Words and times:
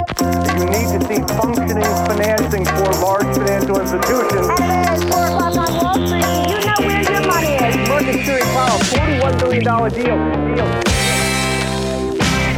You 0.00 0.64
need 0.64 0.88
to 0.94 1.00
see 1.08 1.20
functioning 1.36 1.92
financing 2.08 2.64
for 2.64 2.90
large 3.04 3.36
financial 3.36 3.80
institutions. 3.80 4.48
At 4.60 4.98
4 4.98 5.26
o'clock 5.26 5.56
on 5.56 5.74
Wall 5.76 6.06
Street, 6.06 6.24
you 6.48 6.58
know 6.64 6.78
where 6.88 7.02
your 7.12 7.26
money 7.26 7.52
is. 7.68 7.88
Market 7.88 8.24
Series 8.26 8.50
Powell, 8.56 8.78
$41 8.78 9.40
billion 9.40 9.64
deal. 9.64 10.56
deal. 10.56 10.90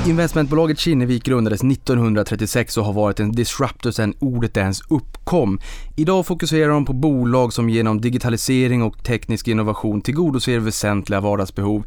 Investmentbolaget 0.08 0.78
Kinnevik 0.78 1.24
grundades 1.24 1.64
1936 1.64 2.76
och 2.76 2.84
har 2.84 2.92
varit 2.92 3.20
en 3.20 3.32
disruptor 3.32 3.90
sedan 3.90 4.14
ordet 4.18 4.56
ens 4.56 4.80
uppkom. 4.88 5.60
Idag 5.96 6.26
fokuserar 6.26 6.68
de 6.68 6.84
på 6.84 6.92
bolag 6.92 7.52
som 7.52 7.70
genom 7.70 8.00
digitalisering 8.00 8.82
och 8.82 9.04
teknisk 9.04 9.48
innovation 9.48 10.00
tillgodoser 10.00 10.58
väsentliga 10.58 11.20
vardagsbehov. 11.20 11.84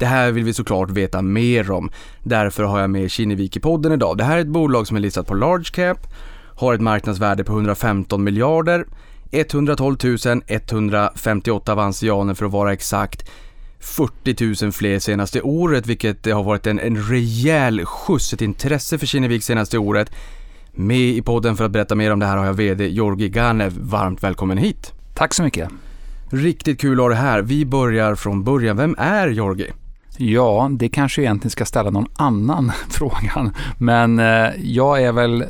Det 0.00 0.06
här 0.06 0.32
vill 0.32 0.44
vi 0.44 0.52
såklart 0.52 0.90
veta 0.90 1.22
mer 1.22 1.70
om. 1.70 1.90
Därför 2.22 2.62
har 2.62 2.80
jag 2.80 2.90
med 2.90 3.10
Kinnevik 3.10 3.56
i 3.56 3.60
podden 3.60 3.92
idag. 3.92 4.18
Det 4.18 4.24
här 4.24 4.36
är 4.36 4.40
ett 4.40 4.46
bolag 4.46 4.86
som 4.86 4.96
är 4.96 5.00
listat 5.00 5.26
på 5.26 5.34
large 5.34 5.70
cap, 5.72 5.98
har 6.56 6.74
ett 6.74 6.80
marknadsvärde 6.80 7.44
på 7.44 7.52
115 7.52 8.24
miljarder, 8.24 8.86
112 9.30 9.96
158 10.46 11.72
avansianer 11.72 12.34
för 12.34 12.46
att 12.46 12.52
vara 12.52 12.72
exakt. 12.72 13.30
40 13.80 14.64
000 14.64 14.72
fler 14.72 14.98
senaste 14.98 15.40
året, 15.42 15.86
vilket 15.86 16.26
har 16.26 16.42
varit 16.42 16.66
en, 16.66 16.78
en 16.78 16.96
rejäl 16.96 17.84
skjuts, 17.84 18.32
ett 18.32 18.42
intresse 18.42 18.98
för 18.98 19.06
Kinnevik 19.06 19.44
senaste 19.44 19.78
året. 19.78 20.12
Med 20.72 20.98
i 20.98 21.22
podden 21.22 21.56
för 21.56 21.64
att 21.64 21.70
berätta 21.70 21.94
mer 21.94 22.12
om 22.12 22.18
det 22.18 22.26
här 22.26 22.36
har 22.36 22.46
jag 22.46 22.54
VD 22.54 22.88
Georgi 22.88 23.28
Ganev. 23.28 23.78
Varmt 23.80 24.22
välkommen 24.22 24.58
hit! 24.58 24.92
Tack 25.14 25.34
så 25.34 25.42
mycket. 25.42 25.68
Riktigt 26.30 26.80
kul 26.80 27.00
att 27.00 27.04
ha 27.04 27.08
det 27.08 27.14
här. 27.14 27.42
Vi 27.42 27.66
börjar 27.66 28.14
från 28.14 28.44
början. 28.44 28.76
Vem 28.76 28.94
är 28.98 29.28
Georgi? 29.28 29.72
Ja, 30.22 30.68
det 30.72 30.88
kanske 30.88 31.22
egentligen 31.22 31.50
ska 31.50 31.64
ställa 31.64 31.90
någon 31.90 32.06
annan 32.16 32.72
frågan. 32.88 33.54
Men 33.78 34.18
eh, 34.18 34.50
jag 34.62 35.02
är 35.02 35.12
väl 35.12 35.44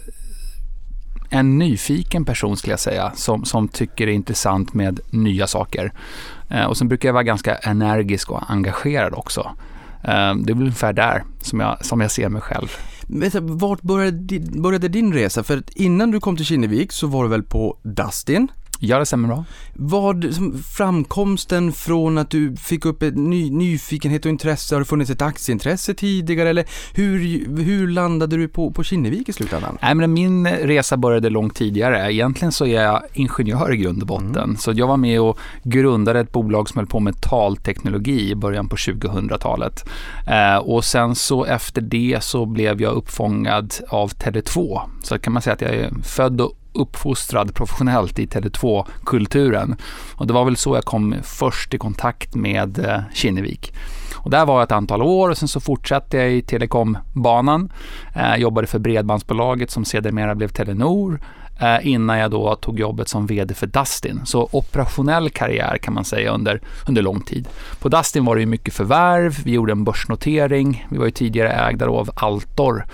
en 1.31 1.59
nyfiken 1.59 2.25
person 2.25 2.57
skulle 2.57 2.73
jag 2.73 2.81
säga, 2.81 3.13
som, 3.15 3.45
som 3.45 3.69
tycker 3.69 4.07
det 4.07 4.13
är 4.13 4.15
intressant 4.15 4.75
med 4.75 5.01
nya 5.11 5.47
saker. 5.47 5.93
Eh, 6.49 6.65
och 6.65 6.77
sen 6.77 6.89
brukar 6.89 7.09
jag 7.09 7.13
vara 7.13 7.23
ganska 7.23 7.57
energisk 7.57 8.31
och 8.31 8.51
engagerad 8.51 9.15
också. 9.15 9.41
Eh, 10.05 10.35
det 10.35 10.53
är 10.53 10.55
väl 10.55 10.63
ungefär 10.63 10.93
där 10.93 11.25
som 11.41 11.61
jag, 11.61 11.85
som 11.85 12.01
jag 12.01 12.11
ser 12.11 12.29
mig 12.29 12.43
själv. 12.43 12.69
Men 13.07 13.31
vart 13.59 13.83
började, 13.83 14.41
började 14.41 14.89
din 14.89 15.13
resa? 15.13 15.43
För 15.43 15.63
innan 15.75 16.11
du 16.11 16.21
kom 16.21 16.37
till 16.37 16.47
Kinnevik 16.47 16.93
så 16.93 17.07
var 17.07 17.23
du 17.23 17.29
väl 17.29 17.43
på 17.43 17.79
Dustin? 17.83 18.49
Ja, 18.83 18.99
det 18.99 19.07
stämmer 19.07 19.29
bra. 19.29 19.45
Vad, 19.75 20.35
framkomsten 20.77 21.73
från 21.73 22.19
att 22.19 22.31
du 22.31 22.57
fick 22.57 22.85
upp 22.85 23.03
ett 23.03 23.17
ny, 23.17 23.51
nyfikenhet 23.51 24.25
och 24.25 24.31
intresse, 24.31 24.75
har 24.75 24.81
det 24.81 24.85
funnits 24.85 25.11
ett 25.11 25.23
aktieintresse 25.23 25.95
tidigare 25.95 26.49
eller 26.49 26.65
hur, 26.95 27.19
hur 27.65 27.89
landade 27.89 28.37
du 28.37 28.49
på, 28.49 28.71
på 28.71 28.85
Kinnevik 28.85 29.29
i 29.29 29.33
slutändan? 29.33 29.79
Nej, 29.83 29.95
men 29.95 30.13
min 30.13 30.47
resa 30.47 30.97
började 30.97 31.31
långt 31.31 31.55
tidigare. 31.55 32.13
Egentligen 32.13 32.53
så 32.53 32.67
är 32.67 32.83
jag 32.83 33.03
ingenjör 33.13 33.73
i 33.73 33.77
grund 33.77 34.03
och 34.03 34.07
botten. 34.07 34.37
Mm. 34.37 34.57
Så 34.57 34.73
jag 34.73 34.87
var 34.87 34.97
med 34.97 35.21
och 35.21 35.39
grundade 35.63 36.21
ett 36.21 36.33
bolag 36.33 36.69
som 36.69 36.79
höll 36.79 36.87
på 36.87 37.01
med 37.01 37.23
talteknologi 37.23 38.31
i 38.31 38.35
början 38.35 38.69
på 38.69 38.77
2000-talet. 38.77 39.85
Eh, 40.27 40.57
och 40.57 40.85
sen 40.85 41.15
så 41.15 41.45
efter 41.45 41.81
det 41.81 42.19
så 42.21 42.47
blev 42.47 42.83
jag 42.83 42.93
uppfångad 42.93 43.75
av 43.89 44.11
Tele2. 44.11 44.81
Så 45.03 45.19
kan 45.19 45.33
man 45.33 45.43
säga 45.43 45.55
att 45.55 45.61
jag 45.61 45.75
är 45.75 45.91
född 46.03 46.41
och 46.41 46.60
uppfostrad 46.73 47.55
professionellt 47.55 48.19
i 48.19 48.27
Tele2-kulturen. 48.27 49.77
Och 50.15 50.27
det 50.27 50.33
var 50.33 50.45
väl 50.45 50.57
så 50.57 50.75
jag 50.75 50.85
kom 50.85 51.15
först 51.23 51.75
i 51.75 51.79
kontakt 51.79 52.35
med 52.35 52.79
eh, 52.79 53.01
Kinnevik. 53.15 53.73
Och 54.17 54.31
där 54.31 54.47
var 54.47 54.55
jag 54.55 54.63
ett 54.63 54.73
antal 54.73 55.03
år 55.03 55.31
och 55.31 55.39
sen 55.39 55.49
så 55.49 55.61
fortsatte 55.61 56.17
jag 56.17 56.33
i 56.33 56.43
telekombanan. 56.43 57.73
Eh, 58.15 58.37
jobbade 58.37 58.67
för 58.67 58.79
Bredbandsbolaget 58.79 59.71
som 59.71 59.85
sedermera 59.85 60.35
blev 60.35 60.49
Telenor 60.49 61.21
eh, 61.61 61.87
innan 61.87 62.19
jag 62.19 62.31
då 62.31 62.55
tog 62.55 62.81
jobbet 62.81 63.09
som 63.09 63.27
VD 63.27 63.55
för 63.55 63.67
Dustin. 63.67 64.21
Så 64.25 64.49
operationell 64.53 65.31
karriär 65.31 65.79
kan 65.79 65.95
man 65.95 66.05
säga 66.05 66.31
under, 66.31 66.61
under 66.89 67.03
lång 67.03 67.21
tid. 67.21 67.49
På 67.81 67.89
Dustin 67.89 68.25
var 68.25 68.35
det 68.35 68.41
ju 68.41 68.47
mycket 68.47 68.75
förvärv, 68.75 69.45
vi 69.45 69.53
gjorde 69.53 69.73
en 69.73 69.85
börsnotering, 69.85 70.87
vi 70.91 70.99
var 70.99 71.05
ju 71.05 71.11
tidigare 71.11 71.51
ägda 71.51 71.87
av 71.87 72.11
Altor 72.15 72.85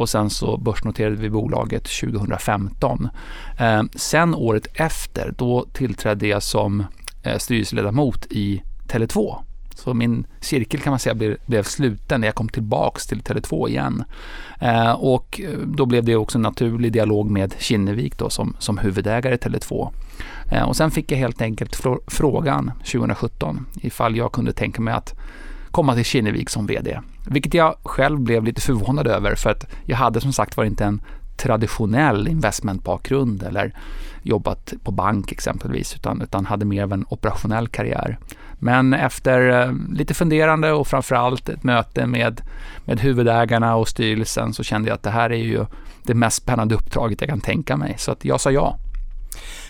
och 0.00 0.08
sen 0.08 0.30
så 0.30 0.56
börsnoterade 0.56 1.16
vi 1.16 1.30
bolaget 1.30 1.84
2015. 1.84 3.08
Eh, 3.58 3.82
sen 3.94 4.34
året 4.34 4.66
efter, 4.74 5.34
då 5.38 5.66
tillträdde 5.72 6.26
jag 6.26 6.42
som 6.42 6.84
eh, 7.22 7.38
styrelseledamot 7.38 8.26
i 8.30 8.62
Tele2. 8.88 9.36
Så 9.74 9.94
min 9.94 10.26
cirkel 10.40 10.80
kan 10.80 10.90
man 10.90 10.98
säga 10.98 11.14
blev, 11.14 11.36
blev 11.46 11.62
sluten 11.62 12.20
när 12.20 12.28
jag 12.28 12.34
kom 12.34 12.48
tillbaks 12.48 13.06
till 13.06 13.20
Tele2 13.20 13.68
igen. 13.68 14.04
Eh, 14.60 14.92
och 14.92 15.40
eh, 15.40 15.58
då 15.66 15.86
blev 15.86 16.04
det 16.04 16.16
också 16.16 16.38
en 16.38 16.42
naturlig 16.42 16.92
dialog 16.92 17.30
med 17.30 17.54
Kinnevik 17.58 18.18
då 18.18 18.30
som, 18.30 18.56
som 18.58 18.78
huvudägare 18.78 19.34
i 19.34 19.38
Tele2. 19.38 19.90
Eh, 20.52 20.62
och 20.62 20.76
sen 20.76 20.90
fick 20.90 21.12
jag 21.12 21.18
helt 21.18 21.42
enkelt 21.42 21.86
frågan 22.06 22.72
2017 22.78 23.66
ifall 23.80 24.16
jag 24.16 24.32
kunde 24.32 24.52
tänka 24.52 24.82
mig 24.82 24.94
att 24.94 25.14
komma 25.70 25.94
till 25.94 26.04
Kinnevik 26.04 26.50
som 26.50 26.66
VD. 26.66 27.00
Vilket 27.32 27.54
jag 27.54 27.74
själv 27.82 28.20
blev 28.20 28.44
lite 28.44 28.60
förvånad 28.60 29.06
över 29.06 29.34
för 29.34 29.50
att 29.50 29.66
jag 29.84 29.96
hade 29.96 30.20
som 30.20 30.32
sagt 30.32 30.56
var 30.56 30.64
inte 30.64 30.84
en 30.84 31.02
traditionell 31.36 32.28
investmentbakgrund 32.28 33.42
eller 33.42 33.74
jobbat 34.22 34.72
på 34.84 34.90
bank 34.90 35.32
exempelvis 35.32 35.94
utan, 35.94 36.22
utan 36.22 36.46
hade 36.46 36.64
mer 36.64 36.82
av 36.82 36.92
en 36.92 37.04
operationell 37.08 37.68
karriär. 37.68 38.18
Men 38.58 38.94
efter 38.94 39.62
eh, 39.62 39.72
lite 39.92 40.14
funderande 40.14 40.72
och 40.72 40.86
framförallt 40.86 41.48
ett 41.48 41.62
möte 41.62 42.06
med, 42.06 42.40
med 42.84 43.00
huvudägarna 43.00 43.76
och 43.76 43.88
styrelsen 43.88 44.54
så 44.54 44.62
kände 44.62 44.88
jag 44.88 44.94
att 44.94 45.02
det 45.02 45.10
här 45.10 45.32
är 45.32 45.44
ju 45.44 45.66
det 46.02 46.14
mest 46.14 46.36
spännande 46.36 46.74
uppdraget 46.74 47.20
jag 47.20 47.30
kan 47.30 47.40
tänka 47.40 47.76
mig. 47.76 47.94
Så 47.98 48.12
att 48.12 48.24
jag 48.24 48.40
sa 48.40 48.50
ja. 48.50 48.78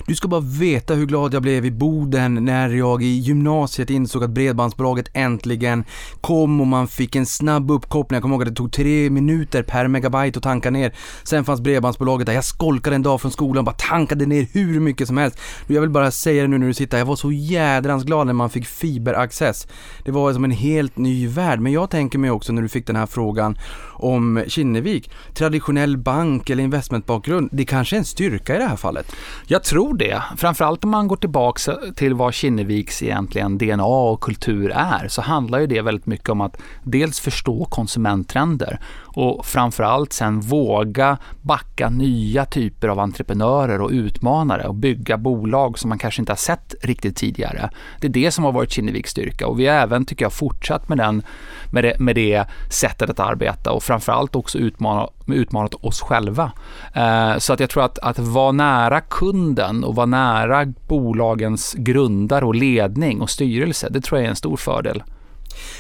Du 0.07 0.15
ska 0.15 0.29
bara 0.29 0.41
veta 0.41 0.95
hur 0.95 1.07
glad 1.07 1.35
jag 1.35 1.43
blev 1.43 1.67
i 1.67 1.71
Boden 1.71 2.35
när 2.35 2.69
jag 2.69 3.03
i 3.03 3.07
gymnasiet 3.07 3.91
insåg 3.91 4.25
att 4.25 4.31
Bredbandsbolaget 4.31 5.11
äntligen 5.13 5.85
kom 6.21 6.61
och 6.61 6.67
man 6.67 6.89
fick 6.89 7.17
en 7.17 7.27
snabb 7.27 7.71
uppkoppling. 7.71 8.17
Jag 8.17 8.23
kommer 8.23 8.35
ihåg 8.35 8.43
att 8.43 8.49
det 8.49 8.55
tog 8.55 8.73
tre 8.73 9.11
minuter 9.11 9.63
per 9.63 9.89
megabyte 9.89 10.39
att 10.39 10.43
tanka 10.43 10.71
ner. 10.71 10.95
Sen 11.23 11.45
fanns 11.45 11.61
Bredbandsbolaget 11.61 12.27
där. 12.27 12.33
Jag 12.33 12.45
skolkade 12.45 12.97
en 12.97 13.03
dag 13.03 13.21
från 13.21 13.31
skolan 13.33 13.59
och 13.59 13.65
bara 13.65 13.77
tankade 13.91 14.27
ner 14.27 14.47
hur 14.53 14.81
mycket 14.81 15.07
som 15.07 15.17
helst. 15.17 15.39
Jag 15.67 15.81
vill 15.81 15.91
bara 15.91 16.11
säga 16.11 16.43
det 16.43 16.49
nu 16.49 16.59
när 16.59 16.67
du 16.67 16.75
sitter 16.75 16.99
Jag 16.99 17.07
var 17.07 17.17
så 17.17 17.33
jädrans 17.33 18.05
glad 18.05 18.27
när 18.27 18.35
man 18.35 18.51
fick 18.51 18.67
fiberaccess. 18.67 19.67
Det 20.05 20.11
var 20.11 20.33
som 20.33 20.45
en 20.45 20.51
helt 20.51 20.97
ny 20.97 21.27
värld. 21.27 21.61
Men 21.61 21.73
jag 21.73 21.91
tänker 21.91 22.19
mig 22.19 22.31
också 22.31 22.53
när 22.53 22.63
du 22.63 22.69
fick 22.69 22.87
den 22.87 22.97
här 22.97 23.07
frågan 23.07 23.59
om 24.05 24.45
Kinnevik. 24.49 25.11
Traditionell 25.35 25.97
bank 25.97 26.51
eller 26.51 26.63
investmentbakgrund. 26.63 27.49
Det 27.53 27.65
kanske 27.65 27.97
är 27.97 27.99
en 27.99 28.05
styrka 28.05 28.55
i 28.55 28.59
det 28.59 28.65
här 28.65 28.77
fallet. 28.77 29.17
Jag 29.47 29.65
tror 29.65 29.95
det. 29.95 30.23
Framförallt 30.37 30.85
om 30.85 30.91
man 30.91 31.09
går 31.09 31.17
tillbaka 31.17 31.73
eh, 31.73 31.93
till 31.93 32.15
vad 32.15 32.35
Kinneviks 32.35 33.03
egentligen 33.03 33.59
DNA 33.59 33.85
och 33.85 34.21
kultur 34.21 34.73
är 34.75 35.09
så 35.09 35.23
handlar 35.23 35.61
ju 35.61 35.67
det 35.67 35.81
väldigt 35.81 36.07
mycket 36.07 36.29
om 36.29 36.41
att 36.41 36.63
dels 36.83 37.21
förstå 37.21 37.65
konsumenttrender 37.65 38.81
och 39.21 39.47
framförallt 39.47 40.13
sen 40.13 40.41
våga 40.41 41.19
backa 41.43 41.91
nya 41.91 42.45
typer 42.45 42.89
av 42.89 42.99
entreprenörer 42.99 43.81
och 43.81 43.91
utmanare 43.91 44.67
och 44.67 44.75
bygga 44.75 45.17
bolag 45.17 45.79
som 45.79 45.89
man 45.89 45.99
kanske 45.99 46.23
inte 46.23 46.33
har 46.33 46.37
sett 46.37 46.75
riktigt 46.83 47.17
tidigare. 47.17 47.71
Det 48.01 48.07
är 48.07 48.11
det 48.11 48.31
som 48.31 48.45
har 48.45 48.53
varit 48.53 48.71
Kinneviks 48.71 49.11
styrka 49.11 49.47
och 49.47 49.61
vi 49.61 49.67
har 49.67 49.75
även, 49.75 50.05
tycker 50.05 50.25
jag, 50.25 50.33
fortsatt 50.33 50.89
med, 50.89 50.99
den, 50.99 51.23
med, 51.71 51.85
det, 51.85 51.99
med 51.99 52.15
det 52.15 52.45
sättet 52.71 53.11
att 53.11 53.21
arbeta 53.21 53.73
och 53.73 53.83
framförallt 53.83 54.37
också 54.37 54.59
utmana, 54.59 55.09
utmanat 55.27 55.75
oss 55.75 56.01
själva. 56.01 56.53
Eh, 56.95 57.39
så 57.39 57.53
att 57.53 57.61
jag 57.61 57.71
tror 57.71 57.85
att, 57.85 57.99
att 57.99 58.19
vara 58.19 58.53
nära 58.53 59.01
kunden 59.01 59.85
och 59.85 59.95
vara 59.95 60.07
nära 60.07 60.67
bolagens 60.89 61.75
grundare 61.75 62.45
och 62.45 62.55
ledning 62.55 63.21
och 63.21 63.31
styrelse, 63.31 63.89
det 63.91 64.01
tror 64.01 64.19
jag 64.19 64.27
är 64.27 64.31
en 64.31 64.37
stor 64.37 64.57
fördel. 64.57 65.03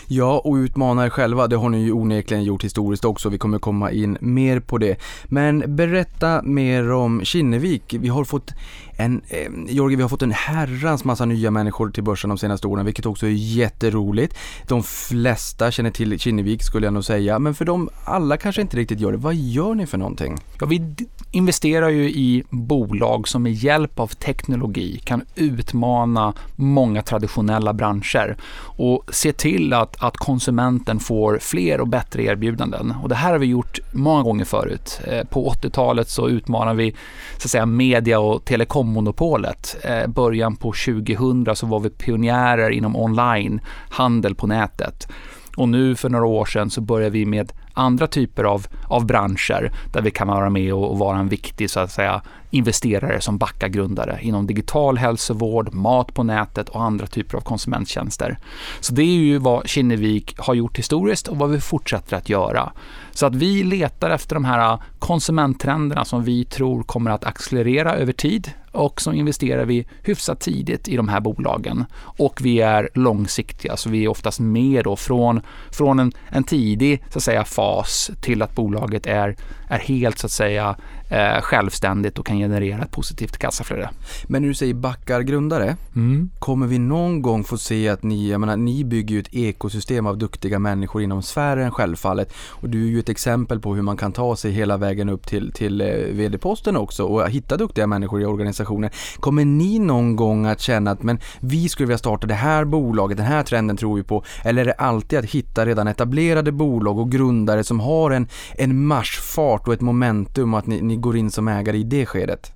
Ja, 0.06 0.38
och 0.44 0.54
utmana 0.54 1.04
er 1.04 1.10
själva, 1.10 1.46
det 1.46 1.56
har 1.56 1.68
ni 1.68 1.84
ju 1.84 1.92
onekligen 1.92 2.44
gjort 2.44 2.64
historiskt 2.64 3.04
också. 3.04 3.28
Vi 3.28 3.38
kommer 3.38 3.58
komma 3.58 3.90
in 3.90 4.18
mer 4.20 4.60
på 4.60 4.78
det. 4.78 5.00
Men 5.24 5.76
berätta 5.76 6.42
mer 6.42 6.92
om 6.92 7.24
Kinnevik. 7.24 7.94
Vi 8.00 8.08
har 8.08 8.24
fått 8.24 8.52
en, 9.00 9.22
eh, 9.28 9.48
Jorge, 9.68 9.96
vi 9.96 10.02
har 10.02 10.08
fått 10.08 10.22
en 10.22 10.32
herrans 10.32 11.04
massa 11.04 11.24
nya 11.24 11.50
människor 11.50 11.90
till 11.90 12.02
börsen 12.02 12.30
de 12.30 12.38
senaste 12.38 12.66
åren, 12.66 12.84
vilket 12.84 13.06
också 13.06 13.26
är 13.26 13.30
jätteroligt. 13.30 14.36
De 14.66 14.82
flesta 14.82 15.70
känner 15.70 15.90
till 15.90 16.18
Kinnevik 16.18 16.62
skulle 16.62 16.86
jag 16.86 16.94
nog 16.94 17.04
säga, 17.04 17.38
men 17.38 17.54
för 17.54 17.64
de 17.64 17.88
alla 18.04 18.36
kanske 18.36 18.62
inte 18.62 18.76
riktigt 18.76 19.00
gör 19.00 19.12
det. 19.12 19.18
Vad 19.18 19.34
gör 19.34 19.74
ni 19.74 19.86
för 19.86 19.98
någonting? 19.98 20.38
Ja, 20.60 20.66
vi 20.66 20.94
investerar 21.30 21.88
ju 21.88 22.10
i 22.10 22.44
bolag 22.50 23.28
som 23.28 23.42
med 23.42 23.52
hjälp 23.52 24.00
av 24.00 24.06
teknologi 24.06 25.00
kan 25.04 25.24
utmana 25.34 26.32
många 26.56 27.02
traditionella 27.02 27.72
branscher 27.72 28.36
och 28.62 29.04
se 29.08 29.32
till 29.32 29.72
att, 29.72 30.02
att 30.02 30.16
konsumenten 30.16 31.00
får 31.00 31.38
fler 31.38 31.80
och 31.80 31.88
bättre 31.88 32.22
erbjudanden. 32.22 32.94
Och 33.02 33.08
det 33.08 33.14
här 33.14 33.32
har 33.32 33.38
vi 33.38 33.46
gjort 33.46 33.78
många 33.92 34.22
gånger 34.22 34.44
förut. 34.44 35.00
Eh, 35.04 35.24
på 35.24 35.50
80-talet 35.50 36.08
så 36.08 36.28
utmanar 36.28 36.74
vi 36.74 36.90
så 37.38 37.46
att 37.46 37.50
säga, 37.50 37.66
media 37.66 38.20
och 38.20 38.44
telekom 38.44 38.89
monopolet. 38.90 39.76
Eh, 39.82 40.06
början 40.06 40.56
på 40.56 40.72
2000 40.72 41.56
så 41.56 41.66
var 41.66 41.80
vi 41.80 41.90
pionjärer 41.90 42.70
inom 42.70 42.96
online, 42.96 43.60
handel 43.90 44.34
på 44.34 44.46
nätet. 44.46 45.08
Och 45.56 45.68
nu 45.68 45.96
för 45.96 46.08
några 46.08 46.26
år 46.26 46.44
sedan 46.44 46.70
så 46.70 46.80
började 46.80 47.10
vi 47.10 47.26
med 47.26 47.52
andra 47.74 48.06
typer 48.06 48.44
av, 48.44 48.66
av 48.88 49.06
branscher 49.06 49.72
där 49.92 50.02
vi 50.02 50.10
kan 50.10 50.28
vara 50.28 50.50
med 50.50 50.74
och, 50.74 50.90
och 50.90 50.98
vara 50.98 51.18
en 51.18 51.28
viktig 51.28 51.70
så 51.70 51.80
att 51.80 51.90
säga 51.92 52.22
investerare 52.50 53.20
som 53.20 53.38
backar 53.38 53.68
grundare 53.68 54.18
inom 54.22 54.46
digital 54.46 54.98
hälsovård, 54.98 55.74
mat 55.74 56.14
på 56.14 56.22
nätet 56.22 56.68
och 56.68 56.82
andra 56.82 57.06
typer 57.06 57.36
av 57.36 57.40
konsumenttjänster. 57.40 58.38
Så 58.80 58.94
det 58.94 59.02
är 59.02 59.06
ju 59.06 59.38
vad 59.38 59.68
Kinnevik 59.68 60.34
har 60.38 60.54
gjort 60.54 60.78
historiskt 60.78 61.28
och 61.28 61.36
vad 61.36 61.50
vi 61.50 61.60
fortsätter 61.60 62.16
att 62.16 62.28
göra. 62.28 62.72
Så 63.10 63.26
att 63.26 63.34
vi 63.34 63.62
letar 63.64 64.10
efter 64.10 64.34
de 64.34 64.44
här 64.44 64.78
konsumenttrenderna 64.98 66.04
som 66.04 66.24
vi 66.24 66.44
tror 66.44 66.82
kommer 66.82 67.10
att 67.10 67.24
accelerera 67.24 67.94
över 67.94 68.12
tid 68.12 68.52
och 68.72 69.00
så 69.00 69.12
investerar 69.12 69.64
vi 69.64 69.86
hyfsat 70.02 70.40
tidigt 70.40 70.88
i 70.88 70.96
de 70.96 71.08
här 71.08 71.20
bolagen. 71.20 71.84
Och 72.00 72.40
vi 72.42 72.60
är 72.60 72.88
långsiktiga, 72.94 73.76
så 73.76 73.90
vi 73.90 74.04
är 74.04 74.08
oftast 74.08 74.40
med 74.40 74.84
då 74.84 74.96
från, 74.96 75.40
från 75.70 75.98
en, 75.98 76.12
en 76.28 76.44
tidig 76.44 77.02
så 77.10 77.18
att 77.18 77.22
säga, 77.22 77.44
fas 77.44 78.10
till 78.20 78.42
att 78.42 78.54
bolaget 78.54 79.06
är, 79.06 79.36
är 79.68 79.78
helt 79.78 80.18
så 80.18 80.26
att 80.26 80.30
säga 80.30 80.76
eh, 81.10 81.40
självständigt 81.42 82.18
och 82.18 82.26
kan 82.26 82.38
generera 82.38 82.82
ett 82.82 82.90
positivt 82.90 83.38
kassaflöde. 83.38 83.90
Men 84.28 84.42
när 84.42 84.48
du 84.48 84.54
säger 84.54 84.74
backar 84.74 85.20
grundare, 85.20 85.76
Mm. 85.96 86.30
kommer 86.38 86.66
vi 86.66 86.78
någon 86.78 87.22
gång 87.22 87.44
få 87.44 87.58
se 87.58 87.88
att 87.88 88.02
ni, 88.02 88.30
jag 88.30 88.40
menar, 88.40 88.56
ni 88.56 88.84
bygger 88.84 89.14
ju 89.14 89.20
ett 89.20 89.34
ekosystem 89.34 90.06
av 90.06 90.18
duktiga 90.18 90.58
människor 90.58 91.02
inom 91.02 91.22
sfären 91.22 91.70
självfallet 91.70 92.32
och 92.48 92.68
du 92.68 92.84
är 92.84 92.88
ju 92.88 92.98
ett 92.98 93.08
exempel 93.08 93.60
på 93.60 93.74
hur 93.74 93.82
man 93.82 93.96
kan 93.96 94.12
ta 94.12 94.36
sig 94.36 94.50
hela 94.50 94.76
vägen 94.76 95.08
upp 95.08 95.26
till, 95.26 95.52
till 95.52 95.80
eh, 95.80 95.86
vd-posten 96.12 96.76
också 96.76 97.04
och 97.04 97.30
hitta 97.30 97.56
duktiga 97.56 97.86
människor 97.86 98.22
i 98.22 98.24
organisationen. 98.24 98.90
Kommer 99.20 99.44
ni 99.44 99.78
någon 99.78 100.16
gång 100.16 100.46
att 100.46 100.60
känna 100.60 100.90
att 100.90 101.02
men 101.02 101.18
vi 101.40 101.68
skulle 101.68 101.86
vilja 101.86 101.98
starta 101.98 102.26
det 102.26 102.34
här 102.34 102.64
bolaget, 102.64 103.16
den 103.16 103.26
här 103.26 103.42
trenden 103.42 103.76
tror 103.76 103.96
vi 103.96 104.02
på, 104.02 104.24
eller 104.44 104.62
är 104.62 104.66
det 104.66 104.72
alltid 104.72 105.18
att 105.18 105.24
hitta 105.24 105.66
redan 105.66 105.88
etablerade 105.88 106.52
bolag 106.52 106.98
och 106.98 107.10
grundare 107.12 107.64
som 107.64 107.80
har 107.80 108.10
en, 108.10 108.28
en 108.54 108.86
marschfart 108.86 109.68
och 109.68 109.74
ett 109.74 109.80
momentum 109.80 110.54
och 110.54 110.58
att 110.58 110.66
ni, 110.66 110.80
ni 110.82 110.96
går 111.00 111.16
in 111.16 111.30
som 111.30 111.48
ägare 111.48 111.78
i 111.78 111.82
det 111.82 112.06
skedet? 112.06 112.52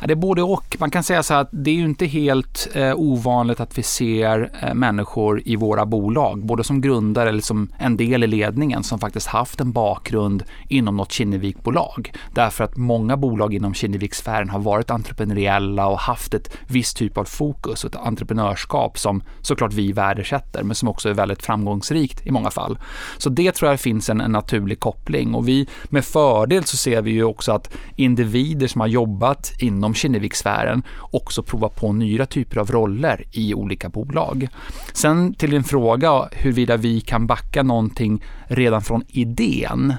Ja, 0.00 0.06
det 0.06 0.12
är 0.12 0.16
både 0.16 0.42
och. 0.42 0.76
Man 0.80 0.90
kan 0.90 1.02
säga 1.02 1.22
så 1.22 1.34
här 1.34 1.40
att 1.40 1.48
det 1.52 1.70
är 1.70 1.74
ju 1.74 1.84
inte 1.84 2.06
helt 2.06 2.68
eh, 2.74 2.94
ovanligt 2.96 3.60
att 3.60 3.78
vi 3.78 3.82
ser 3.82 4.50
eh, 4.62 4.74
människor 4.74 5.42
i 5.44 5.56
våra 5.56 5.86
bolag, 5.86 6.46
både 6.46 6.64
som 6.64 6.80
grundare 6.80 7.28
eller 7.28 7.40
som 7.40 7.72
en 7.78 7.96
del 7.96 8.24
i 8.24 8.26
ledningen, 8.26 8.82
som 8.82 8.98
faktiskt 8.98 9.26
haft 9.26 9.60
en 9.60 9.72
bakgrund 9.72 10.44
inom 10.68 10.96
något 10.96 11.12
Kinnevikbolag. 11.12 12.12
Därför 12.34 12.64
att 12.64 12.76
många 12.76 13.16
bolag 13.16 13.54
inom 13.54 13.74
Kinnevik-sfären 13.74 14.50
har 14.50 14.58
varit 14.58 14.90
entreprenöriella 14.90 15.86
och 15.86 15.98
haft 15.98 16.34
ett 16.34 16.56
visst 16.66 16.96
typ 16.96 17.18
av 17.18 17.24
fokus 17.24 17.84
och 17.84 17.90
ett 17.90 18.00
entreprenörskap 18.00 18.98
som 18.98 19.22
såklart 19.40 19.72
vi 19.72 19.92
värdesätter, 19.92 20.62
men 20.62 20.74
som 20.74 20.88
också 20.88 21.08
är 21.08 21.14
väldigt 21.14 21.42
framgångsrikt 21.42 22.26
i 22.26 22.30
många 22.30 22.50
fall. 22.50 22.78
Så 23.18 23.30
det 23.30 23.52
tror 23.52 23.70
jag 23.70 23.80
finns 23.80 24.10
en, 24.10 24.20
en 24.20 24.32
naturlig 24.32 24.80
koppling 24.80 25.34
och 25.34 25.48
vi 25.48 25.68
med 25.84 26.04
fördel 26.04 26.64
så 26.64 26.76
ser 26.76 27.02
vi 27.02 27.10
ju 27.10 27.24
också 27.24 27.52
att 27.52 27.70
individer 27.96 28.66
som 28.66 28.80
har 28.80 28.88
jobbat 28.88 29.52
inom 29.62 29.94
Kinnevik-sfären 29.94 30.82
också 31.10 31.42
prova 31.42 31.68
på 31.68 31.92
nya 31.92 32.26
typer 32.26 32.60
av 32.60 32.70
roller 32.70 33.24
i 33.32 33.54
olika 33.54 33.88
bolag. 33.88 34.48
Sen 34.92 35.34
till 35.34 35.50
din 35.50 35.64
fråga 35.64 36.28
huruvida 36.32 36.76
vi 36.76 37.00
kan 37.00 37.26
backa 37.26 37.62
någonting 37.62 38.24
redan 38.44 38.82
från 38.82 39.04
idén 39.08 39.94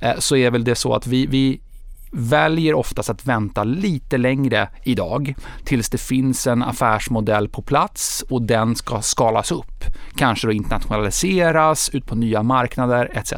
eh, 0.00 0.18
så 0.18 0.36
är 0.36 0.50
väl 0.50 0.64
det 0.64 0.74
så 0.74 0.94
att 0.94 1.06
vi, 1.06 1.26
vi 1.26 1.60
väljer 2.16 2.74
oftast 2.74 3.10
att 3.10 3.26
vänta 3.26 3.64
lite 3.64 4.18
längre 4.18 4.68
idag 4.82 5.34
tills 5.64 5.90
det 5.90 5.98
finns 5.98 6.46
en 6.46 6.62
affärsmodell 6.62 7.48
på 7.48 7.62
plats 7.62 8.24
och 8.30 8.42
den 8.42 8.76
ska 8.76 9.00
skalas 9.00 9.52
upp. 9.52 9.84
Kanske 10.16 10.46
då 10.46 10.52
internationaliseras, 10.52 11.90
ut 11.90 12.06
på 12.06 12.14
nya 12.14 12.42
marknader 12.42 13.10
etc. 13.12 13.32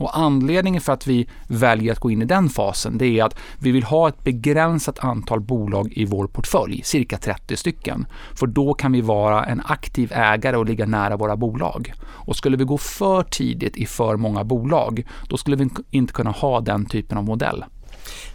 Och 0.00 0.18
anledningen 0.18 0.80
för 0.80 0.92
att 0.92 1.06
vi 1.06 1.28
väljer 1.48 1.92
att 1.92 1.98
gå 1.98 2.10
in 2.10 2.22
i 2.22 2.24
den 2.24 2.48
fasen 2.48 2.98
det 2.98 3.18
är 3.18 3.24
att 3.24 3.38
vi 3.58 3.70
vill 3.70 3.84
ha 3.84 4.08
ett 4.08 4.24
begränsat 4.24 4.98
antal 4.98 5.40
bolag 5.40 5.92
i 5.92 6.04
vår 6.04 6.26
portfölj, 6.26 6.82
cirka 6.84 7.18
30 7.18 7.56
stycken. 7.56 8.06
För 8.34 8.46
då 8.46 8.74
kan 8.74 8.92
vi 8.92 9.00
vara 9.00 9.44
en 9.44 9.62
aktiv 9.64 10.12
ägare 10.12 10.56
och 10.56 10.66
ligga 10.66 10.86
nära 10.86 11.16
våra 11.16 11.36
bolag. 11.36 11.92
Och 12.04 12.36
skulle 12.36 12.56
vi 12.56 12.64
gå 12.64 12.78
för 12.78 13.22
tidigt 13.22 13.76
i 13.76 13.86
för 13.86 14.16
många 14.16 14.44
bolag, 14.44 15.06
då 15.28 15.36
skulle 15.36 15.56
vi 15.56 15.70
inte 15.90 16.12
kunna 16.12 16.30
ha 16.30 16.60
den 16.60 16.86
typen 16.86 17.18
av 17.18 17.24
modell. 17.24 17.64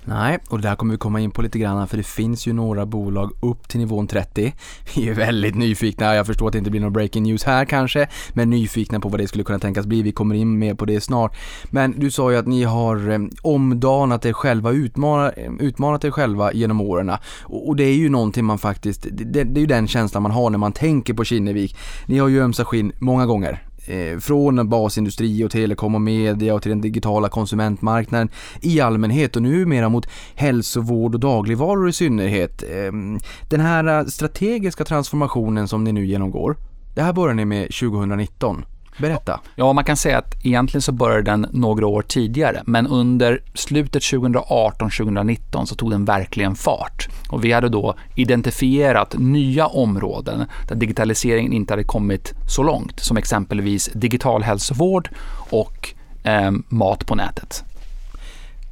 Nej, 0.06 0.40
och 0.50 0.62
det 0.62 0.68
där 0.68 0.76
kommer 0.76 0.94
vi 0.94 0.98
komma 0.98 1.20
in 1.20 1.32
på 1.32 1.42
lite 1.42 1.60
grann 1.60 1.88
för 1.88 1.98
det 1.98 2.04
finns 2.04 2.48
ju 2.48 2.54
några 2.54 2.86
bolag 2.86 3.32
upp 3.42 3.68
till 3.68 3.80
nivån 3.80 4.08
30. 4.08 4.54
Vi 4.96 5.10
är 5.10 5.14
väldigt 5.14 5.56
nyfikna, 5.56 6.16
jag 6.16 6.28
förstår 6.28 6.48
att 6.48 6.52
det 6.52 6.58
inte 6.58 6.72
blir 6.72 6.82
någon 6.82 6.94
breaking 6.94 7.24
news 7.24 7.44
här 7.44 7.66
kanske, 7.66 8.08
men 8.34 8.50
nyfikna 8.50 9.00
på 9.00 9.10
vad 9.10 9.20
det 9.20 9.28
skulle 9.28 9.44
kunna 9.44 9.60
tänkas 9.60 9.86
bli. 9.86 10.02
Vi 10.02 10.12
kommer 10.12 10.36
in 10.36 10.60
mer 10.60 10.74
på 10.74 10.86
det 10.86 11.02
snart. 11.02 11.38
Men 11.70 12.00
du 12.00 12.12
sa 12.12 12.32
ju 12.32 12.38
att 12.38 12.48
ni 12.48 12.64
har 12.64 13.10
eh, 13.10 13.20
omdanat 13.42 14.26
er 14.26 14.34
själva, 14.34 14.72
utmanat, 14.72 15.34
utmanat 15.60 16.04
er 16.06 16.12
själva 16.12 16.54
genom 16.54 16.82
åren. 16.82 17.12
Och, 17.44 17.76
det 17.76 17.84
är 17.84 17.96
ju 17.96 18.10
någonting 18.10 18.46
man 18.46 18.60
faktiskt, 18.60 19.08
det, 19.12 19.44
det 19.44 19.60
är 19.60 19.62
ju 19.62 19.66
den 19.66 19.88
känslan 19.88 20.24
man 20.24 20.32
har 20.32 20.50
när 20.50 20.58
man 20.58 20.72
tänker 20.72 21.14
på 21.14 21.24
Kinnevik. 21.24 21.78
Ni 22.06 22.18
har 22.18 22.28
ju 22.28 22.42
ömsat 22.42 22.68
skinn 22.68 22.92
många 23.00 23.26
gånger 23.26 23.67
Eh, 23.88 24.20
från 24.20 24.70
basindustri 24.70 25.44
och 25.44 25.52
telekom 25.52 25.96
och 25.96 26.02
media 26.02 26.54
och 26.54 26.62
till 26.62 26.70
den 26.70 26.82
digitala 26.82 27.30
konsumentmarknaden 27.30 28.30
i 28.62 28.82
allmänhet 28.82 29.36
och 29.36 29.42
numera 29.42 29.90
mot 29.90 30.08
hälsovård 30.36 31.14
och 31.14 31.20
dagligvaror 31.20 31.90
i 31.90 31.94
synnerhet. 31.94 32.64
Ehm, 32.74 33.20
den 33.50 33.60
här 33.60 34.00
eh, 34.00 34.06
strategiska 34.06 34.84
transformationen 34.84 35.68
som 35.68 35.84
ni 35.84 35.92
nu 35.92 36.06
genomgår, 36.06 36.58
det 36.96 37.02
här 37.02 37.14
börjar 37.14 37.34
ni 37.34 37.46
med 37.46 37.64
2019. 37.64 38.66
Berätta. 38.98 39.40
Ja, 39.56 39.74
man 39.74 39.84
kan 39.84 39.98
säga 39.98 40.18
att 40.18 40.46
egentligen 40.46 40.82
så 40.82 40.92
började 40.92 41.32
den 41.32 41.48
några 41.52 41.88
år 41.88 42.02
tidigare, 42.02 42.64
men 42.66 42.88
under 42.88 43.42
slutet 43.54 44.04
2018-2019 44.04 45.66
så 45.66 45.76
tog 45.76 45.92
den 45.92 46.06
verkligen 46.06 46.56
fart. 46.56 47.08
Och 47.30 47.46
vi 47.46 47.52
hade 47.52 47.70
då 47.70 47.96
identifierat 48.16 49.16
nya 49.18 49.68
områden 49.68 50.46
där 50.68 50.76
digitaliseringen 50.76 51.54
inte 51.54 51.74
hade 51.74 51.84
kommit 51.84 52.34
så 52.50 52.64
långt, 52.64 53.00
som 53.00 53.18
exempelvis 53.18 53.90
digital 53.94 54.44
hälsovård 54.44 55.10
och 55.50 55.94
eh, 56.24 56.52
mat 56.68 57.06
på 57.06 57.16
nätet. 57.16 57.64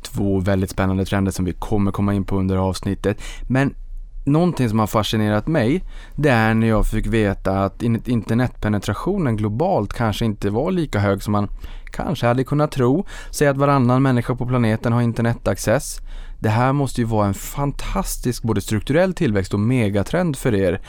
Två 0.01 0.39
väldigt 0.39 0.69
spännande 0.69 1.05
trender 1.05 1.31
som 1.31 1.45
vi 1.45 1.53
kommer 1.53 1.91
komma 1.91 2.13
in 2.13 2.23
på 2.23 2.37
under 2.37 2.57
avsnittet. 2.57 3.21
Men 3.47 3.73
någonting 4.25 4.69
som 4.69 4.79
har 4.79 4.87
fascinerat 4.87 5.47
mig, 5.47 5.83
det 6.15 6.29
är 6.29 6.53
när 6.53 6.67
jag 6.67 6.87
fick 6.87 7.07
veta 7.07 7.63
att 7.63 7.83
internetpenetrationen 7.83 9.37
globalt 9.37 9.93
kanske 9.93 10.25
inte 10.25 10.49
var 10.49 10.71
lika 10.71 10.99
hög 10.99 11.23
som 11.23 11.31
man 11.31 11.49
kanske 11.85 12.27
hade 12.27 12.43
kunnat 12.43 12.71
tro. 12.71 13.05
Säg 13.31 13.47
att 13.47 13.57
varannan 13.57 14.03
människa 14.03 14.35
på 14.35 14.45
planeten 14.45 14.93
har 14.93 15.01
internetaccess. 15.01 15.99
Det 16.39 16.49
här 16.49 16.73
måste 16.73 17.01
ju 17.01 17.07
vara 17.07 17.27
en 17.27 17.33
fantastisk 17.33 18.43
både 18.43 18.61
strukturell 18.61 19.13
tillväxt 19.13 19.53
och 19.53 19.59
megatrend 19.59 20.37
för 20.37 20.55
er 20.55 20.81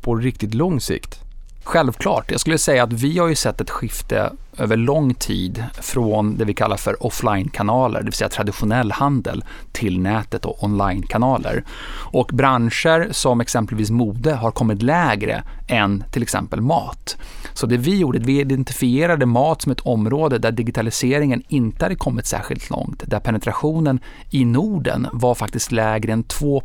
på 0.00 0.14
riktigt 0.14 0.54
lång 0.54 0.80
sikt. 0.80 1.23
Självklart. 1.64 2.30
Jag 2.30 2.40
skulle 2.40 2.58
säga 2.58 2.82
att 2.82 2.92
vi 2.92 3.18
har 3.18 3.28
ju 3.28 3.34
sett 3.34 3.60
ett 3.60 3.70
skifte 3.70 4.32
över 4.58 4.76
lång 4.76 5.14
tid 5.14 5.64
från 5.80 6.36
det 6.36 6.44
vi 6.44 6.54
kallar 6.54 6.76
för 6.76 7.06
offline-kanaler, 7.06 7.98
det 7.98 8.04
vill 8.04 8.12
säga 8.12 8.28
traditionell 8.28 8.92
handel, 8.92 9.44
till 9.72 10.00
nätet 10.00 10.44
och 10.44 10.64
online-kanaler. 10.64 11.64
Och 12.12 12.30
branscher 12.32 13.12
som 13.12 13.40
exempelvis 13.40 13.90
mode 13.90 14.34
har 14.34 14.50
kommit 14.50 14.82
lägre 14.82 15.44
än 15.68 16.04
till 16.10 16.22
exempel 16.22 16.60
mat. 16.60 17.16
Så 17.54 17.66
det 17.66 17.76
vi 17.76 17.98
gjorde, 17.98 18.18
vi 18.18 18.40
identifierade 18.40 19.26
mat 19.26 19.62
som 19.62 19.72
ett 19.72 19.80
område 19.80 20.38
där 20.38 20.52
digitaliseringen 20.52 21.42
inte 21.48 21.84
hade 21.84 21.94
kommit 21.96 22.26
särskilt 22.26 22.70
långt, 22.70 23.02
där 23.06 23.20
penetrationen 23.20 24.00
i 24.30 24.44
Norden 24.44 25.06
var 25.12 25.34
faktiskt 25.34 25.72
lägre 25.72 26.12
än 26.12 26.22
2 26.22 26.62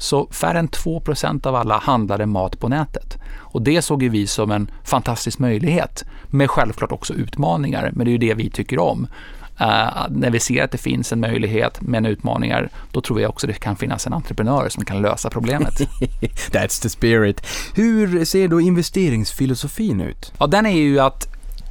så 0.00 0.26
färre 0.30 0.58
än 0.58 0.68
2% 0.68 1.46
av 1.46 1.54
alla 1.54 1.78
handlade 1.78 2.26
mat 2.26 2.60
på 2.60 2.68
nätet. 2.68 3.18
Och 3.36 3.62
det 3.62 3.82
såg 3.82 4.02
vi 4.02 4.26
som 4.26 4.50
en 4.50 4.70
fantastisk 4.84 5.38
möjlighet, 5.38 6.04
med 6.26 6.50
självklart 6.50 6.92
också 6.92 7.14
utmaningar, 7.14 7.90
men 7.94 8.04
det 8.04 8.10
är 8.10 8.12
ju 8.12 8.18
det 8.18 8.34
vi 8.34 8.50
tycker 8.50 8.78
om. 8.78 9.06
Uh, 9.60 10.06
när 10.10 10.30
vi 10.30 10.40
ser 10.40 10.64
att 10.64 10.70
det 10.70 10.78
finns 10.78 11.12
en 11.12 11.20
möjlighet 11.20 11.80
med 11.80 12.06
utmaningar, 12.06 12.68
då 12.92 13.00
tror 13.00 13.20
jag 13.20 13.30
också 13.30 13.46
det 13.46 13.52
kan 13.52 13.76
finnas 13.76 14.06
en 14.06 14.12
entreprenör 14.12 14.68
som 14.68 14.84
kan 14.84 15.02
lösa 15.02 15.30
problemet. 15.30 15.74
That's 16.50 16.82
the 16.82 16.88
spirit. 16.88 17.46
Hur 17.74 18.24
ser 18.24 18.48
då 18.48 18.60
investeringsfilosofin 18.60 20.00
ut? 20.00 20.32
Ja, 20.38 20.46
den 20.46 20.66
är 20.66 20.76
ju 20.76 21.00
att 21.00 21.26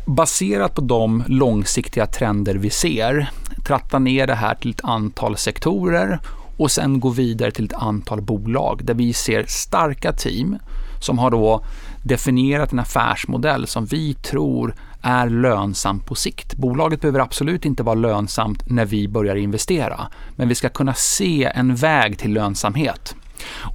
baserat 0.06 0.76
på 0.76 0.82
de 0.82 1.24
långsiktiga 1.28 2.06
trender 2.06 2.56
vi 2.56 2.70
ser, 2.70 3.30
tratta 3.66 4.00
ner 4.00 4.28
det 4.28 4.36
här 4.36 4.56
till 4.56 4.72
ett 4.72 4.84
antal 4.84 5.38
sektorer 5.38 6.20
och 6.60 6.72
sen 6.72 7.00
gå 7.00 7.10
vidare 7.10 7.52
till 7.52 7.66
ett 7.66 7.74
antal 7.74 8.22
bolag 8.22 8.86
där 8.86 8.94
vi 8.94 9.14
ser 9.14 9.46
starka 9.48 10.12
team 10.14 10.58
som 11.02 11.18
har 11.18 11.32
då 11.32 11.66
definierat 12.04 12.72
en 12.72 12.80
affärsmodell 12.80 13.68
som 13.68 13.86
vi 13.86 14.14
tror 14.14 14.76
är 15.02 15.30
lönsam 15.30 16.00
på 16.00 16.16
sikt. 16.16 16.56
Bolaget 16.56 17.02
behöver 17.02 17.20
absolut 17.20 17.66
inte 17.66 17.84
vara 17.84 17.96
lönsamt 17.96 18.70
när 18.70 18.86
vi 18.86 19.08
börjar 19.08 19.36
investera, 19.36 20.08
men 20.36 20.48
vi 20.48 20.56
ska 20.56 20.70
kunna 20.70 20.94
se 20.94 21.52
en 21.56 21.76
väg 21.76 22.18
till 22.18 22.34
lönsamhet. 22.34 23.16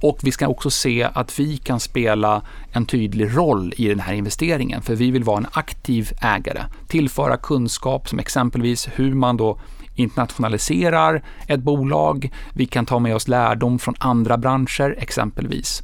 Och 0.01 0.19
vi 0.23 0.31
ska 0.31 0.47
också 0.47 0.69
se 0.69 1.03
att 1.13 1.39
vi 1.39 1.57
kan 1.57 1.79
spela 1.79 2.41
en 2.71 2.85
tydlig 2.85 3.37
roll 3.37 3.73
i 3.77 3.87
den 3.87 3.99
här 3.99 4.13
investeringen, 4.13 4.81
för 4.81 4.95
vi 4.95 5.11
vill 5.11 5.23
vara 5.23 5.37
en 5.37 5.47
aktiv 5.51 6.11
ägare, 6.21 6.63
tillföra 6.87 7.37
kunskap 7.37 8.09
som 8.09 8.19
exempelvis 8.19 8.89
hur 8.95 9.13
man 9.13 9.37
då 9.37 9.59
internationaliserar 9.95 11.23
ett 11.47 11.59
bolag. 11.59 12.31
Vi 12.53 12.65
kan 12.65 12.85
ta 12.85 12.99
med 12.99 13.15
oss 13.15 13.27
lärdom 13.27 13.79
från 13.79 13.95
andra 13.99 14.37
branscher 14.37 14.95
exempelvis. 14.97 15.83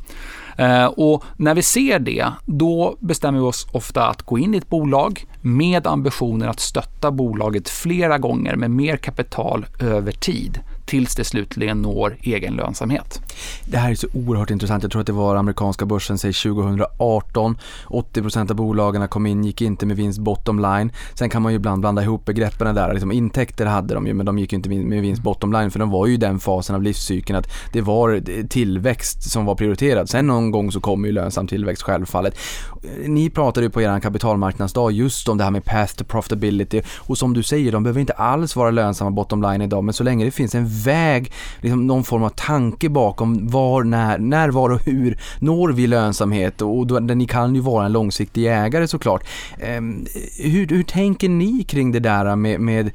Eh, 0.57 0.85
och 0.85 1.23
när 1.37 1.55
vi 1.55 1.61
ser 1.61 1.99
det, 1.99 2.25
då 2.45 2.97
bestämmer 2.99 3.39
vi 3.39 3.45
oss 3.45 3.67
ofta 3.71 4.07
att 4.07 4.21
gå 4.21 4.39
in 4.39 4.53
i 4.53 4.57
ett 4.57 4.69
bolag 4.69 5.25
med 5.41 5.87
ambitionen 5.87 6.49
att 6.49 6.59
stötta 6.59 7.11
bolaget 7.11 7.69
flera 7.69 8.17
gånger 8.17 8.55
med 8.55 8.71
mer 8.71 8.97
kapital 8.97 9.65
över 9.79 10.11
tid 10.11 10.59
tills 10.91 11.15
det 11.15 11.23
slutligen 11.23 11.81
når 11.81 12.17
egen 12.21 12.53
lönsamhet. 12.53 13.21
Det 13.65 13.77
här 13.77 13.91
är 13.91 13.95
så 13.95 14.07
oerhört 14.13 14.49
intressant. 14.49 14.83
Jag 14.83 14.91
tror 14.91 15.01
att 15.01 15.07
det 15.07 15.13
var 15.13 15.35
amerikanska 15.35 15.85
börsen, 15.85 16.17
säg 16.17 16.33
2018. 16.33 17.57
80% 17.87 18.49
av 18.49 18.55
bolagen 18.55 19.07
kom 19.07 19.25
in, 19.25 19.43
gick 19.43 19.61
inte 19.61 19.85
med 19.85 19.97
vinst 19.97 20.19
bottom 20.19 20.59
line. 20.59 20.91
Sen 21.13 21.29
kan 21.29 21.41
man 21.41 21.51
ju 21.51 21.55
ibland 21.55 21.81
blanda 21.81 22.03
ihop 22.03 22.25
begreppen 22.25 22.75
där. 22.75 22.93
Liksom, 22.93 23.11
intäkter 23.11 23.65
hade 23.65 23.93
de 23.93 24.07
ju, 24.07 24.13
men 24.13 24.25
de 24.25 24.39
gick 24.39 24.53
inte 24.53 24.69
med 24.69 25.01
vinst 25.01 25.23
bottom 25.23 25.53
line 25.53 25.71
för 25.71 25.79
de 25.79 25.89
var 25.89 26.07
ju 26.07 26.13
i 26.13 26.17
den 26.17 26.39
fasen 26.39 26.75
av 26.75 26.81
livscykeln 26.81 27.39
att 27.39 27.47
det 27.73 27.81
var 27.81 28.21
tillväxt 28.47 29.31
som 29.31 29.45
var 29.45 29.55
prioriterad. 29.55 30.09
Sen 30.09 30.27
någon 30.27 30.51
gång 30.51 30.71
så 30.71 30.79
kommer 30.79 31.07
ju 31.07 31.13
lönsam 31.13 31.47
tillväxt 31.47 31.83
självfallet. 31.83 32.37
Ni 33.05 33.29
pratade 33.29 33.65
ju 33.65 33.69
på 33.69 33.81
er 33.81 33.99
kapitalmarknadsdag 33.99 34.91
just 34.91 35.29
om 35.29 35.37
det 35.37 35.43
här 35.43 35.51
med 35.51 35.65
path 35.65 35.95
to 35.95 36.03
profitability 36.03 36.81
och 36.97 37.17
som 37.17 37.33
du 37.33 37.43
säger, 37.43 37.71
de 37.71 37.83
behöver 37.83 38.01
inte 38.01 38.13
alls 38.13 38.55
vara 38.55 38.71
lönsamma 38.71 39.11
bottom 39.11 39.41
line 39.41 39.61
idag, 39.61 39.83
men 39.83 39.93
så 39.93 40.03
länge 40.03 40.25
det 40.25 40.31
finns 40.31 40.55
en 40.55 40.80
väg, 40.83 41.31
liksom 41.61 41.87
någon 41.87 42.03
form 42.03 42.23
av 42.23 42.29
tanke 42.29 42.89
bakom 42.89 43.47
var, 43.47 43.83
när, 43.83 44.17
när, 44.17 44.49
var 44.49 44.69
och 44.69 44.81
hur 44.85 45.19
når 45.39 45.69
vi 45.69 45.87
lönsamhet 45.87 46.61
och 46.61 46.87
då, 46.87 46.99
ni 46.99 47.27
kan 47.27 47.55
ju 47.55 47.61
vara 47.61 47.85
en 47.85 47.91
långsiktig 47.91 48.45
ägare 48.45 48.87
såklart. 48.87 49.23
Eh, 49.59 49.81
hur, 50.37 50.67
hur 50.67 50.83
tänker 50.83 51.29
ni 51.29 51.63
kring 51.63 51.91
det 51.91 51.99
där 51.99 52.35
med, 52.35 52.59
med 52.59 52.91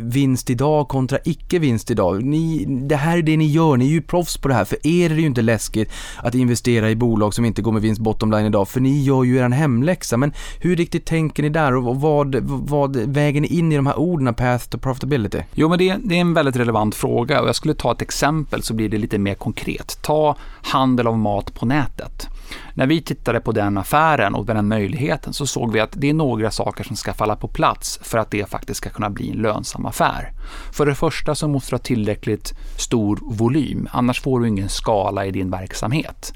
vinst 0.00 0.50
idag 0.50 0.88
kontra 0.88 1.18
icke 1.24 1.58
vinst 1.58 1.90
idag? 1.90 2.24
Ni, 2.24 2.64
det 2.64 2.96
här 2.96 3.18
är 3.18 3.22
det 3.22 3.36
ni 3.36 3.46
gör, 3.46 3.76
ni 3.76 3.86
är 3.86 3.90
ju 3.90 4.02
proffs 4.02 4.36
på 4.36 4.48
det 4.48 4.54
här. 4.54 4.64
För 4.64 4.86
er 4.86 5.10
är 5.10 5.14
det 5.14 5.20
ju 5.20 5.26
inte 5.26 5.42
läskigt 5.42 5.92
att 6.22 6.34
investera 6.34 6.90
i 6.90 6.96
bolag 6.96 7.34
som 7.34 7.44
inte 7.44 7.62
går 7.62 7.72
med 7.72 7.82
vinst 7.82 8.00
bottom 8.00 8.30
line 8.30 8.46
idag, 8.46 8.68
för 8.68 8.80
ni 8.80 9.02
gör 9.02 9.24
ju 9.24 9.36
er 9.36 9.48
hemläxa. 9.48 10.16
Men 10.16 10.32
hur 10.60 10.76
riktigt 10.76 11.04
tänker 11.04 11.42
ni 11.42 11.48
där 11.48 11.76
och 11.76 12.00
vad, 12.00 12.34
vad 12.68 12.96
väger 12.96 13.40
ni 13.40 13.48
in 13.48 13.72
i 13.72 13.76
de 13.76 13.86
här 13.86 13.98
orden, 13.98 14.34
path 14.34 14.68
to 14.68 14.78
profitability? 14.78 15.38
Jo, 15.54 15.68
men 15.68 15.78
det, 15.78 15.96
det 16.04 16.16
är 16.16 16.20
en 16.20 16.34
väldigt 16.34 16.56
relevant 16.56 16.94
fråga 16.94 17.29
och 17.38 17.48
jag 17.48 17.56
skulle 17.56 17.74
ta 17.74 17.92
ett 17.92 18.02
exempel 18.02 18.62
så 18.62 18.74
blir 18.74 18.88
det 18.88 18.98
lite 18.98 19.18
mer 19.18 19.34
konkret. 19.34 19.98
Ta 20.02 20.36
handel 20.62 21.06
av 21.06 21.18
mat 21.18 21.54
på 21.54 21.66
nätet. 21.66 22.28
När 22.74 22.86
vi 22.86 23.00
tittade 23.00 23.40
på 23.40 23.52
den 23.52 23.78
affären 23.78 24.34
och 24.34 24.46
den 24.46 24.68
möjligheten 24.68 25.32
så 25.32 25.46
såg 25.46 25.72
vi 25.72 25.80
att 25.80 25.92
det 25.92 26.10
är 26.10 26.14
några 26.14 26.50
saker 26.50 26.84
som 26.84 26.96
ska 26.96 27.14
falla 27.14 27.36
på 27.36 27.48
plats 27.48 28.00
för 28.02 28.18
att 28.18 28.30
det 28.30 28.50
faktiskt 28.50 28.78
ska 28.78 28.90
kunna 28.90 29.10
bli 29.10 29.30
en 29.30 29.36
lönsam 29.36 29.86
affär. 29.86 30.32
För 30.72 30.86
det 30.86 30.94
första 30.94 31.34
så 31.34 31.48
måste 31.48 31.70
du 31.70 31.74
ha 31.74 31.82
tillräckligt 31.82 32.52
stor 32.76 33.18
volym, 33.22 33.88
annars 33.92 34.20
får 34.20 34.40
du 34.40 34.48
ingen 34.48 34.68
skala 34.68 35.26
i 35.26 35.30
din 35.30 35.50
verksamhet. 35.50 36.32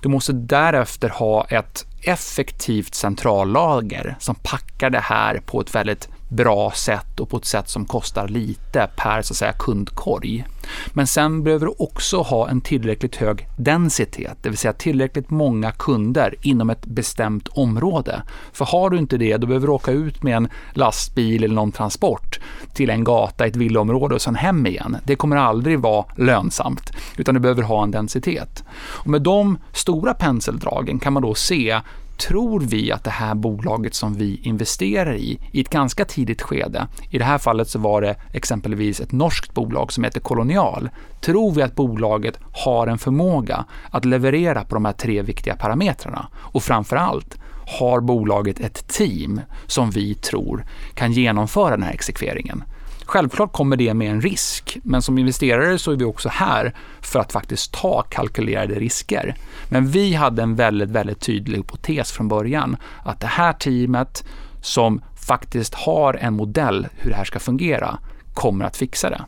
Du 0.00 0.08
måste 0.08 0.32
därefter 0.32 1.08
ha 1.08 1.44
ett 1.44 1.86
effektivt 2.00 2.94
centrallager 2.94 4.16
som 4.18 4.34
packar 4.34 4.90
det 4.90 5.00
här 5.00 5.40
på 5.46 5.60
ett 5.60 5.74
väldigt 5.74 6.08
bra 6.34 6.70
sätt 6.70 7.20
och 7.20 7.28
på 7.28 7.36
ett 7.36 7.44
sätt 7.44 7.68
som 7.68 7.84
kostar 7.84 8.28
lite 8.28 8.88
per 8.96 9.22
så 9.22 9.32
att 9.32 9.36
säga, 9.36 9.52
kundkorg. 9.52 10.44
Men 10.92 11.06
sen 11.06 11.42
behöver 11.42 11.66
du 11.66 11.74
också 11.78 12.22
ha 12.22 12.48
en 12.48 12.60
tillräckligt 12.60 13.16
hög 13.16 13.48
densitet, 13.56 14.36
det 14.42 14.48
vill 14.48 14.58
säga 14.58 14.72
tillräckligt 14.72 15.30
många 15.30 15.72
kunder 15.72 16.34
inom 16.42 16.70
ett 16.70 16.86
bestämt 16.86 17.48
område. 17.48 18.22
För 18.52 18.64
har 18.64 18.90
du 18.90 18.98
inte 18.98 19.16
det, 19.16 19.36
då 19.36 19.46
behöver 19.46 19.66
du 19.66 19.72
åka 19.72 19.90
ut 19.90 20.22
med 20.22 20.36
en 20.36 20.48
lastbil 20.72 21.44
eller 21.44 21.54
någon 21.54 21.72
transport 21.72 22.40
till 22.74 22.90
en 22.90 23.04
gata, 23.04 23.46
ett 23.46 23.56
villaområde 23.56 24.14
och 24.14 24.22
sen 24.22 24.34
hem 24.34 24.66
igen. 24.66 24.96
Det 25.04 25.16
kommer 25.16 25.36
aldrig 25.36 25.78
vara 25.78 26.04
lönsamt, 26.16 26.92
utan 27.16 27.34
du 27.34 27.40
behöver 27.40 27.62
ha 27.62 27.82
en 27.82 27.90
densitet. 27.90 28.64
Och 28.76 29.10
med 29.10 29.22
de 29.22 29.58
stora 29.72 30.14
penseldragen 30.14 30.98
kan 30.98 31.12
man 31.12 31.22
då 31.22 31.34
se 31.34 31.80
tror 32.16 32.60
vi 32.60 32.92
att 32.92 33.04
det 33.04 33.10
här 33.10 33.34
bolaget 33.34 33.94
som 33.94 34.14
vi 34.14 34.40
investerar 34.42 35.14
i, 35.14 35.38
i 35.52 35.60
ett 35.60 35.70
ganska 35.70 36.04
tidigt 36.04 36.42
skede, 36.42 36.86
i 37.10 37.18
det 37.18 37.24
här 37.24 37.38
fallet 37.38 37.68
så 37.68 37.78
var 37.78 38.00
det 38.00 38.16
exempelvis 38.32 39.00
ett 39.00 39.12
norskt 39.12 39.54
bolag 39.54 39.92
som 39.92 40.04
heter 40.04 40.20
Kolonial, 40.20 40.88
tror 41.20 41.52
vi 41.52 41.62
att 41.62 41.74
bolaget 41.74 42.38
har 42.52 42.86
en 42.86 42.98
förmåga 42.98 43.64
att 43.90 44.04
leverera 44.04 44.64
på 44.64 44.74
de 44.74 44.84
här 44.84 44.92
tre 44.92 45.22
viktiga 45.22 45.56
parametrarna 45.56 46.28
och 46.34 46.62
framför 46.62 46.96
allt 46.96 47.38
har 47.78 48.00
bolaget 48.00 48.60
ett 48.60 48.88
team 48.88 49.40
som 49.66 49.90
vi 49.90 50.14
tror 50.14 50.64
kan 50.94 51.12
genomföra 51.12 51.70
den 51.70 51.82
här 51.82 51.92
exekveringen. 51.92 52.64
Självklart 53.04 53.52
kommer 53.52 53.76
det 53.76 53.94
med 53.94 54.10
en 54.10 54.20
risk, 54.20 54.78
men 54.82 55.02
som 55.02 55.18
investerare 55.18 55.78
så 55.78 55.92
är 55.92 55.96
vi 55.96 56.04
också 56.04 56.28
här 56.28 56.74
för 57.00 57.18
att 57.18 57.32
faktiskt 57.32 57.72
ta 57.72 58.02
kalkylerade 58.02 58.74
risker. 58.74 59.36
Men 59.68 59.88
vi 59.88 60.14
hade 60.14 60.42
en 60.42 60.54
väldigt, 60.54 60.90
väldigt 60.90 61.20
tydlig 61.20 61.56
hypotes 61.56 62.12
från 62.12 62.28
början 62.28 62.76
att 63.02 63.20
det 63.20 63.26
här 63.26 63.52
teamet 63.52 64.24
som 64.60 65.00
faktiskt 65.26 65.74
har 65.74 66.14
en 66.14 66.34
modell 66.34 66.86
hur 66.96 67.10
det 67.10 67.16
här 67.16 67.24
ska 67.24 67.38
fungera 67.38 67.98
kommer 68.34 68.64
att 68.64 68.76
fixa 68.76 69.10
det. 69.10 69.24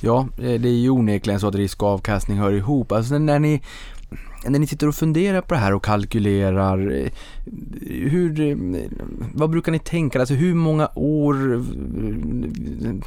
Ja, 0.00 0.28
eh, 0.38 0.60
det 0.60 0.68
är 0.68 0.78
ju 0.78 0.90
onekligen 0.90 1.40
så 1.40 1.48
att 1.48 1.54
risk 1.54 1.82
och 1.82 1.88
avkastning 1.88 2.38
hör 2.38 2.52
ihop. 2.52 2.92
Alltså 2.92 3.18
när 3.18 3.38
ni 3.38 3.62
när 4.46 4.58
ni 4.58 4.66
sitter 4.66 4.88
och 4.88 4.94
funderar 4.94 5.40
på 5.40 5.54
det 5.54 5.60
här 5.60 5.74
och 5.74 5.84
kalkylerar, 5.84 6.92
eh, 6.92 7.10
hur, 7.86 8.58
vad 9.34 9.50
brukar 9.50 9.72
ni 9.72 9.78
tänka? 9.78 10.20
Alltså 10.20 10.34
hur 10.34 10.54
många 10.54 10.88
år 10.94 11.64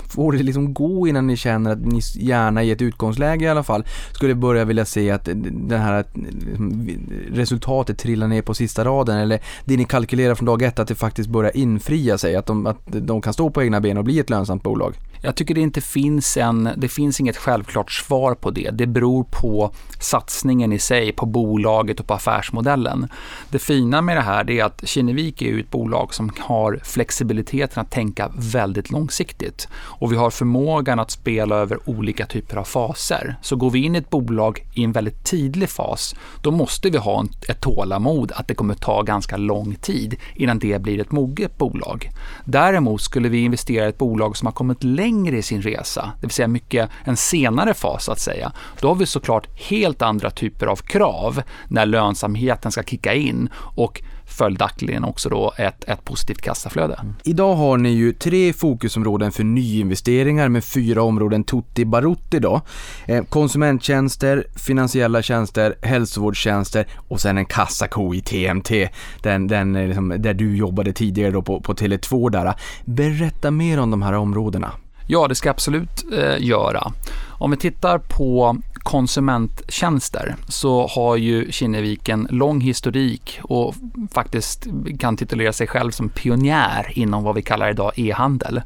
får 0.10 0.32
det 0.32 0.44
liksom 0.44 0.74
gå 0.74 1.08
innan 1.08 1.27
ni 1.27 1.38
känner 1.38 1.72
att 1.72 1.86
ni 1.86 2.01
gärna 2.13 2.63
i 2.63 2.72
ett 2.72 2.82
utgångsläge 2.82 3.46
i 3.46 3.50
alla 3.50 3.63
fall 3.63 3.86
skulle 4.12 4.36
börja 4.36 4.65
vilja 4.65 4.86
se 4.86 5.12
att 5.12 5.29
det 5.51 5.77
här 5.77 6.06
liksom, 6.13 6.89
resultatet 7.32 7.98
trillar 7.98 8.27
ner 8.27 8.41
på 8.41 8.53
sista 8.53 8.86
raden 8.86 9.17
eller 9.17 9.39
det 9.65 9.77
ni 9.77 9.86
kalkylerar 9.86 10.36
från 10.36 10.46
dag 10.46 10.62
ett 10.62 10.79
att 10.79 10.88
det 10.88 10.96
faktiskt 10.96 11.29
börjar 11.29 11.58
infria 11.58 12.17
sig, 12.17 12.36
att 12.36 12.46
de, 12.46 12.67
att 12.67 12.82
de 12.86 13.22
kan 13.22 13.34
stå 13.34 13.50
på 13.50 13.63
egna 13.63 13.82
ben 13.82 13.98
och 13.98 14.03
bli 14.03 14.20
ett 14.20 14.29
lönsamt 14.29 14.63
bolag? 14.63 14.94
Jag 15.22 15.36
tycker 15.36 15.56
det 15.56 15.62
inte 15.62 15.82
finns 15.82 16.38
en, 16.38 16.70
det 16.77 16.88
finns 16.88 17.20
inget 17.20 17.38
självklart 17.38 17.91
svar 17.91 18.36
på 18.36 18.51
det. 18.51 18.70
Det 18.74 18.88
beror 18.88 19.24
på 19.24 19.72
satsningen 20.00 20.74
i 20.74 20.79
sig, 20.79 21.12
på 21.12 21.25
bolaget 21.25 22.00
och 22.00 22.08
på 22.08 22.13
affärsmodellen. 22.13 23.08
Det 23.50 23.60
fina 23.60 24.01
med 24.01 24.17
det 24.17 24.22
här 24.27 24.50
är 24.50 24.63
att 24.63 24.88
Kinnevik 24.88 25.41
är 25.41 25.60
ett 25.60 25.72
bolag 25.72 26.13
som 26.13 26.31
har 26.39 26.79
flexibiliteten 26.84 27.81
att 27.81 27.91
tänka 27.91 28.31
väldigt 28.36 28.91
långsiktigt. 28.91 29.67
Och 29.74 30.12
vi 30.12 30.15
har 30.15 30.29
förmågan 30.29 31.00
att 31.00 31.12
spela 31.12 31.55
över 31.55 31.89
olika 31.89 32.25
typer 32.25 32.57
av 32.57 32.63
faser. 32.63 33.36
Så 33.41 33.55
går 33.55 33.69
vi 33.69 33.84
in 33.84 33.96
i 33.96 33.98
ett 33.98 34.10
bolag 34.10 34.65
i 34.74 34.84
en 34.84 34.91
väldigt 34.91 35.24
tidig 35.24 35.69
fas, 35.69 36.15
då 36.41 36.51
måste 36.51 36.89
vi 36.89 36.98
ha 36.98 37.25
ett 37.48 37.62
tålamod 37.62 38.31
att 38.31 38.48
det 38.48 38.55
kommer 38.55 38.74
ta 38.74 39.01
ganska 39.01 39.38
lång 39.38 39.75
tid 39.75 40.15
innan 40.36 40.60
det 40.60 40.81
blir 40.81 41.01
ett 41.01 41.12
moget 41.12 41.57
bolag. 41.57 42.10
Däremot 42.46 43.01
skulle 43.01 43.29
vi 43.29 43.43
investera 43.43 43.86
i 43.86 43.89
ett 43.89 43.98
bolag 43.98 44.38
som 44.38 44.46
har 44.46 44.53
kommit 44.53 44.84
längre 44.84 45.38
i 45.38 45.41
sin 45.41 45.62
resa, 45.62 46.12
det 46.22 46.27
vill 46.27 46.34
säga 46.34 46.48
mycket 46.48 46.89
en 47.03 47.17
senare 47.17 47.74
fas 47.74 48.03
så 48.05 48.12
att 48.12 48.19
säga, 48.19 48.51
då 48.81 48.88
har 48.88 48.96
vi 48.96 49.05
såklart 49.05 49.48
helt 49.60 50.01
andra 50.01 50.31
typer 50.31 50.67
av 50.67 50.75
krav 50.75 51.41
när 51.69 51.86
lönsamheten 51.86 52.72
ska 52.72 52.84
kicka 52.84 53.13
in 53.13 53.50
och 53.55 54.01
följaktligen 54.27 55.03
också 55.03 55.29
då 55.29 55.53
ett, 55.57 55.84
ett 55.84 56.05
positivt 56.05 56.41
kassaflöde. 56.41 56.93
Mm. 57.01 57.13
Idag 57.24 57.55
har 57.55 57.77
ni 57.77 57.89
ju 57.89 58.13
tre 58.13 58.53
fokusområden 58.53 59.31
för 59.31 59.43
nyinvesteringar 59.43 60.50
med 60.50 60.63
fyra 60.63 61.01
områden 61.01 61.43
tutti 61.43 61.86
barutti 61.86 62.39
då. 62.39 62.62
Eh, 63.05 63.24
konsumenttjänster, 63.24 64.48
finansiella 64.55 65.22
tjänster, 65.22 65.75
hälsovårdstjänster 65.81 66.88
och 67.07 67.22
sen 67.22 67.38
en 67.38 67.46
kassako 67.46 68.13
i 68.13 68.22
TMT, 68.22 68.89
den, 69.22 69.48
den 69.48 69.75
eh, 69.75 69.88
liksom, 69.88 70.15
där 70.17 70.34
du 70.34 70.57
jobbade 70.57 70.93
tidigare 70.93 71.31
då 71.31 71.41
på, 71.41 71.62
på 71.62 71.74
Tele2 71.74 72.29
där. 72.29 72.53
Berätta 72.86 73.51
mer 73.51 73.79
om 73.79 73.91
de 73.91 74.01
här 74.01 74.13
områdena. 74.13 74.72
Ja, 75.10 75.27
det 75.27 75.36
ska 75.36 75.50
jag 75.50 75.53
absolut 75.53 76.05
eh, 76.13 76.46
göra. 76.46 76.91
Om 77.39 77.51
vi 77.51 77.58
tittar 77.58 77.98
på 78.00 78.58
konsumenttjänster 78.88 80.36
så 80.48 80.88
har 80.88 81.15
ju 81.15 81.51
Kinnevik 81.51 82.10
en 82.10 82.27
lång 82.29 82.62
historik 82.62 83.39
och 83.44 83.75
faktiskt 84.12 84.67
kan 85.00 85.17
titulera 85.17 85.53
sig 85.53 85.67
själv 85.67 85.91
som 85.91 86.10
pionjär 86.10 86.91
inom 86.96 87.24
vad 87.24 87.36
vi 87.36 87.41
kallar 87.41 87.70
idag 87.70 87.91
e-handel. 87.96 88.62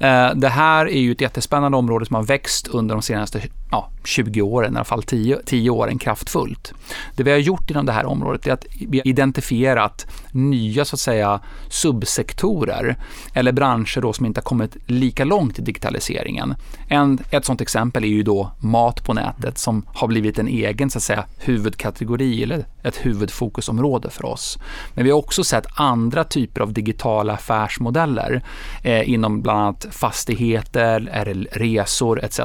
Eh, 0.00 0.30
det 0.34 0.48
här 0.48 0.86
är 0.86 1.00
ju 1.00 1.12
ett 1.12 1.20
jättespännande 1.20 1.78
område 1.78 2.06
som 2.06 2.16
har 2.16 2.22
växt 2.22 2.68
under 2.68 2.94
de 2.94 3.02
senaste 3.02 3.40
ja, 3.70 3.88
20 4.04 4.42
åren, 4.42 4.72
i 4.72 4.76
alla 4.76 4.84
fall 4.84 5.02
10, 5.02 5.38
10 5.44 5.70
åren 5.70 5.98
kraftfullt. 5.98 6.74
Det 7.16 7.22
vi 7.22 7.30
har 7.30 7.38
gjort 7.38 7.70
inom 7.70 7.86
det 7.86 7.92
här 7.92 8.06
området 8.06 8.46
är 8.46 8.52
att 8.52 8.66
vi 8.88 8.98
har 8.98 9.06
identifierat 9.06 10.06
nya 10.32 10.84
så 10.84 10.96
att 10.96 11.00
säga 11.00 11.40
subsektorer 11.68 12.96
eller 13.34 13.52
branscher 13.52 14.00
då 14.00 14.12
som 14.12 14.26
inte 14.26 14.38
har 14.38 14.44
kommit 14.44 14.76
lika 14.86 15.24
långt 15.24 15.58
i 15.58 15.62
digitaliseringen. 15.62 16.54
En, 16.88 17.18
ett 17.30 17.44
sånt 17.44 17.60
exempel 17.60 18.01
är 18.04 18.08
ju 18.08 18.22
då 18.22 18.50
mat 18.58 19.04
på 19.04 19.14
nätet 19.14 19.58
som 19.58 19.86
har 19.94 20.08
blivit 20.08 20.38
en 20.38 20.48
egen 20.48 20.90
så 20.90 20.98
att 20.98 21.02
säga, 21.02 21.24
huvudkategori 21.38 22.42
eller 22.42 22.64
ett 22.82 22.96
huvudfokusområde 23.06 24.10
för 24.10 24.24
oss. 24.24 24.58
Men 24.94 25.04
vi 25.04 25.10
har 25.10 25.18
också 25.18 25.44
sett 25.44 25.66
andra 25.74 26.24
typer 26.24 26.60
av 26.60 26.72
digitala 26.72 27.32
affärsmodeller 27.32 28.42
eh, 28.82 29.10
inom 29.10 29.42
bland 29.42 29.58
annat 29.58 29.86
fastigheter, 29.90 31.00
resor 31.52 32.24
etc. 32.24 32.40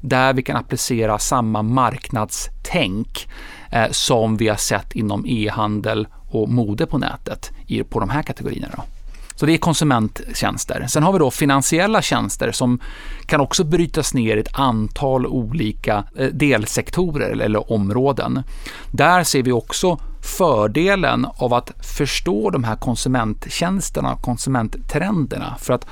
Där 0.00 0.32
vi 0.32 0.42
kan 0.42 0.56
applicera 0.56 1.18
samma 1.18 1.62
marknadstänk 1.62 3.28
eh, 3.70 3.90
som 3.90 4.36
vi 4.36 4.48
har 4.48 4.56
sett 4.56 4.92
inom 4.92 5.26
e-handel 5.26 6.06
och 6.30 6.48
mode 6.48 6.86
på 6.86 6.98
nätet 6.98 7.50
i, 7.66 7.82
på 7.82 8.00
de 8.00 8.10
här 8.10 8.22
kategorierna. 8.22 8.68
Då. 8.76 8.82
Så 9.42 9.46
det 9.46 9.54
är 9.54 9.58
konsumenttjänster. 9.58 10.86
Sen 10.88 11.02
har 11.02 11.12
vi 11.12 11.18
då 11.18 11.30
finansiella 11.30 12.02
tjänster 12.02 12.52
som 12.52 12.80
kan 13.26 13.40
också 13.40 13.64
brytas 13.64 14.14
ner 14.14 14.36
i 14.36 14.40
ett 14.40 14.58
antal 14.58 15.26
olika 15.26 16.04
eh, 16.16 16.26
delsektorer 16.26 17.30
eller 17.30 17.72
områden. 17.72 18.42
Där 18.90 19.24
ser 19.24 19.42
vi 19.42 19.52
också 19.52 19.98
fördelen 20.38 21.26
av 21.36 21.54
att 21.54 21.70
förstå 21.96 22.50
de 22.50 22.64
här 22.64 22.76
konsumenttjänsterna, 22.76 24.16
konsumenttrenderna. 24.16 25.56
För 25.58 25.74
att 25.74 25.86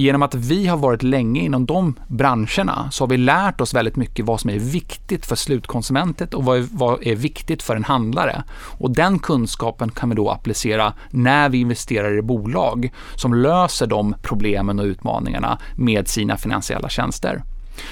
genom 0.00 0.22
att 0.22 0.34
vi 0.34 0.66
har 0.66 0.76
varit 0.76 1.02
länge 1.02 1.40
inom 1.40 1.66
de 1.66 1.94
branscherna 2.08 2.88
så 2.90 3.04
har 3.04 3.08
vi 3.08 3.16
lärt 3.16 3.60
oss 3.60 3.74
väldigt 3.74 3.96
mycket 3.96 4.24
vad 4.24 4.40
som 4.40 4.50
är 4.50 4.58
viktigt 4.58 5.26
för 5.26 5.36
slutkonsumentet 5.36 6.34
och 6.34 6.44
vad 6.44 6.58
är, 6.58 6.66
vad 6.70 7.06
är 7.06 7.14
viktigt 7.14 7.62
för 7.62 7.76
en 7.76 7.84
handlare. 7.84 8.44
Och 8.78 8.90
den 8.90 9.18
kunskapen 9.18 9.90
kan 9.90 10.08
vi 10.08 10.14
då 10.14 10.30
applicera 10.30 10.92
när 11.10 11.48
vi 11.48 11.58
investerar 11.58 12.18
i 12.18 12.22
bolag 12.22 12.92
som 13.16 13.34
löser 13.34 13.86
de 13.86 14.14
problemen 14.22 14.78
och 14.78 14.84
utmaningarna 14.84 15.58
med 15.76 16.08
sina 16.08 16.36
finansiella 16.36 16.88
tjänster. 16.88 17.42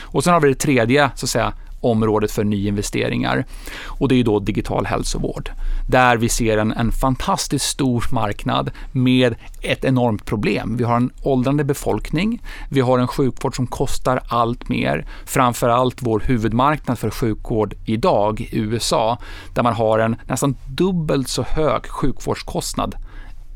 Och 0.01 0.25
sen 0.25 0.33
har 0.33 0.41
vi 0.41 0.49
det 0.49 0.55
tredje 0.55 1.11
så 1.15 1.27
att 1.27 1.31
säga, 1.31 1.53
området 1.83 2.33
för 2.33 2.45
nyinvesteringar. 2.45 3.45
Och 3.87 4.09
det 4.09 4.15
är 4.15 4.25
då 4.25 4.39
digital 4.39 4.87
hälsovård. 4.87 5.51
Där 5.89 6.17
vi 6.17 6.29
ser 6.29 6.59
en, 6.59 6.73
en 6.73 6.93
fantastiskt 6.93 7.65
stor 7.65 8.05
marknad 8.13 8.71
med 8.93 9.35
ett 9.61 9.85
enormt 9.85 10.25
problem. 10.25 10.77
Vi 10.77 10.85
har 10.85 10.97
en 10.97 11.11
åldrande 11.23 11.65
befolkning. 11.65 12.43
Vi 12.71 12.81
har 12.81 12.99
en 12.99 13.09
sjukvård 13.09 13.57
som 13.57 13.67
kostar 13.67 14.21
allt 14.29 14.69
mer. 14.69 15.07
Framförallt 15.27 16.03
vår 16.03 16.21
huvudmarknad 16.21 16.99
för 16.99 17.11
sjukvård 17.11 17.75
idag, 17.85 18.49
USA, 18.53 19.19
där 19.55 19.63
man 19.63 19.75
har 19.75 19.99
en 19.99 20.17
nästan 20.29 20.57
dubbelt 20.67 21.29
så 21.29 21.43
hög 21.43 21.87
sjukvårdskostnad 21.87 22.95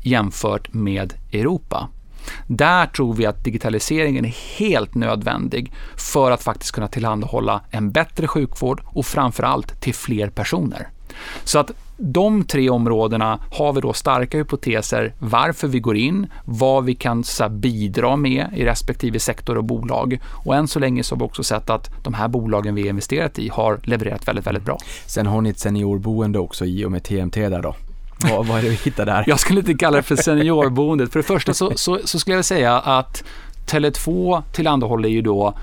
jämfört 0.03 0.73
med 0.73 1.13
Europa. 1.33 1.89
Där 2.47 2.85
tror 2.85 3.13
vi 3.13 3.25
att 3.25 3.43
digitaliseringen 3.43 4.25
är 4.25 4.35
helt 4.57 4.95
nödvändig 4.95 5.73
för 5.97 6.31
att 6.31 6.43
faktiskt 6.43 6.71
kunna 6.71 6.87
tillhandahålla 6.87 7.61
en 7.69 7.91
bättre 7.91 8.27
sjukvård 8.27 8.81
och 8.85 9.05
framförallt 9.05 9.81
till 9.81 9.93
fler 9.93 10.29
personer. 10.29 10.87
Så 11.43 11.59
att 11.59 11.71
de 11.97 12.43
tre 12.43 12.69
områdena 12.69 13.39
har 13.51 13.73
vi 13.73 13.81
då 13.81 13.93
starka 13.93 14.37
hypoteser 14.37 15.13
varför 15.19 15.67
vi 15.67 15.79
går 15.79 15.97
in, 15.97 16.27
vad 16.45 16.85
vi 16.85 16.95
kan 16.95 17.23
så 17.23 17.49
bidra 17.49 18.15
med 18.15 18.47
i 18.55 18.65
respektive 18.65 19.19
sektor 19.19 19.57
och 19.57 19.63
bolag. 19.63 20.19
Och 20.45 20.55
än 20.55 20.67
så 20.67 20.79
länge 20.79 21.03
så 21.03 21.15
har 21.15 21.19
vi 21.19 21.25
också 21.25 21.43
sett 21.43 21.69
att 21.69 22.03
de 22.03 22.13
här 22.13 22.27
bolagen 22.27 22.75
vi 22.75 22.87
investerat 22.87 23.39
i 23.39 23.49
har 23.49 23.79
levererat 23.83 24.27
väldigt, 24.27 24.47
väldigt 24.47 24.65
bra. 24.65 24.77
Sen 25.05 25.27
har 25.27 25.41
ni 25.41 25.49
ett 25.49 25.59
seniorboende 25.59 26.39
också 26.39 26.65
i 26.65 26.85
och 26.85 26.91
med 26.91 27.03
TMT 27.03 27.49
där 27.49 27.61
då? 27.61 27.75
Vad, 28.19 28.45
vad 28.45 28.57
är 28.57 28.61
det 28.61 28.69
vi 28.69 28.75
hittar 28.75 29.05
där? 29.05 29.23
Jag 29.27 29.39
skulle 29.39 29.59
inte 29.59 29.73
kalla 29.73 29.97
det 29.97 30.03
för 30.03 30.15
seniorboendet. 30.15 31.11
För 31.11 31.19
det 31.19 31.23
första 31.23 31.53
så, 31.53 31.71
så, 31.75 31.99
så 32.03 32.19
skulle 32.19 32.35
jag 32.35 32.45
säga 32.45 32.79
att 32.79 33.23
Tele2 33.67 34.43
tillhandahåller 34.53 35.09
ju 35.09 35.21
då 35.21 35.57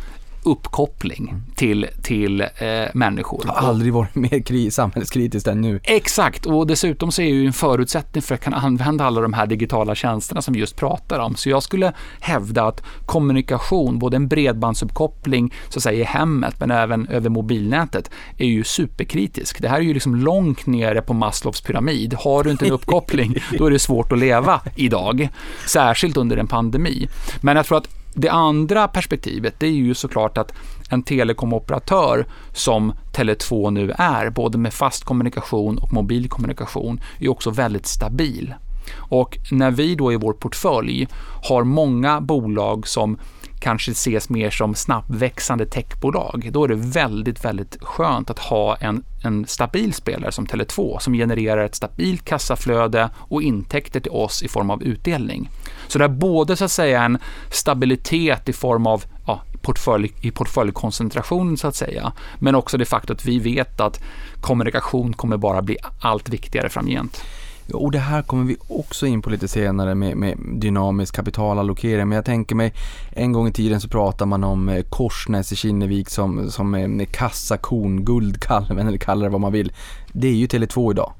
uppkoppling 0.44 1.42
till, 1.56 1.86
till 2.02 2.40
eh, 2.40 2.48
människor. 2.94 3.42
Det 3.42 3.48
har 3.48 3.68
aldrig 3.68 3.92
varit 3.92 4.14
mer 4.14 4.28
kri- 4.40 4.70
samhällskritiskt 4.70 5.48
än 5.48 5.60
nu. 5.60 5.80
Exakt, 5.82 6.46
och 6.46 6.66
dessutom 6.66 7.12
så 7.12 7.22
är 7.22 7.26
det 7.26 7.38
ju 7.38 7.46
en 7.46 7.52
förutsättning 7.52 8.22
för 8.22 8.34
att 8.34 8.40
kunna 8.40 8.56
använda 8.56 9.04
alla 9.04 9.20
de 9.20 9.32
här 9.32 9.46
digitala 9.46 9.94
tjänsterna 9.94 10.42
som 10.42 10.54
vi 10.54 10.60
just 10.60 10.76
pratar 10.76 11.18
om. 11.18 11.36
Så 11.36 11.48
jag 11.48 11.62
skulle 11.62 11.92
hävda 12.20 12.64
att 12.64 12.82
kommunikation, 13.06 13.98
både 13.98 14.16
en 14.16 14.28
bredbandsuppkoppling 14.28 15.54
så 15.68 15.78
att 15.78 15.82
säga, 15.82 16.00
i 16.00 16.04
hemmet 16.04 16.54
men 16.60 16.70
även 16.70 17.08
över 17.08 17.30
mobilnätet, 17.30 18.10
är 18.38 18.46
ju 18.46 18.64
superkritisk. 18.64 19.62
Det 19.62 19.68
här 19.68 19.76
är 19.76 19.82
ju 19.82 19.94
liksom 19.94 20.16
långt 20.16 20.66
nere 20.66 21.02
på 21.02 21.14
Maslows 21.14 21.60
pyramid. 21.60 22.14
Har 22.14 22.44
du 22.44 22.50
inte 22.50 22.66
en 22.66 22.72
uppkoppling, 22.72 23.36
då 23.58 23.66
är 23.66 23.70
det 23.70 23.78
svårt 23.78 24.12
att 24.12 24.18
leva 24.18 24.60
idag. 24.76 25.28
Särskilt 25.66 26.16
under 26.16 26.36
en 26.36 26.46
pandemi. 26.46 27.08
Men 27.40 27.56
jag 27.56 27.66
tror 27.66 27.78
att 27.78 27.88
det 28.14 28.28
andra 28.28 28.88
perspektivet 28.88 29.54
det 29.58 29.66
är 29.66 29.70
ju 29.70 29.94
såklart 29.94 30.38
att 30.38 30.52
en 30.90 31.02
telekomoperatör 31.02 32.26
som 32.52 32.92
Tele2 33.12 33.70
nu 33.70 33.90
är, 33.98 34.30
både 34.30 34.58
med 34.58 34.74
fast 34.74 35.04
kommunikation 35.04 35.78
och 35.78 35.92
mobil 35.92 36.28
kommunikation, 36.28 37.00
är 37.18 37.28
också 37.28 37.50
väldigt 37.50 37.86
stabil. 37.86 38.54
Och 38.96 39.38
när 39.50 39.70
vi 39.70 39.94
då 39.94 40.12
i 40.12 40.16
vår 40.16 40.32
portfölj 40.32 41.08
har 41.42 41.64
många 41.64 42.20
bolag 42.20 42.88
som 42.88 43.18
kanske 43.64 43.90
ses 43.90 44.28
mer 44.28 44.50
som 44.50 44.74
snabbväxande 44.74 45.66
techbolag, 45.66 46.48
då 46.52 46.64
är 46.64 46.68
det 46.68 46.74
väldigt, 46.74 47.44
väldigt 47.44 47.82
skönt 47.82 48.30
att 48.30 48.38
ha 48.38 48.76
en, 48.76 49.04
en 49.22 49.46
stabil 49.46 49.92
spelare 49.92 50.32
som 50.32 50.46
Tele2 50.46 50.98
som 50.98 51.14
genererar 51.14 51.64
ett 51.64 51.74
stabilt 51.74 52.24
kassaflöde 52.24 53.10
och 53.16 53.42
intäkter 53.42 54.00
till 54.00 54.10
oss 54.10 54.42
i 54.42 54.48
form 54.48 54.70
av 54.70 54.82
utdelning. 54.82 55.50
Så 55.88 55.98
det 55.98 56.04
är 56.04 56.08
både 56.08 56.56
så 56.56 56.64
att 56.64 56.70
säga 56.70 57.02
en 57.02 57.18
stabilitet 57.50 58.48
i 58.48 58.52
form 58.52 58.86
av 58.86 59.04
ja, 59.26 59.42
portfölj, 59.62 60.12
i 60.20 60.30
portföljkoncentration 60.30 61.56
så 61.56 61.68
att 61.68 61.76
säga, 61.76 62.12
men 62.38 62.54
också 62.54 62.78
det 62.78 62.84
faktum 62.84 63.14
att 63.14 63.24
vi 63.24 63.38
vet 63.38 63.80
att 63.80 64.00
kommunikation 64.40 65.12
kommer 65.12 65.36
bara 65.36 65.62
bli 65.62 65.76
allt 66.00 66.28
viktigare 66.28 66.68
framgent. 66.68 67.24
Och 67.72 67.90
det 67.90 67.98
här 67.98 68.22
kommer 68.22 68.44
vi 68.44 68.56
också 68.68 69.06
in 69.06 69.22
på 69.22 69.30
lite 69.30 69.48
senare 69.48 69.94
med, 69.94 70.16
med 70.16 70.38
dynamisk 70.54 71.14
kapitalallokering. 71.14 72.08
Men 72.08 72.16
jag 72.16 72.24
tänker 72.24 72.54
mig, 72.54 72.74
en 73.12 73.32
gång 73.32 73.48
i 73.48 73.52
tiden 73.52 73.80
så 73.80 73.88
pratar 73.88 74.26
man 74.26 74.44
om 74.44 74.68
eh, 74.68 74.82
Korsnäs 74.82 75.52
i 75.52 75.56
Kinnevik 75.56 76.08
som, 76.08 76.50
som 76.50 76.74
eh, 76.74 77.06
kassakon, 77.06 78.04
guldkalven 78.04 78.78
eller 78.88 78.98
kalla 78.98 79.24
det 79.24 79.30
vad 79.30 79.40
man 79.40 79.52
vill. 79.52 79.72
Det 80.12 80.28
är 80.28 80.34
ju 80.34 80.46
Tele2 80.46 80.90
idag. 80.90 81.12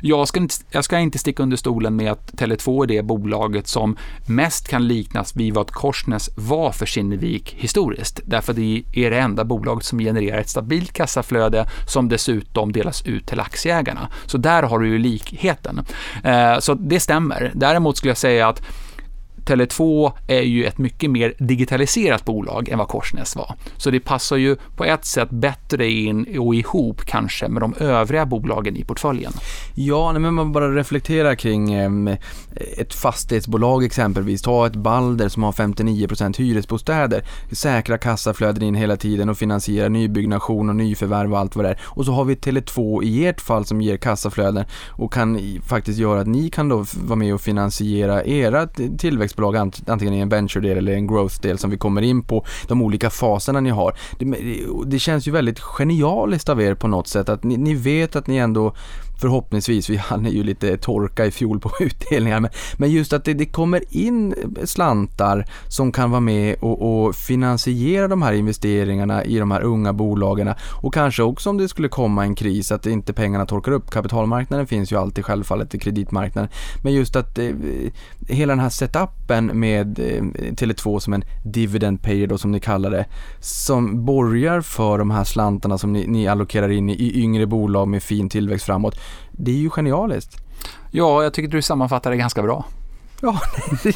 Jag 0.00 0.28
ska, 0.28 0.40
inte, 0.40 0.54
jag 0.70 0.84
ska 0.84 0.98
inte 0.98 1.18
sticka 1.18 1.42
under 1.42 1.56
stolen 1.56 1.96
med 1.96 2.12
att 2.12 2.32
Tele2 2.32 2.82
är 2.82 2.86
det 2.86 3.02
bolaget 3.02 3.68
som 3.68 3.96
mest 4.26 4.68
kan 4.68 4.88
liknas 4.88 5.36
vid 5.36 5.54
vad 5.54 5.70
Korsnäs 5.70 6.30
var 6.36 6.72
för 6.72 6.86
Kinnevik 6.86 7.54
historiskt. 7.58 8.20
Därför 8.24 8.52
det 8.52 8.82
är 8.92 9.10
det 9.10 9.18
enda 9.18 9.44
bolaget 9.44 9.84
som 9.84 9.98
genererar 9.98 10.38
ett 10.38 10.48
stabilt 10.48 10.92
kassaflöde 10.92 11.66
som 11.88 12.08
dessutom 12.08 12.72
delas 12.72 13.02
ut 13.06 13.26
till 13.26 13.40
aktieägarna. 13.40 14.08
Så 14.26 14.38
där 14.38 14.62
har 14.62 14.78
du 14.78 14.88
ju 14.88 14.98
likheten. 14.98 15.84
Eh, 16.24 16.58
så 16.58 16.74
det 16.74 17.00
stämmer. 17.00 17.52
Däremot 17.54 17.96
skulle 17.96 18.10
jag 18.10 18.18
säga 18.18 18.48
att 18.48 18.62
Tele2 19.46 20.12
är 20.26 20.42
ju 20.42 20.64
ett 20.64 20.78
mycket 20.78 21.10
mer 21.10 21.34
digitaliserat 21.38 22.24
bolag 22.24 22.68
än 22.68 22.78
vad 22.78 22.88
Korsnäs 22.88 23.36
var. 23.36 23.54
Så 23.76 23.90
det 23.90 24.00
passar 24.00 24.36
ju 24.36 24.56
på 24.76 24.84
ett 24.84 25.04
sätt 25.04 25.30
bättre 25.30 25.90
in 25.90 26.38
och 26.38 26.54
ihop 26.54 27.00
kanske 27.04 27.48
med 27.48 27.62
de 27.62 27.74
övriga 27.74 28.26
bolagen 28.26 28.76
i 28.76 28.84
portföljen. 28.84 29.32
Ja, 29.74 30.12
men 30.12 30.34
man 30.34 30.52
bara 30.52 30.74
reflekterar 30.74 31.34
kring 31.34 31.72
ehm, 31.72 32.08
ett 32.78 32.94
fastighetsbolag 32.94 33.84
exempelvis. 33.84 34.42
Ta 34.42 34.66
ett 34.66 34.76
Balder 34.76 35.28
som 35.28 35.42
har 35.42 35.52
59% 35.52 36.38
hyresbostäder, 36.38 37.24
säkra 37.52 37.98
kassaflöden 37.98 38.62
in 38.62 38.74
hela 38.74 38.96
tiden 38.96 39.28
och 39.28 39.38
finansierar 39.38 39.88
nybyggnation 39.88 40.68
och 40.68 40.76
nyförvärv 40.76 41.32
och 41.32 41.38
allt 41.38 41.56
vad 41.56 41.64
det 41.64 41.70
är. 41.70 41.80
Och 41.84 42.04
så 42.04 42.12
har 42.12 42.24
vi 42.24 42.34
Tele2 42.34 43.04
i 43.04 43.26
ert 43.26 43.40
fall 43.40 43.64
som 43.64 43.80
ger 43.80 43.96
kassaflöden 43.96 44.64
och 44.88 45.12
kan 45.12 45.40
faktiskt 45.66 45.98
göra 45.98 46.20
att 46.20 46.26
ni 46.26 46.50
kan 46.50 46.68
då 46.68 46.84
vara 46.94 47.16
med 47.16 47.34
och 47.34 47.40
finansiera 47.40 48.24
era 48.24 48.66
tillväxt 48.98 49.35
investeringsbolag, 49.36 49.56
antingen 49.86 50.14
i 50.14 50.20
en 50.20 50.28
venture-del 50.28 50.78
eller 50.78 50.92
en 50.92 51.06
growth-del 51.06 51.58
som 51.58 51.70
vi 51.70 51.78
kommer 51.78 52.02
in 52.02 52.22
på, 52.22 52.44
de 52.68 52.82
olika 52.82 53.10
faserna 53.10 53.60
ni 53.60 53.70
har. 53.70 53.94
Det, 54.18 54.26
det 54.86 54.98
känns 54.98 55.28
ju 55.28 55.32
väldigt 55.32 55.60
genialiskt 55.60 56.48
av 56.48 56.60
er 56.60 56.74
på 56.74 56.88
något 56.88 57.08
sätt 57.08 57.28
att 57.28 57.44
ni, 57.44 57.56
ni 57.56 57.74
vet 57.74 58.16
att 58.16 58.26
ni 58.26 58.36
ändå 58.36 58.74
förhoppningsvis, 59.18 59.90
vi 59.90 59.96
hade 59.96 60.30
ju 60.30 60.42
lite 60.42 60.76
torka 60.76 61.26
i 61.26 61.30
fjol 61.30 61.60
på 61.60 61.70
utdelningar, 61.80 62.40
men, 62.40 62.50
men 62.76 62.90
just 62.90 63.12
att 63.12 63.24
det, 63.24 63.34
det, 63.34 63.46
kommer 63.46 63.82
in 63.90 64.34
slantar 64.64 65.44
som 65.68 65.92
kan 65.92 66.10
vara 66.10 66.20
med 66.20 66.56
och, 66.60 67.06
och, 67.06 67.14
finansiera 67.14 68.08
de 68.08 68.22
här 68.22 68.32
investeringarna 68.32 69.24
i 69.24 69.38
de 69.38 69.50
här 69.50 69.62
unga 69.62 69.92
bolagen 69.92 70.54
och 70.82 70.94
kanske 70.94 71.22
också 71.22 71.50
om 71.50 71.58
det 71.58 71.68
skulle 71.68 71.88
komma 71.88 72.22
en 72.24 72.34
kris 72.34 72.72
att 72.72 72.86
inte 72.86 73.12
pengarna 73.12 73.46
torkar 73.46 73.72
upp. 73.72 73.90
Kapitalmarknaden 73.90 74.66
finns 74.66 74.92
ju 74.92 74.96
alltid 74.96 75.24
självfallet 75.24 75.74
i 75.74 75.78
kreditmarknaden, 75.78 76.50
men 76.82 76.92
just 76.92 77.16
att 77.16 77.38
eh, 77.38 77.50
hela 78.28 78.52
den 78.52 78.60
här 78.60 78.68
setupen 78.68 79.46
med 79.60 79.98
eh, 79.98 80.22
Tele2 80.52 80.98
som 80.98 81.12
en 81.12 81.24
dividend 81.44 82.02
payer 82.02 82.26
då 82.26 82.38
som 82.38 82.52
ni 82.52 82.60
kallar 82.60 82.90
det, 82.90 83.06
som 83.40 84.04
borgar 84.04 84.60
för 84.60 84.98
de 84.98 85.10
här 85.10 85.24
slantarna 85.24 85.78
som 85.78 85.92
ni, 85.92 86.06
ni 86.06 86.28
allokerar 86.28 86.68
in 86.68 86.90
i, 86.90 86.92
i 86.92 87.22
yngre 87.22 87.46
bolag 87.46 87.88
med 87.88 88.02
fin 88.02 88.28
tillväxt 88.28 88.66
framåt 88.66 88.98
det 89.36 89.50
är 89.50 89.56
ju 89.56 89.70
genialiskt. 89.70 90.36
Ja, 90.90 91.22
jag 91.22 91.34
tycker 91.34 91.48
du 91.48 91.62
sammanfattar 91.62 92.10
det 92.10 92.16
ganska 92.16 92.42
bra. 92.42 92.64
Ja, 93.20 93.40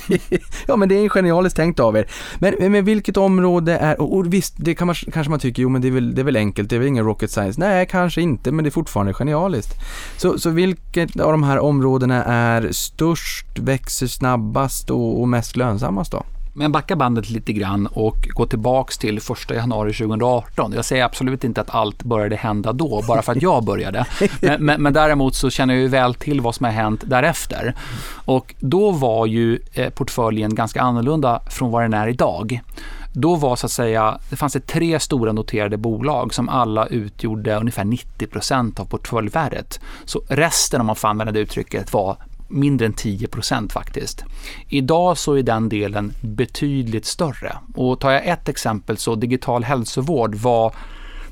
ja, 0.66 0.76
men 0.76 0.88
det 0.88 0.94
är 0.94 1.08
genialiskt 1.08 1.56
tänkt 1.56 1.80
av 1.80 1.96
er. 1.96 2.06
Men, 2.38 2.72
men 2.72 2.84
vilket 2.84 3.16
område 3.16 3.76
är, 3.78 4.00
och, 4.00 4.16
och 4.16 4.34
visst, 4.34 4.54
det 4.56 4.74
kan 4.74 4.86
man, 4.86 4.94
kanske 5.12 5.30
man 5.30 5.38
tycker, 5.38 5.62
jo 5.62 5.68
men 5.68 5.82
det 5.82 5.88
är, 5.88 5.92
väl, 5.92 6.14
det 6.14 6.22
är 6.22 6.24
väl 6.24 6.36
enkelt, 6.36 6.70
det 6.70 6.76
är 6.76 6.78
väl 6.78 6.88
ingen 6.88 7.04
rocket 7.04 7.30
science. 7.30 7.60
Nej, 7.60 7.86
kanske 7.86 8.20
inte, 8.20 8.52
men 8.52 8.64
det 8.64 8.68
är 8.68 8.72
fortfarande 8.72 9.14
genialiskt. 9.14 9.74
Så, 10.16 10.38
så 10.38 10.50
vilket 10.50 11.20
av 11.20 11.32
de 11.32 11.42
här 11.42 11.58
områdena 11.58 12.24
är 12.24 12.72
störst, 12.72 13.58
växer 13.58 14.06
snabbast 14.06 14.90
och, 14.90 15.20
och 15.20 15.28
mest 15.28 15.56
lönsammast 15.56 16.12
då? 16.12 16.22
Men 16.60 16.72
backa 16.72 16.96
bandet 16.96 17.30
lite 17.30 17.52
grann 17.52 17.86
och 17.86 18.28
gå 18.30 18.46
tillbaks 18.46 18.98
till 18.98 19.18
1 19.18 19.50
januari 19.50 19.92
2018. 19.92 20.72
Jag 20.72 20.84
säger 20.84 21.04
absolut 21.04 21.44
inte 21.44 21.60
att 21.60 21.74
allt 21.74 22.02
började 22.02 22.36
hända 22.36 22.72
då, 22.72 23.02
bara 23.08 23.22
för 23.22 23.32
att 23.32 23.42
jag 23.42 23.64
började. 23.64 24.06
Men, 24.40 24.64
men, 24.64 24.82
men 24.82 24.92
däremot 24.92 25.34
så 25.34 25.50
känner 25.50 25.74
jag 25.74 25.80
ju 25.80 25.88
väl 25.88 26.14
till 26.14 26.40
vad 26.40 26.54
som 26.54 26.64
har 26.64 26.72
hänt 26.72 27.02
därefter. 27.06 27.74
Och 28.24 28.54
då 28.58 28.90
var 28.90 29.26
ju 29.26 29.58
eh, 29.72 29.90
portföljen 29.90 30.54
ganska 30.54 30.82
annorlunda 30.82 31.42
från 31.50 31.70
vad 31.70 31.82
den 31.82 31.94
är 31.94 32.08
idag. 32.08 32.60
Då 33.12 33.36
var 33.36 33.56
så 33.56 33.66
att 33.66 33.72
säga, 33.72 34.18
det 34.30 34.36
fanns 34.36 34.52
det 34.52 34.66
tre 34.66 35.00
stora 35.00 35.32
noterade 35.32 35.76
bolag 35.76 36.34
som 36.34 36.48
alla 36.48 36.86
utgjorde 36.86 37.56
ungefär 37.56 37.84
90% 37.84 38.80
av 38.80 38.84
portföljvärdet. 38.84 39.80
Så 40.04 40.22
resten, 40.28 40.80
om 40.80 40.86
man 40.86 40.96
får 40.96 41.08
använda 41.08 41.32
det 41.32 41.40
uttrycket, 41.40 41.92
var 41.92 42.16
mindre 42.50 42.86
än 42.86 42.94
10% 42.94 43.72
faktiskt. 43.72 44.24
Idag 44.68 45.18
så 45.18 45.34
är 45.34 45.42
den 45.42 45.68
delen 45.68 46.12
betydligt 46.20 47.06
större. 47.06 47.56
Och 47.74 48.00
tar 48.00 48.10
jag 48.10 48.26
ett 48.26 48.48
exempel 48.48 48.96
så 48.96 49.14
digital 49.14 49.64
hälsovård 49.64 50.34
var 50.34 50.74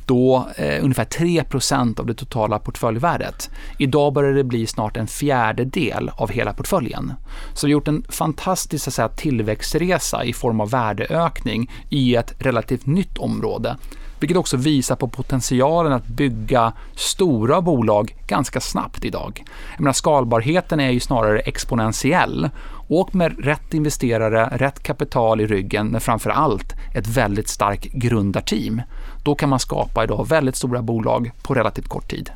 då 0.09 0.48
eh, 0.57 0.85
ungefär 0.85 1.04
3% 1.04 2.00
av 2.00 2.07
det 2.07 2.14
totala 2.14 2.59
portföljvärdet. 2.59 3.50
Idag 3.78 4.12
börjar 4.12 4.33
det 4.33 4.44
bli 4.44 4.66
snart 4.66 4.96
en 4.96 5.07
fjärdedel 5.07 6.11
av 6.16 6.31
hela 6.31 6.52
portföljen. 6.52 7.12
Så 7.54 7.66
vi 7.66 7.72
har 7.72 7.78
gjort 7.78 7.88
en 7.88 8.04
fantastisk 8.09 8.85
så 8.85 8.90
att 8.90 8.94
säga, 8.94 9.09
tillväxtresa 9.09 10.24
i 10.24 10.33
form 10.33 10.61
av 10.61 10.70
värdeökning 10.70 11.70
i 11.90 12.14
ett 12.14 12.35
relativt 12.38 12.87
nytt 12.87 13.18
område 13.18 13.76
vilket 14.20 14.37
också 14.37 14.57
visar 14.57 14.96
på 14.96 15.09
potentialen 15.09 15.92
att 15.92 16.07
bygga 16.07 16.72
stora 16.94 17.61
bolag 17.61 18.16
ganska 18.26 18.61
snabbt 18.61 19.04
idag. 19.04 19.44
Jag 19.72 19.81
menar, 19.81 19.92
skalbarheten 19.92 20.81
är 20.81 20.90
ju 20.90 21.00
snarare 21.00 21.38
exponentiell 21.40 22.48
Åk 22.90 23.12
med 23.12 23.44
rätt 23.44 23.74
investerare, 23.74 24.48
rätt 24.52 24.83
kapital 24.83 25.40
i 25.40 25.46
ryggen, 25.46 25.88
men 25.88 26.00
framför 26.00 26.31
allt 26.31 26.72
ett 26.94 27.07
väldigt 27.07 27.48
starkt 27.48 27.92
grundarteam. 27.92 28.83
Då 29.24 29.35
kan 29.35 29.48
man 29.48 29.59
skapa 29.59 30.04
idag 30.04 30.28
väldigt 30.28 30.57
stora 30.57 30.83
bolag 30.83 31.31
på 31.42 31.54
relativt 31.54 31.88
kort 31.88 32.11
tid. 32.11 32.31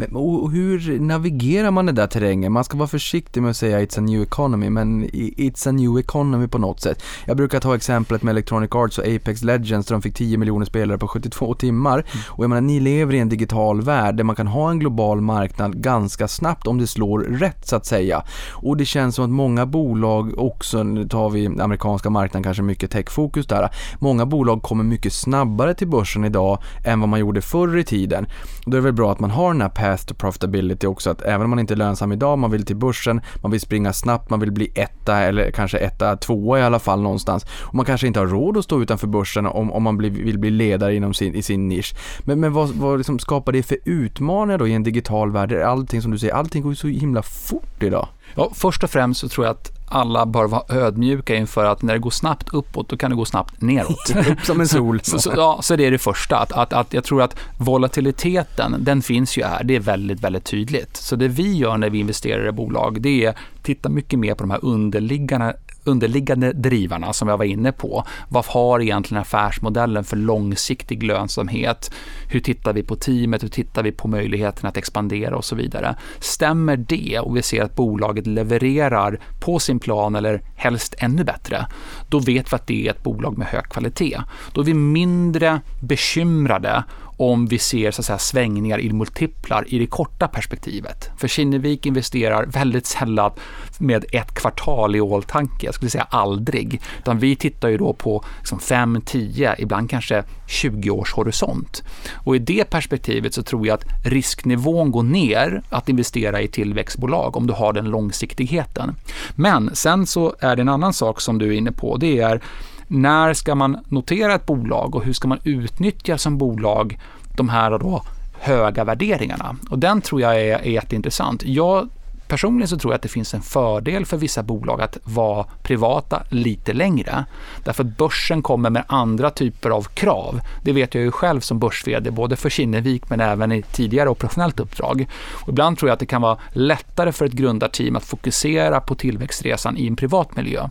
Men, 0.00 0.16
och 0.16 0.50
hur 0.50 1.00
navigerar 1.00 1.70
man 1.70 1.86
den 1.86 1.94
där 1.94 2.06
terrängen? 2.06 2.52
Man 2.52 2.64
ska 2.64 2.76
vara 2.76 2.88
försiktig 2.88 3.42
med 3.42 3.50
att 3.50 3.56
säga 3.56 3.80
it's 3.80 3.98
a 3.98 4.00
new 4.00 4.22
economy, 4.22 4.70
men 4.70 5.04
it's 5.10 5.68
a 5.68 5.72
new 5.72 5.98
economy 5.98 6.48
på 6.48 6.58
något 6.58 6.80
sätt. 6.80 7.02
Jag 7.26 7.36
brukar 7.36 7.60
ta 7.60 7.74
exemplet 7.74 8.22
med 8.22 8.32
Electronic 8.32 8.70
Arts 8.74 8.98
och 8.98 9.04
Apex 9.04 9.42
Legends 9.42 9.86
där 9.86 9.94
de 9.94 10.02
fick 10.02 10.14
10 10.14 10.38
miljoner 10.38 10.66
spelare 10.66 10.98
på 10.98 11.08
72 11.08 11.54
timmar. 11.54 11.92
Mm. 11.92 12.24
Och 12.28 12.44
jag 12.44 12.48
menar, 12.48 12.60
ni 12.60 12.80
lever 12.80 13.14
i 13.14 13.18
en 13.18 13.28
digital 13.28 13.82
värld 13.82 14.16
där 14.16 14.24
man 14.24 14.36
kan 14.36 14.46
ha 14.46 14.70
en 14.70 14.78
global 14.78 15.20
marknad 15.20 15.82
ganska 15.82 16.28
snabbt 16.28 16.66
om 16.66 16.78
det 16.78 16.86
slår 16.86 17.18
rätt 17.18 17.66
så 17.66 17.76
att 17.76 17.86
säga. 17.86 18.22
Och 18.52 18.76
det 18.76 18.84
känns 18.84 19.14
som 19.14 19.24
att 19.24 19.30
många 19.30 19.66
bolag 19.66 20.38
också, 20.38 20.82
nu 20.82 21.08
tar 21.08 21.30
vi 21.30 21.46
amerikanska 21.46 22.10
marknaden 22.10 22.42
kanske 22.42 22.62
mycket 22.62 22.90
techfokus 22.90 23.46
där, 23.46 23.68
många 23.98 24.26
bolag 24.26 24.62
kommer 24.62 24.84
mycket 24.84 25.12
snabbare 25.12 25.74
till 25.74 25.88
börsen 25.88 26.24
idag 26.24 26.58
än 26.84 27.00
vad 27.00 27.08
man 27.08 27.20
gjorde 27.20 27.40
förr 27.40 27.76
i 27.76 27.84
tiden. 27.84 28.26
Då 28.66 28.76
är 28.76 28.80
det 28.80 28.84
väl 28.84 28.92
bra 28.92 29.12
att 29.12 29.20
man 29.20 29.30
har 29.30 29.52
den 29.52 29.62
här 29.62 29.68
path 29.88 30.04
to 30.04 30.14
profitability 30.14 30.86
också, 30.86 31.10
att 31.10 31.22
även 31.22 31.42
om 31.44 31.50
man 31.50 31.58
inte 31.58 31.74
är 31.74 31.76
lönsam 31.76 32.12
idag, 32.12 32.38
man 32.38 32.50
vill 32.50 32.64
till 32.64 32.76
börsen, 32.76 33.20
man 33.42 33.50
vill 33.50 33.60
springa 33.60 33.92
snabbt, 33.92 34.30
man 34.30 34.40
vill 34.40 34.52
bli 34.52 34.72
etta 34.74 35.16
eller 35.16 35.50
kanske 35.50 35.78
etta, 35.78 36.16
tvåa 36.16 36.58
i 36.58 36.62
alla 36.62 36.78
fall 36.78 37.02
någonstans. 37.02 37.46
Och 37.60 37.74
man 37.74 37.84
kanske 37.84 38.06
inte 38.06 38.20
har 38.20 38.26
råd 38.26 38.56
att 38.56 38.64
stå 38.64 38.82
utanför 38.82 39.06
börsen 39.06 39.46
om, 39.46 39.72
om 39.72 39.82
man 39.82 39.96
blir, 39.96 40.10
vill 40.10 40.38
bli 40.38 40.50
ledare 40.50 40.94
inom 40.94 41.14
sin, 41.14 41.34
i 41.34 41.42
sin 41.42 41.68
nisch. 41.68 41.94
Men, 42.24 42.40
men 42.40 42.52
vad, 42.52 42.68
vad 42.68 42.98
liksom 42.98 43.18
skapar 43.18 43.52
det 43.52 43.62
för 43.62 43.78
utmaningar 43.84 44.58
då 44.58 44.66
i 44.68 44.72
en 44.72 44.82
digital 44.82 45.32
värld? 45.32 45.52
Allting 45.52 46.02
som 46.02 46.10
du 46.10 46.18
säger, 46.18 46.34
allting 46.34 46.62
går 46.62 46.72
ju 46.72 46.76
så 46.76 46.88
himla 46.88 47.22
fort 47.22 47.82
idag. 47.82 48.08
Ja, 48.38 48.50
först 48.54 48.84
och 48.84 48.90
främst 48.90 49.20
så 49.20 49.28
tror 49.28 49.46
jag 49.46 49.52
att 49.52 49.72
alla 49.88 50.26
bör 50.26 50.46
vara 50.46 50.62
ödmjuka 50.68 51.34
inför 51.34 51.64
att 51.64 51.82
när 51.82 51.92
det 51.92 51.98
går 51.98 52.10
snabbt 52.10 52.48
uppåt, 52.48 52.88
då 52.88 52.96
kan 52.96 53.10
det 53.10 53.16
gå 53.16 53.24
snabbt 53.24 53.60
neråt. 53.60 54.10
Upp 54.30 54.40
som 54.46 54.60
en 54.60 54.68
sol. 54.68 55.00
så, 55.02 55.18
så, 55.18 55.32
ja, 55.36 55.58
så 55.62 55.76
det 55.76 55.86
är 55.86 55.90
det 55.90 55.98
första. 55.98 56.38
Att, 56.38 56.52
att, 56.52 56.72
att 56.72 56.94
jag 56.94 57.04
tror 57.04 57.22
att 57.22 57.36
volatiliteten, 57.58 58.76
den 58.78 59.02
finns 59.02 59.38
ju 59.38 59.44
här. 59.44 59.64
Det 59.64 59.76
är 59.76 59.80
väldigt, 59.80 60.20
väldigt 60.20 60.44
tydligt. 60.44 60.96
Så 60.96 61.16
det 61.16 61.28
vi 61.28 61.56
gör 61.56 61.76
när 61.76 61.90
vi 61.90 61.98
investerar 61.98 62.48
i 62.48 62.52
bolag, 62.52 63.00
det 63.00 63.24
är 63.24 63.30
att 63.30 63.36
titta 63.62 63.88
mycket 63.88 64.18
mer 64.18 64.34
på 64.34 64.42
de 64.42 64.50
här 64.50 64.64
underliggande 64.64 65.56
underliggande 65.88 66.52
drivarna 66.52 67.12
som 67.12 67.28
jag 67.28 67.38
var 67.38 67.44
inne 67.44 67.72
på. 67.72 68.04
Vad 68.28 68.44
har 68.44 68.80
egentligen 68.80 69.20
affärsmodellen 69.20 70.04
för 70.04 70.16
långsiktig 70.16 71.02
lönsamhet? 71.02 71.90
Hur 72.28 72.40
tittar 72.40 72.72
vi 72.72 72.82
på 72.82 72.96
teamet? 72.96 73.42
Hur 73.42 73.48
tittar 73.48 73.82
vi 73.82 73.92
på 73.92 74.08
möjligheten 74.08 74.68
att 74.68 74.76
expandera 74.76 75.36
och 75.36 75.44
så 75.44 75.56
vidare? 75.56 75.96
Stämmer 76.20 76.76
det 76.76 77.18
och 77.20 77.36
vi 77.36 77.42
ser 77.42 77.62
att 77.62 77.76
bolaget 77.76 78.26
levererar 78.26 79.20
på 79.40 79.58
sin 79.58 79.78
plan 79.78 80.16
eller 80.16 80.42
helst 80.56 80.94
ännu 80.98 81.24
bättre, 81.24 81.66
då 82.08 82.18
vet 82.18 82.52
vi 82.52 82.56
att 82.56 82.66
det 82.66 82.86
är 82.86 82.90
ett 82.90 83.02
bolag 83.02 83.38
med 83.38 83.46
hög 83.46 83.64
kvalitet. 83.64 84.18
Då 84.52 84.60
är 84.60 84.64
vi 84.64 84.74
mindre 84.74 85.60
bekymrade 85.80 86.84
om 87.18 87.46
vi 87.46 87.58
ser 87.58 87.90
så 87.90 88.00
att 88.00 88.06
säga, 88.06 88.18
svängningar 88.18 88.80
i 88.80 88.92
multiplar 88.92 89.64
i 89.68 89.78
det 89.78 89.86
korta 89.86 90.28
perspektivet. 90.28 91.10
För 91.16 91.28
Kinnevik 91.28 91.86
investerar 91.86 92.46
väldigt 92.46 92.86
sällan 92.86 93.32
med 93.78 94.04
ett 94.12 94.34
kvartal 94.34 94.96
i 94.96 95.00
åltanke. 95.00 95.66
jag 95.66 95.74
skulle 95.74 95.90
säga 95.90 96.06
aldrig. 96.10 96.80
Utan 96.98 97.18
vi 97.18 97.36
tittar 97.36 97.68
ju 97.68 97.78
då 97.78 97.92
på 97.92 98.24
liksom 98.38 98.60
5, 98.60 99.02
10, 99.04 99.54
ibland 99.58 99.90
kanske 99.90 100.24
20 100.46 100.90
års 100.90 101.12
horisont. 101.12 101.82
Och 102.24 102.36
i 102.36 102.38
det 102.38 102.70
perspektivet 102.70 103.34
så 103.34 103.42
tror 103.42 103.66
jag 103.66 103.74
att 103.74 104.06
risknivån 104.06 104.90
går 104.90 105.02
ner 105.02 105.62
att 105.68 105.88
investera 105.88 106.40
i 106.42 106.48
tillväxtbolag 106.48 107.36
om 107.36 107.46
du 107.46 107.52
har 107.52 107.72
den 107.72 107.84
långsiktigheten. 107.84 108.94
Men 109.34 109.76
sen 109.76 110.06
så 110.06 110.34
är 110.40 110.56
det 110.56 110.62
en 110.62 110.68
annan 110.68 110.92
sak 110.92 111.20
som 111.20 111.38
du 111.38 111.48
är 111.48 111.58
inne 111.58 111.72
på, 111.72 111.96
det 111.96 112.18
är 112.18 112.40
när 112.88 113.34
ska 113.34 113.54
man 113.54 113.78
notera 113.88 114.34
ett 114.34 114.46
bolag 114.46 114.94
och 114.94 115.04
hur 115.04 115.12
ska 115.12 115.28
man 115.28 115.40
utnyttja 115.44 116.18
som 116.18 116.38
bolag 116.38 116.98
de 117.36 117.48
här 117.48 117.78
då 117.78 118.02
höga 118.38 118.84
värderingarna? 118.84 119.56
Och 119.70 119.78
den 119.78 120.00
tror 120.00 120.20
jag 120.20 120.40
är, 120.40 120.58
är 120.58 120.70
jätteintressant. 120.70 121.42
Jag 121.44 121.88
Personligen 122.28 122.68
så 122.68 122.78
tror 122.78 122.92
jag 122.92 122.96
att 122.96 123.02
det 123.02 123.08
finns 123.08 123.34
en 123.34 123.42
fördel 123.42 124.06
för 124.06 124.16
vissa 124.16 124.42
bolag 124.42 124.80
att 124.80 124.98
vara 125.04 125.46
privata 125.62 126.22
lite 126.28 126.72
längre. 126.72 127.24
Därför 127.64 127.84
att 127.84 127.96
börsen 127.96 128.42
kommer 128.42 128.70
med 128.70 128.84
andra 128.86 129.30
typer 129.30 129.70
av 129.70 129.82
krav. 129.82 130.40
Det 130.64 130.72
vet 130.72 130.94
jag 130.94 131.04
ju 131.04 131.10
själv 131.10 131.40
som 131.40 131.58
börs 131.58 131.84
både 132.10 132.36
för 132.36 132.50
Kinnevik 132.50 133.10
men 133.10 133.20
även 133.20 133.52
i 133.52 133.62
tidigare 133.62 134.08
operationellt 134.08 134.60
uppdrag. 134.60 135.06
Och 135.42 135.48
ibland 135.48 135.78
tror 135.78 135.88
jag 135.88 135.94
att 135.94 136.00
det 136.00 136.06
kan 136.06 136.22
vara 136.22 136.38
lättare 136.52 137.12
för 137.12 137.24
ett 137.24 137.32
grundarteam 137.32 137.96
att 137.96 138.04
fokusera 138.04 138.80
på 138.80 138.94
tillväxtresan 138.94 139.76
i 139.76 139.86
en 139.86 139.96
privat 139.96 140.36
miljö. 140.36 140.68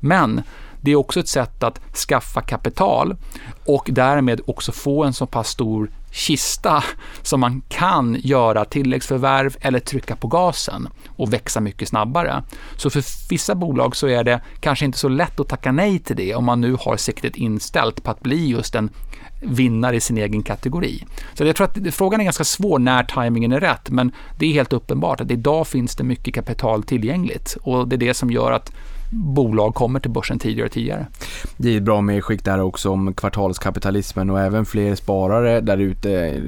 Men 0.00 0.42
det 0.80 0.90
är 0.90 0.96
också 0.96 1.20
ett 1.20 1.28
sätt 1.28 1.62
att 1.62 1.80
skaffa 2.08 2.40
kapital 2.40 3.16
och 3.66 3.88
därmed 3.92 4.40
också 4.46 4.72
få 4.72 5.04
en 5.04 5.12
så 5.12 5.26
pass 5.26 5.48
stor 5.48 5.90
kista 6.10 6.84
som 7.22 7.40
man 7.40 7.62
kan 7.68 8.16
göra 8.20 8.64
tilläggsförvärv 8.64 9.56
eller 9.60 9.80
trycka 9.80 10.16
på 10.16 10.28
gasen 10.28 10.88
och 11.08 11.32
växa 11.32 11.60
mycket 11.60 11.88
snabbare. 11.88 12.42
Så 12.76 12.90
för 12.90 13.04
vissa 13.30 13.54
bolag 13.54 13.96
så 13.96 14.08
är 14.08 14.24
det 14.24 14.40
kanske 14.60 14.84
inte 14.84 14.98
så 14.98 15.08
lätt 15.08 15.40
att 15.40 15.48
tacka 15.48 15.72
nej 15.72 15.98
till 15.98 16.16
det 16.16 16.34
om 16.34 16.44
man 16.44 16.60
nu 16.60 16.76
har 16.80 16.96
siktet 16.96 17.36
inställt 17.36 18.02
på 18.02 18.10
att 18.10 18.20
bli 18.20 18.46
just 18.46 18.74
en 18.74 18.90
vinnare 19.42 19.96
i 19.96 20.00
sin 20.00 20.18
egen 20.18 20.42
kategori. 20.42 21.04
Så 21.34 21.44
jag 21.44 21.56
tror 21.56 21.66
att 21.66 21.94
frågan 21.94 22.20
är 22.20 22.24
ganska 22.24 22.44
svår 22.44 22.78
när 22.78 23.04
tajmingen 23.04 23.52
är 23.52 23.60
rätt, 23.60 23.90
men 23.90 24.12
det 24.38 24.46
är 24.46 24.52
helt 24.52 24.72
uppenbart 24.72 25.20
att 25.20 25.30
idag 25.30 25.66
finns 25.66 25.96
det 25.96 26.04
mycket 26.04 26.34
kapital 26.34 26.82
tillgängligt 26.82 27.56
och 27.62 27.88
det 27.88 27.96
är 27.96 27.98
det 27.98 28.14
som 28.14 28.30
gör 28.30 28.52
att 28.52 28.72
bolag 29.10 29.74
kommer 29.74 30.00
till 30.00 30.10
börsen 30.10 30.38
tidigare 30.38 30.66
och 30.66 30.72
tidigare. 30.72 31.06
Det 31.56 31.72
är 31.72 31.76
ett 31.76 31.82
bra 31.82 32.00
medskick 32.00 32.44
där 32.44 32.60
också 32.60 32.90
om 32.90 33.14
kvartalskapitalismen 33.14 34.30
och 34.30 34.40
även 34.40 34.66
fler 34.66 34.94
sparare 34.94 35.60
där 35.60 35.78
ute, 35.78 36.40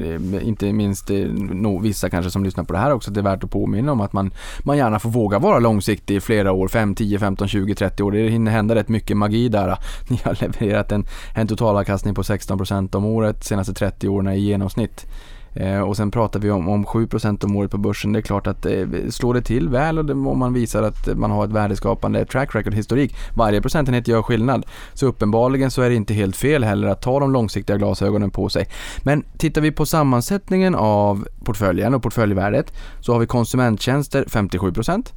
inte 0.42 0.72
minst 0.72 1.11
eh, 1.11 1.81
vissa 1.83 2.11
kanske 2.11 2.31
som 2.31 2.44
lyssnar 2.44 2.64
på 2.64 2.72
det 2.72 2.79
här 2.79 2.92
också, 2.92 3.11
det 3.11 3.20
är 3.20 3.25
värt 3.25 3.44
att 3.44 3.51
påminna 3.51 3.92
om 3.92 4.01
att 4.01 4.12
man, 4.12 4.31
man 4.64 4.77
gärna 4.77 4.98
får 4.98 5.11
våga 5.11 5.38
vara 5.38 5.59
långsiktig 5.59 6.16
i 6.16 6.20
flera 6.20 6.53
år, 6.53 6.68
5, 6.68 6.94
10, 6.94 7.18
15, 7.18 7.48
20, 7.48 7.75
30 7.75 8.03
år. 8.03 8.12
Det 8.12 8.29
hinner 8.29 8.53
hända 8.53 8.75
rätt 8.75 8.88
mycket 8.88 9.16
magi 9.16 9.48
där. 9.48 9.79
Ni 10.09 10.20
har 10.25 10.37
levererat 10.40 10.92
en, 10.92 11.07
en 11.35 11.48
totalavkastning 11.48 12.14
på 12.14 12.22
16% 12.22 12.96
om 12.96 13.05
året 13.05 13.40
de 13.40 13.44
senaste 13.44 13.75
30 13.75 14.09
åren 14.09 14.29
i 14.29 14.38
genomsnitt. 14.38 15.07
Eh, 15.55 15.81
och 15.81 15.97
sen 15.97 16.11
pratar 16.11 16.41
vi 16.41 16.51
om, 16.51 16.69
om 16.69 16.87
7% 16.87 17.45
om 17.45 17.57
året 17.57 17.71
på 17.71 17.79
börsen. 17.79 18.12
Det 18.12 18.19
är 18.19 18.23
klart 18.23 18.47
att 18.47 18.67
eh, 18.67 18.87
slår 19.11 19.35
det 19.35 19.43
till 19.43 19.69
väl 19.69 19.99
och 19.99 20.05
det, 20.05 20.12
om 20.12 20.38
man 20.38 20.53
visar 20.53 20.83
att 20.83 21.19
man 21.19 21.31
har 21.31 21.45
ett 21.45 21.51
värdeskapande 21.51 22.25
track 22.25 22.55
record 22.55 22.75
historik. 22.75 23.17
Varje 23.35 23.61
procentenhet 23.61 24.09
gör 24.09 24.23
skillnad. 24.23 24.67
Så 24.95 25.07
uppenbarligen 25.07 25.71
så 25.71 25.83
är 25.83 25.88
det 25.88 25.95
inte 25.95 26.15
helt 26.15 26.37
fel 26.37 26.65
heller 26.65 26.88
att 26.88 27.03
ta 27.03 27.21
de 27.21 27.33
långsiktiga 27.33 27.77
glasögonen 27.77 28.31
på 28.31 28.49
sig. 28.49 28.69
Men 29.03 29.25
tittar 29.38 29.61
vi 29.61 29.73
på 29.73 29.87
sammansättningen 29.87 30.75
av 30.75 31.29
portföljen 31.45 31.95
och 31.95 32.03
portföljvärdet 32.03 32.73
så 33.01 33.12
har 33.12 33.21
vi 33.21 33.27
konsumenttjänster 33.27 34.25
57%. 34.25 35.12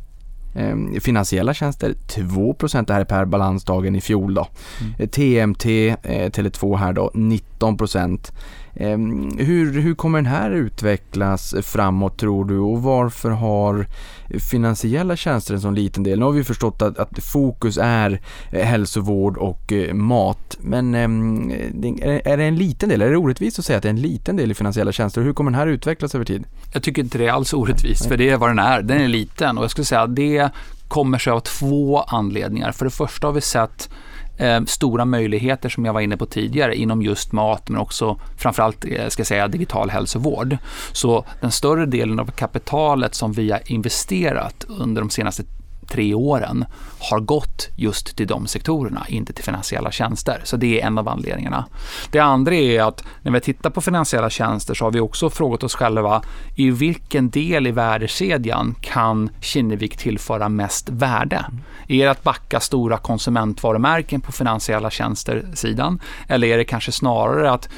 Eh, 0.56 1.00
finansiella 1.02 1.54
tjänster 1.54 1.93
2 2.08 2.56
det 2.86 2.93
här 2.93 3.02
är 3.02 3.06
per 3.06 3.26
balansdagen 3.26 3.95
i 3.95 4.02
fjol 4.02 4.34
då. 4.34 4.48
Mm. 4.82 5.10
TMT, 5.10 5.89
eh, 5.89 6.30
Tele2 6.30 6.78
här 6.78 6.93
då 6.93 7.12
19 7.13 7.78
Ehm, 7.95 8.17
Ehm, 8.75 9.38
hur, 9.38 9.79
hur 9.81 9.95
kommer 9.95 10.17
den 10.17 10.25
här 10.25 10.51
utvecklas 10.51 11.55
framåt 11.61 12.17
tror 12.17 12.45
du 12.45 12.59
och 12.59 12.81
varför 12.83 13.29
har 13.29 13.85
finansiella 14.39 15.15
tjänster 15.15 15.53
en 15.53 15.61
sån 15.61 15.75
liten 15.75 16.03
del? 16.03 16.19
Nu 16.19 16.25
har 16.25 16.31
vi 16.31 16.43
förstått 16.43 16.81
att, 16.81 16.99
att 16.99 17.23
fokus 17.23 17.77
är 17.81 18.21
eh, 18.51 18.65
hälsovård 18.65 19.38
och 19.38 19.73
eh, 19.73 19.93
mat 19.93 20.57
men 20.59 20.95
ehm, 20.95 21.51
är 22.25 22.38
det 22.38 22.43
en 22.43 22.55
liten 22.55 22.89
del? 22.89 23.01
Är 23.01 23.09
det 23.09 23.17
orättvist 23.17 23.59
att 23.59 23.65
säga 23.65 23.77
att 23.77 23.83
det 23.83 23.89
är 23.89 23.93
en 23.93 24.01
liten 24.01 24.35
del 24.35 24.51
i 24.51 24.53
finansiella 24.53 24.91
tjänster? 24.91 25.21
Hur 25.21 25.33
kommer 25.33 25.51
den 25.51 25.59
här 25.59 25.67
utvecklas 25.67 26.15
över 26.15 26.25
tid? 26.25 26.43
Jag 26.73 26.83
tycker 26.83 27.01
inte 27.01 27.17
det 27.17 27.27
är 27.27 27.31
alls 27.31 27.53
orättvist 27.53 28.05
för 28.05 28.17
det 28.17 28.29
är 28.29 28.38
vad 28.38 28.49
den 28.49 28.59
är. 28.59 28.81
Den 28.81 29.01
är 29.01 29.07
liten 29.07 29.57
och 29.57 29.63
jag 29.63 29.71
skulle 29.71 29.85
säga 29.85 30.01
att 30.01 30.15
det 30.15 30.49
kommer 30.88 31.17
sig 31.17 31.33
av 31.33 31.39
två 31.39 31.99
anledningar. 31.99 32.71
För 32.71 32.85
det 32.85 32.91
första 32.91 33.27
har 33.27 33.33
vi 33.33 33.41
sett 33.41 33.89
eh, 34.38 34.63
stora 34.65 35.06
möjligheter 35.06 35.69
som 35.69 35.86
jag 35.86 35.93
var 35.93 36.02
inne 36.02 36.17
på 36.17 36.26
tidigare 36.26 36.76
inom 36.76 37.02
just 37.02 37.32
mat 37.32 37.69
men 37.69 37.82
också 37.82 38.19
framförallt 38.38 38.86
eh, 38.86 39.08
ska 39.08 39.19
jag 39.19 39.28
säga 39.28 39.48
digital 39.48 39.89
hälsovård. 39.89 40.58
Så 40.91 41.26
den 41.41 41.52
större 41.52 41.86
delen 41.86 42.19
av 42.19 42.32
kapitalet 42.32 43.15
som 43.15 43.34
vi 43.34 43.52
har 43.52 43.62
investerat 43.65 44.65
under 44.67 45.02
de 45.02 45.10
senaste 45.10 45.43
tre 45.88 46.13
åren 46.13 46.65
har 47.00 47.19
gått 47.19 47.69
just 47.76 48.15
till 48.17 48.28
de 48.28 48.48
sektorerna, 48.48 49.06
inte 49.08 49.34
till 49.34 49.43
finansiella 49.43 49.91
tjänster. 49.91 50.41
Så 50.43 50.58
det 50.58 50.82
är 50.82 50.88
en 50.88 50.98
av 50.98 51.10
anledningarna. 51.10 51.65
Det 52.12 52.19
andra 52.19 52.56
är 52.56 52.82
att 52.82 53.04
när 53.21 53.32
vi 53.32 53.39
tittar 53.39 53.69
på 53.69 53.82
finansiella 53.82 54.30
tjänster 54.30 54.74
så 54.74 54.86
har 54.86 54.91
vi 54.91 55.00
också 55.00 55.30
frågat 55.30 55.63
oss 55.63 55.76
själva 55.76 56.21
i 56.56 56.71
vilken 56.71 57.30
del 57.30 57.67
i 57.67 57.71
värdekedjan 57.71 58.76
kan 58.82 59.30
Kinnevik 59.41 59.98
tillföra 59.98 60.50
mest 60.50 60.89
värde? 60.89 61.45
Mm. 61.48 61.62
Är 61.88 62.06
det 62.06 62.12
att 62.12 62.24
backa 62.24 62.60
stora 62.60 62.98
konsumentvarumärken 62.98 64.21
på 64.21 64.32
finansiella 64.32 64.89
tjänster-sidan? 64.89 66.00
Eller 66.28 66.48
är 66.48 66.58
det 66.58 66.65
kanske 66.65 66.91
snarare 66.91 67.52
att 67.52 67.69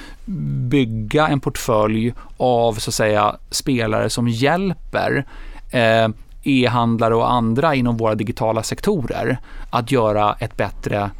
bygga 0.69 1.27
en 1.27 1.39
portfölj 1.39 2.13
av 2.37 2.73
så 2.73 2.89
att 2.89 2.93
säga 2.93 3.35
spelare 3.49 4.09
som 4.09 4.27
hjälper 4.27 5.25
eh, 5.71 6.07
e-handlare 6.47 7.15
och 7.15 7.31
andra 7.31 7.75
inom 7.75 7.97
våra 7.97 8.15
digitala 8.15 8.63
sektorer 8.63 9.37
att 9.69 9.91
göra 9.91 10.35
ett 10.39 10.57
bättre 10.57 11.11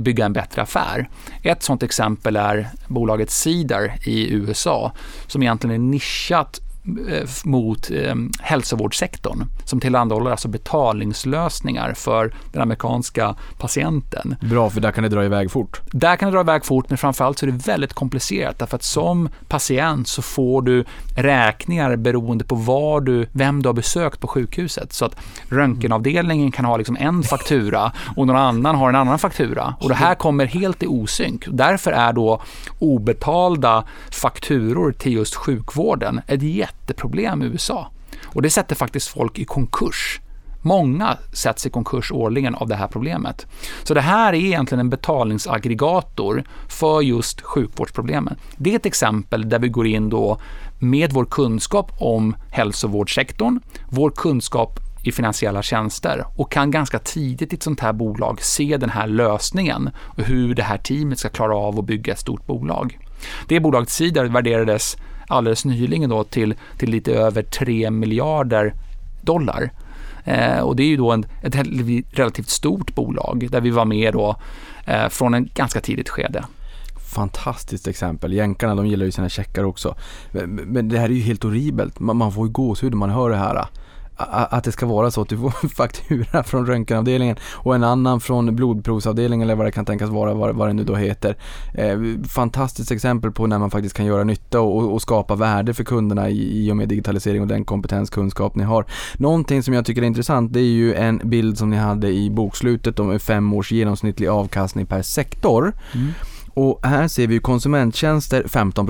bygga 0.00 0.24
en 0.24 0.32
bättre 0.32 0.62
affär. 0.62 1.08
Ett 1.42 1.62
sånt 1.62 1.82
exempel 1.82 2.36
är 2.36 2.68
bolaget 2.88 3.30
Cedar 3.30 3.94
i 4.04 4.32
USA 4.32 4.92
som 5.26 5.42
egentligen 5.42 5.74
är 5.74 5.90
nischat 5.90 6.60
mot 7.44 7.90
eh, 7.90 8.14
hälsovårdssektorn 8.40 9.44
som 9.64 9.80
tillhandahåller 9.80 10.30
alltså 10.30 10.48
betalningslösningar 10.48 11.94
för 11.94 12.34
den 12.52 12.62
amerikanska 12.62 13.34
patienten. 13.58 14.36
Bra, 14.40 14.70
för 14.70 14.80
där 14.80 14.92
kan 14.92 15.02
det 15.02 15.08
dra 15.08 15.24
iväg 15.24 15.50
fort. 15.50 15.80
Där 15.92 16.16
kan 16.16 16.30
det 16.30 16.36
dra 16.36 16.40
iväg 16.40 16.64
fort, 16.64 16.88
men 16.88 16.98
framförallt 16.98 17.38
så 17.38 17.46
är 17.46 17.50
det 17.50 17.66
väldigt 17.66 17.92
komplicerat 17.92 18.58
därför 18.58 18.76
att 18.76 18.82
som 18.82 19.28
patient 19.48 20.08
så 20.08 20.22
får 20.22 20.62
du 20.62 20.84
räkningar 21.16 21.96
beroende 21.96 22.44
på 22.44 22.54
var 22.54 23.00
du, 23.00 23.26
vem 23.32 23.62
du 23.62 23.68
har 23.68 23.74
besökt 23.74 24.20
på 24.20 24.28
sjukhuset. 24.28 24.92
Så 24.92 25.04
att 25.04 25.16
röntgenavdelningen 25.48 26.52
kan 26.52 26.64
ha 26.64 26.76
liksom 26.76 26.96
en 27.00 27.22
faktura 27.22 27.92
och 28.16 28.26
någon 28.26 28.36
annan 28.36 28.76
har 28.76 28.88
en 28.88 28.94
annan 28.94 29.18
faktura 29.18 29.74
och 29.80 29.88
det 29.88 29.94
här 29.94 30.14
kommer 30.14 30.46
helt 30.46 30.82
i 30.82 30.86
osynk. 30.86 31.44
Därför 31.48 31.92
är 31.92 32.12
då 32.12 32.42
obetalda 32.78 33.84
fakturor 34.10 34.92
till 34.92 35.12
just 35.12 35.34
sjukvården 35.34 36.20
ett 36.26 36.42
jätte 36.42 36.75
jätteproblem 36.80 37.42
i 37.42 37.46
USA. 37.46 37.90
Och 38.24 38.42
det 38.42 38.50
sätter 38.50 38.74
faktiskt 38.74 39.08
folk 39.08 39.38
i 39.38 39.44
konkurs. 39.44 40.20
Många 40.62 41.16
sätts 41.32 41.66
i 41.66 41.70
konkurs 41.70 42.12
årligen 42.12 42.54
av 42.54 42.68
det 42.68 42.74
här 42.74 42.88
problemet. 42.88 43.46
Så 43.82 43.94
det 43.94 44.00
här 44.00 44.32
är 44.32 44.36
egentligen 44.36 44.80
en 44.80 44.90
betalningsaggregator 44.90 46.44
för 46.68 47.00
just 47.00 47.40
sjukvårdsproblemen. 47.40 48.36
Det 48.56 48.72
är 48.72 48.76
ett 48.76 48.86
exempel 48.86 49.48
där 49.48 49.58
vi 49.58 49.68
går 49.68 49.86
in 49.86 50.10
då 50.10 50.38
med 50.78 51.12
vår 51.12 51.24
kunskap 51.24 51.92
om 51.98 52.36
hälsovårdssektorn, 52.50 53.60
vår 53.88 54.10
kunskap 54.10 54.80
i 55.02 55.12
finansiella 55.12 55.62
tjänster 55.62 56.24
och 56.36 56.52
kan 56.52 56.70
ganska 56.70 56.98
tidigt 56.98 57.52
i 57.52 57.56
ett 57.56 57.62
sånt 57.62 57.80
här 57.80 57.92
bolag 57.92 58.42
se 58.42 58.76
den 58.76 58.90
här 58.90 59.06
lösningen 59.06 59.90
och 59.96 60.22
hur 60.22 60.54
det 60.54 60.62
här 60.62 60.78
teamet 60.78 61.18
ska 61.18 61.28
klara 61.28 61.56
av 61.56 61.78
att 61.78 61.84
bygga 61.84 62.12
ett 62.12 62.18
stort 62.18 62.46
bolag. 62.46 62.98
Det 63.48 63.60
bolaget 63.60 63.90
Sidar 63.90 64.24
värderades 64.24 64.96
alldeles 65.28 65.64
nyligen 65.64 66.10
då 66.10 66.24
till, 66.24 66.54
till 66.78 66.90
lite 66.90 67.14
över 67.14 67.42
3 67.42 67.90
miljarder 67.90 68.74
dollar. 69.20 69.70
Eh, 70.24 70.58
och 70.58 70.76
det 70.76 70.82
är 70.82 70.88
ju 70.88 70.96
då 70.96 71.12
en, 71.12 71.26
ett 71.42 71.56
relativt 72.10 72.48
stort 72.48 72.94
bolag 72.94 73.48
där 73.50 73.60
vi 73.60 73.70
var 73.70 73.84
med 73.84 74.12
då 74.12 74.36
eh, 74.86 75.08
från 75.08 75.34
en 75.34 75.48
ganska 75.54 75.80
tidigt 75.80 76.08
skede 76.08 76.44
fantastiskt 77.16 77.88
exempel. 77.88 78.32
Jänkarna 78.32 78.74
de 78.74 78.86
gillar 78.86 79.06
ju 79.06 79.12
sina 79.12 79.28
checkar 79.28 79.64
också. 79.64 79.94
Men, 80.32 80.54
men 80.54 80.88
det 80.88 80.98
här 80.98 81.04
är 81.04 81.12
ju 81.12 81.20
helt 81.20 81.42
horribelt. 81.42 81.98
Man, 81.98 82.16
man 82.16 82.32
får 82.32 82.46
ju 82.46 82.52
gåshud 82.52 82.90
när 82.90 82.96
man 82.96 83.10
hör 83.10 83.30
det 83.30 83.36
här 83.36 83.66
att 84.16 84.64
det 84.64 84.72
ska 84.72 84.86
vara 84.86 85.10
så 85.10 85.22
att 85.22 85.28
du 85.28 85.38
får 85.38 85.68
faktura 85.74 86.42
från 86.42 86.66
röntgenavdelningen 86.66 87.36
och 87.52 87.74
en 87.74 87.84
annan 87.84 88.20
från 88.20 88.56
blodprovsavdelningen 88.56 89.44
eller 89.44 89.54
vad 89.56 89.66
det 89.66 89.72
kan 89.72 89.84
tänkas 89.84 90.10
vara, 90.10 90.34
vad, 90.34 90.54
vad 90.54 90.68
det 90.68 90.72
nu 90.72 90.84
då 90.84 90.94
heter. 90.94 91.36
Eh, 91.74 91.98
fantastiskt 92.28 92.90
exempel 92.90 93.32
på 93.32 93.46
när 93.46 93.58
man 93.58 93.70
faktiskt 93.70 93.96
kan 93.96 94.06
göra 94.06 94.24
nytta 94.24 94.60
och, 94.60 94.92
och 94.92 95.02
skapa 95.02 95.34
värde 95.34 95.74
för 95.74 95.84
kunderna 95.84 96.30
i, 96.30 96.66
i 96.66 96.72
och 96.72 96.76
med 96.76 96.88
digitalisering 96.88 97.42
och 97.42 97.48
den 97.48 97.64
kompetenskunskap 97.64 98.54
ni 98.54 98.64
har. 98.64 98.84
Någonting 99.16 99.62
som 99.62 99.74
jag 99.74 99.84
tycker 99.84 100.02
är 100.02 100.06
intressant 100.06 100.52
det 100.52 100.60
är 100.60 100.64
ju 100.64 100.94
en 100.94 101.20
bild 101.24 101.58
som 101.58 101.70
ni 101.70 101.76
hade 101.76 102.08
i 102.08 102.30
bokslutet 102.30 102.98
om 102.98 103.18
fem 103.18 103.52
års 103.52 103.72
genomsnittlig 103.72 104.26
avkastning 104.26 104.86
per 104.86 105.02
sektor. 105.02 105.72
Mm. 105.94 106.12
Och 106.54 106.86
här 106.86 107.08
ser 107.08 107.26
vi 107.26 107.38
konsumenttjänster 107.38 108.48
15 108.48 108.86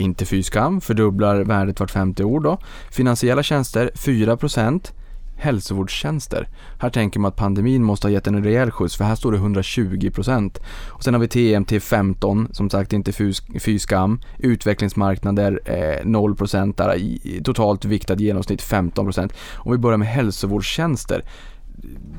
inte 0.00 0.26
fy 0.26 0.42
skam, 0.42 0.80
fördubblar 0.80 1.40
värdet 1.40 1.80
vart 1.80 1.90
femte 1.90 2.24
år 2.24 2.40
då. 2.40 2.58
Finansiella 2.90 3.42
tjänster 3.42 3.90
4% 3.94 4.92
hälsovårdstjänster. 5.40 6.48
Här 6.78 6.90
tänker 6.90 7.20
man 7.20 7.28
att 7.28 7.36
pandemin 7.36 7.82
måste 7.82 8.06
ha 8.06 8.12
gett 8.12 8.26
en 8.26 8.44
rejäl 8.44 8.70
skjuts 8.70 8.96
för 8.96 9.04
här 9.04 9.14
står 9.14 9.32
det 9.32 9.38
120 9.38 10.10
Och 10.88 11.04
sen 11.04 11.14
har 11.14 11.20
vi 11.20 11.28
TMT 11.28 11.82
15, 11.82 12.48
som 12.52 12.70
sagt 12.70 12.92
inte 12.92 13.12
fy 13.60 13.78
skam. 13.78 14.20
Utvecklingsmarknader 14.38 15.60
eh, 15.64 16.06
0 16.06 16.36
där, 16.76 16.96
i, 16.96 17.40
totalt 17.44 17.84
viktad 17.84 18.14
genomsnitt 18.14 18.62
15% 18.62 19.32
Om 19.56 19.72
vi 19.72 19.78
börjar 19.78 19.98
med 19.98 20.08
hälsovårdstjänster. 20.08 21.24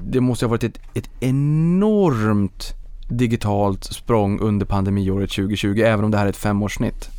Det 0.04 0.22
måste 0.22 0.46
ha 0.46 0.50
varit 0.50 0.64
ett, 0.64 0.80
ett 0.94 1.10
enormt 1.20 2.76
digitalt 3.10 3.84
språng 3.84 4.40
under 4.40 4.66
pandemiåret 4.66 5.30
2020, 5.32 5.82
även 5.86 6.06
om 6.06 6.12
det 6.12 6.18
här 6.18 6.26
är 6.26 6.30
ett 6.30 6.38
femårssnitt. 6.38 7.10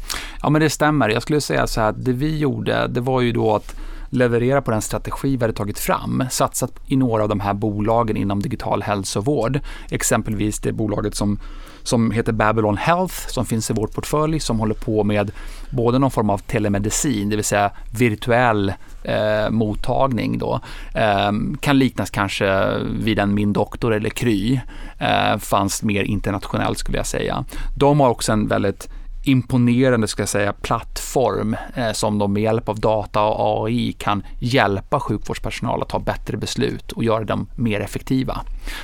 Ja, 0.43 0.51
men 0.51 0.61
det 0.61 0.71
stämmer. 0.71 1.09
Jag 1.09 1.23
skulle 1.23 1.41
säga 1.41 1.67
så 1.67 1.81
här, 1.81 1.93
det 1.93 2.13
vi 2.13 2.39
gjorde, 2.39 2.87
det 2.87 3.01
var 3.01 3.21
ju 3.21 3.33
då 3.33 3.55
att 3.55 3.75
leverera 4.13 4.63
på 4.63 4.71
den 4.71 4.83
strategi 4.83 5.37
vi 5.37 5.45
hade 5.45 5.53
tagit 5.53 5.79
fram, 5.79 6.25
satsat 6.31 6.73
i 6.87 6.97
några 6.97 7.23
av 7.23 7.29
de 7.29 7.41
här 7.41 7.55
bolagen 7.55 8.17
inom 8.17 8.43
digital 8.43 8.83
hälsovård. 8.83 9.61
Exempelvis 9.91 10.59
det 10.59 10.73
bolaget 10.73 11.15
som, 11.15 11.39
som 11.83 12.11
heter 12.11 12.33
Babylon 12.33 12.77
Health 12.77 13.15
som 13.29 13.47
finns 13.47 13.71
i 13.71 13.75
vår 13.75 13.87
portfölj 13.87 14.41
som 14.41 14.61
håller 14.61 14.75
på 14.75 15.05
med 15.05 15.31
både 15.71 15.99
någon 15.99 16.11
form 16.11 16.31
av 16.31 16.39
telemedicin, 16.39 17.29
det 17.29 17.37
vill 17.37 17.45
säga 17.45 17.71
virtuell 17.99 18.73
eh, 19.03 19.51
mottagning 19.51 20.39
då. 20.39 20.61
Eh, 20.95 21.33
kan 21.61 21.79
liknas 21.79 22.11
kanske 22.11 22.79
vid 22.79 23.19
en 23.19 23.35
Min 23.35 23.53
doktor 23.53 23.95
eller 23.95 24.11
Kry, 24.11 24.61
eh, 24.99 25.39
fanns 25.39 25.83
mer 25.83 26.03
internationellt 26.03 26.79
skulle 26.79 26.99
jag 26.99 27.07
säga. 27.07 27.45
De 27.79 28.01
har 28.01 28.11
också 28.11 28.33
en 28.33 28.49
väldigt 28.49 28.89
imponerande 29.23 30.09
ska 30.09 30.23
jag 30.23 30.29
säga, 30.29 30.53
plattform 30.53 31.57
eh, 31.75 31.93
som 31.93 32.19
de 32.19 32.33
med 32.33 32.43
hjälp 32.43 32.69
av 32.69 32.81
data 32.81 33.23
och 33.23 33.67
AI 33.67 33.93
kan 33.93 34.23
hjälpa 34.39 35.01
sjukvårdspersonal 35.01 35.83
att 35.83 35.89
ta 35.89 35.99
bättre 35.99 36.37
beslut 36.37 36.93
och 36.93 37.05
göra 37.05 37.25
dem 37.25 37.47
mer 37.57 37.81
effektiva. 37.81 38.41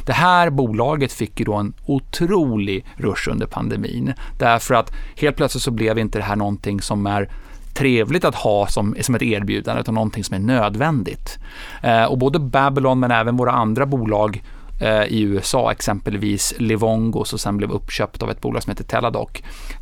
Det 0.06 0.12
här 0.12 0.50
bolaget 0.50 1.12
fick 1.12 1.40
ju 1.40 1.44
då 1.44 1.54
en 1.54 1.74
otrolig 1.86 2.86
rush 2.96 3.30
under 3.30 3.46
pandemin 3.46 4.14
därför 4.38 4.74
att 4.74 4.92
helt 5.16 5.36
plötsligt 5.36 5.62
så 5.62 5.70
blev 5.70 5.98
inte 5.98 6.18
det 6.18 6.24
här 6.24 6.36
någonting 6.36 6.80
som 6.80 7.06
är 7.06 7.30
trevligt 7.74 8.24
att 8.24 8.34
ha 8.34 8.66
som, 8.66 8.96
som 9.00 9.14
ett 9.14 9.22
erbjudande 9.22 9.80
utan 9.80 9.94
någonting 9.94 10.24
som 10.24 10.34
är 10.34 10.38
nödvändigt. 10.38 11.38
Eh, 11.82 12.04
och 12.04 12.18
både 12.18 12.38
Babylon 12.38 13.00
men 13.00 13.10
även 13.10 13.36
våra 13.36 13.52
andra 13.52 13.86
bolag 13.86 14.42
Eh, 14.80 15.02
i 15.02 15.20
USA, 15.20 15.72
exempelvis 15.72 16.54
Livongo 16.58 17.24
som 17.24 17.38
sen 17.38 17.56
blev 17.56 17.70
uppköpt 17.70 18.22
av 18.22 18.30
ett 18.30 18.40
bolag 18.40 18.62
som 18.62 18.70
heter 18.70 18.84
Teladoc, 18.84 19.30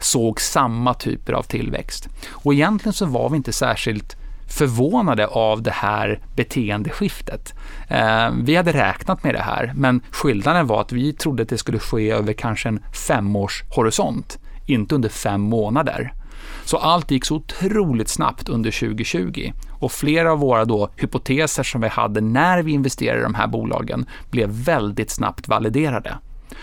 såg 0.01 0.41
samma 0.41 0.95
typer 0.95 1.33
av 1.33 1.43
tillväxt. 1.43 2.09
Och 2.31 2.55
egentligen 2.55 2.93
så 2.93 3.07
var 3.07 3.31
vi 3.31 3.37
inte 3.37 3.53
särskilt 3.53 4.17
förvånade 4.49 5.27
av 5.27 5.63
det 5.63 5.71
här 5.71 6.21
beteendeskiftet. 6.37 7.55
Eh, 7.89 8.31
vi 8.43 8.57
hade 8.57 8.73
räknat 8.73 9.25
med 9.25 9.35
det 9.35 9.43
här, 9.43 9.73
men 9.77 10.01
skillnaden 10.11 10.67
var 10.67 10.81
att 10.81 10.93
vi 10.93 11.13
trodde 11.13 11.43
att 11.43 11.49
det 11.49 11.59
skulle 11.59 11.79
ske 11.79 12.11
över 12.11 12.33
kanske 12.33 12.69
en 12.69 12.83
femårshorisont, 13.07 14.39
inte 14.67 14.95
under 14.95 15.09
fem 15.09 15.41
månader. 15.41 16.13
Så 16.65 16.77
allt 16.77 17.11
gick 17.11 17.25
så 17.25 17.37
otroligt 17.37 18.09
snabbt 18.09 18.49
under 18.49 18.71
2020 18.71 19.53
och 19.79 19.93
flera 19.93 20.33
av 20.33 20.39
våra 20.39 20.65
då 20.65 20.89
hypoteser 20.97 21.63
som 21.63 21.81
vi 21.81 21.89
hade 21.89 22.21
när 22.21 22.63
vi 22.63 22.73
investerade 22.73 23.21
i 23.21 23.23
de 23.23 23.35
här 23.35 23.47
bolagen 23.47 24.07
blev 24.31 24.49
väldigt 24.51 25.11
snabbt 25.11 25.49
validerade. 25.49 26.19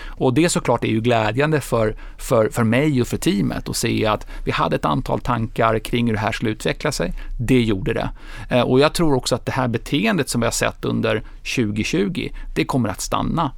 Och 0.06 0.34
det 0.34 0.50
såklart 0.50 0.84
är 0.84 0.88
ju 0.88 1.02
glädjande 1.02 1.62
för, 1.62 1.96
för, 2.18 2.50
för 2.50 2.64
mig 2.64 3.02
och 3.02 3.08
för 3.08 3.18
teamet 3.18 3.70
att 3.70 3.76
se 3.76 4.06
att 4.06 4.28
vi 4.46 4.52
hade 4.52 4.76
ett 4.76 4.86
antal 4.86 5.20
tankar 5.20 5.80
kring 5.80 6.08
hur 6.08 6.14
det 6.14 6.20
här 6.20 6.32
skulle 6.32 6.52
utveckla 6.52 6.92
sig. 6.92 7.14
Det 7.40 7.62
gjorde 7.62 7.94
det. 7.94 8.10
Eh, 8.50 8.62
och 8.62 8.80
jag 8.80 8.94
tror 8.94 9.14
också 9.14 9.36
att 9.36 9.46
det 9.46 9.52
här 9.52 9.68
beteendet 9.68 10.30
som 10.30 10.42
vi 10.42 10.48
har 10.48 10.52
sett 10.52 10.86
under 10.86 11.24
2020, 11.56 12.30
det 12.56 12.66
kommer 12.66 12.90
att 12.90 13.02
stanna. 13.02 13.52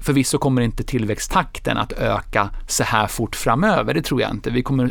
Förvisso 0.00 0.38
kommer 0.38 0.62
inte 0.62 0.84
tillväxttakten 0.84 1.76
att 1.76 1.92
öka 1.92 2.50
så 2.68 2.84
här 2.84 3.06
fort 3.06 3.36
framöver, 3.36 3.94
det 3.94 4.02
tror 4.02 4.20
jag 4.20 4.30
inte. 4.30 4.50
Vi 4.50 4.62
kommer 4.62 4.90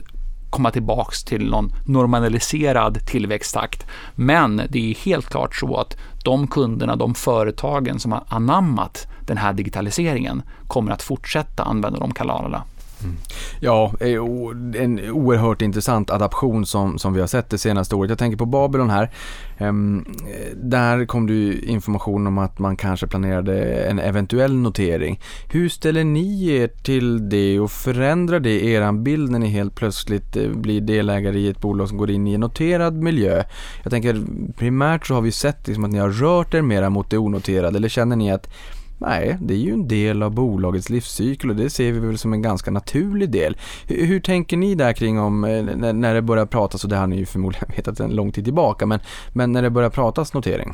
komma 0.54 0.72
tillbaks 0.72 1.24
till 1.24 1.50
någon 1.50 1.74
normaliserad 1.86 3.06
tillväxttakt. 3.06 3.86
Men 4.16 4.62
det 4.70 4.92
är 4.92 4.96
helt 4.96 5.30
klart 5.30 5.56
så 5.56 5.78
att 5.78 5.98
de 6.24 6.48
kunderna, 6.48 6.96
de 6.96 7.16
företagen 7.16 8.00
som 8.00 8.12
har 8.12 8.24
anammat 8.28 9.08
den 9.28 9.38
här 9.38 9.54
digitaliseringen 9.54 10.44
kommer 10.68 10.92
att 10.92 11.02
fortsätta 11.02 11.64
använda 11.64 12.00
de 12.00 12.14
kanalerna. 12.14 12.64
Mm. 13.04 13.16
Ja, 13.60 13.94
eh, 14.00 14.82
en 14.84 15.12
oerhört 15.12 15.62
intressant 15.62 16.10
adaption 16.10 16.66
som, 16.66 17.00
som 17.00 17.14
vi 17.14 17.20
har 17.20 17.28
sett 17.28 17.50
det 17.50 17.58
senaste 17.58 17.96
året. 17.96 18.10
Jag 18.10 18.20
tänker 18.20 18.38
på 18.38 18.46
Babylon 18.46 18.90
här. 18.90 19.12
Ehm, 19.58 20.06
eh, 20.08 20.58
där 20.58 21.06
kom 21.06 21.28
det 21.28 21.66
information 21.66 22.28
om 22.28 22.38
att 22.38 22.60
man 22.60 22.76
kanske 22.76 23.08
planerade 23.08 23.64
en 23.64 24.00
eventuell 24.00 24.54
notering. 24.54 25.20
Hur 25.50 25.70
ställer 25.70 26.04
ni 26.04 26.50
er 26.50 26.68
till 26.68 27.30
det 27.30 27.60
och 27.60 27.72
förändrar 27.72 28.40
det 28.40 28.66
er 28.66 28.92
bild 28.92 29.32
när 29.32 29.40
ni 29.40 29.48
helt 29.48 29.76
plötsligt 29.76 30.36
eh, 30.36 30.50
blir 30.50 30.82
delägare 30.82 31.40
i 31.40 31.48
ett 31.48 31.62
bolag 31.62 31.90
som 31.90 31.98
går 31.98 32.12
in 32.12 32.28
i 32.28 32.34
en 32.34 32.40
noterad 32.40 32.94
miljö? 32.94 33.44
Jag 33.84 33.92
tänker 33.92 34.22
primärt 34.58 35.08
så 35.08 35.14
har 35.14 35.22
vi 35.22 35.32
sett 35.32 35.68
liksom 35.68 35.84
att 35.84 35.92
ni 35.92 36.00
har 36.00 36.10
rört 36.10 36.54
er 36.54 36.62
mera 36.62 36.90
mot 36.90 37.10
det 37.10 37.18
onoterade 37.18 37.78
eller 37.78 37.90
känner 37.90 38.16
ni 38.16 38.32
att 38.32 38.50
Nej, 39.06 39.38
det 39.42 39.54
är 39.54 39.58
ju 39.58 39.74
en 39.74 39.88
del 39.88 40.24
av 40.24 40.32
bolagets 40.32 40.90
livscykel 40.90 41.50
och 41.50 41.56
det 41.56 41.70
ser 41.70 41.92
vi 41.92 42.00
väl 42.00 42.18
som 42.18 42.34
en 42.34 42.42
ganska 42.42 42.72
naturlig 42.72 43.30
del. 43.30 43.58
Hur, 43.88 44.06
hur 44.06 44.20
tänker 44.20 44.58
ni 44.58 44.76
där 44.76 44.94
kring 44.94 45.20
om, 45.20 45.44
eh, 45.44 45.64
när, 45.64 45.94
när 45.94 46.14
det 46.14 46.22
börjar 46.22 46.46
pratas, 46.46 46.84
och 46.84 46.90
det 46.90 46.96
har 46.96 47.08
ni 47.08 47.18
ju 47.18 47.26
förmodligen 47.26 47.70
vetat 47.76 48.00
en 48.00 48.12
lång 48.12 48.32
tid 48.32 48.44
tillbaka, 48.44 48.86
men, 48.86 49.00
men 49.34 49.52
när 49.52 49.62
det 49.62 49.70
börjar 49.70 49.90
pratas 49.90 50.34
notering? 50.34 50.74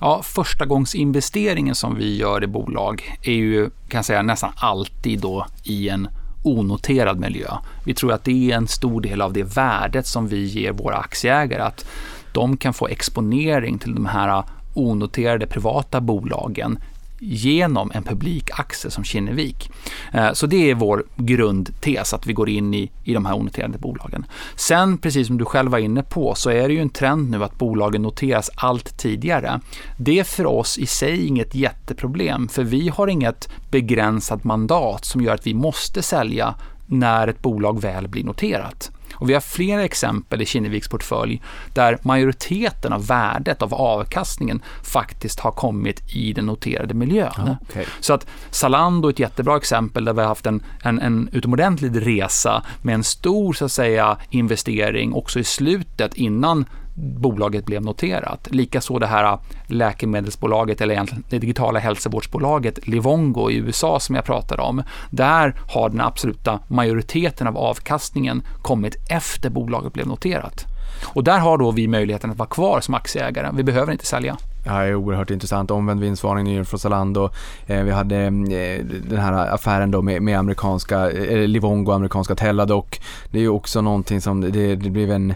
Ja, 0.00 0.22
förstagångsinvesteringen 0.24 1.74
som 1.74 1.94
vi 1.94 2.16
gör 2.16 2.44
i 2.44 2.46
bolag 2.46 3.18
är 3.22 3.32
ju, 3.32 3.70
kan 3.88 4.04
säga, 4.04 4.22
nästan 4.22 4.52
alltid 4.56 5.20
då 5.20 5.46
i 5.64 5.88
en 5.88 6.08
onoterad 6.42 7.20
miljö. 7.20 7.50
Vi 7.84 7.94
tror 7.94 8.12
att 8.12 8.24
det 8.24 8.50
är 8.50 8.56
en 8.56 8.68
stor 8.68 9.00
del 9.00 9.20
av 9.20 9.32
det 9.32 9.42
värdet 9.56 10.06
som 10.06 10.28
vi 10.28 10.44
ger 10.44 10.72
våra 10.72 10.96
aktieägare, 10.96 11.62
att 11.62 11.86
de 12.32 12.56
kan 12.56 12.74
få 12.74 12.88
exponering 12.88 13.78
till 13.78 13.94
de 13.94 14.06
här 14.06 14.44
onoterade 14.74 15.46
privata 15.46 16.00
bolagen 16.00 16.78
genom 17.20 17.90
en 17.94 18.02
publikaktie 18.02 18.90
som 18.90 19.04
Kinnevik. 19.04 19.70
Eh, 20.12 20.32
så 20.32 20.46
det 20.46 20.70
är 20.70 20.74
vår 20.74 21.04
grundtes, 21.16 22.14
att 22.14 22.26
vi 22.26 22.32
går 22.32 22.48
in 22.48 22.74
i, 22.74 22.90
i 23.04 23.14
de 23.14 23.26
här 23.26 23.34
onoterade 23.34 23.78
bolagen. 23.78 24.26
Sen, 24.56 24.98
precis 24.98 25.26
som 25.26 25.38
du 25.38 25.44
själv 25.44 25.70
var 25.70 25.78
inne 25.78 26.02
på, 26.02 26.34
så 26.34 26.50
är 26.50 26.68
det 26.68 26.74
ju 26.74 26.80
en 26.80 26.90
trend 26.90 27.30
nu 27.30 27.44
att 27.44 27.58
bolagen 27.58 28.02
noteras 28.02 28.50
allt 28.54 28.98
tidigare. 28.98 29.60
Det 29.96 30.18
är 30.18 30.24
för 30.24 30.46
oss 30.46 30.78
i 30.78 30.86
sig 30.86 31.26
inget 31.26 31.54
jätteproblem, 31.54 32.48
för 32.48 32.64
vi 32.64 32.88
har 32.88 33.06
inget 33.06 33.48
begränsat 33.70 34.44
mandat 34.44 35.04
som 35.04 35.20
gör 35.20 35.34
att 35.34 35.46
vi 35.46 35.54
måste 35.54 36.02
sälja 36.02 36.54
när 36.86 37.28
ett 37.28 37.42
bolag 37.42 37.80
väl 37.80 38.08
blir 38.08 38.24
noterat. 38.24 38.90
Och 39.18 39.30
vi 39.30 39.34
har 39.34 39.40
flera 39.40 39.84
exempel 39.84 40.42
i 40.42 40.46
Kinneviks 40.46 40.88
portfölj 40.88 41.42
där 41.74 41.98
majoriteten 42.02 42.92
av 42.92 43.06
värdet 43.06 43.62
av 43.62 43.74
avkastningen 43.74 44.62
faktiskt 44.82 45.40
har 45.40 45.50
kommit 45.50 46.14
i 46.14 46.32
den 46.32 46.46
noterade 46.46 46.94
miljön. 46.94 47.32
Ja, 47.36 47.56
okay. 47.68 47.84
Så 48.00 48.12
att 48.12 48.26
Zalando 48.50 49.08
är 49.08 49.12
ett 49.12 49.18
jättebra 49.18 49.56
exempel 49.56 50.04
där 50.04 50.12
vi 50.12 50.20
har 50.20 50.28
haft 50.28 50.46
en, 50.46 50.62
en, 50.82 50.98
en 51.00 51.28
utomordentlig 51.32 52.06
resa 52.06 52.62
med 52.82 52.94
en 52.94 53.04
stor 53.04 53.52
så 53.52 53.64
att 53.64 53.72
säga, 53.72 54.16
investering 54.30 55.12
också 55.12 55.38
i 55.38 55.44
slutet 55.44 56.14
innan 56.14 56.64
bolaget 56.98 57.66
blev 57.66 57.82
noterat. 57.82 58.48
Likaså 58.50 58.98
det 58.98 59.06
här 59.06 59.38
läkemedelsbolaget 59.66 60.80
eller 60.80 60.94
egentligen 60.94 61.24
det 61.30 61.38
digitala 61.38 61.78
hälsovårdsbolaget 61.78 62.86
Livongo 62.86 63.50
i 63.50 63.56
USA 63.56 64.00
som 64.00 64.14
jag 64.14 64.24
pratade 64.24 64.62
om. 64.62 64.82
Där 65.10 65.54
har 65.68 65.88
den 65.88 66.00
absoluta 66.00 66.60
majoriteten 66.68 67.46
av 67.46 67.56
avkastningen 67.56 68.42
kommit 68.62 68.96
efter 69.10 69.50
bolaget 69.50 69.92
blev 69.92 70.06
noterat. 70.06 70.64
Och 71.04 71.24
där 71.24 71.38
har 71.38 71.58
då 71.58 71.70
vi 71.70 71.88
möjligheten 71.88 72.30
att 72.30 72.38
vara 72.38 72.48
kvar 72.48 72.80
som 72.80 72.94
aktieägare. 72.94 73.50
Vi 73.52 73.62
behöver 73.62 73.92
inte 73.92 74.06
sälja. 74.06 74.36
Ja, 74.64 74.72
det 74.72 74.88
är 74.88 74.94
oerhört 74.94 75.30
intressant. 75.30 75.70
Omvänd 75.70 76.00
vinstvarning 76.00 76.64
från 76.64 76.80
Zalando. 76.80 77.30
Eh, 77.66 77.82
vi 77.82 77.90
hade 77.90 78.16
eh, 78.16 78.84
den 78.84 79.18
här 79.18 79.54
affären 79.54 79.90
då 79.90 80.02
med, 80.02 80.22
med 80.22 80.38
amerikanska, 80.38 81.10
eh, 81.10 81.38
Livongo, 81.38 81.92
amerikanska 81.92 82.34
Teladoc. 82.34 82.84
Det 83.30 83.38
är 83.38 83.42
ju 83.42 83.48
också 83.48 83.80
någonting 83.80 84.20
som, 84.20 84.40
det, 84.40 84.76
det 84.76 84.90
blev 84.90 85.10
en 85.10 85.34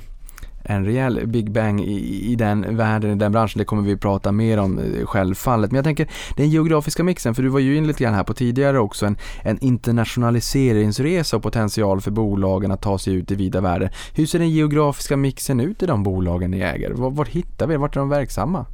en 0.73 0.85
rejäl 0.85 1.27
Big 1.27 1.51
Bang 1.51 1.81
i, 1.81 2.33
i 2.33 2.37
den 2.37 2.77
världen, 2.77 3.11
i 3.11 3.15
den 3.15 3.33
branschen. 3.33 3.59
Det 3.59 3.65
kommer 3.65 3.83
vi 3.83 3.97
prata 3.97 4.33
mer 4.33 4.59
om 4.59 4.79
eh, 4.79 5.07
självfallet. 5.07 5.71
Men 5.71 5.77
jag 5.77 5.85
tänker 5.85 6.09
den 6.37 6.51
geografiska 6.51 7.05
mixen, 7.05 7.35
för 7.35 7.43
du 7.43 7.49
var 7.49 7.61
ju 7.61 7.77
in 7.77 7.87
lite 7.87 8.05
grann 8.05 8.15
här 8.15 8.25
på 8.25 8.35
tidigare 8.35 8.79
också, 8.79 9.07
en, 9.07 9.17
en 9.43 9.59
internationaliseringsresa 9.59 11.37
och 11.37 11.43
potential 11.43 12.01
för 12.01 12.11
bolagen 12.11 12.71
att 12.71 12.83
ta 12.83 12.99
sig 12.99 13.15
ut 13.15 13.31
i 13.31 13.35
vida 13.35 13.61
världen. 13.61 13.91
Hur 14.15 14.27
ser 14.27 14.39
den 14.39 14.51
geografiska 14.51 15.17
mixen 15.17 15.61
ut 15.61 15.83
i 15.83 15.87
de 15.87 16.03
bolagen 16.03 16.51
ni 16.51 16.61
äger? 16.61 16.91
Var, 16.91 17.11
var 17.11 17.25
hittar 17.25 17.67
vi 17.67 17.77
Vart 17.77 17.97
är 17.97 18.01
de 18.01 18.09
verksamma? 18.09 18.67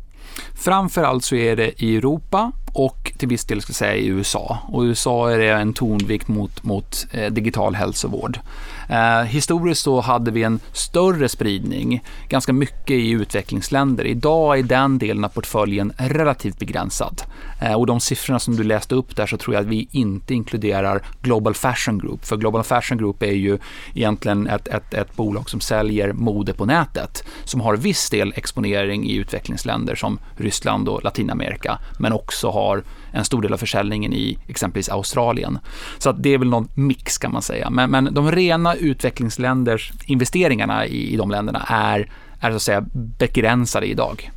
Framförallt 0.54 1.24
så 1.24 1.34
är 1.34 1.56
det 1.56 1.82
i 1.82 1.96
Europa 1.96 2.52
och 2.72 3.12
till 3.18 3.28
viss 3.28 3.44
del 3.44 3.60
ska 3.60 3.70
jag 3.70 3.76
säga 3.76 3.94
i 3.94 4.06
USA. 4.06 4.58
Och 4.68 4.84
i 4.84 4.88
USA 4.88 5.30
är 5.30 5.38
det 5.38 5.50
en 5.50 5.72
tonvikt 5.72 6.28
mot, 6.28 6.62
mot 6.62 7.06
eh, 7.12 7.32
digital 7.32 7.74
hälsovård. 7.74 8.38
Eh, 8.88 9.22
historiskt 9.22 9.82
så 9.82 10.00
hade 10.00 10.30
vi 10.30 10.42
en 10.42 10.60
större 10.72 11.28
spridning, 11.28 12.04
ganska 12.28 12.52
mycket 12.52 12.90
i 12.90 13.10
utvecklingsländer. 13.10 14.04
Idag 14.04 14.58
är 14.58 14.62
den 14.62 14.98
delen 14.98 15.24
av 15.24 15.28
portföljen 15.28 15.92
relativt 15.96 16.58
begränsad. 16.58 17.22
Eh, 17.60 17.72
och 17.72 17.86
de 17.86 18.00
siffrorna 18.00 18.38
som 18.38 18.56
du 18.56 18.64
läste 18.64 18.94
upp 18.94 19.16
där 19.16 19.26
så 19.26 19.36
tror 19.36 19.54
jag 19.54 19.62
att 19.62 19.68
vi 19.68 19.88
inte 19.90 20.34
inkluderar 20.34 21.02
Global 21.22 21.54
Fashion 21.54 21.98
Group. 21.98 22.24
För 22.24 22.36
Global 22.36 22.64
Fashion 22.64 22.98
Group 22.98 23.22
är 23.22 23.32
ju 23.32 23.58
egentligen 23.94 24.46
ett, 24.46 24.68
ett, 24.68 24.94
ett 24.94 25.16
bolag 25.16 25.50
som 25.50 25.60
säljer 25.60 26.12
mode 26.12 26.52
på 26.52 26.64
nätet, 26.66 27.24
som 27.44 27.60
har 27.60 27.76
viss 27.76 28.10
del 28.10 28.32
exponering 28.36 29.06
i 29.06 29.14
utvecklingsländer 29.14 29.94
som 29.94 30.18
Ryssland 30.36 30.88
och 30.88 31.04
Latinamerika, 31.04 31.78
men 31.98 32.12
också 32.12 32.50
har 32.50 32.82
en 33.18 33.24
stor 33.24 33.42
del 33.42 33.52
av 33.52 33.56
försäljningen 33.58 34.12
i 34.12 34.38
exempelvis 34.46 34.88
Australien. 34.88 35.58
Så 35.98 36.10
att 36.10 36.22
det 36.22 36.34
är 36.34 36.38
väl 36.38 36.48
någon 36.48 36.68
mix 36.74 37.18
kan 37.18 37.32
man 37.32 37.42
säga. 37.42 37.70
Men, 37.70 37.90
men 37.90 38.14
de 38.14 38.32
rena 38.32 38.74
utvecklingsländers 38.74 39.92
investeringarna 40.04 40.86
i, 40.86 41.14
i 41.14 41.16
de 41.16 41.30
länderna 41.30 41.64
är, 41.68 42.10
är 42.40 42.50
så 42.50 42.56
att 42.56 42.62
säga 42.62 42.84
begränsade 43.18 43.86
idag. 43.86 44.30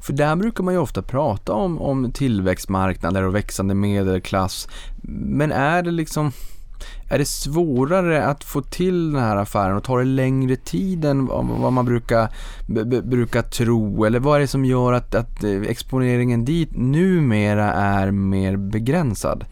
För 0.00 0.12
där 0.12 0.36
brukar 0.36 0.64
man 0.64 0.74
ju 0.74 0.80
ofta 0.80 1.02
prata 1.02 1.52
om, 1.52 1.80
om 1.80 2.12
tillväxtmarknader 2.12 3.22
och 3.22 3.34
växande 3.34 3.74
medelklass. 3.74 4.68
Men 5.02 5.52
är 5.52 5.82
det 5.82 5.90
liksom 5.90 6.32
är 7.08 7.18
det 7.18 7.24
svårare 7.24 8.24
att 8.24 8.44
få 8.44 8.62
till 8.62 9.12
den 9.12 9.22
här 9.22 9.36
affären 9.36 9.76
och 9.76 9.84
tar 9.84 9.98
det 9.98 10.04
längre 10.04 10.56
tid 10.56 11.04
än 11.04 11.26
vad 11.26 11.72
man 11.72 11.84
brukar, 11.84 12.28
brukar 13.02 13.42
tro? 13.42 14.04
Eller 14.04 14.20
vad 14.20 14.36
är 14.36 14.40
det 14.40 14.46
som 14.46 14.64
gör 14.64 14.92
att, 14.92 15.14
att 15.14 15.44
eh, 15.44 15.62
exponeringen 15.62 16.44
dit 16.44 16.70
numera 16.72 17.72
är 17.72 18.10
mer 18.10 18.56
begränsad? 18.56 19.44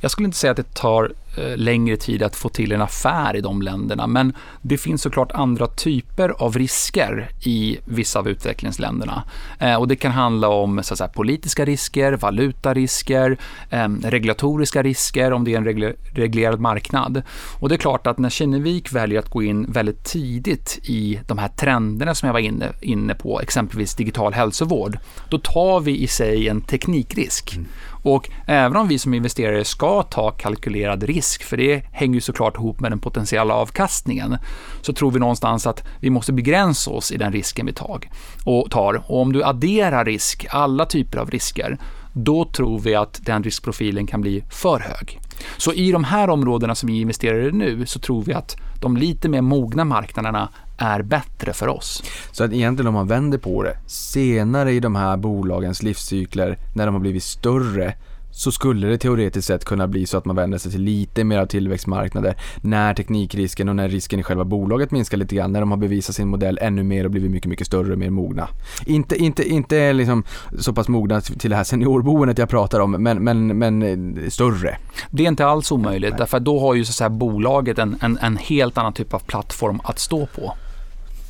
Jag 0.00 0.10
skulle 0.10 0.26
inte 0.26 0.38
säga 0.38 0.50
att 0.50 0.56
det 0.56 0.74
tar 0.74 1.12
Eh, 1.36 1.56
längre 1.56 1.96
tid 1.96 2.22
att 2.22 2.36
få 2.36 2.48
till 2.48 2.72
en 2.72 2.82
affär 2.82 3.36
i 3.36 3.40
de 3.40 3.62
länderna. 3.62 4.06
Men 4.06 4.32
det 4.62 4.78
finns 4.78 5.02
såklart 5.02 5.32
andra 5.32 5.66
typer 5.66 6.28
av 6.28 6.58
risker 6.58 7.30
i 7.44 7.78
vissa 7.84 8.18
av 8.18 8.28
utvecklingsländerna. 8.28 9.22
Eh, 9.58 9.74
och 9.74 9.88
det 9.88 9.96
kan 9.96 10.12
handla 10.12 10.48
om 10.48 10.82
så 10.82 10.96
säga, 10.96 11.08
politiska 11.08 11.64
risker, 11.64 12.12
valutarisker, 12.12 13.38
ehm, 13.70 14.00
regulatoriska 14.04 14.82
risker 14.82 15.32
om 15.32 15.44
det 15.44 15.54
är 15.54 15.56
en 15.56 15.94
reglerad 16.14 16.60
marknad. 16.60 17.22
Och 17.60 17.68
det 17.68 17.74
är 17.74 17.78
klart 17.78 18.06
att 18.06 18.18
när 18.18 18.30
Kinnevik 18.30 18.92
väljer 18.92 19.18
att 19.18 19.30
gå 19.30 19.42
in 19.42 19.72
väldigt 19.72 20.04
tidigt 20.04 20.78
i 20.82 21.20
de 21.26 21.38
här 21.38 21.48
trenderna 21.48 22.14
som 22.14 22.26
jag 22.26 22.32
var 22.32 22.40
inne, 22.40 22.68
inne 22.80 23.14
på, 23.14 23.40
exempelvis 23.40 23.94
digital 23.94 24.32
hälsovård, 24.32 24.98
då 25.28 25.38
tar 25.38 25.80
vi 25.80 26.02
i 26.02 26.06
sig 26.06 26.48
en 26.48 26.60
teknikrisk. 26.60 27.52
Mm. 27.56 27.68
Och 28.02 28.30
även 28.46 28.76
om 28.76 28.88
vi 28.88 28.98
som 28.98 29.14
investerare 29.14 29.64
ska 29.64 30.02
ta 30.02 30.30
kalkylerad 30.30 31.02
risk, 31.02 31.42
för 31.42 31.56
det 31.56 31.82
hänger 31.92 32.14
ju 32.14 32.20
såklart 32.20 32.56
ihop 32.56 32.80
med 32.80 32.92
den 32.92 32.98
potentiella 32.98 33.54
avkastningen, 33.54 34.36
så 34.80 34.92
tror 34.92 35.10
vi 35.10 35.18
någonstans 35.18 35.66
att 35.66 35.84
vi 36.00 36.10
måste 36.10 36.32
begränsa 36.32 36.90
oss 36.90 37.12
i 37.12 37.16
den 37.16 37.32
risken 37.32 37.66
vi 37.66 37.72
tar. 37.72 38.00
Och, 38.44 38.70
tar. 38.70 39.02
och 39.06 39.20
om 39.20 39.32
du 39.32 39.44
adderar 39.44 40.04
risk, 40.04 40.46
alla 40.50 40.86
typer 40.86 41.18
av 41.18 41.30
risker, 41.30 41.78
då 42.12 42.44
tror 42.44 42.78
vi 42.78 42.94
att 42.94 43.20
den 43.22 43.42
riskprofilen 43.42 44.06
kan 44.06 44.20
bli 44.20 44.44
för 44.50 44.80
hög. 44.80 45.20
Så 45.56 45.72
i 45.72 45.92
de 45.92 46.04
här 46.04 46.30
områdena 46.30 46.74
som 46.74 46.86
vi 46.86 47.00
investerar 47.00 47.48
i 47.48 47.52
nu 47.52 47.86
så 47.86 47.98
tror 47.98 48.22
vi 48.22 48.32
att 48.32 48.56
de 48.80 48.96
lite 48.96 49.28
mer 49.28 49.40
mogna 49.40 49.84
marknaderna 49.84 50.48
är 50.82 51.02
bättre 51.02 51.52
för 51.52 51.68
oss. 51.68 52.02
Så 52.32 52.44
att 52.44 52.52
egentligen 52.52 52.86
om 52.88 52.94
man 52.94 53.06
vänder 53.06 53.38
på 53.38 53.62
det, 53.62 53.76
senare 53.86 54.72
i 54.72 54.80
de 54.80 54.96
här 54.96 55.16
bolagens 55.16 55.82
livscykler, 55.82 56.58
när 56.74 56.86
de 56.86 56.94
har 56.94 57.00
blivit 57.00 57.22
större, 57.22 57.94
så 58.32 58.52
skulle 58.52 58.86
det 58.86 58.98
teoretiskt 58.98 59.46
sett 59.46 59.64
kunna 59.64 59.88
bli 59.88 60.06
så 60.06 60.18
att 60.18 60.24
man 60.24 60.36
vänder 60.36 60.58
sig 60.58 60.72
till 60.72 60.82
lite 60.82 61.24
mer 61.24 61.38
av 61.38 61.46
tillväxtmarknader 61.46 62.34
när 62.60 62.94
teknikrisken 62.94 63.68
och 63.68 63.76
när 63.76 63.88
risken 63.88 64.20
i 64.20 64.22
själva 64.22 64.44
bolaget 64.44 64.90
minskar 64.90 65.16
lite 65.18 65.34
grann, 65.34 65.52
när 65.52 65.60
de 65.60 65.70
har 65.70 65.78
bevisat 65.78 66.16
sin 66.16 66.28
modell 66.28 66.58
ännu 66.62 66.82
mer 66.82 67.04
och 67.04 67.10
blivit 67.10 67.30
mycket, 67.30 67.48
mycket 67.48 67.66
större 67.66 67.92
och 67.92 67.98
mer 67.98 68.10
mogna. 68.10 68.48
Inte, 68.86 69.16
inte, 69.16 69.48
inte 69.48 69.92
liksom 69.92 70.24
så 70.58 70.72
pass 70.72 70.88
mogna 70.88 71.20
till 71.20 71.50
det 71.50 71.56
här 71.56 71.64
seniorboendet 71.64 72.38
jag 72.38 72.48
pratar 72.48 72.80
om, 72.80 72.90
men, 72.90 73.24
men, 73.24 73.58
men 73.58 73.82
eh, 73.82 74.28
större. 74.28 74.76
Det 75.10 75.24
är 75.24 75.28
inte 75.28 75.46
alls 75.46 75.72
omöjligt, 75.72 76.18
därför 76.18 76.36
att 76.36 76.44
då 76.44 76.60
har 76.60 76.74
ju 76.74 76.84
så 76.84 77.08
bolaget 77.08 77.78
en, 77.78 77.96
en, 78.00 78.18
en 78.22 78.36
helt 78.36 78.78
annan 78.78 78.92
typ 78.92 79.14
av 79.14 79.18
plattform 79.18 79.80
att 79.84 79.98
stå 79.98 80.26
på. 80.26 80.54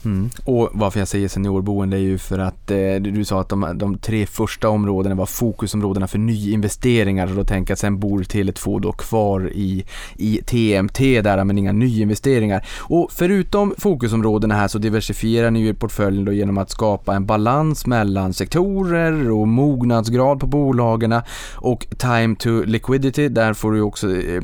Mm. 0.05 0.31
Och 0.45 0.71
varför 0.73 0.99
jag 0.99 1.09
säger 1.09 1.29
seniorboende 1.29 1.97
är 1.97 2.01
ju 2.01 2.19
för 2.19 2.39
att 2.39 2.71
eh, 2.71 2.95
du 3.01 3.25
sa 3.25 3.41
att 3.41 3.49
de, 3.49 3.79
de, 3.79 3.99
tre 3.99 4.27
första 4.27 4.69
områdena 4.69 5.15
var 5.15 5.27
fokusområdena 5.27 6.07
för 6.07 6.19
nyinvesteringar 6.19 7.27
och 7.27 7.35
då 7.35 7.45
tänker 7.45 7.71
jag 7.71 7.75
att 7.75 7.79
sen 7.79 7.99
bor 7.99 8.23
Tele2 8.23 8.81
då 8.81 8.93
kvar 8.93 9.51
i, 9.53 9.85
i 10.17 10.41
TMT 10.47 10.99
där 10.99 11.45
men 11.45 11.59
inga 11.59 11.73
nyinvesteringar. 11.73 12.67
Och 12.79 13.13
förutom 13.13 13.75
fokusområdena 13.79 14.55
här 14.55 14.69
så 14.69 14.79
diversifierar 14.79 15.51
ni 15.51 15.61
ju 15.61 15.75
portföljen 15.75 16.25
då 16.25 16.33
genom 16.33 16.59
att 16.59 16.71
skapa 16.71 17.17
en 17.17 17.27
balans 17.27 17.87
mellan 17.87 18.33
sektorer 18.33 19.31
och 19.31 19.49
mognadsgrad 19.49 20.41
på 20.41 20.47
bolagen 20.47 21.21
och 21.55 21.87
time 21.99 22.37
to 22.37 22.63
liquidity, 22.65 23.29
där 23.29 23.55
får 23.55 23.73
du 23.73 23.81
också 23.81 24.11
eh, 24.17 24.43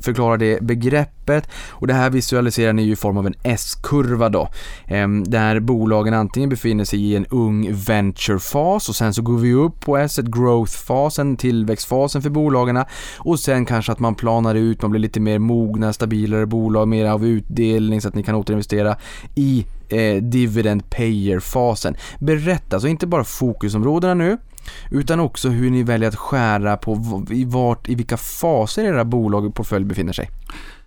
förklara 0.00 0.36
det 0.36 0.62
begreppet 0.62 1.48
och 1.68 1.86
det 1.86 1.94
här 1.94 2.10
visualiserar 2.10 2.72
ni 2.72 2.82
ju 2.82 2.92
i 2.92 2.96
form 2.96 3.16
av 3.16 3.26
en 3.26 3.34
S-kurva 3.42 4.28
då 4.28 4.49
Ehm, 4.86 5.24
där 5.24 5.60
bolagen 5.60 6.14
antingen 6.14 6.50
befinner 6.50 6.84
sig 6.84 7.04
i 7.04 7.16
en 7.16 7.26
ung 7.26 7.72
venture-fas 7.72 8.88
och 8.88 8.96
sen 8.96 9.14
så 9.14 9.22
går 9.22 9.38
vi 9.38 9.52
upp 9.52 9.80
på 9.80 9.96
asset 9.96 10.26
growth-fasen, 10.26 11.36
tillväxtfasen 11.36 12.22
för 12.22 12.30
bolagen 12.30 12.84
och 13.18 13.40
sen 13.40 13.66
kanske 13.66 13.92
att 13.92 13.98
man 13.98 14.14
planar 14.14 14.54
ut, 14.54 14.82
man 14.82 14.90
blir 14.90 15.00
lite 15.00 15.20
mer 15.20 15.38
mogna, 15.38 15.92
stabilare 15.92 16.46
bolag, 16.46 16.88
mer 16.88 17.06
av 17.06 17.26
utdelning 17.26 18.00
så 18.00 18.08
att 18.08 18.14
ni 18.14 18.22
kan 18.22 18.34
återinvestera 18.34 18.96
i 19.34 19.66
eh, 19.88 20.22
dividend 20.22 20.90
payer-fasen. 20.90 21.96
Berätta, 22.18 22.80
så 22.80 22.86
inte 22.86 23.06
bara 23.06 23.24
fokusområdena 23.24 24.14
nu, 24.14 24.38
utan 24.90 25.20
också 25.20 25.48
hur 25.48 25.70
ni 25.70 25.82
väljer 25.82 26.08
att 26.08 26.16
skära 26.16 26.76
på 26.76 27.24
i, 27.30 27.44
vart, 27.44 27.88
i 27.88 27.94
vilka 27.94 28.16
faser 28.16 28.84
era 28.84 29.04
bolag 29.04 29.44
och 29.44 29.54
portfölj 29.54 29.84
befinner 29.84 30.12
sig. 30.12 30.30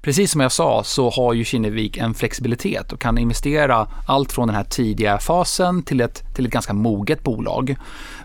Precis 0.03 0.31
som 0.31 0.41
jag 0.41 0.51
sa 0.51 0.83
så 0.83 1.09
har 1.09 1.33
ju 1.33 1.43
Kinnevik 1.43 1.97
en 1.97 2.13
flexibilitet 2.13 2.93
och 2.93 2.99
kan 2.99 3.17
investera 3.17 3.87
allt 4.07 4.31
från 4.31 4.47
den 4.47 4.55
här 4.55 4.63
tidiga 4.63 5.17
fasen 5.17 5.83
till 5.83 6.01
ett, 6.01 6.23
till 6.35 6.45
ett 6.45 6.51
ganska 6.51 6.73
moget 6.73 7.23
bolag. 7.23 7.75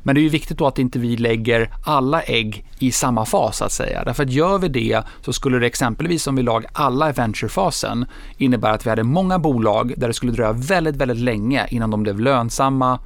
Men 0.03 0.14
det 0.14 0.20
är 0.20 0.22
ju 0.22 0.29
viktigt 0.29 0.59
då 0.59 0.66
att 0.66 0.79
inte 0.79 0.99
vi 0.99 1.16
lägger 1.16 1.70
alla 1.85 2.22
ägg 2.22 2.66
i 2.79 2.93
samma 2.93 3.24
fas 3.24 3.57
så 3.57 3.64
att 3.64 3.72
säga. 3.72 4.05
Därför 4.05 4.22
att 4.22 4.31
gör 4.31 4.59
vi 4.59 4.68
det 4.68 5.03
så 5.24 5.33
skulle 5.33 5.59
det 5.59 5.66
exempelvis 5.66 6.26
om 6.26 6.37
vi 6.37 6.43
lag 6.43 6.66
alla 6.72 7.11
i 7.11 7.12
venturefasen 7.12 8.07
innebära 8.37 8.72
att 8.72 8.87
vi 8.87 8.91
hade 8.91 9.05
många 9.05 9.39
bolag 9.39 9.95
där 9.97 10.09
det 10.09 10.14
skulle 10.14 10.33
dröja 10.33 10.53
väldigt, 10.53 10.97
väldigt 10.97 11.18
länge 11.18 11.66
innan 11.70 11.91
de 11.91 12.03
blev 12.03 12.20
lönsamma 12.20 12.99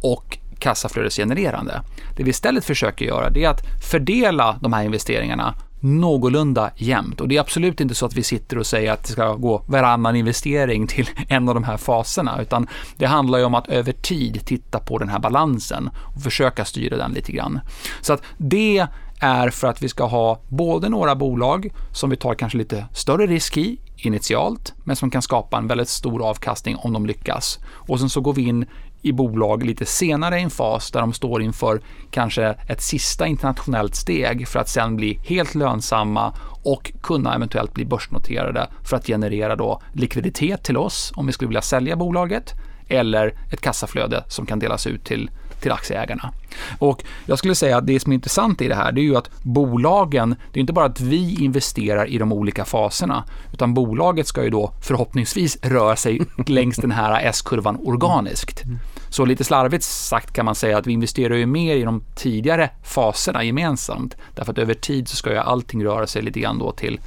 och 0.00 0.38
kassaflödesgenererande. 0.58 1.82
Det 2.16 2.22
vi 2.22 2.30
istället 2.30 2.64
försöker 2.64 3.04
göra 3.04 3.30
det 3.30 3.44
är 3.44 3.48
att 3.48 3.62
fördela 3.90 4.58
de 4.60 4.72
här 4.72 4.84
investeringarna 4.84 5.54
någorlunda 5.82 6.70
jämnt. 6.76 7.20
Och 7.20 7.28
det 7.28 7.36
är 7.36 7.40
absolut 7.40 7.80
inte 7.80 7.94
så 7.94 8.06
att 8.06 8.14
vi 8.14 8.22
sitter 8.22 8.58
och 8.58 8.66
säger 8.66 8.92
att 8.92 9.04
det 9.04 9.12
ska 9.12 9.34
gå 9.34 9.64
varannan 9.66 10.16
investering 10.16 10.86
till 10.86 11.10
en 11.28 11.48
av 11.48 11.54
de 11.54 11.64
här 11.64 11.76
faserna, 11.76 12.42
utan 12.42 12.66
det 12.96 13.06
handlar 13.06 13.38
ju 13.38 13.44
om 13.44 13.54
att 13.54 13.68
över 13.68 13.92
tid 13.92 14.40
titta 14.44 14.78
på 14.78 14.98
den 14.98 15.08
här 15.08 15.18
balansen 15.18 15.90
och 16.16 16.22
försöka 16.22 16.64
styra 16.64 16.96
den 16.96 17.12
lite 17.12 17.32
grann. 17.32 17.60
Så 18.00 18.12
att 18.12 18.22
det 18.38 18.86
är 19.20 19.50
för 19.50 19.68
att 19.68 19.82
vi 19.82 19.88
ska 19.88 20.04
ha 20.04 20.40
både 20.48 20.88
några 20.88 21.14
bolag 21.14 21.72
som 21.92 22.10
vi 22.10 22.16
tar 22.16 22.34
kanske 22.34 22.58
lite 22.58 22.86
större 22.92 23.26
risk 23.26 23.56
i 23.56 23.80
initialt, 23.96 24.74
men 24.84 24.96
som 24.96 25.10
kan 25.10 25.22
skapa 25.22 25.58
en 25.58 25.66
väldigt 25.66 25.88
stor 25.88 26.28
avkastning 26.28 26.76
om 26.76 26.92
de 26.92 27.06
lyckas. 27.06 27.58
Och 27.64 28.00
sen 28.00 28.10
så 28.10 28.20
går 28.20 28.32
vi 28.32 28.42
in 28.42 28.66
i 29.02 29.12
bolag 29.12 29.64
lite 29.64 29.86
senare 29.86 30.38
i 30.38 30.42
en 30.42 30.50
fas 30.50 30.90
där 30.90 31.00
de 31.00 31.12
står 31.12 31.42
inför 31.42 31.80
kanske 32.10 32.44
ett 32.68 32.82
sista 32.82 33.26
internationellt 33.26 33.94
steg 33.94 34.48
för 34.48 34.58
att 34.58 34.68
sen 34.68 34.96
bli 34.96 35.20
helt 35.24 35.54
lönsamma 35.54 36.34
och 36.64 36.92
kunna 37.02 37.34
eventuellt 37.34 37.74
bli 37.74 37.84
börsnoterade 37.84 38.68
för 38.84 38.96
att 38.96 39.06
generera 39.06 39.56
då 39.56 39.82
likviditet 39.92 40.62
till 40.64 40.76
oss 40.76 41.12
om 41.16 41.26
vi 41.26 41.32
skulle 41.32 41.48
vilja 41.48 41.62
sälja 41.62 41.96
bolaget 41.96 42.54
eller 42.88 43.34
ett 43.52 43.60
kassaflöde 43.60 44.24
som 44.28 44.46
kan 44.46 44.58
delas 44.58 44.86
ut 44.86 45.04
till 45.04 45.30
till 45.62 45.72
aktieägarna. 45.72 46.32
Och 46.78 47.04
jag 47.26 47.38
skulle 47.38 47.54
säga 47.54 47.76
att 47.76 47.86
det 47.86 48.00
som 48.00 48.12
är 48.12 48.14
intressant 48.14 48.62
i 48.62 48.68
det 48.68 48.74
här, 48.74 48.92
det 48.92 49.00
är 49.00 49.02
ju 49.02 49.16
att 49.16 49.30
bolagen, 49.42 50.36
det 50.52 50.58
är 50.58 50.60
inte 50.60 50.72
bara 50.72 50.86
att 50.86 51.00
vi 51.00 51.44
investerar 51.44 52.08
i 52.08 52.18
de 52.18 52.32
olika 52.32 52.64
faserna, 52.64 53.24
utan 53.52 53.74
bolaget 53.74 54.26
ska 54.26 54.44
ju 54.44 54.50
då 54.50 54.72
förhoppningsvis 54.82 55.58
röra 55.62 55.96
sig 55.96 56.20
längs 56.46 56.76
den 56.76 56.90
här 56.90 57.20
S-kurvan 57.24 57.78
organiskt. 57.84 58.62
Så 59.08 59.24
lite 59.24 59.44
slarvigt 59.44 59.84
sagt 59.84 60.32
kan 60.32 60.44
man 60.44 60.54
säga 60.54 60.78
att 60.78 60.86
vi 60.86 60.92
investerar 60.92 61.34
ju 61.34 61.46
mer 61.46 61.76
i 61.76 61.82
de 61.82 62.02
tidigare 62.16 62.70
faserna 62.82 63.44
gemensamt, 63.44 64.16
därför 64.34 64.52
att 64.52 64.58
över 64.58 64.74
tid 64.74 65.08
så 65.08 65.16
ska 65.16 65.30
ju 65.30 65.38
allting 65.38 65.84
röra 65.84 66.06
sig 66.06 66.22
lite 66.22 66.40
grann 66.40 66.58
då 66.58 66.72
till 66.72 67.00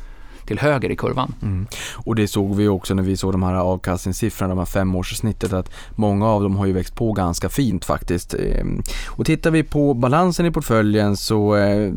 till 0.46 0.60
höger 0.60 0.90
i 0.90 0.96
kurvan. 0.96 1.34
Mm. 1.42 1.68
Och 1.94 2.16
det 2.16 2.28
såg 2.28 2.56
vi 2.56 2.68
också 2.68 2.94
när 2.94 3.04
vi 3.04 3.18
såg 3.18 3.32
de 3.32 3.44
här 3.44 3.54
avkastningssiffrorna, 3.54 4.50
de 4.50 4.58
här 4.58 4.66
femårssnittet, 4.66 5.54
att 5.54 5.72
många 5.96 6.28
av 6.28 6.44
dem 6.44 6.56
har 6.56 6.66
ju 6.66 6.74
växt 6.74 6.96
på 6.96 7.14
ganska 7.14 7.50
fint 7.50 7.86
faktiskt. 7.86 8.34
Ehm, 8.34 8.82
och 9.08 9.26
tittar 9.26 9.52
vi 9.52 9.64
på 9.64 9.94
balansen 9.94 10.46
i 10.46 10.52
portföljen 10.52 11.18
så 11.18 11.56
eh, 11.56 11.92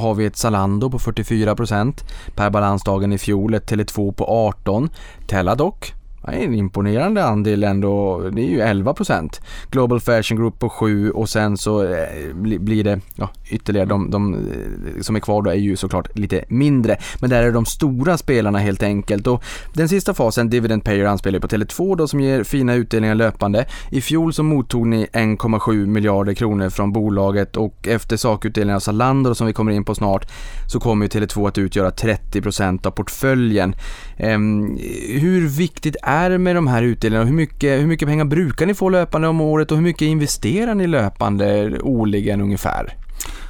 har 0.00 0.14
vi 0.14 0.24
ett 0.24 0.36
Zalando 0.36 0.90
på 0.90 0.98
44% 0.98 2.04
per 2.34 2.50
balansdagen 2.50 3.12
i 3.12 3.18
fjol, 3.18 3.54
ett 3.54 3.70
Tele2 3.70 4.12
på 4.12 4.24
18, 4.24 4.90
Teladoc 5.26 5.92
en 6.24 6.54
imponerande 6.54 7.24
andel 7.24 7.64
ändå, 7.64 8.20
det 8.32 8.42
är 8.42 8.46
ju 8.46 8.60
11% 8.60 9.40
Global 9.70 10.00
Fashion 10.00 10.38
Group 10.38 10.58
på 10.58 10.68
7 10.68 11.10
och 11.10 11.28
sen 11.28 11.56
så 11.56 11.84
eh, 11.84 12.34
blir 12.34 12.84
det 12.84 13.00
ja, 13.14 13.30
ytterligare, 13.50 13.86
de, 13.86 14.10
de, 14.10 14.34
eh, 14.34 15.00
som 15.00 15.16
är 15.16 15.20
kvar 15.20 15.42
då 15.42 15.50
är 15.50 15.54
ju 15.54 15.76
såklart 15.76 16.18
lite 16.18 16.44
mindre. 16.48 16.96
Men 17.20 17.30
där 17.30 17.42
är 17.42 17.52
de 17.52 17.66
stora 17.66 18.18
spelarna 18.18 18.58
helt 18.58 18.82
enkelt 18.82 19.26
och 19.26 19.44
den 19.72 19.88
sista 19.88 20.14
fasen, 20.14 20.50
Dividend 20.50 20.84
Payer, 20.84 21.04
anspelar 21.04 21.38
på 21.38 21.48
Tele2 21.48 21.96
då 21.96 22.08
som 22.08 22.20
ger 22.20 22.44
fina 22.44 22.74
utdelningar 22.74 23.14
löpande. 23.14 23.64
I 23.90 24.00
fjol 24.00 24.32
så 24.32 24.42
mottog 24.42 24.86
ni 24.86 25.06
1,7 25.12 25.86
miljarder 25.86 26.34
kronor 26.34 26.70
från 26.70 26.92
bolaget 26.92 27.56
och 27.56 27.88
efter 27.88 28.16
sakutdelningen 28.16 28.76
av 28.76 28.80
Zalando 28.80 29.34
som 29.34 29.46
vi 29.46 29.52
kommer 29.52 29.72
in 29.72 29.84
på 29.84 29.94
snart 29.94 30.30
så 30.72 30.80
kommer 30.80 31.04
ju 31.04 31.08
Tele2 31.08 31.48
att 31.48 31.58
utgöra 31.58 31.90
30% 31.90 32.86
av 32.86 32.90
portföljen. 32.90 33.74
Ehm, 34.16 34.78
hur 35.08 35.48
viktigt 35.48 35.96
är 36.02 36.11
är 36.12 36.38
med 36.38 36.56
de 36.56 36.66
här 36.66 36.82
utdelningarna? 36.82 37.26
Hur 37.26 37.36
mycket, 37.36 37.80
hur 37.80 37.86
mycket 37.86 38.08
pengar 38.08 38.24
brukar 38.24 38.66
ni 38.66 38.74
få 38.74 38.88
löpande 38.88 39.28
om 39.28 39.40
året 39.40 39.70
och 39.70 39.76
hur 39.76 39.84
mycket 39.84 40.06
investerar 40.06 40.74
ni 40.74 40.86
löpande 40.86 41.78
årligen 41.80 42.40
ungefär? 42.40 42.96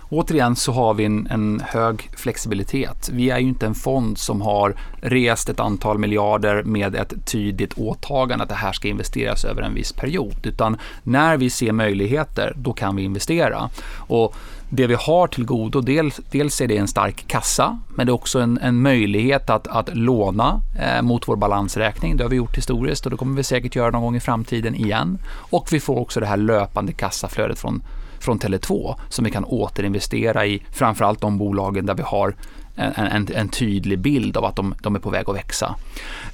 Återigen 0.08 0.56
så 0.56 0.72
har 0.72 0.94
vi 0.94 1.04
en, 1.04 1.26
en, 1.26 1.62
hög 1.66 2.10
flexibilitet. 2.16 3.10
Vi 3.12 3.30
är 3.30 3.38
ju 3.38 3.48
inte 3.48 3.66
en 3.66 3.74
fond 3.74 4.18
som 4.18 4.40
har 4.40 4.74
rest 5.00 5.48
ett 5.48 5.60
antal 5.60 5.98
miljarder 5.98 6.62
med 6.62 6.94
ett 6.94 7.26
tydligt 7.26 7.74
åtagande 7.74 8.42
att 8.42 8.48
det 8.48 8.54
här 8.54 8.72
ska 8.72 8.88
investeras 8.88 9.44
över 9.44 9.62
en 9.62 9.74
viss 9.74 9.92
period, 9.92 10.46
utan 10.46 10.76
när 11.02 11.36
vi 11.36 11.50
ser 11.50 11.72
möjligheter, 11.72 12.52
då 12.56 12.72
kan 12.72 12.96
vi 12.96 13.02
investera. 13.02 13.70
Och 13.96 14.34
det 14.74 14.86
vi 14.86 14.94
har 14.94 15.26
till 15.26 15.44
godo, 15.44 15.80
dels, 15.80 16.20
dels 16.30 16.60
är 16.60 16.66
det 16.66 16.76
en 16.76 16.88
stark 16.88 17.24
kassa, 17.26 17.78
men 17.88 18.06
det 18.06 18.10
är 18.10 18.14
också 18.14 18.40
en, 18.40 18.58
en 18.58 18.82
möjlighet 18.82 19.50
att, 19.50 19.66
att 19.66 19.96
låna 19.96 20.60
eh, 20.80 21.02
mot 21.02 21.28
vår 21.28 21.36
balansräkning. 21.36 22.16
Det 22.16 22.24
har 22.24 22.28
vi 22.30 22.36
gjort 22.36 22.56
historiskt 22.56 23.04
och 23.04 23.10
det 23.10 23.16
kommer 23.16 23.36
vi 23.36 23.44
säkert 23.44 23.76
göra 23.76 23.90
någon 23.90 24.02
gång 24.02 24.16
i 24.16 24.20
framtiden 24.20 24.74
igen. 24.74 25.18
Och 25.28 25.72
vi 25.72 25.80
får 25.80 25.98
också 25.98 26.20
det 26.20 26.26
här 26.26 26.36
löpande 26.36 26.92
kassaflödet 26.92 27.58
från, 27.58 27.82
från 28.18 28.38
Tele2 28.38 28.94
som 29.08 29.24
vi 29.24 29.30
kan 29.30 29.44
återinvestera 29.44 30.46
i, 30.46 30.62
framförallt 30.70 31.20
de 31.20 31.38
bolagen 31.38 31.86
där 31.86 31.94
vi 31.94 32.02
har 32.02 32.34
en, 32.76 33.06
en, 33.06 33.28
en 33.34 33.48
tydlig 33.48 33.98
bild 33.98 34.36
av 34.36 34.44
att 34.44 34.56
de, 34.56 34.74
de 34.82 34.94
är 34.94 35.00
på 35.00 35.10
väg 35.10 35.30
att 35.30 35.36
växa. 35.36 35.74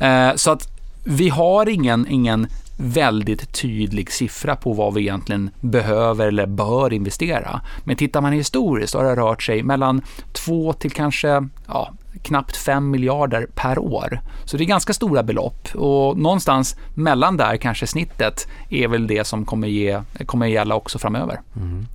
Eh, 0.01 0.35
så 0.35 0.51
att 0.51 0.69
vi 1.05 1.29
har 1.29 1.69
ingen, 1.69 2.07
ingen 2.09 2.47
väldigt 2.81 3.53
tydlig 3.53 4.13
siffra 4.13 4.57
på 4.57 4.73
vad 4.73 4.95
vi 4.95 5.01
egentligen 5.01 5.51
behöver 5.61 6.27
eller 6.27 6.47
bör 6.47 6.93
investera. 6.93 7.61
Men 7.85 7.97
tittar 7.97 8.21
man 8.21 8.33
historiskt 8.33 8.95
har 8.95 9.05
det 9.05 9.17
rört 9.17 9.43
sig 9.43 9.63
mellan 9.63 10.03
2 10.33 10.73
till 10.73 10.91
kanske 10.91 11.49
ja, 11.67 11.93
knappt 12.23 12.57
5 12.57 12.91
miljarder 12.91 13.47
per 13.55 13.79
år. 13.79 14.21
Så 14.45 14.57
det 14.57 14.65
är 14.65 14.67
ganska 14.67 14.93
stora 14.93 15.23
belopp 15.23 15.69
och 15.75 16.19
någonstans 16.19 16.77
mellan 16.95 17.37
där 17.37 17.57
kanske 17.57 17.87
snittet 17.87 18.49
är 18.71 18.89
väl 18.89 19.07
det 19.07 19.27
som 19.27 19.45
kommer, 19.45 19.69
ge, 19.69 20.01
kommer 20.27 20.47
gälla 20.47 20.75
också 20.75 20.99
framöver. 20.99 21.41
Mm. 21.57 21.87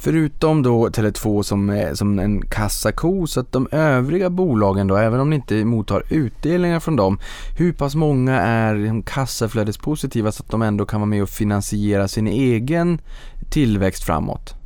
Förutom 0.00 0.62
då 0.62 0.88
Tele2 0.88 1.42
som 1.42 1.70
är 1.70 1.94
som 1.94 2.18
en 2.18 2.42
kassako 2.42 3.26
så 3.26 3.40
att 3.40 3.52
de 3.52 3.68
övriga 3.72 4.30
bolagen 4.30 4.86
då, 4.86 4.96
även 4.96 5.20
om 5.20 5.30
ni 5.30 5.36
inte 5.36 5.64
mottar 5.64 6.02
utdelningar 6.10 6.80
från 6.80 6.96
dem, 6.96 7.18
hur 7.58 7.72
pass 7.72 7.94
många 7.94 8.40
är 8.40 8.74
liksom 8.76 9.02
kassaflödespositiva 9.02 10.32
så 10.32 10.42
att 10.42 10.50
de 10.50 10.62
ändå 10.62 10.86
kan 10.86 11.00
vara 11.00 11.08
med 11.10 11.22
och 11.22 11.28
finansiera 11.28 12.08
sin 12.08 12.26
egen 12.26 13.00
tillväxt 13.50 14.04
framåt? 14.04 14.57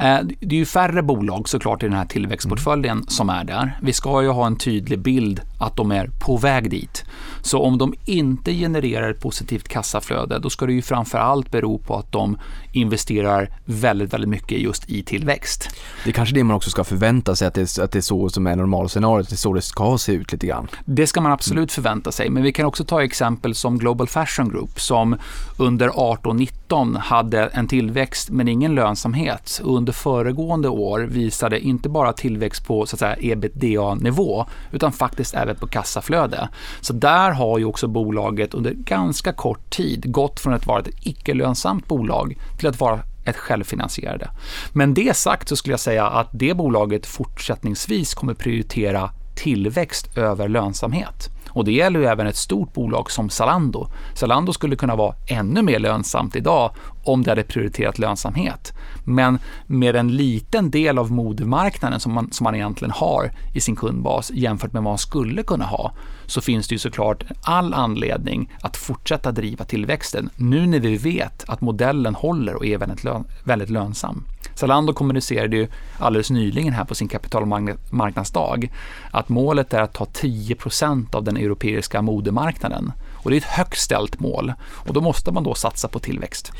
Eh, 0.00 0.18
det 0.40 0.54
är 0.54 0.58
ju 0.58 0.66
färre 0.66 1.02
bolag 1.02 1.48
såklart 1.48 1.82
i 1.82 1.86
den 1.86 1.96
här 1.96 2.04
tillväxtportföljen 2.04 2.96
mm. 2.96 3.06
som 3.08 3.30
är 3.30 3.44
där. 3.44 3.78
Vi 3.82 3.92
ska 3.92 4.22
ju 4.22 4.28
ha 4.28 4.46
en 4.46 4.56
tydlig 4.56 4.98
bild 4.98 5.40
att 5.60 5.76
de 5.76 5.90
är 5.92 6.10
på 6.18 6.36
väg 6.36 6.70
dit. 6.70 7.04
Så 7.42 7.62
om 7.62 7.78
de 7.78 7.94
inte 8.04 8.52
genererar 8.52 9.10
ett 9.10 9.20
positivt 9.20 9.68
kassaflöde, 9.68 10.38
då 10.38 10.50
ska 10.50 10.66
det 10.66 10.72
ju 10.72 10.82
framför 10.82 11.18
allt 11.18 11.50
bero 11.50 11.78
på 11.78 11.96
att 11.96 12.12
de 12.12 12.38
investerar 12.72 13.48
väldigt, 13.64 14.12
väldigt 14.12 14.30
mycket 14.30 14.58
just 14.58 14.90
i 14.90 15.02
tillväxt. 15.02 15.68
Det 16.04 16.10
är 16.10 16.14
kanske 16.14 16.34
det 16.34 16.44
man 16.44 16.56
också 16.56 16.70
ska 16.70 16.84
förvänta 16.84 17.36
sig, 17.36 17.48
att 17.48 17.54
det, 17.54 17.78
är, 17.78 17.82
att 17.82 17.92
det 17.92 17.98
är 17.98 18.00
så 18.00 18.28
som 18.28 18.46
är 18.46 18.56
normalscenariot, 18.56 19.28
det 19.28 19.34
är 19.34 19.36
så 19.36 19.52
det 19.52 19.62
ska 19.62 19.98
se 19.98 20.12
ut 20.12 20.32
lite 20.32 20.46
grann. 20.46 20.68
Det 20.84 21.06
ska 21.06 21.20
man 21.20 21.32
absolut 21.32 21.72
förvänta 21.72 22.12
sig, 22.12 22.30
men 22.30 22.42
vi 22.42 22.52
kan 22.52 22.66
också 22.66 22.84
ta 22.84 23.02
exempel 23.02 23.54
som 23.54 23.78
Global 23.78 24.06
Fashion 24.06 24.48
Group 24.48 24.80
som 24.80 25.16
under 25.58 25.88
18-19 25.88 26.98
hade 26.98 27.46
en 27.46 27.68
tillväxt 27.68 28.30
men 28.30 28.48
ingen 28.48 28.74
lönsamhet. 28.74 29.60
Under 29.64 29.89
under 29.90 29.98
föregående 29.98 30.68
år 30.68 31.00
visade 31.00 31.60
inte 31.60 31.88
bara 31.88 32.12
tillväxt 32.12 32.66
på 32.66 32.86
så 32.86 32.96
att 32.96 33.00
säga 33.00 33.16
ebitda-nivå 33.20 34.46
utan 34.72 34.92
faktiskt 34.92 35.34
även 35.34 35.56
på 35.56 35.66
kassaflöde. 35.66 36.48
Så 36.80 36.92
där 36.92 37.30
har 37.30 37.58
ju 37.58 37.64
också 37.64 37.88
bolaget 37.88 38.54
under 38.54 38.72
ganska 38.72 39.32
kort 39.32 39.70
tid 39.70 40.12
gått 40.12 40.40
från 40.40 40.54
att 40.54 40.66
vara 40.66 40.80
ett 40.80 40.88
icke 41.02 41.34
lönsamt 41.34 41.88
bolag 41.88 42.36
till 42.58 42.68
att 42.68 42.80
vara 42.80 43.00
ett 43.24 43.36
självfinansierade. 43.36 44.30
Men 44.72 44.94
det 44.94 45.16
sagt 45.16 45.48
så 45.48 45.56
skulle 45.56 45.72
jag 45.72 45.80
säga 45.80 46.06
att 46.06 46.28
det 46.32 46.54
bolaget 46.54 47.06
fortsättningsvis 47.06 48.14
kommer 48.14 48.34
prioritera 48.34 49.10
tillväxt 49.34 50.18
över 50.18 50.48
lönsamhet. 50.48 51.30
Och 51.52 51.64
det 51.64 51.72
gäller 51.72 52.00
ju 52.00 52.06
även 52.06 52.26
ett 52.26 52.36
stort 52.36 52.72
bolag 52.72 53.10
som 53.10 53.30
Zalando. 53.30 53.88
Zalando 54.14 54.52
skulle 54.52 54.76
kunna 54.76 54.96
vara 54.96 55.14
ännu 55.28 55.62
mer 55.62 55.78
lönsamt 55.78 56.36
idag 56.36 56.70
om 57.12 57.22
det 57.22 57.30
hade 57.30 57.42
prioriterat 57.42 57.98
lönsamhet. 57.98 58.72
Men 59.04 59.38
med 59.66 59.96
en 59.96 60.16
liten 60.16 60.70
del 60.70 60.98
av 60.98 61.12
modemarknaden 61.12 62.00
som 62.00 62.12
man, 62.12 62.32
som 62.32 62.44
man 62.44 62.54
egentligen 62.54 62.92
har 62.92 63.30
i 63.54 63.60
sin 63.60 63.76
kundbas 63.76 64.30
jämfört 64.30 64.72
med 64.72 64.82
vad 64.82 64.90
man 64.90 64.98
skulle 64.98 65.42
kunna 65.42 65.64
ha 65.64 65.92
så 66.26 66.40
finns 66.40 66.68
det 66.68 66.74
ju 66.74 66.78
såklart 66.78 67.24
all 67.42 67.74
anledning 67.74 68.52
att 68.62 68.76
fortsätta 68.76 69.32
driva 69.32 69.64
tillväxten 69.64 70.30
nu 70.36 70.66
när 70.66 70.80
vi 70.80 70.96
vet 70.96 71.44
att 71.48 71.60
modellen 71.60 72.14
håller 72.14 72.54
och 72.54 72.66
är 72.66 72.78
väldigt, 72.78 73.04
lön, 73.04 73.24
väldigt 73.44 73.70
lönsam. 73.70 74.24
Zalando 74.54 74.92
kommunicerade 74.92 75.56
ju 75.56 75.68
alldeles 75.98 76.30
nyligen 76.30 76.72
här 76.72 76.84
på 76.84 76.94
sin 76.94 77.08
kapitalmarknadsdag 77.08 78.72
att 79.10 79.28
målet 79.28 79.74
är 79.74 79.80
att 79.80 79.92
ta 79.92 80.04
10% 80.04 81.14
av 81.14 81.24
den 81.24 81.36
europeiska 81.36 82.02
modemarknaden. 82.02 82.92
Och 83.22 83.30
det 83.30 83.36
är 83.36 83.38
ett 83.38 83.44
högt 83.44 83.78
ställt 83.78 84.20
mål 84.20 84.52
och 84.88 84.94
då 84.94 85.00
måste 85.00 85.32
man 85.32 85.44
då 85.44 85.54
satsa 85.54 85.88
på 85.88 85.98
tillväxt. 85.98 86.52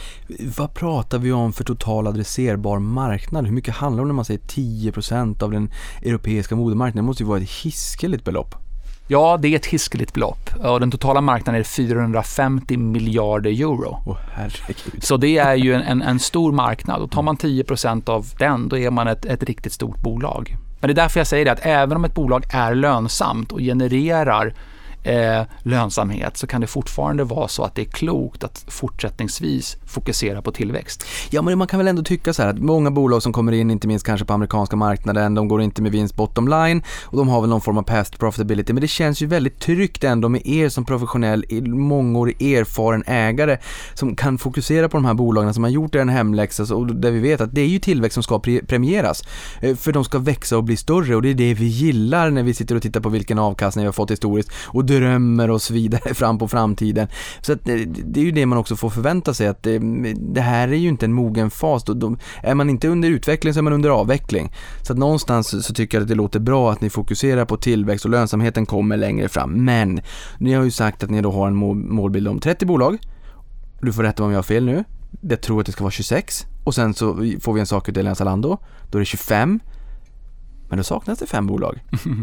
Vad 0.57 0.75
pratar 0.75 1.19
vi 1.19 1.33
om 1.33 1.53
för 1.53 1.65
total 1.65 2.07
adresserbar 2.07 2.79
marknad? 2.79 3.47
Hur 3.47 3.53
mycket 3.53 3.75
handlar 3.75 3.97
det 3.97 4.03
om 4.03 4.09
när 4.09 4.15
man 4.15 4.25
säger 4.25 4.41
10% 4.41 5.43
av 5.43 5.51
den 5.51 5.71
europeiska 6.03 6.57
modemarknaden? 6.57 7.05
Det 7.05 7.07
måste 7.07 7.23
ju 7.23 7.29
vara 7.29 7.41
ett 7.41 7.51
hiskeligt 7.51 8.25
belopp. 8.25 8.55
Ja, 9.13 9.39
det 9.43 9.49
är 9.49 9.57
ett 9.57 9.67
hiskeligt 9.67 10.15
belopp 10.15 10.51
och 10.65 10.81
den 10.81 10.91
totala 10.91 11.21
marknaden 11.21 11.61
är 11.61 11.65
450 11.65 12.77
miljarder 12.77 13.51
euro. 13.51 14.03
Oh, 14.07 14.17
herregud. 14.33 15.05
Så 15.05 15.17
det 15.17 15.39
är 15.39 15.55
ju 15.55 15.75
en, 15.75 15.83
en, 15.83 16.03
en 16.03 16.19
stor 16.19 16.53
marknad 16.53 17.03
och 17.03 17.11
tar 17.11 17.23
man 17.23 17.37
10% 17.37 18.09
av 18.09 18.27
den 18.39 18.69
då 18.69 18.79
är 18.79 18.91
man 18.91 19.09
ett, 19.09 19.25
ett 19.25 19.43
riktigt 19.43 19.73
stort 19.73 19.97
bolag. 19.97 20.57
Men 20.81 20.89
det 20.89 20.93
är 20.93 21.03
därför 21.03 21.21
jag 21.21 21.27
säger 21.27 21.45
det 21.45 21.53
att 21.53 21.67
även 21.67 21.97
om 21.97 22.05
ett 22.05 22.15
bolag 22.15 22.45
är 22.53 22.75
lönsamt 22.75 23.53
och 23.53 23.59
genererar 23.59 24.55
eh, 25.03 25.43
lönsamhet 25.63 26.37
så 26.37 26.47
kan 26.47 26.61
det 26.61 26.67
fortfarande 26.67 27.25
vara 27.25 27.49
så 27.49 27.63
att 27.63 27.75
det 27.75 27.83
är 27.83 27.91
klokt 27.91 28.45
att 28.45 28.65
fortsättningsvis 28.69 29.77
fokusera 29.87 30.43
på 30.43 30.53
tillväxt. 30.53 31.05
Ja, 31.31 31.43
men 31.43 31.59
man 31.59 31.67
kan 31.67 31.79
väl 31.79 31.89
ändå 31.89 32.03
tycka 32.03 32.33
så 32.33 32.43
här 32.43 32.51
att 32.51 32.59
många 32.59 32.91
bolag 32.91 33.23
som 33.23 33.33
kommer 33.33 33.53
in, 33.53 33.71
inte 33.71 33.89
minst 33.89 34.07
kanske 34.07 34.27
på 34.27 34.33
amerikanska 34.33 34.77
marknaden, 34.77 35.35
de 35.35 35.49
går 35.49 35.63
inte 35.63 35.83
med 35.83 35.93
vinst 35.93 36.17
bottom 36.17 36.49
line 36.49 36.83
och 37.03 37.17
de 37.17 37.29
har 37.29 37.41
väl 37.41 37.51
någon 37.51 37.61
form 37.61 37.79
av 37.79 37.83
past 37.83 38.19
profitability, 38.19 38.73
men 38.73 38.81
det 38.81 38.89
känns 38.89 39.23
ju 39.23 39.27
väldigt 39.27 39.59
tryggt 39.59 40.05
ändå 40.05 40.29
med 40.29 40.47
er 40.47 40.69
som 40.69 40.85
professionell, 40.85 41.45
mångårig 41.67 42.43
erfaren 42.43 43.05
ägare 43.07 43.59
som 43.95 44.17
kan 44.17 44.39
fokusera 44.39 44.89
på 44.89 44.97
de 44.97 45.05
här 45.05 45.15
bolagen 45.15 45.55
som 45.55 45.65
har 45.65 45.71
gjort 45.71 45.95
en 45.95 46.09
hemläxa 46.09 46.75
och 46.75 46.87
där 46.87 47.11
vi 47.11 47.21
vet 47.21 47.41
att 47.41 47.55
det 47.55 47.61
är 47.61 47.67
ju 47.67 47.79
tillväxt 47.79 48.15
som 48.15 48.23
ska 48.23 48.39
premieras. 48.67 49.25
Eh, 49.61 49.77
för 49.77 49.93
de 49.93 50.05
ska 50.05 50.19
växa 50.19 50.57
och 50.57 50.65
bli 50.65 50.77
större 50.77 51.17
och 51.17 51.23
det 51.23 51.31
är 51.31 51.35
det 51.35 51.55
vi 51.55 51.67
gillar 51.67 52.31
när 52.31 52.43
vi 52.43 52.55
sitter 52.55 52.75
och 52.75 52.83
tittar 52.83 53.01
på 53.01 53.09
vilken 53.09 53.39
avkastning 53.39 53.83
vi 53.83 53.87
har 53.87 53.93
fått 53.93 54.11
historiskt 54.11 54.51
och 54.67 54.85
drömmer 54.91 55.51
och 55.51 55.63
så 55.63 55.75
vidare 55.75 56.15
fram 56.15 56.39
på 56.39 56.49
framtiden. 56.49 57.09
Så 57.41 57.53
att 57.53 57.65
det, 57.65 57.85
det 57.85 58.21
är 58.21 58.25
ju 58.25 58.31
det 58.31 58.47
man 58.47 58.59
också 58.59 58.77
får 58.77 58.91
förvänta 58.91 59.35
sig 59.35 59.47
att 59.47 59.63
det, 59.63 59.79
det 60.15 60.41
här 60.41 60.69
är 60.69 60.77
ju 60.77 60.89
inte 60.89 61.07
en 61.07 61.13
mogen 61.13 61.51
fas. 61.51 61.85
Då, 61.85 61.95
då, 61.95 62.17
är 62.43 62.55
man 62.55 62.71
inte 62.71 62.89
under 62.89 63.09
utveckling 63.09 63.55
så 63.55 63.61
är 63.61 63.63
man 63.63 63.73
under 63.73 63.91
avveckling. 63.91 64.53
Så 64.83 64.93
att 64.93 64.99
någonstans 64.99 65.67
så 65.67 65.75
tycker 65.75 65.99
jag 65.99 66.03
att 66.03 66.09
det 66.09 66.15
låter 66.15 66.41
bra 66.41 66.73
att 66.73 66.81
ni 66.81 66.91
fokuserar 66.91 67.45
på 67.45 67.57
tillväxt 67.57 68.05
och 68.05 68.11
lönsamheten 68.11 68.67
kommer 68.67 68.97
längre 68.97 69.29
fram. 69.29 69.65
Men 69.65 70.01
ni 70.39 70.53
har 70.53 70.65
ju 70.65 70.71
sagt 70.71 71.03
att 71.03 71.11
ni 71.11 71.21
då 71.21 71.31
har 71.33 71.47
en 71.47 71.57
målbild 71.95 72.29
om 72.29 72.41
30 72.41 72.67
bolag. 72.67 72.99
Du 73.83 73.93
får 73.93 74.03
rätta 74.03 74.25
om 74.25 74.31
jag 74.31 74.39
har 74.39 74.43
fel 74.43 74.65
nu. 74.65 74.85
Jag 75.21 75.41
tror 75.41 75.61
att 75.61 75.67
det 75.67 75.73
ska 75.73 75.85
vara 75.85 75.91
26 75.91 76.47
och 76.65 76.75
sen 76.75 76.95
så 76.95 77.15
får 77.41 77.53
vi 77.53 77.61
en 77.61 77.67
sakutdelning 77.67 78.11
av 78.11 78.15
Zalando. 78.15 78.59
Då 78.91 78.99
är 78.99 79.01
det 79.01 79.07
25 79.07 79.61
men 80.71 80.77
då 80.77 80.83
saknas 80.83 81.19
det 81.19 81.27
fem 81.27 81.47
bolag. 81.47 81.79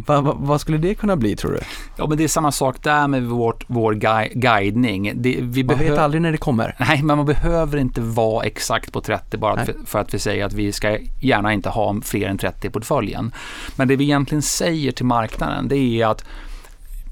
va, 0.06 0.22
va, 0.22 0.36
vad 0.40 0.62
skulle 0.62 0.78
det 0.78 0.96
kunna 0.96 1.16
bli 1.16 1.36
tror 1.36 1.52
du? 1.52 1.60
Ja, 1.96 2.08
men 2.08 2.18
det 2.18 2.24
är 2.24 2.28
samma 2.28 2.52
sak 2.52 2.84
där 2.84 3.08
med 3.08 3.24
vårt, 3.24 3.64
vår 3.68 3.94
gui 3.94 4.32
guidning. 4.34 5.12
Det, 5.16 5.38
vi 5.42 5.64
man 5.64 5.80
vet 5.80 5.98
aldrig 5.98 6.22
när 6.22 6.32
det 6.32 6.38
kommer. 6.38 6.76
Nej, 6.80 7.04
men 7.04 7.18
man 7.18 7.26
behöver 7.26 7.78
inte 7.78 8.02
vara 8.02 8.46
exakt 8.46 8.92
på 8.94 9.02
30 9.02 9.38
bara 9.38 9.66
för, 9.66 9.76
för, 9.86 10.00
att 10.00 10.14
vi 10.14 10.20
säger 10.20 10.46
att 10.46 10.54
vi 10.54 10.72
ska 10.72 10.98
gärna 11.20 11.54
inte 11.54 11.70
ha 11.70 11.96
fler 12.02 12.28
än 12.28 12.38
30 12.38 12.68
i 12.68 12.70
portföljen. 12.70 13.32
Men 13.76 13.88
det 13.88 13.96
vi 13.96 14.04
egentligen 14.04 14.42
säger 14.42 14.92
till 14.92 15.06
marknaden, 15.06 15.68
det 15.68 15.78
är 15.78 16.08
att 16.08 16.26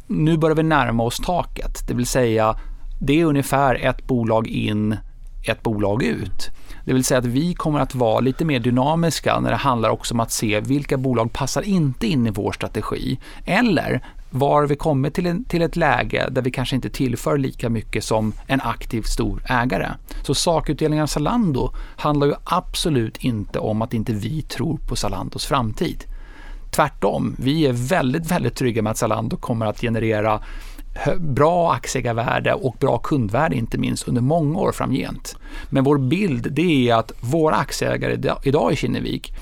nu 0.08 0.38
börjar 0.38 0.56
vi 0.56 0.64
närma 0.64 1.04
oss 1.04 1.20
taket. 1.20 1.88
Det 1.88 1.94
vill 1.94 2.06
säga, 2.06 2.56
det 3.00 3.22
är 3.22 3.26
ungefär 3.26 3.76
ett 3.76 4.08
bolag 4.08 4.48
in, 4.48 4.98
ett 5.44 5.64
bolag 5.64 6.04
ut. 6.04 6.50
Det 6.86 6.94
vill 6.94 7.04
säga 7.04 7.18
att 7.18 7.26
vi 7.26 7.54
kommer 7.54 7.80
att 7.80 7.96
vara 7.96 8.20
lite 8.20 8.46
mer 8.46 8.60
dynamiska 8.60 9.40
när 9.40 9.50
det 9.50 9.56
handlar 9.56 9.90
också 9.90 10.14
om 10.14 10.20
att 10.20 10.32
se 10.32 10.60
vilka 10.60 10.98
bolag 10.98 11.34
passar 11.34 11.62
inte 11.62 12.08
in 12.08 12.28
i 12.28 12.30
vår 12.30 12.52
strategi. 12.52 13.20
Eller 13.46 14.02
var 14.30 14.66
vi 14.66 14.76
kommit 14.76 15.14
till, 15.14 15.26
en, 15.26 15.46
till 15.46 15.62
ett 15.62 15.76
läge 15.76 16.30
där 16.32 16.42
vi 16.42 16.52
kanske 16.52 16.76
inte 16.76 16.90
tillför 16.90 17.38
lika 17.38 17.70
mycket 17.70 18.04
som 18.04 18.34
en 18.48 18.62
aktiv 18.62 19.02
stor 19.02 19.44
ägare. 19.50 19.92
Så 20.24 20.36
sakutdelningen 20.36 21.04
av 21.04 21.08
Zalando 21.08 21.74
handlar 21.96 22.28
ju 22.28 22.34
absolut 22.44 23.18
inte 23.18 23.60
om 23.60 23.82
att 23.82 23.94
inte 23.94 24.14
vi 24.14 24.42
tror 24.42 24.78
på 24.78 24.96
Zalandos 24.96 25.46
framtid. 25.46 26.04
Tvärtom, 26.72 27.36
vi 27.40 27.68
är 27.68 27.74
väldigt, 27.74 28.32
väldigt 28.32 28.56
trygga 28.56 28.82
med 28.82 28.92
att 28.92 28.98
Zalando 28.98 29.38
kommer 29.38 29.66
att 29.66 29.82
generera 29.82 30.42
bra 31.20 31.74
aktieägarvärde 31.74 32.54
och 32.54 32.76
bra 32.80 32.98
kundvärde 32.98 33.56
inte 33.56 33.78
minst 33.78 34.08
under 34.08 34.22
många 34.22 34.60
år 34.60 34.72
framgent. 34.72 35.38
Men 35.70 35.84
vår 35.84 35.98
bild 35.98 36.48
det 36.52 36.90
är 36.90 36.96
att 36.96 37.12
våra 37.20 37.56
aktieägare 37.56 38.36
idag 38.44 38.74
i 38.74 38.76
Kinnevik 38.76 39.34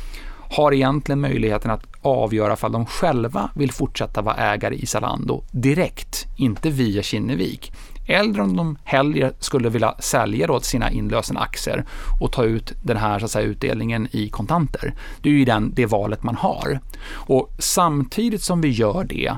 har 0.55 0.73
egentligen 0.73 1.21
möjligheten 1.21 1.71
att 1.71 1.83
avgöra 2.01 2.57
om 2.61 2.71
de 2.71 2.85
själva 2.85 3.49
vill 3.55 3.71
fortsätta 3.71 4.21
vara 4.21 4.35
ägare 4.35 4.75
i 4.75 4.85
Zalando 4.85 5.43
direkt, 5.51 6.25
inte 6.37 6.69
via 6.69 7.03
Kinnevik. 7.03 7.71
Eller 8.07 8.41
om 8.41 8.55
de 8.55 8.77
hellre 8.83 9.33
skulle 9.39 9.69
vilja 9.69 9.95
sälja 9.99 10.47
då 10.47 10.59
sina 10.59 10.91
inlösna 10.91 11.39
aktier 11.39 11.85
och 12.21 12.31
ta 12.31 12.43
ut 12.43 12.73
den 12.81 12.97
här 12.97 13.19
så 13.19 13.25
att 13.25 13.31
säga, 13.31 13.47
utdelningen 13.47 14.07
i 14.11 14.29
kontanter. 14.29 14.93
Det 15.21 15.29
är 15.29 15.33
ju 15.33 15.45
den, 15.45 15.71
det 15.73 15.85
valet 15.85 16.23
man 16.23 16.35
har. 16.35 16.79
Och 17.11 17.49
samtidigt 17.59 18.41
som 18.41 18.61
vi 18.61 18.69
gör 18.69 19.03
det 19.03 19.33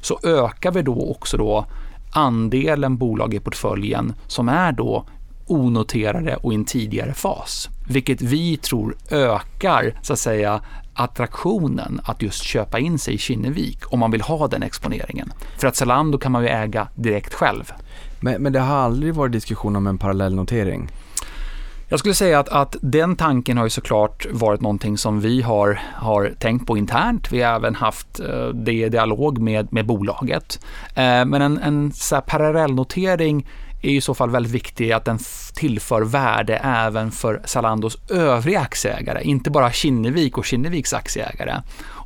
så 0.00 0.18
ökar 0.22 0.70
vi 0.70 0.82
då 0.82 1.10
också 1.10 1.36
då 1.36 1.66
andelen 2.12 2.96
bolag 2.96 3.34
i 3.34 3.40
portföljen 3.40 4.14
som 4.26 4.48
är 4.48 4.72
då 4.72 5.06
onoterade 5.46 6.36
och 6.36 6.52
i 6.52 6.54
en 6.54 6.64
tidigare 6.64 7.14
fas. 7.14 7.68
Vilket 7.88 8.22
vi 8.22 8.56
tror 8.56 8.96
ökar 9.10 9.94
så 10.02 10.12
att 10.12 10.18
säga 10.18 10.60
attraktionen 10.94 12.00
att 12.04 12.22
just 12.22 12.42
köpa 12.42 12.78
in 12.78 12.98
sig 12.98 13.14
i 13.14 13.18
Kinnevik 13.18 13.92
om 13.92 13.98
man 13.98 14.10
vill 14.10 14.20
ha 14.20 14.48
den 14.48 14.62
exponeringen. 14.62 15.32
För 15.58 15.68
att 15.68 15.76
Zalando 15.76 16.18
kan 16.18 16.32
man 16.32 16.42
ju 16.42 16.48
äga 16.48 16.88
direkt 16.94 17.34
själv. 17.34 17.72
Men, 18.20 18.42
men 18.42 18.52
det 18.52 18.60
har 18.60 18.76
aldrig 18.76 19.14
varit 19.14 19.32
diskussion 19.32 19.76
om 19.76 19.86
en 19.86 19.98
parallellnotering? 19.98 20.88
Jag 21.92 21.98
skulle 21.98 22.14
säga 22.14 22.38
att, 22.38 22.48
att 22.48 22.76
den 22.80 23.16
tanken 23.16 23.56
har 23.56 23.64
ju 23.64 23.70
såklart 23.70 24.26
varit 24.30 24.60
någonting 24.60 24.98
som 24.98 25.20
vi 25.20 25.42
har, 25.42 25.80
har 25.94 26.32
tänkt 26.38 26.66
på 26.66 26.78
internt. 26.78 27.32
Vi 27.32 27.42
har 27.42 27.56
även 27.56 27.74
haft 27.74 28.20
eh, 28.20 28.48
det 28.48 28.72
i 28.72 28.88
dialog 28.88 29.38
med, 29.38 29.72
med 29.72 29.86
bolaget. 29.86 30.60
Eh, 30.94 31.24
men 31.24 31.34
en, 31.34 31.58
en 31.58 31.92
så 31.92 32.20
parallellnotering 32.20 33.46
är 33.82 33.90
i 33.90 34.00
så 34.00 34.14
fall 34.14 34.30
väldigt 34.30 34.52
viktig 34.52 34.92
att 34.92 35.04
den 35.04 35.18
tillför 35.54 36.02
värde 36.02 36.56
även 36.56 37.10
för 37.10 37.40
Zalandos 37.44 37.98
övriga 38.10 38.60
aktieägare, 38.60 39.22
inte 39.22 39.50
bara 39.50 39.72
Kinnevik 39.72 40.38
och 40.38 40.44
Kinneviks 40.44 40.92
aktieägare. 40.92 41.54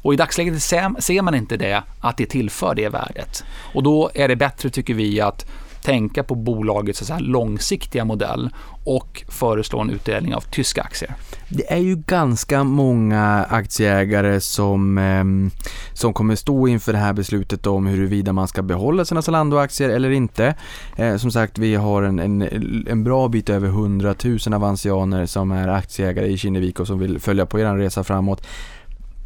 Och 0.05 0.15
i 0.15 0.17
dagsläget 0.17 0.63
ser 0.63 1.23
man 1.23 1.35
inte 1.35 1.57
det, 1.57 1.83
att 2.01 2.17
det 2.17 2.27
tillför 2.27 2.75
det 2.75 2.89
värdet. 2.89 3.45
Och 3.75 3.83
då 3.83 4.11
är 4.15 4.29
det 4.29 4.37
bättre, 4.37 4.71
tycker 4.71 4.95
vi, 4.95 5.21
att 5.21 5.47
tänka 5.85 6.25
på 6.25 6.35
bolagets 6.35 7.07
så 7.07 7.19
långsiktiga 7.19 8.05
modell 8.05 8.51
och 8.85 9.25
föreslå 9.29 9.81
en 9.81 9.91
utdelning 9.91 10.35
av 10.35 10.41
tyska 10.41 10.83
aktier. 10.83 11.15
Det 11.49 11.73
är 11.73 11.79
ju 11.79 11.97
ganska 11.97 12.65
många 12.65 13.45
aktieägare 13.51 14.41
som, 14.41 14.99
eh, 14.99 15.25
som 15.93 16.13
kommer 16.13 16.37
stå 16.37 16.69
inför 16.69 16.93
det 16.93 16.99
här 16.99 17.13
beslutet 17.13 17.67
om 17.67 17.87
huruvida 17.87 18.33
man 18.33 18.49
ska 18.49 18.63
behålla 18.63 19.05
sina 19.05 19.23
Zalando-aktier 19.23 19.89
eller 19.89 20.11
inte. 20.11 20.55
Eh, 20.97 21.17
som 21.17 21.31
sagt, 21.31 21.59
vi 21.59 21.75
har 21.75 22.03
en, 22.03 22.19
en, 22.19 22.43
en 22.89 23.05
bra 23.05 23.29
bit 23.29 23.51
över 23.51 23.69
100 23.69 24.15
000 24.25 24.39
avansianer 24.55 25.27
som 25.27 25.53
är 25.53 25.69
aktieägare 25.69 26.27
i 26.27 26.39
Kinnevik 26.39 26.81
och 26.81 26.87
som 26.87 26.99
vill 26.99 27.21
följa 27.21 27.47
på 27.47 27.61
er 27.61 27.77
resa 27.77 28.05
framåt. 28.05 28.47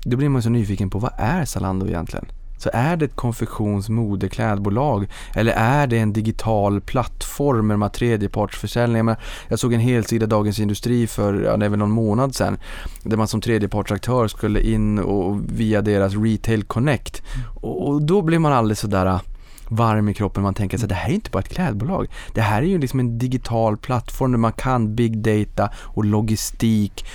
Då 0.05 0.17
blir 0.17 0.29
man 0.29 0.43
så 0.43 0.51
nyfiken 0.51 0.91
på 0.91 0.99
vad 0.99 1.13
är 1.19 1.45
Zalando 1.45 1.87
egentligen? 1.87 2.27
Så 2.59 2.71
är 2.73 2.97
det 2.97 3.05
ett 3.05 3.17
konfektions 3.17 3.89
modeklädbolag 3.89 5.09
eller 5.35 5.53
är 5.53 5.87
det 5.87 5.99
en 5.99 6.13
digital 6.13 6.81
plattform 6.81 7.67
med 7.67 7.75
de 7.75 7.83
här 7.83 7.89
tredjepartsförsäljningar? 7.89 9.21
Jag, 9.49 9.59
såg 9.59 9.73
en 9.73 9.81
helsida 9.81 10.27
Dagens 10.27 10.59
Industri 10.59 11.07
för, 11.07 11.43
ja, 11.43 11.57
det 11.57 11.67
är 11.67 11.71
väl 11.71 11.79
någon 11.79 11.91
månad 11.91 12.35
sedan, 12.35 12.59
där 13.03 13.17
man 13.17 13.29
som 13.29 13.41
tredjepartsaktör 13.41 14.29
skulle 14.29 14.61
in 14.61 14.99
och 14.99 15.39
via 15.49 15.83
deras 15.83 16.15
Retail 16.15 16.65
Connect 16.65 17.23
och, 17.61 17.89
och 17.89 18.03
då 18.03 18.23
blir 18.23 18.39
man 18.39 18.53
alldeles 18.53 18.81
sådär 18.81 19.21
varm 19.69 20.09
i 20.09 20.15
kroppen. 20.15 20.43
Man 20.43 20.55
tänker 20.55 20.79
att 20.79 20.89
det 20.89 20.95
här 20.95 21.11
är 21.11 21.15
inte 21.15 21.31
bara 21.31 21.39
ett 21.39 21.49
klädbolag. 21.49 22.07
Det 22.35 22.41
här 22.41 22.63
är 22.63 22.67
ju 22.67 22.79
liksom 22.79 23.01
en 23.01 23.19
digital 23.19 23.77
plattform 23.77 24.33
där 24.33 24.39
man 24.39 24.53
kan 24.53 24.95
big 24.95 25.19
data 25.19 25.71
och 25.77 26.05
logistik. 26.05 27.07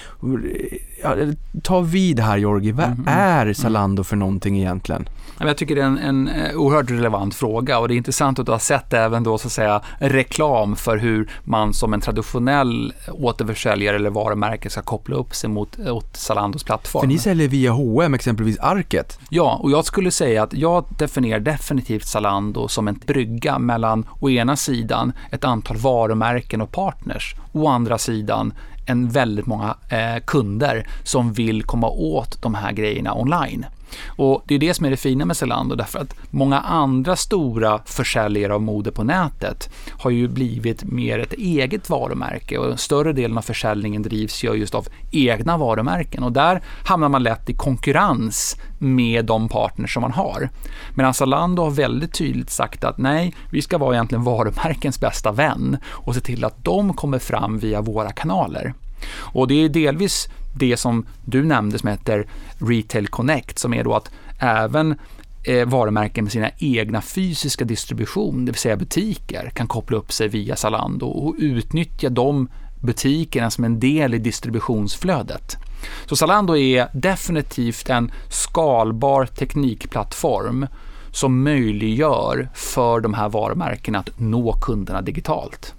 Ja, 1.03 1.15
ta 1.63 1.81
vid 1.81 2.19
här 2.19 2.37
Jorgi, 2.37 2.71
vad 2.71 2.85
mm, 2.85 3.05
är 3.07 3.53
Zalando 3.53 4.03
för 4.03 4.15
någonting 4.15 4.57
egentligen? 4.57 5.09
Jag 5.39 5.57
tycker 5.57 5.75
det 5.75 5.81
är 5.81 5.85
en, 5.85 5.97
en 5.97 6.27
eh, 6.27 6.55
oerhört 6.55 6.91
relevant 6.91 7.35
fråga 7.35 7.79
och 7.79 7.87
det 7.87 7.93
är 7.93 7.95
intressant 7.95 8.39
att 8.39 8.45
du 8.45 8.51
har 8.51 8.59
sett 8.59 8.93
även 8.93 9.23
då 9.23 9.37
så 9.37 9.47
att 9.47 9.51
säga 9.51 9.81
reklam 9.99 10.75
för 10.75 10.97
hur 10.97 11.31
man 11.43 11.73
som 11.73 11.93
en 11.93 12.01
traditionell 12.01 12.93
återförsäljare 13.11 13.95
eller 13.95 14.09
varumärke 14.09 14.69
ska 14.69 14.81
koppla 14.81 15.15
upp 15.15 15.35
sig 15.35 15.49
mot, 15.49 15.77
mot 15.77 16.17
Zalandos 16.17 16.63
plattform. 16.63 17.01
För 17.01 17.07
ni 17.07 17.17
säljer 17.17 17.47
via 17.47 17.71
H&M 17.71 18.13
exempelvis 18.13 18.59
Arket. 18.59 19.19
Ja, 19.29 19.59
och 19.63 19.71
jag 19.71 19.85
skulle 19.85 20.11
säga 20.11 20.43
att 20.43 20.53
jag 20.53 20.85
definierar 20.97 21.39
definitivt 21.39 22.07
Zalando 22.07 22.67
som 22.67 22.87
en 22.87 22.99
brygga 23.05 23.59
mellan 23.59 24.05
å 24.19 24.29
ena 24.29 24.55
sidan 24.55 25.13
ett 25.31 25.43
antal 25.43 25.77
varumärken 25.77 26.61
och 26.61 26.71
partners, 26.71 27.35
å 27.51 27.67
andra 27.67 27.97
sidan 27.97 28.53
en 28.85 29.09
väldigt 29.09 29.45
många 29.45 29.77
eh, 29.89 30.23
kunder 30.25 30.87
som 31.03 31.33
vill 31.33 31.63
komma 31.63 31.87
åt 31.89 32.41
de 32.41 32.55
här 32.55 32.71
grejerna 32.71 33.15
online. 33.15 33.65
Och 34.07 34.43
Det 34.47 34.55
är 34.55 34.59
det 34.59 34.73
som 34.73 34.85
är 34.85 34.89
det 34.89 34.97
fina 34.97 35.25
med 35.25 35.37
Zalando 35.37 35.75
därför 35.75 35.99
att 35.99 36.15
många 36.29 36.59
andra 36.59 37.15
stora 37.15 37.81
försäljare 37.85 38.53
av 38.53 38.61
mode 38.61 38.91
på 38.91 39.03
nätet 39.03 39.69
har 39.91 40.09
ju 40.11 40.27
blivit 40.27 40.83
mer 40.83 41.19
ett 41.19 41.33
eget 41.33 41.89
varumärke 41.89 42.57
och 42.57 42.79
större 42.79 43.13
delen 43.13 43.37
av 43.37 43.41
försäljningen 43.41 44.01
drivs 44.01 44.43
ju 44.43 44.53
just 44.53 44.75
av 44.75 44.87
egna 45.11 45.57
varumärken 45.57 46.23
och 46.23 46.31
där 46.31 46.61
hamnar 46.85 47.09
man 47.09 47.23
lätt 47.23 47.49
i 47.49 47.53
konkurrens 47.53 48.57
med 48.79 49.25
de 49.25 49.49
partners 49.49 49.93
som 49.93 50.01
man 50.01 50.11
har. 50.11 50.49
Medan 50.95 51.13
Zalando 51.13 51.63
har 51.63 51.71
väldigt 51.71 52.13
tydligt 52.13 52.49
sagt 52.49 52.83
att 52.83 52.97
nej, 52.97 53.35
vi 53.51 53.61
ska 53.61 53.77
vara 53.77 53.93
egentligen 53.93 54.23
varumärkens 54.23 54.99
bästa 54.99 55.31
vän 55.31 55.77
och 55.85 56.15
se 56.15 56.21
till 56.21 56.45
att 56.45 56.63
de 56.65 56.93
kommer 56.93 57.19
fram 57.19 57.59
via 57.59 57.81
våra 57.81 58.11
kanaler. 58.11 58.73
Och 59.11 59.47
det 59.47 59.63
är 59.63 59.69
delvis 59.69 60.29
det 60.53 60.77
som 60.77 61.05
du 61.25 61.43
nämnde 61.43 61.79
som 61.79 61.89
heter 61.89 62.27
Retail 62.57 63.07
Connect 63.07 63.59
som 63.59 63.73
är 63.73 63.83
då 63.83 63.93
att 63.93 64.11
även 64.39 64.95
eh, 65.43 65.65
varumärken 65.67 66.23
med 66.23 66.31
sina 66.31 66.49
egna 66.57 67.01
fysiska 67.01 67.65
distribution, 67.65 68.45
det 68.45 68.51
vill 68.51 68.59
säga 68.59 68.75
butiker, 68.75 69.51
kan 69.55 69.67
koppla 69.67 69.97
upp 69.97 70.11
sig 70.11 70.27
via 70.27 70.55
Zalando 70.55 71.05
och 71.05 71.35
utnyttja 71.37 72.09
de 72.09 72.47
butikerna 72.81 73.51
som 73.51 73.63
en 73.63 73.79
del 73.79 74.13
i 74.13 74.17
distributionsflödet. 74.17 75.57
Så 76.05 76.15
Zalando 76.15 76.57
är 76.57 76.87
definitivt 76.93 77.89
en 77.89 78.11
skalbar 78.29 79.25
teknikplattform 79.25 80.67
som 81.11 81.43
möjliggör 81.43 82.49
för 82.53 82.99
de 82.99 83.13
här 83.13 83.29
varumärkena 83.29 83.99
att 83.99 84.19
nå 84.19 84.53
kunderna 84.53 85.01
digitalt. 85.01 85.73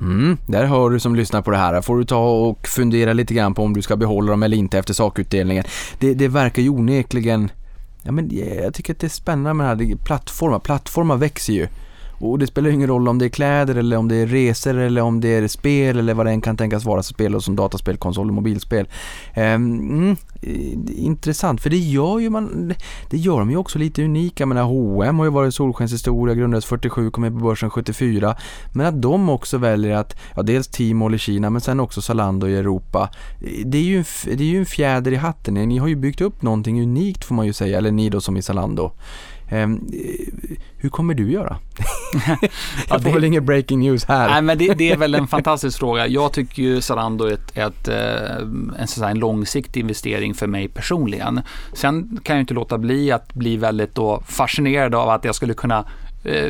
Mm, 0.00 0.36
där 0.46 0.64
hör 0.64 0.90
du 0.90 1.00
som 1.00 1.14
lyssnar 1.14 1.42
på 1.42 1.50
det 1.50 1.56
här. 1.56 1.82
Får 1.82 1.98
du 1.98 2.04
ta 2.04 2.28
och 2.28 2.68
fundera 2.68 3.12
lite 3.12 3.34
grann 3.34 3.54
på 3.54 3.62
om 3.62 3.74
du 3.74 3.82
ska 3.82 3.96
behålla 3.96 4.30
dem 4.30 4.42
eller 4.42 4.56
inte 4.56 4.78
efter 4.78 4.94
sakutdelningen. 4.94 5.64
Det, 5.98 6.14
det 6.14 6.28
verkar 6.28 6.62
ju 6.62 6.68
onekligen, 6.68 7.50
ja 8.02 8.12
men 8.12 8.30
jag 8.62 8.74
tycker 8.74 8.92
att 8.92 9.00
det 9.00 9.06
är 9.06 9.08
spännande 9.08 9.54
med 9.54 9.78
det 9.78 9.84
här, 9.84 9.96
plattformar, 9.96 10.58
plattformar 10.58 11.16
växer 11.16 11.52
ju. 11.52 11.68
Och 12.18 12.38
det 12.38 12.46
spelar 12.46 12.70
ingen 12.70 12.88
roll 12.88 13.08
om 13.08 13.18
det 13.18 13.24
är 13.24 13.28
kläder 13.28 13.74
eller 13.74 13.96
om 13.96 14.08
det 14.08 14.16
är 14.16 14.26
resor 14.26 14.78
eller 14.78 15.02
om 15.02 15.20
det 15.20 15.28
är 15.28 15.48
spel 15.48 15.98
eller 15.98 16.14
vad 16.14 16.26
det 16.26 16.32
än 16.32 16.40
kan 16.40 16.56
tänkas 16.56 16.84
vara, 16.84 17.02
så 17.02 17.12
spel 17.12 17.42
som 17.42 17.56
dataspel, 17.56 17.96
konsol 17.96 18.28
och 18.28 18.34
mobilspel. 18.34 18.88
Ehm, 19.34 19.80
mm, 19.80 20.16
eh, 20.42 21.04
intressant, 21.04 21.60
för 21.60 21.70
det 21.70 21.78
gör 21.78 22.18
ju 22.18 22.30
man, 22.30 22.74
det 23.10 23.16
gör 23.16 23.38
de 23.38 23.50
ju 23.50 23.56
också 23.56 23.78
lite 23.78 24.04
unika. 24.04 24.42
Jag 24.42 24.48
menar 24.48 24.62
H&M 24.62 25.18
har 25.18 25.24
ju 25.24 25.30
varit 25.30 25.54
solskenshistoria, 25.54 26.34
grundades 26.34 26.64
47, 26.64 27.10
kom 27.10 27.22
med 27.22 27.32
på 27.32 27.38
börsen 27.38 27.70
74. 27.70 28.36
Men 28.72 28.86
att 28.86 29.02
de 29.02 29.28
också 29.28 29.58
väljer 29.58 29.96
att, 29.96 30.16
ja 30.36 30.42
dels 30.42 30.68
Tmall 30.68 31.14
i 31.14 31.18
Kina 31.18 31.50
men 31.50 31.60
sen 31.60 31.80
också 31.80 32.02
Zalando 32.02 32.48
i 32.48 32.56
Europa. 32.56 33.10
Det 33.64 33.78
är 33.78 33.82
ju 33.82 33.98
en, 33.98 34.04
det 34.24 34.44
är 34.44 34.48
ju 34.48 34.58
en 34.58 34.66
fjäder 34.66 35.12
i 35.12 35.16
hatten. 35.16 35.54
Ni 35.54 35.78
har 35.78 35.88
ju 35.88 35.96
byggt 35.96 36.20
upp 36.20 36.42
någonting 36.42 36.82
unikt 36.82 37.24
får 37.24 37.34
man 37.34 37.46
ju 37.46 37.52
säga, 37.52 37.78
eller 37.78 37.90
ni 37.90 38.10
då 38.10 38.20
som 38.20 38.36
i 38.36 38.42
Zalando. 38.42 38.92
Um, 39.52 39.90
hur 40.76 40.88
kommer 40.88 41.14
du 41.14 41.30
göra? 41.30 41.56
jag 42.88 43.02
får 43.02 43.10
väl 43.10 43.24
ingen 43.24 43.46
breaking 43.46 43.80
news 43.80 44.04
här. 44.04 44.28
Nej, 44.28 44.42
men 44.42 44.58
det, 44.58 44.74
det, 44.74 44.92
är 44.92 44.96
väl 44.96 45.14
en 45.14 45.26
fantastisk 45.26 45.78
fråga. 45.78 46.06
Jag 46.06 46.32
tycker 46.32 46.62
ju 46.62 46.80
Zalando 46.80 47.24
är 47.24 47.32
ett, 47.32 47.56
ett, 47.56 47.88
eh, 47.88 48.36
en, 48.78 48.86
så 48.86 49.04
en 49.04 49.18
långsiktig 49.18 49.80
investering 49.80 50.34
för 50.34 50.46
mig 50.46 50.68
personligen. 50.68 51.40
Sen 51.72 52.20
kan 52.22 52.36
jag 52.36 52.42
inte 52.42 52.54
låta 52.54 52.78
bli 52.78 53.12
att 53.12 53.34
bli 53.34 53.56
väldigt 53.56 53.98
fascinerad 54.26 54.94
av 54.94 55.08
att 55.08 55.24
jag 55.24 55.34
skulle 55.34 55.54
kunna 55.54 55.84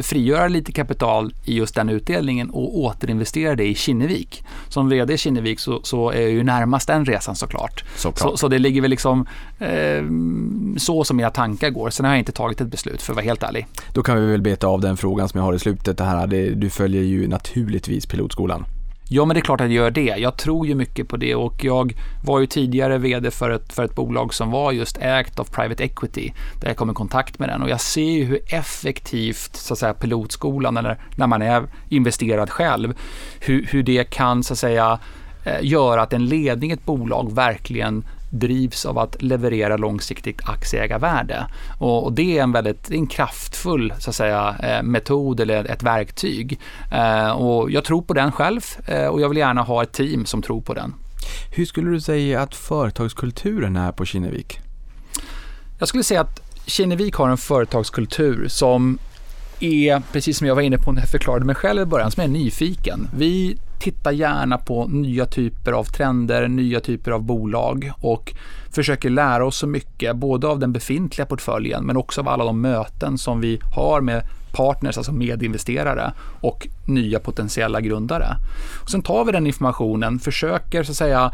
frigöra 0.02 0.48
lite 0.48 0.72
kapital 0.72 1.34
i 1.44 1.56
just 1.56 1.74
den 1.74 1.88
utdelningen 1.88 2.50
och 2.50 2.78
återinvestera 2.78 3.54
det 3.54 3.66
i 3.68 3.74
Kinnevik. 3.74 4.44
Som 4.68 4.88
vd 4.88 5.14
i 5.14 5.18
Kinnevik 5.18 5.60
så, 5.60 5.80
så 5.82 6.10
är 6.10 6.20
jag 6.20 6.30
ju 6.30 6.42
närmast 6.42 6.86
den 6.86 7.04
resan 7.04 7.36
såklart. 7.36 7.84
såklart. 7.96 8.30
Så, 8.30 8.36
så 8.36 8.48
det 8.48 8.58
ligger 8.58 8.80
väl 8.80 8.90
liksom 8.90 9.26
eh, 9.58 10.02
så 10.76 11.04
som 11.04 11.16
mina 11.16 11.30
tankar 11.30 11.70
går. 11.70 11.90
Sen 11.90 12.06
har 12.06 12.12
jag 12.12 12.18
inte 12.18 12.32
tagit 12.32 12.60
ett 12.60 12.68
beslut 12.68 13.02
för 13.02 13.12
att 13.12 13.16
vara 13.16 13.24
helt 13.24 13.42
ärlig. 13.42 13.66
Då 13.92 14.02
kan 14.02 14.20
vi 14.20 14.26
väl 14.26 14.42
beta 14.42 14.66
av 14.66 14.80
den 14.80 14.96
frågan 14.96 15.28
som 15.28 15.38
jag 15.38 15.44
har 15.44 15.54
i 15.54 15.58
slutet. 15.58 15.98
Det 15.98 16.04
här, 16.04 16.26
det, 16.26 16.50
du 16.50 16.70
följer 16.70 17.02
ju 17.02 17.28
naturligtvis 17.28 18.06
pilotskolan. 18.06 18.64
Ja, 19.08 19.24
men 19.24 19.34
det 19.34 19.40
är 19.40 19.42
klart 19.42 19.60
att 19.60 19.66
jag 19.66 19.74
gör 19.74 19.90
det. 19.90 20.14
Jag 20.16 20.36
tror 20.36 20.66
ju 20.66 20.74
mycket 20.74 21.08
på 21.08 21.16
det 21.16 21.34
och 21.34 21.64
jag 21.64 21.94
var 22.24 22.40
ju 22.40 22.46
tidigare 22.46 22.98
vd 22.98 23.30
för 23.30 23.50
ett, 23.50 23.72
för 23.72 23.84
ett 23.84 23.94
bolag 23.94 24.34
som 24.34 24.50
var 24.50 24.72
just 24.72 24.98
ägt 25.00 25.38
av 25.38 25.44
private 25.44 25.84
equity, 25.84 26.32
där 26.60 26.68
jag 26.68 26.76
kom 26.76 26.90
i 26.90 26.94
kontakt 26.94 27.38
med 27.38 27.48
den 27.48 27.62
och 27.62 27.70
jag 27.70 27.80
ser 27.80 28.10
ju 28.10 28.24
hur 28.24 28.40
effektivt 28.46 29.56
så 29.56 29.72
att 29.72 29.78
säga, 29.78 29.94
pilotskolan, 29.94 30.76
eller 30.76 30.98
när 31.16 31.26
man 31.26 31.42
är 31.42 31.64
investerad 31.88 32.50
själv, 32.50 32.94
hur, 33.40 33.66
hur 33.70 33.82
det 33.82 34.10
kan 34.10 34.44
så 34.44 34.52
att 34.52 34.58
säga 34.58 34.98
eh, 35.44 35.58
göra 35.62 36.02
att 36.02 36.12
en 36.12 36.26
ledning 36.26 36.70
i 36.70 36.74
ett 36.74 36.84
bolag 36.84 37.34
verkligen 37.34 38.04
drivs 38.38 38.86
av 38.86 38.98
att 38.98 39.22
leverera 39.22 39.76
långsiktigt 39.76 40.40
aktieägarvärde. 40.48 41.46
Och, 41.78 42.04
och 42.04 42.12
det 42.12 42.38
är 42.38 42.42
en 42.42 42.52
väldigt 42.52 42.90
en 42.90 43.06
kraftfull 43.06 43.94
så 43.98 44.10
att 44.10 44.16
säga, 44.16 44.56
eh, 44.62 44.82
metod 44.82 45.40
eller 45.40 45.64
ett 45.64 45.82
verktyg. 45.82 46.60
Eh, 46.92 47.30
och 47.30 47.70
jag 47.70 47.84
tror 47.84 48.02
på 48.02 48.14
den 48.14 48.32
själv 48.32 48.60
eh, 48.86 49.06
och 49.06 49.20
jag 49.20 49.28
vill 49.28 49.38
gärna 49.38 49.62
ha 49.62 49.82
ett 49.82 49.92
team 49.92 50.26
som 50.26 50.42
tror 50.42 50.60
på 50.60 50.74
den. 50.74 50.94
Hur 51.50 51.64
skulle 51.64 51.90
du 51.90 52.00
säga 52.00 52.42
att 52.42 52.54
företagskulturen 52.54 53.76
är 53.76 53.92
på 53.92 54.04
Kinnevik? 54.04 54.60
Jag 55.78 55.88
skulle 55.88 56.04
säga 56.04 56.20
att 56.20 56.40
Kinnevik 56.66 57.14
har 57.14 57.28
en 57.28 57.36
företagskultur 57.36 58.48
som 58.48 58.98
är, 59.60 60.02
precis 60.12 60.38
som 60.38 60.46
jag 60.46 60.54
var 60.54 60.62
inne 60.62 60.78
på 60.78 60.92
när 60.92 61.02
jag 61.02 61.08
förklarade 61.08 61.44
mig 61.44 61.54
själv 61.54 61.82
i 61.82 61.84
början, 61.84 62.10
som 62.10 62.22
är 62.22 62.28
nyfiken. 62.28 63.08
Vi 63.16 63.58
tittar 63.80 64.12
gärna 64.12 64.58
på 64.58 64.86
nya 64.86 65.26
typer 65.26 65.72
av 65.72 65.84
trender, 65.84 66.48
nya 66.48 66.80
typer 66.80 67.10
av 67.10 67.22
bolag 67.22 67.92
och 68.00 68.34
försöker 68.70 69.10
lära 69.10 69.46
oss 69.46 69.56
så 69.56 69.66
mycket, 69.66 70.16
både 70.16 70.46
av 70.46 70.58
den 70.58 70.72
befintliga 70.72 71.26
portföljen 71.26 71.84
men 71.84 71.96
också 71.96 72.20
av 72.20 72.28
alla 72.28 72.44
de 72.44 72.60
möten 72.60 73.18
som 73.18 73.40
vi 73.40 73.60
har 73.74 74.00
med 74.00 74.22
partners, 74.52 74.96
alltså 74.96 75.12
medinvesterare 75.12 76.12
och 76.40 76.68
nya 76.86 77.20
potentiella 77.20 77.80
grundare. 77.80 78.36
Och 78.82 78.90
sen 78.90 79.02
tar 79.02 79.24
vi 79.24 79.32
den 79.32 79.46
informationen, 79.46 80.18
försöker 80.18 80.82
så 80.82 80.90
att 80.90 80.96
säga 80.96 81.32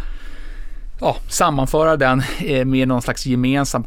ja, 1.01 1.17
sammanföra 1.29 1.97
den 1.97 2.23
eh, 2.45 2.65
med 2.65 2.89
någon 2.89 3.03
slags 3.03 3.27
gemensam 3.27 3.85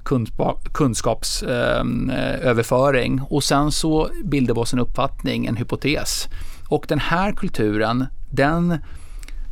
kunskapsöverföring 0.74 3.14
ehm, 3.14 3.20
eh, 3.20 3.34
och 3.34 3.44
sen 3.44 3.72
så 3.72 4.10
bildar 4.24 4.56
vi 4.56 4.62
oss 4.62 4.74
en 4.74 4.80
uppfattning, 4.80 5.46
en 5.46 5.56
hypotes 5.56 6.28
Och 6.70 6.86
den 6.88 7.00
här 7.00 7.32
kulturen, 7.32 8.06
den 8.36 8.78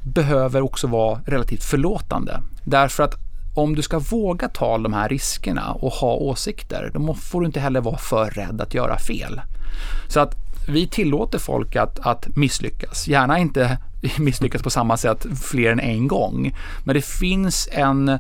behöver 0.04 0.62
också 0.62 0.88
vara 0.88 1.22
relativt 1.26 1.64
förlåtande. 1.64 2.42
Därför 2.64 3.04
att 3.04 3.16
om 3.56 3.76
du 3.76 3.82
ska 3.82 4.00
våga 4.00 4.50
ta 4.50 4.78
de 4.78 4.94
här 4.94 5.10
riskerna 5.10 5.72
och 5.72 5.92
ha 5.92 6.14
åsikter, 6.14 6.92
då 6.94 7.14
får 7.14 7.42
du 7.42 7.46
inte 7.46 7.60
heller 7.60 7.82
vara 7.82 7.98
för 7.98 8.30
rädd 8.30 8.62
att 8.62 8.74
göra 8.74 8.98
fel. 8.98 9.42
Så 10.08 10.20
att 10.20 10.36
vi 10.68 10.88
tillåter 10.88 11.40
folk 11.40 11.76
att, 11.76 12.00
att 12.00 12.36
misslyckas. 12.36 13.08
Gärna 13.08 13.40
inte 13.40 13.78
misslyckas 14.18 14.62
på 14.62 14.70
samma 14.70 14.98
sätt 14.98 15.26
fler 15.42 15.72
än 15.72 15.80
en 15.80 16.08
gång. 16.08 16.56
Men 16.84 16.96
det 16.96 17.06
finns 17.06 17.70
en, 17.72 18.18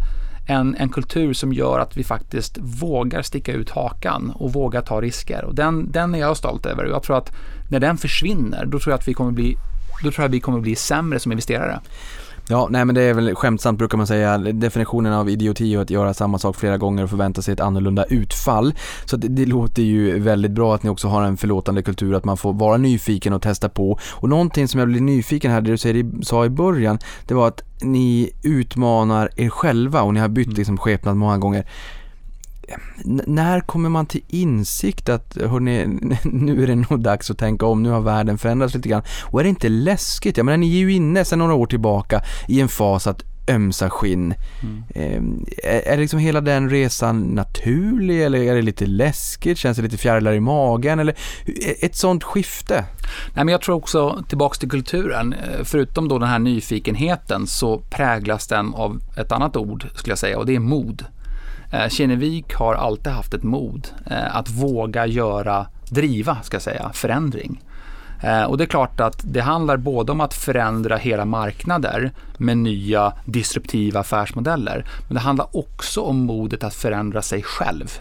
en, 0.47 0.75
en 0.75 0.89
kultur 0.89 1.33
som 1.33 1.53
gör 1.53 1.79
att 1.79 1.97
vi 1.97 2.03
faktiskt 2.03 2.57
vågar 2.61 3.21
sticka 3.21 3.51
ut 3.51 3.69
hakan 3.69 4.31
och 4.35 4.53
vågar 4.53 4.81
ta 4.81 5.01
risker. 5.01 5.45
Och 5.45 5.55
den, 5.55 5.91
den 5.91 6.15
är 6.15 6.19
jag 6.19 6.37
stolt 6.37 6.65
över. 6.65 6.85
Jag 6.85 7.03
tror 7.03 7.17
att 7.17 7.31
när 7.69 7.79
den 7.79 7.97
försvinner, 7.97 8.65
då 8.65 8.79
tror 8.79 8.91
jag 8.91 8.99
att 8.99 9.07
vi 9.07 9.13
kommer 9.13 9.31
bli 9.31 9.57
då 10.03 10.11
tror 10.11 10.23
jag 10.23 10.29
vi 10.29 10.39
kommer 10.39 10.59
bli 10.59 10.75
sämre 10.75 11.19
som 11.19 11.31
investerare. 11.31 11.79
Ja, 12.49 12.67
nej 12.71 12.85
men 12.85 12.95
det 12.95 13.01
är 13.01 13.13
väl 13.13 13.35
skämtsamt 13.35 13.77
brukar 13.77 13.97
man 13.97 14.07
säga. 14.07 14.37
Definitionen 14.37 15.13
av 15.13 15.29
idioti 15.29 15.75
är 15.75 15.79
att 15.79 15.89
göra 15.89 16.13
samma 16.13 16.39
sak 16.39 16.55
flera 16.55 16.77
gånger 16.77 17.03
och 17.03 17.09
förvänta 17.09 17.41
sig 17.41 17.53
ett 17.53 17.59
annorlunda 17.59 18.03
utfall. 18.03 18.73
Så 19.05 19.17
det, 19.17 19.27
det, 19.27 19.45
låter 19.45 19.83
ju 19.83 20.19
väldigt 20.19 20.51
bra 20.51 20.75
att 20.75 20.83
ni 20.83 20.89
också 20.89 21.07
har 21.07 21.23
en 21.23 21.37
förlåtande 21.37 21.81
kultur, 21.81 22.15
att 22.15 22.25
man 22.25 22.37
får 22.37 22.53
vara 22.53 22.77
nyfiken 22.77 23.33
och 23.33 23.41
testa 23.41 23.69
på. 23.69 23.99
Och 24.11 24.29
någonting 24.29 24.67
som 24.67 24.79
jag 24.79 24.89
blir 24.89 25.01
nyfiken 25.01 25.51
här, 25.51 25.61
det 25.61 25.71
du 25.71 25.77
säger, 25.77 26.23
sa 26.23 26.45
i 26.45 26.49
början, 26.49 26.99
det 27.27 27.33
var 27.33 27.47
att 27.47 27.61
ni 27.81 28.31
utmanar 28.43 29.29
er 29.35 29.49
själva 29.49 30.01
och 30.01 30.13
ni 30.13 30.19
har 30.19 30.27
bytt 30.27 30.47
mm. 30.47 30.57
liksom 30.57 30.77
skepnad 30.77 31.17
många 31.17 31.37
gånger 31.37 31.65
när 33.05 33.59
kommer 33.59 33.89
man 33.89 34.05
till 34.05 34.23
insikt 34.27 35.09
att 35.09 35.37
hörni, 35.37 35.85
nu 36.23 36.63
är 36.63 36.67
det 36.67 36.75
nog 36.75 36.99
dags 36.99 37.31
att 37.31 37.37
tänka 37.37 37.65
om, 37.65 37.83
nu 37.83 37.89
har 37.89 38.01
världen 38.01 38.37
förändrats 38.37 38.75
lite 38.75 38.89
grann. 38.89 39.03
Och 39.23 39.39
är 39.39 39.43
det 39.43 39.49
inte 39.49 39.69
läskigt? 39.69 40.37
Jag 40.37 40.45
menar, 40.45 40.57
ni 40.57 40.75
är 40.75 40.79
ju 40.79 40.93
inne 40.93 41.25
sedan 41.25 41.39
några 41.39 41.53
år 41.53 41.65
tillbaka 41.65 42.21
i 42.47 42.61
en 42.61 42.67
fas 42.67 43.07
att 43.07 43.23
ömsa 43.47 43.89
skinn. 43.89 44.33
Mm. 44.61 45.45
Är, 45.63 45.87
är 45.87 45.97
liksom 45.97 46.19
hela 46.19 46.41
den 46.41 46.69
resan 46.69 47.21
naturlig 47.21 48.23
eller 48.23 48.39
är 48.39 48.55
det 48.55 48.61
lite 48.61 48.85
läskigt? 48.85 49.57
Känns 49.57 49.77
det 49.77 49.83
lite 49.83 49.97
fjärilar 49.97 50.33
i 50.33 50.39
magen? 50.39 50.99
Eller 50.99 51.15
ett 51.81 51.95
sånt 51.95 52.23
skifte? 52.23 52.85
Nej, 53.33 53.45
men 53.45 53.47
jag 53.47 53.61
tror 53.61 53.75
också 53.75 54.23
tillbaks 54.27 54.59
till 54.59 54.69
kulturen. 54.69 55.33
Eh, 55.33 55.63
förutom 55.63 56.07
då 56.07 56.19
den 56.19 56.29
här 56.29 56.39
nyfikenheten 56.39 57.47
så 57.47 57.79
präglas 57.79 58.47
den 58.47 58.73
av 58.73 59.01
ett 59.17 59.31
annat 59.31 59.57
ord 59.57 59.87
skulle 59.95 60.11
jag 60.11 60.19
säga 60.19 60.37
och 60.37 60.45
det 60.45 60.55
är 60.55 60.59
mod. 60.59 61.05
Eh, 61.73 61.89
Kinnevik 61.89 62.53
har 62.53 62.73
alltid 62.73 63.13
haft 63.13 63.33
ett 63.33 63.43
mod 63.43 63.87
eh, 64.05 64.35
att 64.35 64.49
våga 64.49 65.05
göra, 65.05 65.67
driva 65.89 66.37
ska 66.43 66.55
jag 66.55 66.61
säga, 66.61 66.91
förändring. 66.93 67.61
Eh, 68.23 68.43
och 68.43 68.57
det 68.57 68.63
är 68.63 68.67
klart 68.67 68.99
att 68.99 69.21
det 69.23 69.41
handlar 69.41 69.77
både 69.77 70.11
om 70.11 70.21
att 70.21 70.33
förändra 70.33 70.97
hela 70.97 71.25
marknader 71.25 72.11
med 72.37 72.57
nya 72.57 73.13
disruptiva 73.25 73.99
affärsmodeller, 73.99 74.85
men 75.07 75.13
det 75.13 75.19
handlar 75.19 75.57
också 75.57 76.01
om 76.01 76.17
modet 76.17 76.63
att 76.63 76.73
förändra 76.73 77.21
sig 77.21 77.43
själv. 77.43 77.99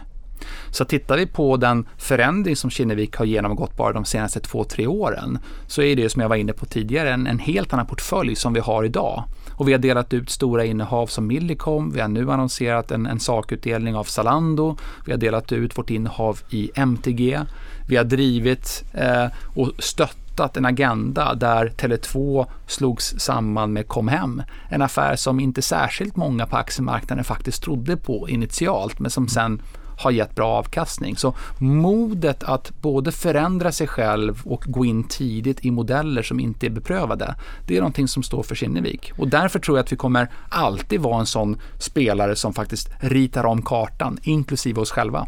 Så 0.70 0.84
tittar 0.84 1.16
vi 1.16 1.26
på 1.26 1.56
den 1.56 1.88
förändring 1.98 2.56
som 2.56 2.70
Kinnevik 2.70 3.16
har 3.16 3.24
genomgått 3.24 3.76
bara 3.76 3.92
de 3.92 4.04
senaste 4.04 4.40
två, 4.40 4.64
tre 4.64 4.86
åren 4.86 5.38
så 5.66 5.82
är 5.82 5.96
det 5.96 6.08
som 6.08 6.22
jag 6.22 6.28
var 6.28 6.36
inne 6.36 6.52
på 6.52 6.66
tidigare 6.66 7.12
en, 7.12 7.26
en 7.26 7.38
helt 7.38 7.72
annan 7.72 7.86
portfölj 7.86 8.36
som 8.36 8.52
vi 8.52 8.60
har 8.60 8.84
idag. 8.84 9.24
Och 9.54 9.68
vi 9.68 9.72
har 9.72 9.78
delat 9.78 10.12
ut 10.12 10.30
stora 10.30 10.64
innehav 10.64 11.06
som 11.06 11.26
Millicom. 11.26 11.92
Vi 11.92 12.00
har 12.00 12.08
nu 12.08 12.30
annonserat 12.30 12.90
en, 12.90 13.06
en 13.06 13.20
sakutdelning 13.20 13.96
av 13.96 14.04
Zalando. 14.04 14.76
Vi 15.06 15.12
har 15.12 15.18
delat 15.18 15.52
ut 15.52 15.78
vårt 15.78 15.90
innehav 15.90 16.40
i 16.50 16.70
MTG. 16.74 17.40
Vi 17.88 17.96
har 17.96 18.04
drivit 18.04 18.84
eh, 18.92 19.26
och 19.54 19.70
stöttat 19.78 20.56
en 20.56 20.64
agenda 20.64 21.34
där 21.34 21.68
Tele2 21.68 22.46
slogs 22.66 23.14
samman 23.18 23.72
med 23.72 23.88
Comhem. 23.88 24.42
En 24.68 24.82
affär 24.82 25.16
som 25.16 25.40
inte 25.40 25.62
särskilt 25.62 26.16
många 26.16 26.46
på 26.46 26.56
aktiemarknaden 26.56 27.24
faktiskt 27.24 27.62
trodde 27.62 27.96
på 27.96 28.28
initialt 28.28 28.98
men 28.98 29.10
som 29.10 29.28
sen 29.28 29.62
har 30.02 30.10
gett 30.10 30.34
bra 30.34 30.48
avkastning. 30.48 31.16
Så 31.16 31.34
modet 31.58 32.42
att 32.42 32.80
både 32.80 33.12
förändra 33.12 33.72
sig 33.72 33.86
själv 33.86 34.42
och 34.44 34.64
gå 34.66 34.84
in 34.84 35.04
tidigt 35.04 35.64
i 35.64 35.70
modeller 35.70 36.22
som 36.22 36.40
inte 36.40 36.66
är 36.66 36.70
beprövade, 36.70 37.34
det 37.66 37.76
är 37.76 37.80
någonting 37.80 38.08
som 38.08 38.22
står 38.22 38.42
för 38.42 38.54
Kinnevik. 38.54 39.12
Och 39.18 39.28
därför 39.28 39.58
tror 39.58 39.78
jag 39.78 39.84
att 39.84 39.92
vi 39.92 39.96
kommer 39.96 40.28
alltid 40.48 41.00
vara 41.00 41.20
en 41.20 41.26
sån 41.26 41.60
spelare 41.78 42.36
som 42.36 42.54
faktiskt 42.54 42.88
ritar 43.00 43.44
om 43.44 43.62
kartan, 43.62 44.18
inklusive 44.22 44.80
oss 44.80 44.90
själva. 44.90 45.26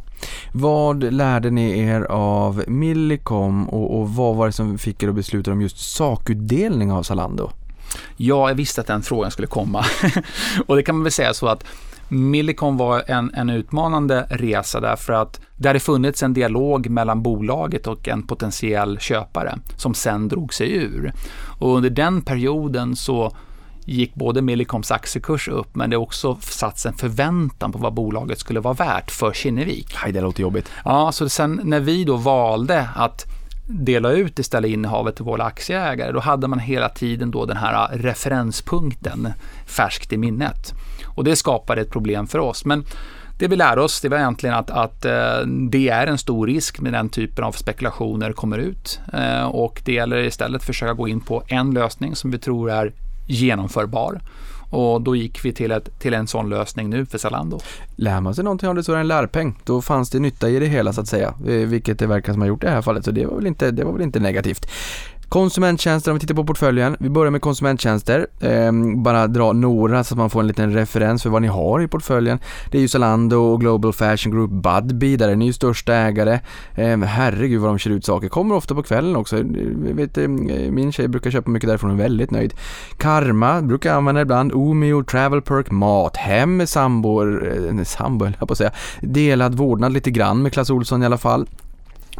Vad 0.53 1.13
lärde 1.13 1.51
ni 1.51 1.79
er 1.79 2.03
av 2.11 2.65
Millicom 2.67 3.69
och, 3.69 4.01
och 4.01 4.11
vad 4.11 4.37
var 4.37 4.47
det 4.47 4.53
som 4.53 4.79
fick 4.79 5.03
er 5.03 5.09
att 5.09 5.15
besluta 5.15 5.53
om 5.53 5.63
just 5.63 5.79
sakutdelning 5.79 6.93
av 6.93 7.03
Zalando? 7.03 7.51
Ja, 8.17 8.49
jag 8.49 8.55
visste 8.55 8.81
att 8.81 8.87
den 8.87 9.03
frågan 9.03 9.31
skulle 9.31 9.49
komma. 9.49 9.85
och 10.67 10.77
det 10.77 10.83
kan 10.83 10.95
man 10.95 11.03
väl 11.03 11.13
säga 11.13 11.35
så 11.35 11.47
att 11.47 11.65
Millicom 12.09 12.77
var 12.77 13.03
en, 13.07 13.35
en 13.35 13.51
utmanande 13.51 14.27
resa 14.31 14.81
därför 14.81 15.13
att 15.13 15.41
det 15.57 15.69
hade 15.69 15.81
funnits 15.81 16.23
en 16.23 16.35
dialog 16.35 16.89
mellan 16.89 17.23
bolaget 17.23 17.87
och 17.87 18.09
en 18.09 18.27
potentiell 18.27 18.99
köpare 18.99 19.59
som 19.77 19.95
sen 19.95 20.29
drog 20.29 20.55
sig 20.55 20.73
ur. 20.73 21.13
Och 21.59 21.77
under 21.77 21.91
den 21.91 22.23
perioden 22.23 22.97
så 22.97 23.37
gick 23.85 24.15
både 24.15 24.43
Millicoms 24.43 24.91
aktiekurs 24.91 25.49
upp 25.49 25.77
men 25.77 25.91
det 25.91 25.97
också 25.97 26.39
satts 26.41 26.87
en 26.87 26.95
förväntan 26.95 27.73
på 27.73 27.79
vad 27.79 27.95
bolaget 27.95 28.39
skulle 28.39 28.61
vara 28.61 28.75
värt 28.75 29.11
för 29.11 29.33
Kinnevik. 29.33 29.97
Nej, 30.03 30.13
det 30.13 30.21
låter 30.21 30.43
jobbigt. 30.43 30.71
Ja, 30.85 31.13
så 31.13 31.29
sen 31.29 31.61
när 31.65 31.81
vi 31.81 32.05
då 32.05 32.17
valde 32.17 32.89
att 32.97 33.25
dela 33.67 34.11
ut 34.11 34.39
istället 34.39 34.71
innehavet 34.71 35.17
till 35.17 35.25
våra 35.25 35.45
aktieägare, 35.45 36.13
då 36.13 36.21
hade 36.21 36.49
man 36.49 36.59
hela 36.59 36.89
tiden 36.89 37.31
då 37.31 37.47
den 37.47 37.57
här 37.57 37.89
referenspunkten 37.93 39.29
färskt 39.67 40.13
i 40.13 40.17
minnet. 40.17 40.73
Och 41.15 41.25
det 41.25 41.37
skapade 41.37 41.81
ett 41.81 41.91
problem 41.91 42.27
för 42.27 42.39
oss. 42.39 42.65
Men 42.65 42.85
det 43.39 43.49
vi 43.49 43.57
lärde 43.57 43.81
oss 43.81 44.01
det 44.01 44.09
var 44.09 44.19
egentligen 44.19 44.55
att, 44.55 44.71
att 44.71 45.05
eh, 45.05 45.47
det 45.71 45.89
är 45.89 46.07
en 46.07 46.19
stor 46.19 46.47
risk 46.47 46.81
med 46.81 46.93
den 46.93 47.09
typen 47.09 47.45
av 47.45 47.53
spekulationer 47.53 48.33
kommer 48.33 48.59
ut. 48.59 49.01
Eh, 49.13 49.45
och 49.45 49.83
det 49.85 49.93
gäller 49.93 50.17
istället 50.17 50.61
att 50.61 50.67
försöka 50.67 50.93
gå 50.93 51.09
in 51.09 51.21
på 51.21 51.43
en 51.47 51.71
lösning 51.75 52.17
som 52.17 52.31
vi 52.31 52.39
tror 52.39 52.71
är 52.71 52.93
genomförbar. 53.27 54.21
Och 54.71 55.01
då 55.01 55.17
gick 55.17 55.45
vi 55.45 55.53
till, 55.53 55.73
ett, 55.73 56.01
till 56.01 56.15
en 56.15 56.27
sån 56.27 56.49
lösning 56.49 56.91
nu 56.91 57.07
för 57.07 57.19
Zalando. 57.19 57.61
Lär 57.97 58.21
man 58.21 58.35
sig 58.35 58.45
någonting 58.45 58.69
av 58.69 58.75
det 58.75 58.85
så 58.85 58.93
är 58.93 58.97
det 58.97 59.01
en 59.01 59.09
lärpeng. 59.09 59.59
Då 59.65 59.83
fanns 59.83 60.11
det 60.11 60.19
nytta 60.19 60.49
i 60.49 60.59
det 60.59 60.67
hela 60.67 60.93
så 60.93 61.01
att 61.01 61.09
säga. 61.09 61.35
Eh, 61.47 61.53
vilket 61.53 61.99
det 61.99 62.07
verkar 62.07 62.33
som 62.33 62.43
har 62.43 62.49
gjort 62.49 62.63
i 62.63 62.67
det 62.67 62.73
här 62.73 62.83
fallet. 62.83 63.05
Så 63.05 63.11
det 63.11 63.27
var 63.27 63.37
väl 63.37 63.47
inte, 63.47 63.71
det 63.71 63.85
var 63.85 63.93
väl 63.93 64.03
inte 64.03 64.21
negativt. 64.21 64.67
Konsumenttjänster, 65.35 66.11
om 66.11 66.15
vi 66.15 66.21
tittar 66.21 66.35
på 66.35 66.45
portföljen. 66.45 66.97
Vi 67.01 67.09
börjar 67.11 67.31
med 67.31 67.41
konsumenttjänster. 67.41 68.27
Eh, 68.41 68.73
bara 68.97 69.27
dra 69.27 69.53
några 69.53 70.05
så 70.05 70.15
att 70.15 70.19
man 70.19 70.31
får 70.31 70.41
en 70.41 70.47
liten 70.47 70.73
referens 70.73 71.23
för 71.23 71.31
vad 71.31 71.43
ni 71.43 71.49
har 71.49 71.83
i 71.83 71.89
portföljen. 71.89 72.39
Det 72.71 72.79
är 72.79 72.83
ju 72.83 72.89
Zalando 72.89 73.37
och 73.37 73.61
Global 73.61 73.93
Fashion 73.93 74.33
Group 74.33 74.51
Budbee, 74.51 75.17
där 75.17 75.29
är 75.29 75.37
ni 75.37 75.47
ju 75.47 75.53
största 75.53 75.95
ägare. 75.95 76.41
Eh, 76.75 76.99
herregud 76.99 77.61
vad 77.61 77.71
de 77.71 77.79
kör 77.79 77.91
ut 77.91 78.05
saker. 78.05 78.29
Kommer 78.29 78.55
ofta 78.55 78.75
på 78.75 78.83
kvällen 78.83 79.17
också. 79.17 79.39
Eh, 79.39 79.45
vet, 79.95 80.19
eh, 80.19 80.29
min 80.29 80.93
tjej 80.93 81.09
brukar 81.09 81.31
köpa 81.31 81.51
mycket 81.51 81.69
därifrån, 81.69 81.91
och 81.91 81.97
är 81.97 82.03
väldigt 82.03 82.31
nöjd. 82.31 82.55
Karma 82.97 83.63
brukar 83.63 83.91
jag 83.91 83.97
använda 83.97 84.21
ibland. 84.21 84.53
Omeo, 84.53 85.05
Travel 85.05 85.43
Perk, 85.43 85.71
Mathem, 85.71 86.67
sambor, 86.67 87.53
eh, 87.69 87.85
sambo 87.85 88.27
jag 88.27 88.49
på 88.49 88.53
att 88.53 88.59
säga. 88.59 88.73
Delad 89.01 89.55
vårdnad 89.55 89.93
lite 89.93 90.11
grann 90.11 90.43
med 90.43 90.53
Clas 90.53 90.71
Olsson 90.71 91.03
i 91.03 91.07
alla 91.07 91.19
fall. 91.19 91.47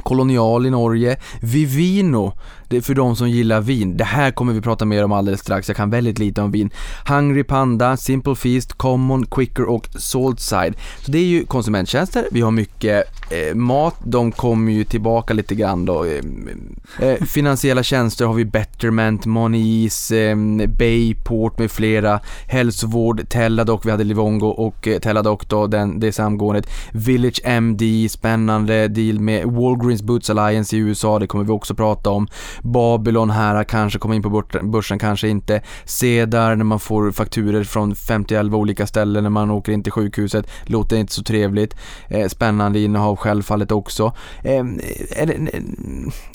Kolonial 0.03 0.67
i 0.67 0.71
Norge, 0.71 1.17
Vivino, 1.41 2.33
det 2.69 2.77
är 2.77 2.81
för 2.81 2.95
de 2.95 3.17
som 3.17 3.31
gillar 3.31 3.61
vin. 3.61 3.97
Det 3.97 4.05
här 4.05 4.31
kommer 4.31 4.53
vi 4.53 4.61
prata 4.61 4.85
mer 4.85 5.05
om 5.05 5.13
alldeles 5.13 5.41
strax, 5.41 5.69
jag 5.69 5.77
kan 5.77 5.91
väldigt 5.91 6.19
lite 6.19 6.43
om 6.43 6.51
vin. 6.51 6.71
Hungry 7.09 7.45
Panda, 7.45 7.97
Simple 7.97 8.35
Feast, 8.35 8.73
Common, 8.73 9.27
Quicker 9.27 9.65
och 9.65 9.89
Saltside. 9.97 10.75
Så 11.01 11.11
det 11.11 11.19
är 11.19 11.25
ju 11.25 11.45
konsumenttjänster, 11.45 12.27
vi 12.31 12.41
har 12.41 12.51
mycket 12.51 13.05
eh, 13.31 13.55
mat, 13.55 13.97
de 14.05 14.33
kommer 14.33 14.73
ju 14.73 14.85
tillbaka 14.85 15.35
lite 15.35 15.55
grann 15.55 15.85
då. 15.85 16.05
Eh, 16.05 17.09
eh 17.09 17.25
finansiella 17.25 17.83
tjänster 17.83 18.27
har 18.27 18.35
vi 18.35 18.45
Betterment, 18.45 19.27
Moneys, 19.27 20.11
eh, 20.11 20.37
Bayport 20.69 21.59
med 21.59 21.71
flera. 21.71 22.21
Hälsovård, 22.47 23.29
Teladoc, 23.29 23.81
vi 23.85 23.91
hade 23.91 24.05
Livongo 24.05 24.47
och 24.47 24.89
eh, 24.89 24.99
Teladoc 24.99 25.41
då, 25.49 25.67
den, 25.67 26.01
det 26.01 26.13
samgåendet. 26.13 26.67
Village 26.93 27.41
MD, 27.45 28.09
spännande 28.11 28.89
deal 28.89 29.21
med 29.21 29.47
Walgreens 29.47 30.03
Boots 30.03 30.31
Alliance 30.31 30.77
i 30.77 30.79
USA, 30.79 31.19
det 31.19 31.27
kommer 31.27 31.45
vi 31.45 31.51
också 31.51 31.75
prata 31.75 32.11
om. 32.11 32.29
Babylon 32.63 33.31
här 33.31 33.65
kanske 33.65 33.99
kommer 33.99 34.15
in 34.15 34.23
på 34.23 34.43
börsen, 34.63 34.99
kanske 34.99 35.29
inte. 35.29 35.63
Cedar 35.85 36.57
när 36.57 36.65
man 36.65 36.81
får 36.81 37.11
fakturer 37.11 37.65
från 37.65 37.95
50 37.95 38.37
olika 38.55 38.87
ställen 38.87 39.23
när 39.23 39.31
man 39.31 39.51
åker 39.51 39.73
in 39.73 39.83
till 39.83 39.93
sjukhuset, 39.93 40.47
låter 40.65 40.97
inte 40.97 41.13
så 41.13 41.23
trevligt. 41.23 41.77
Eh, 42.09 42.29
spännande 42.29 42.81
innehav 42.81 43.17
självfallet 43.17 43.73
också. 43.73 44.13
Eh, 44.43 44.65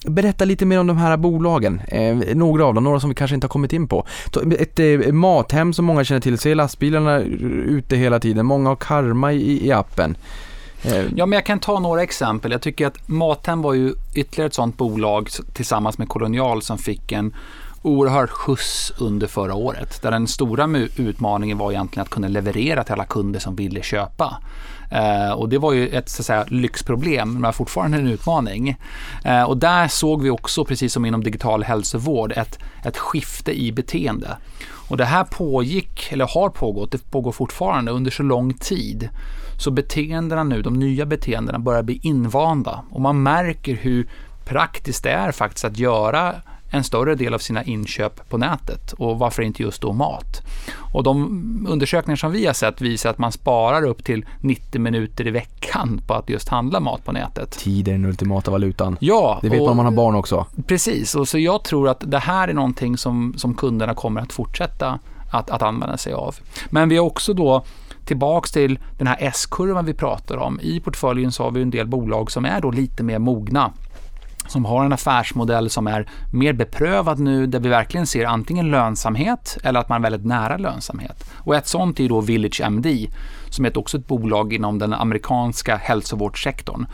berätta 0.07 0.45
lite 0.45 0.65
mer 0.65 0.79
om 0.79 0.87
de 0.87 0.97
här 0.97 1.17
bolagen, 1.17 1.81
eh, 1.87 2.17
några 2.35 2.65
av 2.65 2.73
dem, 2.73 2.83
några 2.83 2.99
som 2.99 3.09
vi 3.09 3.15
kanske 3.15 3.35
inte 3.35 3.45
har 3.45 3.49
kommit 3.49 3.73
in 3.73 3.87
på. 3.87 4.05
Ett 4.59 4.79
eh, 4.79 5.11
mathem 5.11 5.73
som 5.73 5.85
många 5.85 6.03
känner 6.03 6.21
till, 6.21 6.37
ser 6.37 6.55
lastbilarna 6.55 7.19
ute 7.19 7.95
hela 7.95 8.19
tiden, 8.19 8.45
många 8.45 8.69
har 8.69 8.75
Karma 8.75 9.33
i, 9.33 9.67
i 9.67 9.71
appen. 9.71 10.17
Eh, 10.81 11.05
ja, 11.15 11.25
men 11.25 11.31
jag 11.31 11.45
kan 11.45 11.59
ta 11.59 11.79
några 11.79 12.03
exempel. 12.03 12.51
Jag 12.51 12.61
tycker 12.61 12.87
att 12.87 13.07
Mathem 13.07 13.61
var 13.61 13.73
ju 13.73 13.93
ytterligare 14.13 14.47
ett 14.47 14.53
sånt 14.53 14.77
bolag 14.77 15.29
tillsammans 15.53 15.97
med 15.97 16.09
Kolonial 16.09 16.61
som 16.61 16.77
fick 16.77 17.11
en 17.11 17.33
oerhörd 17.81 18.29
skjuts 18.29 18.91
under 18.97 19.27
förra 19.27 19.55
året. 19.55 20.01
Där 20.01 20.11
den 20.11 20.27
stora 20.27 20.87
utmaningen 20.95 21.57
var 21.57 21.71
egentligen 21.71 22.03
att 22.03 22.09
kunna 22.09 22.27
leverera 22.27 22.83
till 22.83 22.93
alla 22.93 23.05
kunder 23.05 23.39
som 23.39 23.55
ville 23.55 23.81
köpa. 23.81 24.41
Eh, 24.91 25.31
och 25.31 25.49
det 25.49 25.57
var 25.57 25.73
ju 25.73 25.87
ett 25.87 26.09
så 26.09 26.21
att 26.21 26.25
säga, 26.25 26.45
lyxproblem, 26.47 27.41
men 27.41 27.53
fortfarande 27.53 27.97
en 27.97 28.07
utmaning. 28.07 28.77
Eh, 29.25 29.43
och 29.43 29.57
där 29.57 29.87
såg 29.87 30.23
vi 30.23 30.29
också, 30.29 30.65
precis 30.65 30.93
som 30.93 31.05
inom 31.05 31.23
digital 31.23 31.63
hälsovård, 31.63 32.31
ett, 32.31 32.59
ett 32.85 32.97
skifte 32.97 33.61
i 33.61 33.71
beteende. 33.71 34.37
Och 34.89 34.97
det 34.97 35.05
här 35.05 35.23
pågick, 35.23 36.11
eller 36.11 36.27
har 36.27 36.49
pågått, 36.49 36.91
det 36.91 37.11
pågår 37.11 37.31
fortfarande 37.31 37.91
under 37.91 38.11
så 38.11 38.23
lång 38.23 38.53
tid. 38.53 39.09
Så 39.59 39.71
beteendena 39.71 40.43
nu, 40.43 40.61
de 40.61 40.73
nya 40.79 41.05
beteendena 41.05 41.59
börjar 41.59 41.83
bli 41.83 41.99
invanda 42.03 42.83
och 42.91 43.01
man 43.01 43.23
märker 43.23 43.75
hur 43.75 44.07
praktiskt 44.45 45.03
det 45.03 45.11
är 45.11 45.31
faktiskt 45.31 45.65
att 45.65 45.77
göra 45.77 46.35
en 46.71 46.83
större 46.83 47.15
del 47.15 47.33
av 47.33 47.39
sina 47.39 47.63
inköp 47.63 48.29
på 48.29 48.37
nätet 48.37 48.93
och 48.93 49.19
varför 49.19 49.43
inte 49.43 49.63
just 49.63 49.81
då 49.81 49.93
mat. 49.93 50.41
Och 50.93 51.03
de 51.03 51.65
undersökningar 51.69 52.15
som 52.15 52.31
vi 52.31 52.45
har 52.45 52.53
sett 52.53 52.81
visar 52.81 53.09
att 53.09 53.17
man 53.17 53.31
sparar 53.31 53.83
upp 53.85 54.03
till 54.03 54.25
90 54.41 54.81
minuter 54.81 55.27
i 55.27 55.31
veckan 55.31 56.01
på 56.07 56.13
att 56.13 56.29
just 56.29 56.49
handla 56.49 56.79
mat 56.79 57.05
på 57.05 57.11
nätet. 57.11 57.51
Tid 57.51 57.87
är 57.87 57.91
den 57.91 58.05
ultimata 58.05 58.51
valutan. 58.51 58.97
Ja, 58.99 59.39
Det 59.41 59.49
vet 59.49 59.59
och- 59.59 59.65
man 59.65 59.71
om 59.71 59.77
man 59.77 59.85
har 59.85 59.93
barn 59.93 60.15
också. 60.15 60.45
Precis, 60.67 61.15
och 61.15 61.27
så 61.27 61.39
jag 61.39 61.63
tror 61.63 61.89
att 61.89 62.03
det 62.11 62.19
här 62.19 62.47
är 62.47 62.53
någonting 62.53 62.97
som, 62.97 63.33
som 63.37 63.53
kunderna 63.53 63.93
kommer 63.95 64.21
att 64.21 64.33
fortsätta 64.33 64.99
att, 65.31 65.49
att 65.49 65.61
använda 65.61 65.97
sig 65.97 66.13
av. 66.13 66.35
Men 66.69 66.89
vi 66.89 66.97
har 66.97 67.05
också 67.05 67.33
då 67.33 67.63
tillbaks 68.09 68.51
till 68.51 68.79
den 68.97 69.07
här 69.07 69.17
S-kurvan 69.19 69.85
vi 69.85 69.93
pratar 69.93 70.37
om. 70.37 70.59
I 70.61 70.79
portföljen 70.79 71.31
så 71.31 71.43
har 71.43 71.51
vi 71.51 71.61
en 71.61 71.69
del 71.69 71.87
bolag 71.87 72.31
som 72.31 72.45
är 72.45 72.61
då 72.61 72.71
lite 72.71 73.03
mer 73.03 73.19
mogna 73.19 73.71
som 74.47 74.65
har 74.65 74.85
en 74.85 74.93
affärsmodell 74.93 75.69
som 75.69 75.87
är 75.87 76.09
mer 76.33 76.53
beprövad 76.53 77.19
nu 77.19 77.47
där 77.47 77.59
vi 77.59 77.69
verkligen 77.69 78.07
ser 78.07 78.25
antingen 78.25 78.71
lönsamhet 78.71 79.57
eller 79.63 79.79
att 79.79 79.89
man 79.89 79.95
är 80.05 80.09
väldigt 80.09 80.25
nära 80.25 80.57
lönsamhet. 80.57 81.31
Och 81.37 81.55
ett 81.55 81.67
sånt 81.67 81.99
är 81.99 82.09
då 82.09 82.21
Village 82.21 82.61
MD 82.61 83.09
som 83.49 83.65
är 83.65 83.69
ett- 83.69 83.77
också 83.77 83.97
ett 83.97 84.07
bolag 84.07 84.53
inom 84.53 84.79
den 84.79 84.93
amerikanska 84.93 85.75
hälsovårdssektorn 85.75 86.85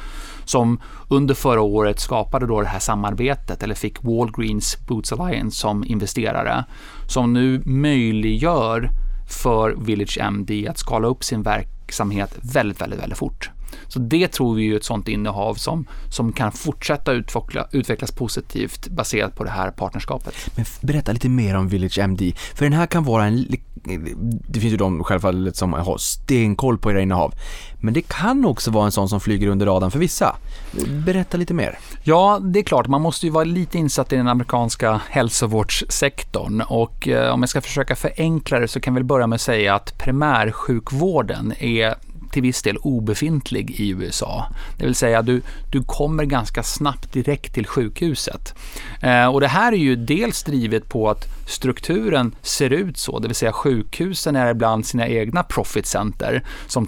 som 0.46 0.80
under 1.10 1.34
förra 1.36 1.62
året 1.62 2.00
skapade 2.00 2.46
då 2.48 2.62
det 2.62 2.68
här 2.68 2.80
samarbetet 2.80 3.64
eller 3.64 3.76
fick 3.76 4.04
Walgreens 4.04 4.78
Boots 4.88 5.12
Alliance 5.12 5.58
som 5.58 5.84
investerare 5.84 6.66
som 7.08 7.34
nu 7.34 7.62
möjliggör 7.66 8.90
för 9.28 9.72
Village 9.72 10.18
MD 10.22 10.68
att 10.68 10.78
skala 10.78 11.08
upp 11.08 11.24
sin 11.24 11.44
verksamhet 11.44 12.38
väldigt, 12.42 12.82
väldigt, 12.82 13.00
väldigt 13.00 13.18
fort. 13.18 13.50
Så 13.88 14.00
det 14.00 14.28
tror 14.28 14.56
vi 14.56 14.72
är 14.72 14.76
ett 14.76 14.84
sånt 14.84 15.08
innehav 15.08 15.56
som, 15.56 15.88
som 16.12 16.34
kan 16.34 16.52
fortsätta 16.52 17.12
utveckla, 17.12 17.68
utvecklas 17.72 18.12
positivt 18.12 18.88
baserat 18.88 19.36
på 19.36 19.44
det 19.44 19.50
här 19.50 19.72
partnerskapet. 19.72 20.36
Men 20.56 20.66
berätta 20.82 21.12
lite 21.12 21.30
mer 21.30 21.56
om 21.56 21.68
Village 21.68 22.00
MD. 22.00 22.34
För 22.56 22.66
den 22.66 22.74
här 22.74 22.86
kan 22.86 23.04
vara 23.04 23.26
en... 23.26 23.48
Det 24.48 24.60
finns 24.60 24.74
ju 24.74 24.78
de 24.78 25.04
självfallet 25.04 25.56
som 25.56 25.74
har 25.74 25.98
stenkoll 25.98 26.78
på 26.78 26.92
era 26.92 27.02
innehav. 27.02 27.34
Men 27.82 27.94
det 27.94 28.02
kan 28.02 28.46
också 28.46 28.72
vara 28.72 28.86
en 28.86 28.92
sån 28.92 29.10
som 29.10 29.20
flyger 29.20 29.48
under 29.48 29.66
radarn 29.66 29.92
för 29.92 30.00
vissa. 30.00 30.36
Berätta 31.06 31.38
lite 31.38 31.54
mer. 31.54 31.80
Ja, 32.04 32.40
det 32.44 32.60
är 32.60 32.64
klart, 32.64 32.88
man 32.88 33.02
måste 33.02 33.26
ju 33.26 33.32
vara 33.32 33.44
lite 33.44 33.78
insatt 33.78 34.14
i 34.14 34.16
den 34.16 34.28
amerikanska 34.28 35.02
hälsovårdssektorn 35.10 36.62
och 36.62 37.08
eh, 37.08 37.34
om 37.34 37.42
jag 37.42 37.50
ska 37.50 37.62
försöka 37.62 37.96
förenkla 37.96 38.60
det 38.60 38.68
så 38.68 38.80
kan 38.80 38.96
vi 38.96 39.04
börja 39.04 39.28
med 39.28 39.36
att 39.36 39.42
säga 39.42 39.76
att 39.76 39.98
primärsjukvården 39.98 41.54
är 41.60 41.96
till 42.36 42.42
viss 42.42 42.62
del 42.62 42.78
obefintlig 42.78 43.72
i 43.80 43.90
USA. 43.90 44.48
Det 44.78 44.86
vill 44.86 44.96
säga 44.96 45.22
du, 45.22 45.42
du 45.72 45.84
kommer 45.84 46.26
ganska 46.26 46.64
snabbt 46.64 47.14
direkt 47.14 47.54
till 47.54 47.68
sjukhuset. 47.68 48.54
Eh, 49.02 49.28
och 49.28 49.42
det 49.42 49.48
här 49.48 49.72
är 49.72 49.78
ju 49.78 49.96
dels 49.96 50.44
drivet 50.44 50.90
på 50.90 51.10
att 51.10 51.26
strukturen 51.48 52.36
ser 52.42 52.70
ut 52.70 52.98
så, 52.98 53.20
det 53.20 53.28
vill 53.28 53.36
säga 53.36 53.54
sjukhusen 53.54 54.36
är 54.36 54.52
ibland 54.52 54.86
sina 54.86 55.08
egna 55.08 55.44
profit 55.44 55.86
center 55.86 56.44
som 56.68 56.88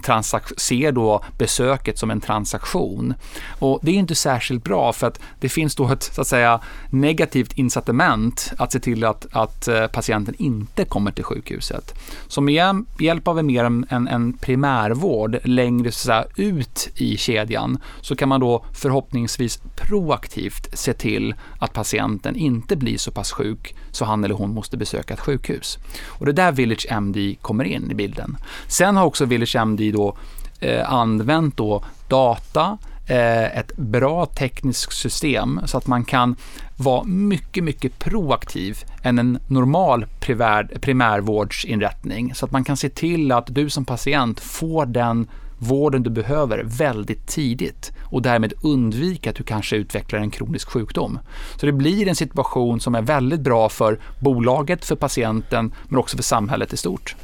ser 0.58 0.92
då 0.92 1.24
besöket 1.38 2.00
som 2.00 2.12
en 2.12 2.22
transaktion. 2.22 3.14
Och 3.60 3.80
det 3.82 3.92
är 3.92 3.96
inte 3.96 4.16
särskilt 4.16 4.64
bra 4.64 4.94
för 4.94 5.08
att 5.08 5.20
det 5.40 5.50
finns 5.50 5.76
då 5.76 5.90
ett 5.90 6.04
så 6.04 6.22
att 6.22 6.28
säga 6.28 6.62
negativt 6.90 7.54
incitament 7.54 8.52
att 8.58 8.72
se 8.72 8.80
till 8.80 9.04
att, 9.04 9.28
att 9.32 9.68
eh, 9.68 9.88
patienten 9.88 10.36
inte 10.38 10.86
kommer 10.86 11.12
till 11.12 11.24
sjukhuset. 11.24 11.94
Så 12.28 12.42
med 12.42 12.86
hjälp 13.00 13.28
av 13.28 13.44
mer 13.44 13.64
en, 13.64 13.86
en, 13.90 14.34
primärvård 14.34 15.37
längre 15.44 15.92
så 15.92 16.12
här, 16.12 16.26
ut 16.36 16.90
i 16.96 17.18
kedjan 17.18 17.78
så 18.02 18.16
kan 18.16 18.30
man 18.30 18.40
då 18.40 18.66
förhoppningsvis 18.74 19.60
proaktivt 19.76 20.78
se 20.80 20.94
till 20.94 21.36
att 21.60 21.74
patienten 21.74 22.36
inte 22.36 22.76
blir 22.76 22.98
så 22.98 23.12
pass 23.12 23.32
sjuk 23.32 23.76
så 23.92 24.06
han 24.06 24.24
eller 24.24 24.36
hon 24.36 24.54
måste 24.54 24.78
besöka 24.78 25.14
ett 25.14 25.20
sjukhus. 25.20 25.78
Och 26.08 26.26
det 26.26 26.32
är 26.32 26.34
där 26.34 26.52
Village 26.52 26.88
MD 26.90 27.36
kommer 27.42 27.64
in 27.64 27.92
i 27.92 27.94
bilden. 27.94 28.38
Sen 28.68 28.96
har 28.98 29.06
också 29.06 29.26
Village 29.26 29.56
MD 29.56 29.92
då 29.92 30.18
eh, 30.60 30.94
använt 30.94 31.58
då 31.58 31.84
data, 32.08 32.62
eh, 32.62 32.87
Eh, 33.10 33.58
ett 33.58 33.78
bra 33.78 34.26
tekniskt 34.26 34.94
system 34.94 35.62
så 35.66 35.78
att 35.78 35.88
man 35.88 36.06
kan 36.06 36.36
vara 36.78 37.04
mycket, 37.04 37.64
mycket 37.64 38.00
proaktiv 38.00 38.78
än 39.04 39.20
en 39.20 39.40
normal 39.48 40.06
primär, 40.20 40.64
primärvårdsinrättning. 40.82 42.36
Så 42.36 42.46
att 42.46 42.52
man 42.52 42.64
kan 42.64 42.78
se 42.78 42.90
till 42.90 43.32
att 43.32 43.56
du 43.56 43.70
som 43.70 43.86
patient 43.86 44.40
får 44.40 44.86
den 44.86 45.28
vården 45.58 46.04
du 46.04 46.10
behöver 46.10 46.64
väldigt 46.64 47.28
tidigt 47.28 47.92
och 48.04 48.22
därmed 48.22 48.54
undvika 48.62 49.30
att 49.30 49.36
du 49.36 49.44
kanske 49.44 49.76
utvecklar 49.76 50.20
en 50.20 50.32
kronisk 50.32 50.70
sjukdom. 50.70 51.20
Så 51.56 51.66
det 51.66 51.72
blir 51.72 52.08
en 52.08 52.16
situation 52.16 52.80
som 52.80 52.96
är 52.96 53.02
väldigt 53.02 53.42
bra 53.42 53.70
för 53.70 54.00
bolaget, 54.20 54.86
för 54.86 54.96
patienten 54.96 55.74
men 55.90 56.00
också 56.00 56.18
för 56.18 56.24
samhället 56.24 56.74
i 56.74 56.78
stort. 56.78 57.16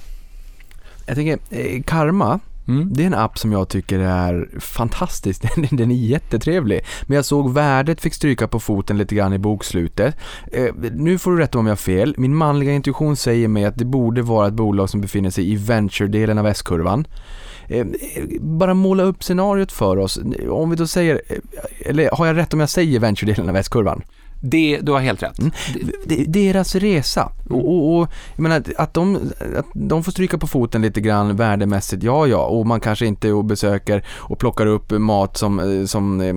Jag 1.06 1.16
tänker, 1.16 1.40
eh, 1.50 1.82
Karma, 1.84 2.40
Mm. 2.68 2.94
det 2.94 3.04
är 3.04 3.08
en 3.08 3.14
app 3.14 3.38
som 3.38 3.52
jag 3.52 3.70
tycker 3.70 4.00
är 4.00 4.60
fantastisk. 4.60 5.42
Den, 5.56 5.68
den 5.78 5.92
är 5.92 5.96
jättetrevlig. 5.96 6.86
Men 7.02 7.16
jag 7.16 7.26
såg 7.26 7.54
värdet 7.54 8.02
fick 8.02 8.14
stryka 8.14 8.48
på 8.48 8.60
foten 8.60 8.98
lite 8.98 9.16
grann 9.16 9.34
i 9.34 9.38
bokslutet. 9.38 10.18
Eh, 10.52 10.74
nu 10.94 11.18
får 11.18 11.32
du 11.32 11.38
rätta 11.38 11.60
om 11.60 11.66
jag 11.66 11.72
har 11.72 11.78
fel. 11.78 12.16
Min 12.18 12.36
manliga 12.36 12.72
intuition 12.72 13.16
säger 13.16 13.48
mig 13.48 13.66
att 13.66 13.78
det 13.78 13.86
borde 13.86 14.22
vara 14.22 14.48
ett 14.48 14.54
bolag 14.54 14.90
som 14.90 15.02
befinner 15.02 15.30
sig 15.30 15.52
i 15.52 15.56
venture-delen 15.56 16.38
av 16.38 16.48
S-kurvan. 16.48 17.08
Eh, 17.68 17.86
bara 18.40 18.74
måla 18.74 19.04
upp 19.04 19.24
scenariot 19.24 19.72
för 19.72 19.98
oss. 19.98 20.20
Om 20.50 20.70
vi 20.70 20.76
då 20.76 20.88
säger, 20.88 21.22
eh, 21.30 21.38
eller 21.86 22.10
har 22.12 22.26
jag 22.28 22.38
rätt 22.38 22.54
om 22.54 22.60
jag 22.60 22.70
säger 22.70 23.00
venture-delen 23.00 23.50
av 23.50 23.56
S-kurvan? 23.56 24.02
Det, 24.46 24.80
du 24.82 24.92
har 24.92 25.00
helt 25.00 25.24
rätt. 25.24 25.40
Det- 26.06 26.24
deras 26.28 26.76
resa. 26.76 27.32
Och, 27.50 27.70
och, 27.70 27.98
och 28.00 28.08
jag 28.36 28.44
menar 28.44 28.64
att- 28.78 28.94
de, 28.94 29.16
att 29.58 29.66
de 29.74 30.04
får 30.04 30.12
stryka 30.12 30.38
på 30.38 30.48
foten 30.48 30.82
lite 30.82 31.02
grann 31.02 31.36
värdemässigt, 31.36 32.04
ja 32.04 32.28
ja, 32.28 32.46
och 32.46 32.66
man 32.68 32.80
kanske 32.80 33.06
inte 33.06 33.32
och 33.32 33.46
besöker 33.46 34.06
och 34.10 34.40
plockar 34.40 34.66
upp 34.66 34.92
mat 34.92 35.38
som, 35.38 35.60
eh, 35.60 35.86
som 35.86 36.22
eh, 36.22 36.34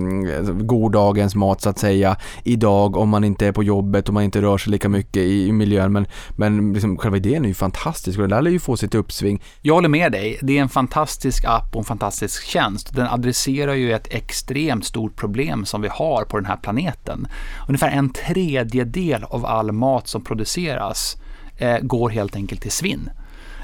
gårdagens 0.53 1.35
mat 1.35 1.61
så 1.61 1.69
att 1.69 1.79
säga 1.79 2.15
idag 2.43 2.97
om 2.97 3.09
man 3.09 3.23
inte 3.23 3.47
är 3.47 3.51
på 3.51 3.63
jobbet 3.63 4.07
och 4.07 4.13
man 4.13 4.23
inte 4.23 4.41
rör 4.41 4.57
sig 4.57 4.71
lika 4.71 4.89
mycket 4.89 5.23
i, 5.23 5.47
i 5.47 5.51
miljön 5.51 5.91
men, 5.91 6.07
men 6.37 6.73
liksom, 6.73 6.97
själva 6.97 7.17
idén 7.17 7.43
är 7.43 7.47
ju 7.49 7.53
fantastisk 7.53 8.19
och 8.19 8.27
det 8.29 8.35
där 8.35 8.41
lär 8.41 8.51
ju 8.51 8.59
få 8.59 8.77
sitt 8.77 8.95
uppsving. 8.95 9.41
Jag 9.61 9.73
håller 9.73 9.89
med 9.89 10.11
dig. 10.11 10.39
Det 10.41 10.57
är 10.57 10.61
en 10.61 10.69
fantastisk 10.69 11.45
app 11.45 11.69
och 11.75 11.79
en 11.79 11.85
fantastisk 11.85 12.45
tjänst. 12.45 12.95
Den 12.95 13.07
adresserar 13.07 13.73
ju 13.73 13.93
ett 13.93 14.07
extremt 14.13 14.85
stort 14.85 15.15
problem 15.15 15.65
som 15.65 15.81
vi 15.81 15.87
har 15.91 16.23
på 16.23 16.37
den 16.37 16.45
här 16.45 16.57
planeten. 16.57 17.27
Ungefär 17.67 17.96
en 17.97 18.09
tredjedel 18.09 19.23
av 19.23 19.45
all 19.45 19.71
mat 19.71 20.07
som 20.07 20.23
produceras 20.23 21.17
eh, 21.57 21.77
går 21.81 22.09
helt 22.09 22.35
enkelt 22.35 22.61
till 22.61 22.71
svinn. 22.71 23.09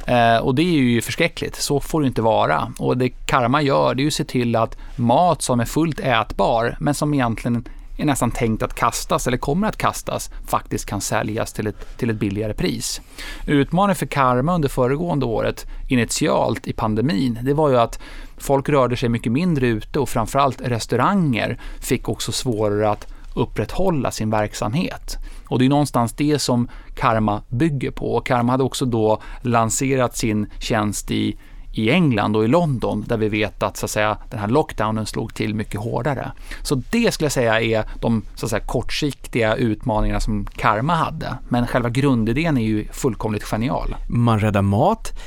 Eh, 0.08 0.38
och 0.38 0.56
det 0.56 0.62
är 0.62 0.72
ju 0.72 1.02
förskräckligt. 1.02 1.56
Så 1.56 1.80
får 1.80 2.02
det 2.02 2.08
inte 2.08 2.22
vara. 2.22 2.74
Och 2.80 2.98
det 2.98 3.10
Karma 3.10 3.62
gör, 3.62 3.96
det 3.96 4.02
är 4.02 4.04
ju 4.04 4.08
att 4.08 4.14
se 4.14 4.24
till 4.24 4.56
att 4.56 4.78
mat 4.96 5.42
som 5.42 5.60
är 5.60 5.66
fullt 5.66 6.00
ätbar, 6.00 6.78
men 6.80 6.94
som 6.94 7.14
egentligen 7.14 7.66
är 7.98 8.06
nästan 8.06 8.32
tänkt 8.32 8.64
att 8.64 8.76
kastas 8.76 9.28
eller 9.28 9.38
kommer 9.38 9.68
att 9.68 9.78
kastas 9.78 10.30
faktiskt 10.48 10.86
kan 10.86 11.02
säljas 11.02 11.54
till 11.54 11.68
ett, 11.68 11.98
till 11.98 12.10
ett 12.10 12.16
billigare 12.16 12.54
pris. 12.54 13.02
Utmaningen 13.48 13.96
för 13.96 14.06
Karma 14.06 14.56
under 14.56 14.70
föregående 14.70 15.26
året 15.26 15.66
initialt 15.90 16.68
i 16.68 16.74
pandemin, 16.74 17.40
det 17.42 17.54
var 17.54 17.70
ju 17.70 17.78
att 17.78 18.00
folk 18.38 18.70
rörde 18.70 18.98
sig 18.98 19.10
mycket 19.10 19.32
mindre 19.32 19.68
ute 19.68 20.00
och 20.00 20.10
framförallt 20.10 20.62
restauranger 20.62 21.60
fick 21.80 22.10
också 22.10 22.32
svårare 22.32 22.90
att 22.90 23.13
upprätthålla 23.34 24.12
sin 24.12 24.30
verksamhet. 24.30 25.18
Och 25.48 25.60
det 25.60 25.66
är 25.66 25.70
någonstans 25.70 26.14
det 26.14 26.40
som 26.40 26.68
Karma 26.96 27.42
bygger 27.50 27.92
på. 27.92 28.16
Och 28.16 28.26
Karma 28.26 28.52
hade 28.52 28.64
också 28.64 28.86
då 28.86 29.22
lanserat 29.42 30.18
sin 30.18 30.50
tjänst 30.60 31.12
i, 31.12 31.38
i 31.74 31.90
England 31.90 32.36
och 32.36 32.46
i 32.46 32.48
London 32.48 33.06
där 33.08 33.18
vi 33.18 33.30
vet 33.30 33.64
att, 33.64 33.78
så 33.78 33.86
att 33.86 33.92
säga, 33.92 34.18
den 34.30 34.40
här 34.40 34.48
lockdownen 34.48 35.06
slog 35.06 35.34
till 35.34 35.56
mycket 35.56 35.82
hårdare. 35.82 36.32
Så 36.62 36.76
det 36.76 37.14
skulle 37.14 37.26
jag 37.26 37.32
säga 37.32 37.62
är 37.62 37.86
de 38.02 38.24
så 38.36 38.46
att 38.46 38.50
säga, 38.50 38.66
kortsiktiga 38.66 39.56
utmaningarna 39.56 40.20
som 40.20 40.46
Karma 40.46 40.96
hade. 40.96 41.38
Men 41.50 41.68
själva 41.68 41.90
grundidén 41.90 42.58
är 42.58 42.62
ju 42.62 42.88
fullkomligt 42.92 43.44
genial. 43.44 43.96
Man 44.08 44.40
räddar 44.40 44.62
mat, 44.62 45.20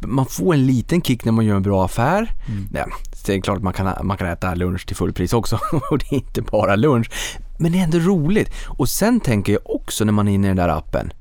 man 0.00 0.26
får 0.26 0.54
en 0.54 0.66
liten 0.66 1.02
kick 1.02 1.24
när 1.24 1.32
man 1.32 1.44
gör 1.44 1.56
en 1.56 1.62
bra 1.62 1.84
affär. 1.84 2.34
Mm. 2.48 2.68
Ja, 2.74 2.86
det 3.26 3.34
är 3.34 3.40
klart 3.40 3.56
att 3.56 3.62
man 3.62 3.72
kan, 3.72 4.06
man 4.06 4.16
kan 4.16 4.28
äta 4.28 4.54
lunch 4.54 4.86
till 4.86 4.96
fullpris 4.96 5.32
också 5.32 5.58
och 5.90 5.98
det 5.98 6.12
är 6.12 6.14
inte 6.14 6.42
bara 6.42 6.76
lunch. 6.76 7.10
Men 7.58 7.72
det 7.72 7.78
är 7.78 7.82
ändå 7.82 7.98
roligt. 7.98 8.50
Och 8.66 8.88
sen 8.88 9.20
tänker 9.20 9.52
jag 9.52 9.62
också 9.64 10.04
när 10.04 10.12
man 10.12 10.28
är 10.28 10.32
inne 10.32 10.46
i 10.46 10.50
den 10.50 10.56
där 10.56 10.68
appen, 10.68 11.12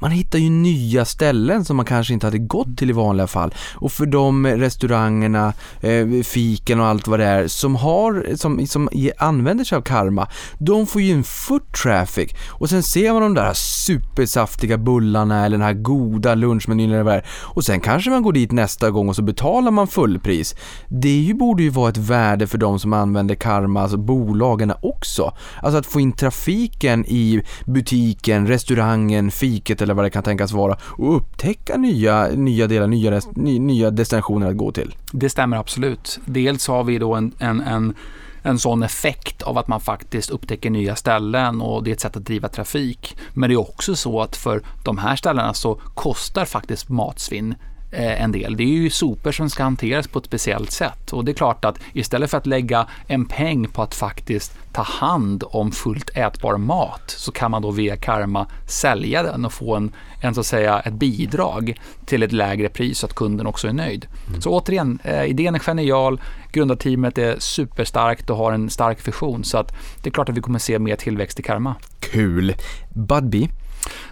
man 0.00 0.10
hittar 0.10 0.38
ju 0.38 0.50
nya 0.50 1.04
ställen 1.04 1.64
som 1.64 1.76
man 1.76 1.86
kanske 1.86 2.12
inte 2.12 2.26
hade 2.26 2.38
gått 2.38 2.78
till 2.78 2.90
i 2.90 2.92
vanliga 2.92 3.26
fall. 3.26 3.54
Och 3.74 3.92
för 3.92 4.06
de 4.06 4.46
restaurangerna, 4.46 5.52
eh, 5.80 6.06
fiken 6.24 6.80
och 6.80 6.86
allt 6.86 7.06
vad 7.08 7.20
det 7.20 7.26
är 7.26 7.48
som, 7.48 7.76
har, 7.76 8.36
som, 8.36 8.66
som 8.66 8.88
använder 9.18 9.64
sig 9.64 9.78
av 9.78 9.82
karma, 9.82 10.28
de 10.58 10.86
får 10.86 11.02
ju 11.02 11.12
en 11.12 11.24
foot 11.24 11.72
traffic. 11.82 12.30
Och 12.48 12.70
sen 12.70 12.82
ser 12.82 13.12
man 13.12 13.22
de 13.22 13.34
där 13.34 13.52
supersaftiga 13.54 14.78
bullarna 14.78 15.44
eller 15.44 15.58
den 15.58 15.66
här 15.66 15.74
goda 15.74 16.34
lunchmenyn 16.34 16.90
eller 16.90 17.02
vad 17.02 17.14
det 17.14 17.18
är. 17.18 17.26
Och 17.30 17.64
sen 17.64 17.80
kanske 17.80 18.10
man 18.10 18.22
går 18.22 18.32
dit 18.32 18.52
nästa 18.52 18.90
gång 18.90 19.08
och 19.08 19.16
så 19.16 19.22
betalar 19.22 19.70
man 19.70 19.88
fullpris. 19.88 20.54
Det 20.88 21.20
ju, 21.20 21.34
borde 21.34 21.62
ju 21.62 21.70
vara 21.70 21.88
ett 21.88 21.96
värde 21.96 22.46
för 22.46 22.58
de 22.58 22.78
som 22.78 22.92
använder 22.92 23.34
karma, 23.34 23.82
alltså 23.82 23.96
bolagen 23.96 24.72
också. 24.82 25.32
Alltså 25.62 25.78
att 25.78 25.86
få 25.86 26.00
in 26.00 26.12
trafiken 26.12 27.04
i 27.08 27.42
butiken, 27.66 28.46
restaurangen, 28.46 29.30
fiket 29.30 29.82
eller 29.82 29.89
eller 29.90 29.96
vad 29.96 30.04
det 30.04 30.10
kan 30.10 30.22
tänkas 30.22 30.52
vara 30.52 30.76
och 30.82 31.16
upptäcka 31.16 31.76
nya, 31.76 32.28
nya 32.28 32.66
delar, 32.66 32.86
nya, 32.86 33.20
nya 33.34 33.90
destinationer 33.90 34.50
att 34.50 34.56
gå 34.56 34.72
till. 34.72 34.94
Det 35.12 35.30
stämmer 35.30 35.56
absolut. 35.56 36.20
Dels 36.24 36.68
har 36.68 36.84
vi 36.84 36.98
då 36.98 37.14
en, 37.14 37.32
en, 37.38 37.60
en 37.60 37.94
en 38.42 38.58
sån 38.58 38.82
effekt 38.82 39.42
av 39.42 39.58
att 39.58 39.68
man 39.68 39.80
faktiskt 39.80 40.30
upptäcker 40.30 40.70
nya 40.70 40.96
ställen 40.96 41.60
och 41.60 41.84
det 41.84 41.90
är 41.90 41.92
ett 41.92 42.00
sätt 42.00 42.16
att 42.16 42.24
driva 42.24 42.48
trafik. 42.48 43.16
Men 43.32 43.50
det 43.50 43.54
är 43.54 43.60
också 43.60 43.96
så 43.96 44.20
att 44.20 44.36
för 44.36 44.62
de 44.84 44.98
här 44.98 45.16
ställena 45.16 45.54
så 45.54 45.74
kostar 45.94 46.44
faktiskt 46.44 46.88
matsvinn 46.88 47.54
en 47.92 48.32
del. 48.32 48.56
Det 48.56 48.62
är 48.62 48.66
ju 48.66 48.90
sopor 48.90 49.32
som 49.32 49.50
ska 49.50 49.62
hanteras 49.62 50.08
på 50.08 50.18
ett 50.18 50.26
speciellt 50.26 50.70
sätt 50.70 51.12
och 51.12 51.24
det 51.24 51.32
är 51.32 51.34
klart 51.34 51.64
att 51.64 51.78
istället 51.92 52.30
för 52.30 52.38
att 52.38 52.46
lägga 52.46 52.86
en 53.06 53.24
peng 53.24 53.68
på 53.68 53.82
att 53.82 53.94
faktiskt 53.94 54.52
ta 54.72 54.82
hand 54.82 55.44
om 55.46 55.72
fullt 55.72 56.10
ätbar 56.16 56.56
mat 56.56 57.02
så 57.06 57.32
kan 57.32 57.50
man 57.50 57.62
då 57.62 57.70
via 57.70 57.96
Karma 57.96 58.46
sälja 58.66 59.22
den 59.22 59.44
och 59.44 59.52
få 59.52 59.76
en, 59.76 59.92
en 60.22 60.34
så 60.34 60.40
att 60.40 60.46
säga 60.46 60.80
ett 60.80 60.92
bidrag 60.92 61.80
till 62.06 62.22
ett 62.22 62.32
lägre 62.32 62.68
pris 62.68 62.98
så 62.98 63.06
att 63.06 63.14
kunden 63.14 63.46
också 63.46 63.68
är 63.68 63.72
nöjd. 63.72 64.06
Mm. 64.28 64.40
Så 64.40 64.50
återigen, 64.50 64.98
eh, 65.04 65.24
idén 65.24 65.54
är 65.54 65.58
genial, 65.58 66.20
grundarteamet 66.52 67.18
är 67.18 67.36
superstarkt 67.38 68.30
och 68.30 68.36
har 68.36 68.52
en 68.52 68.70
stark 68.70 69.08
vision 69.08 69.44
så 69.44 69.58
att 69.58 69.72
det 70.02 70.08
är 70.08 70.12
klart 70.12 70.28
att 70.28 70.36
vi 70.36 70.40
kommer 70.40 70.58
se 70.58 70.78
mer 70.78 70.96
tillväxt 70.96 71.40
i 71.40 71.42
Karma. 71.42 71.74
Kul! 72.00 72.54
Budbee 72.94 73.48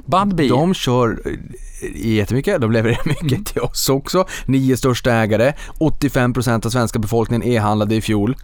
Budbee. 0.07 0.49
De 0.49 0.75
kör 0.75 1.21
eh, 1.25 1.33
jättemycket, 1.95 2.61
de 2.61 2.73
levererar 2.73 3.03
mycket 3.05 3.33
mm. 3.33 3.45
till 3.45 3.61
oss 3.61 3.89
också. 3.89 4.27
Nio 4.47 4.77
största 4.77 5.13
ägare, 5.13 5.53
85% 5.79 6.67
av 6.67 6.71
svenska 6.71 6.99
befolkningen 6.99 7.49
e-handlade 7.49 7.95
i 7.95 8.01
fjol. 8.01 8.37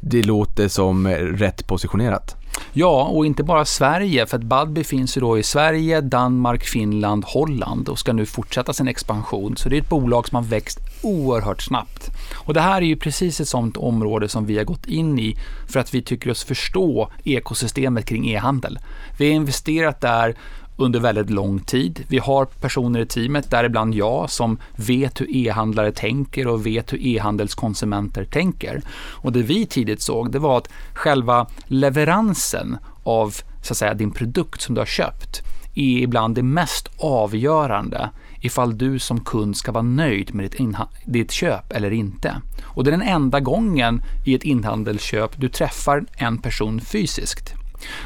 Det 0.00 0.22
låter 0.22 0.68
som 0.68 1.06
eh, 1.06 1.16
rätt 1.16 1.66
positionerat. 1.66 2.36
Ja, 2.72 3.04
och 3.04 3.26
inte 3.26 3.42
bara 3.42 3.64
Sverige, 3.64 4.26
för 4.26 4.36
att 4.36 4.42
Budbee 4.42 4.84
finns 4.84 5.16
ju 5.16 5.20
då 5.20 5.38
i 5.38 5.42
Sverige, 5.42 6.00
Danmark, 6.00 6.64
Finland, 6.64 7.24
Holland 7.24 7.88
och 7.88 7.98
ska 7.98 8.12
nu 8.12 8.26
fortsätta 8.26 8.72
sin 8.72 8.88
expansion. 8.88 9.56
Så 9.56 9.68
det 9.68 9.76
är 9.76 9.80
ett 9.80 9.88
bolag 9.88 10.28
som 10.28 10.36
har 10.36 10.42
växt 10.42 10.78
oerhört 11.02 11.62
snabbt. 11.62 12.10
Och 12.34 12.54
det 12.54 12.60
här 12.60 12.76
är 12.76 12.86
ju 12.86 12.96
precis 12.96 13.40
ett 13.40 13.48
sånt 13.48 13.76
område 13.76 14.28
som 14.28 14.46
vi 14.46 14.56
har 14.56 14.64
gått 14.64 14.86
in 14.86 15.18
i 15.18 15.36
för 15.68 15.80
att 15.80 15.94
vi 15.94 16.02
tycker 16.02 16.30
oss 16.30 16.44
förstå 16.44 17.10
ekosystemet 17.24 18.06
kring 18.06 18.30
e-handel. 18.30 18.78
Vi 19.18 19.26
har 19.26 19.34
investerat 19.34 20.00
där 20.00 20.36
under 20.80 21.00
väldigt 21.00 21.30
lång 21.30 21.58
tid. 21.58 22.04
Vi 22.08 22.18
har 22.18 22.44
personer 22.44 23.00
i 23.00 23.06
teamet, 23.06 23.50
däribland 23.50 23.94
jag, 23.94 24.30
som 24.30 24.58
vet 24.76 25.20
hur 25.20 25.36
e-handlare 25.36 25.92
tänker 25.92 26.46
och 26.46 26.66
vet 26.66 26.92
hur 26.92 27.06
e-handelskonsumenter 27.06 28.24
tänker. 28.24 28.82
Och 29.12 29.32
det 29.32 29.42
vi 29.42 29.66
tidigt 29.66 30.02
såg, 30.02 30.32
det 30.32 30.38
var 30.38 30.58
att 30.58 30.68
själva 30.94 31.46
leveransen 31.66 32.76
av 33.04 33.34
så 33.62 33.72
att 33.72 33.76
säga, 33.76 33.94
din 33.94 34.10
produkt 34.10 34.60
som 34.60 34.74
du 34.74 34.80
har 34.80 34.86
köpt 34.86 35.42
är 35.74 35.98
ibland 35.98 36.34
det 36.34 36.42
mest 36.42 36.88
avgörande 36.98 38.10
ifall 38.40 38.78
du 38.78 38.98
som 38.98 39.20
kund 39.20 39.56
ska 39.56 39.72
vara 39.72 39.82
nöjd 39.82 40.34
med 40.34 40.50
ditt, 40.50 40.76
ditt 41.04 41.30
köp 41.30 41.72
eller 41.72 41.90
inte. 41.90 42.40
Och 42.64 42.84
det 42.84 42.90
är 42.90 42.98
den 42.98 43.08
enda 43.08 43.40
gången 43.40 44.02
i 44.26 44.34
ett 44.34 44.42
inhandelsköp 44.42 45.30
du 45.36 45.48
träffar 45.48 46.04
en 46.12 46.38
person 46.38 46.80
fysiskt. 46.80 47.59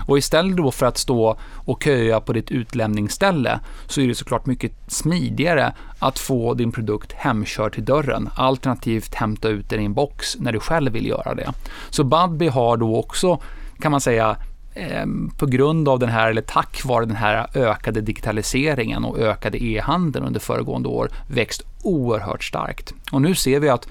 Och 0.07 0.18
istället 0.18 0.57
då 0.57 0.70
för 0.70 0.87
att 0.87 0.99
stå 0.99 1.37
och 1.55 1.83
köa 1.83 2.20
på 2.20 2.33
ditt 2.33 2.51
utlämningsställe 2.51 3.61
så 3.87 4.01
är 4.01 4.09
det 4.09 4.14
såklart 4.14 4.47
mycket 4.47 4.72
smidigare 4.87 5.72
att 5.99 6.18
få 6.18 6.55
din 6.55 6.72
produkt 6.72 7.12
hemkörd 7.12 7.72
till 7.72 7.85
dörren, 7.85 8.29
alternativt 8.37 9.14
hämta 9.14 9.49
ut 9.49 9.70
den 9.70 9.81
i 9.81 9.85
en 9.85 9.95
box 9.95 10.37
när 10.39 10.53
du 10.53 10.61
själv 10.61 10.93
vill 10.93 11.07
göra 11.07 11.35
det. 11.35 11.53
Så 11.91 12.05
Budbee 12.05 12.49
har 12.49 12.77
då 12.77 12.97
också, 12.97 13.41
kan 13.81 13.91
man 13.91 14.01
säga, 14.01 14.37
eh, 14.75 15.07
på 15.39 15.47
grund 15.47 15.89
av 15.89 15.99
den 15.99 16.09
här, 16.09 16.31
eller 16.31 16.43
tack 16.43 16.85
vare 16.85 17.05
den 17.05 17.16
här 17.16 17.47
ökade 17.55 18.01
digitaliseringen 18.01 19.05
och 19.05 19.18
ökade 19.18 19.64
e-handeln 19.64 20.27
under 20.27 20.41
föregående 20.41 20.89
år 20.89 21.11
växt 21.29 21.62
oerhört 21.83 22.45
starkt. 22.45 22.95
Och 23.12 23.22
nu 23.22 23.35
ser 23.35 23.61
vi 23.61 23.68
att 23.68 23.89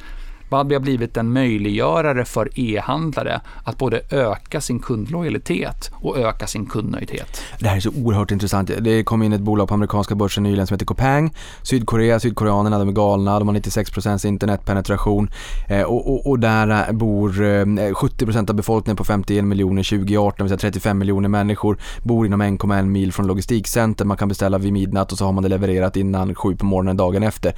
Budbee 0.54 0.76
har 0.76 0.82
blivit 0.82 1.18
en 1.18 1.34
möjliggörare 1.34 2.26
för 2.26 2.60
e-handlare 2.60 3.42
att 3.64 3.78
både 3.78 4.02
öka 4.10 4.62
sin 4.62 4.80
kundlojalitet 4.80 5.92
och 5.94 6.18
öka 6.18 6.48
sin 6.48 6.66
kundnöjdhet. 6.66 7.42
Det 7.60 7.68
här 7.68 7.76
är 7.76 7.80
så 7.80 7.90
oerhört 7.90 8.32
intressant. 8.32 8.72
Det 8.80 9.04
kom 9.04 9.24
in 9.24 9.34
ett 9.34 9.42
bolag 9.42 9.68
på 9.68 9.74
amerikanska 9.74 10.16
börsen 10.16 10.44
nyligen 10.44 10.68
som 10.68 10.76
heter 10.76 10.86
Copang. 10.86 11.34
Sydkorea, 11.64 12.20
sydkoreanerna, 12.20 12.80
de 12.80 12.88
är 12.88 12.94
galna, 12.94 13.40
de 13.40 13.48
har 13.48 13.56
96% 13.56 14.28
internetpenetration 14.28 15.30
eh, 15.70 15.82
och, 15.82 16.14
och, 16.14 16.28
och, 16.28 16.40
där 16.40 16.88
eh, 16.90 16.94
bor 16.94 17.44
eh, 17.44 17.66
70% 17.66 18.50
av 18.50 18.56
befolkningen 18.56 18.98
på 18.98 19.04
51 19.04 19.46
miljoner 19.46 19.84
2018, 19.84 20.34
det 20.38 20.44
vill 20.44 20.50
säga 20.50 20.72
35 20.72 20.98
miljoner 20.98 21.30
människor 21.30 21.78
bor 22.04 22.26
inom 22.26 22.42
1,1 22.42 22.86
mil 22.86 23.14
från 23.14 23.28
logistikcenter. 23.28 24.06
Man 24.06 24.18
kan 24.18 24.28
beställa 24.28 24.58
vid 24.58 24.74
midnatt 24.74 25.12
och 25.12 25.18
så 25.18 25.26
har 25.26 25.32
man 25.32 25.44
det 25.44 25.50
levererat 25.50 25.98
innan 25.98 26.36
sju 26.36 26.56
på 26.56 26.66
morgonen 26.66 26.98
dagen 26.98 27.24
efter. 27.24 27.54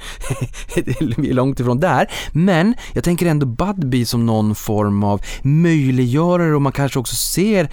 Vi 1.16 1.30
är 1.30 1.34
långt 1.34 1.60
ifrån 1.60 1.80
där, 1.80 2.10
men 2.32 2.74
jag 2.92 3.04
tänker 3.04 3.26
ändå 3.26 3.46
Budbee 3.46 4.06
som 4.06 4.26
någon 4.26 4.54
form 4.54 5.04
av 5.04 5.20
möjliggörare 5.42 6.54
och 6.54 6.62
man 6.62 6.72
kanske 6.72 6.98
också 6.98 7.16
ser 7.16 7.68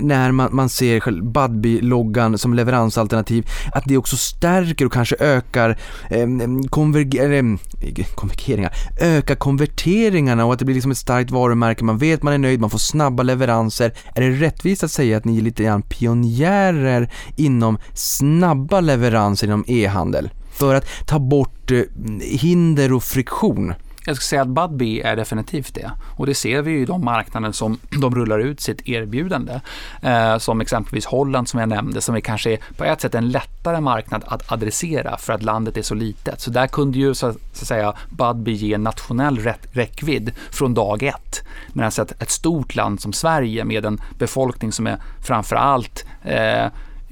när 0.00 0.32
man, 0.32 0.48
man 0.52 0.68
ser 0.68 1.22
Budbee-loggan 1.22 2.38
som 2.38 2.54
leveransalternativ 2.54 3.46
att 3.72 3.84
det 3.86 3.96
också 3.96 4.16
stärker 4.16 4.86
och 4.86 4.92
kanske 4.92 5.16
ökar 5.18 5.78
eh, 6.10 6.26
konverger, 6.70 7.30
eh, 7.32 8.06
konvergeringar, 8.14 8.72
ökar 9.00 9.34
konverteringarna 9.34 10.44
och 10.44 10.52
att 10.52 10.58
det 10.58 10.64
blir 10.64 10.74
liksom 10.74 10.90
ett 10.90 10.98
starkt 10.98 11.30
varumärke, 11.30 11.84
man 11.84 11.98
vet 11.98 12.22
man 12.22 12.34
är 12.34 12.38
nöjd, 12.38 12.60
man 12.60 12.70
får 12.70 12.78
snabba 12.78 13.22
leveranser. 13.22 13.92
Är 14.14 14.20
det 14.20 14.30
rättvist 14.30 14.84
att 14.84 14.90
säga 14.90 15.16
att 15.16 15.24
ni 15.24 15.38
är 15.38 15.42
lite 15.42 15.62
grann 15.62 15.82
pionjärer 15.82 17.12
inom 17.36 17.78
snabba 17.94 18.80
leveranser 18.80 19.46
inom 19.46 19.64
e-handel? 19.66 20.30
För 20.52 20.74
att 20.74 21.06
ta 21.06 21.18
bort 21.18 21.70
eh, 21.70 21.82
hinder 22.20 22.92
och 22.92 23.02
friktion. 23.02 23.74
Jag 24.06 24.16
skulle 24.16 24.26
säga 24.26 24.42
att 24.42 24.48
Budbee 24.48 25.02
är 25.02 25.16
definitivt 25.16 25.74
det. 25.74 25.90
Och 26.16 26.26
det 26.26 26.34
ser 26.34 26.62
vi 26.62 26.70
ju 26.70 26.82
i 26.82 26.84
de 26.84 27.04
marknader 27.04 27.52
som 27.52 27.78
de 28.00 28.14
rullar 28.14 28.38
ut 28.38 28.60
sitt 28.60 28.88
erbjudande. 28.88 29.60
Eh, 30.02 30.38
som 30.38 30.60
exempelvis 30.60 31.06
Holland 31.06 31.48
som 31.48 31.60
jag 31.60 31.68
nämnde, 31.68 32.00
som 32.00 32.14
är 32.14 32.20
kanske 32.20 32.58
på 32.76 32.84
ett 32.84 33.00
sätt 33.00 33.14
en 33.14 33.28
lättare 33.28 33.80
marknad 33.80 34.24
att 34.26 34.52
adressera 34.52 35.16
för 35.16 35.32
att 35.32 35.42
landet 35.42 35.76
är 35.76 35.82
så 35.82 35.94
litet. 35.94 36.40
Så 36.40 36.50
där 36.50 36.66
kunde 36.66 36.98
ju 36.98 37.14
så, 37.14 37.32
så 37.32 37.62
att 37.62 37.66
säga 37.66 37.94
Budbee 38.10 38.54
ge 38.54 38.78
nationell 38.78 39.38
räckvidd 39.72 40.32
från 40.50 40.74
dag 40.74 41.02
ett. 41.02 41.42
Medan 41.72 41.88
ett, 41.88 42.22
ett 42.22 42.30
stort 42.30 42.74
land 42.74 43.00
som 43.00 43.12
Sverige 43.12 43.64
med 43.64 43.84
en 43.84 44.00
befolkning 44.18 44.72
som 44.72 44.86
är 44.86 44.98
framförallt 45.22 46.04
eh, 46.22 46.66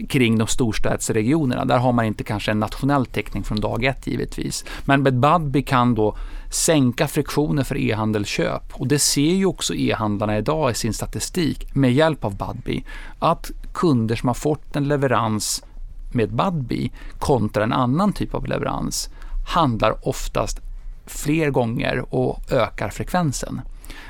kring 0.09 0.38
de 0.38 0.47
storstadsregionerna. 0.47 1.64
Där 1.64 1.78
har 1.78 1.93
man 1.93 2.05
inte 2.05 2.24
kanske 2.24 2.51
en 2.51 2.61
nationell 2.61 3.07
täckning 3.07 3.45
från 3.45 3.61
dag 3.61 3.84
ett 3.84 4.07
givetvis. 4.07 4.64
Men 4.84 5.20
Budbee 5.20 5.62
kan 5.62 5.95
då 5.95 6.16
sänka 6.55 7.09
friktionen 7.09 7.64
för 7.64 7.76
e-handelsköp 7.76 8.62
och 8.72 8.88
det 8.88 8.98
ser 8.98 9.32
ju 9.34 9.46
också 9.46 9.74
e-handlarna 9.74 10.38
idag 10.38 10.70
i 10.70 10.74
sin 10.74 10.92
statistik 10.92 11.74
med 11.74 11.92
hjälp 11.92 12.24
av 12.24 12.36
Budbee 12.36 12.84
att 13.18 13.50
kunder 13.72 14.16
som 14.16 14.28
har 14.28 14.34
fått 14.34 14.76
en 14.76 14.88
leverans 14.88 15.64
med 16.12 16.34
Budbee 16.34 16.90
kontra 17.18 17.62
en 17.62 17.72
annan 17.72 18.12
typ 18.12 18.34
av 18.34 18.46
leverans 18.46 19.09
handlar 19.48 20.09
oftast 20.09 20.61
fler 21.07 21.50
gånger 21.50 22.14
och 22.14 22.53
ökar 22.53 22.88
frekvensen. 22.88 23.61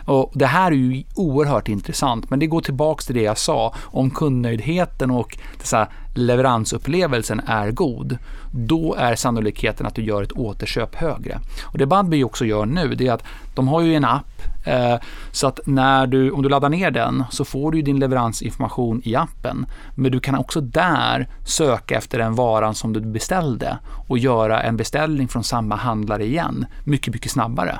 Och 0.04 0.32
det 0.34 0.46
här 0.46 0.72
är 0.72 0.76
ju 0.76 1.04
oerhört 1.14 1.68
intressant, 1.68 2.30
men 2.30 2.38
det 2.38 2.46
går 2.46 2.60
tillbaka 2.60 3.02
till 3.02 3.14
det 3.14 3.22
jag 3.22 3.38
sa. 3.38 3.74
Om 3.80 4.10
kundnöjdheten 4.10 5.10
och 5.10 5.38
dessa 5.58 5.88
leveransupplevelsen 6.14 7.40
är 7.46 7.70
god, 7.70 8.18
då 8.50 8.94
är 8.94 9.14
sannolikheten 9.14 9.86
att 9.86 9.94
du 9.94 10.02
gör 10.02 10.22
ett 10.22 10.32
återköp 10.32 10.94
högre. 10.94 11.38
Och 11.64 11.78
det 11.78 11.86
Budbee 11.86 12.24
också 12.24 12.44
gör 12.44 12.66
nu, 12.66 12.94
det 12.94 13.06
är 13.06 13.12
att 13.12 13.24
de 13.54 13.68
har 13.68 13.80
ju 13.80 13.94
en 13.94 14.04
app 14.04 14.42
eh, 14.66 14.96
så 15.30 15.46
att 15.46 15.60
när 15.66 16.06
du, 16.06 16.30
om 16.30 16.42
du 16.42 16.48
laddar 16.48 16.68
ner 16.68 16.90
den 16.90 17.24
så 17.30 17.44
får 17.44 17.72
du 17.72 17.82
din 17.82 17.98
leveransinformation 17.98 19.02
i 19.04 19.16
appen. 19.16 19.66
Men 19.94 20.12
du 20.12 20.20
kan 20.20 20.34
också 20.34 20.60
där 20.60 21.28
söka 21.46 21.98
efter 21.98 22.18
den 22.18 22.34
varan 22.34 22.74
som 22.74 22.92
du 22.92 23.00
beställde 23.00 23.78
och 24.08 24.18
göra 24.18 24.62
en 24.62 24.76
beställning 24.76 25.28
från 25.28 25.44
samma 25.44 25.76
handlare 25.76 26.24
igen 26.24 26.66
mycket, 26.84 27.14
mycket 27.14 27.32
snabbare. 27.32 27.78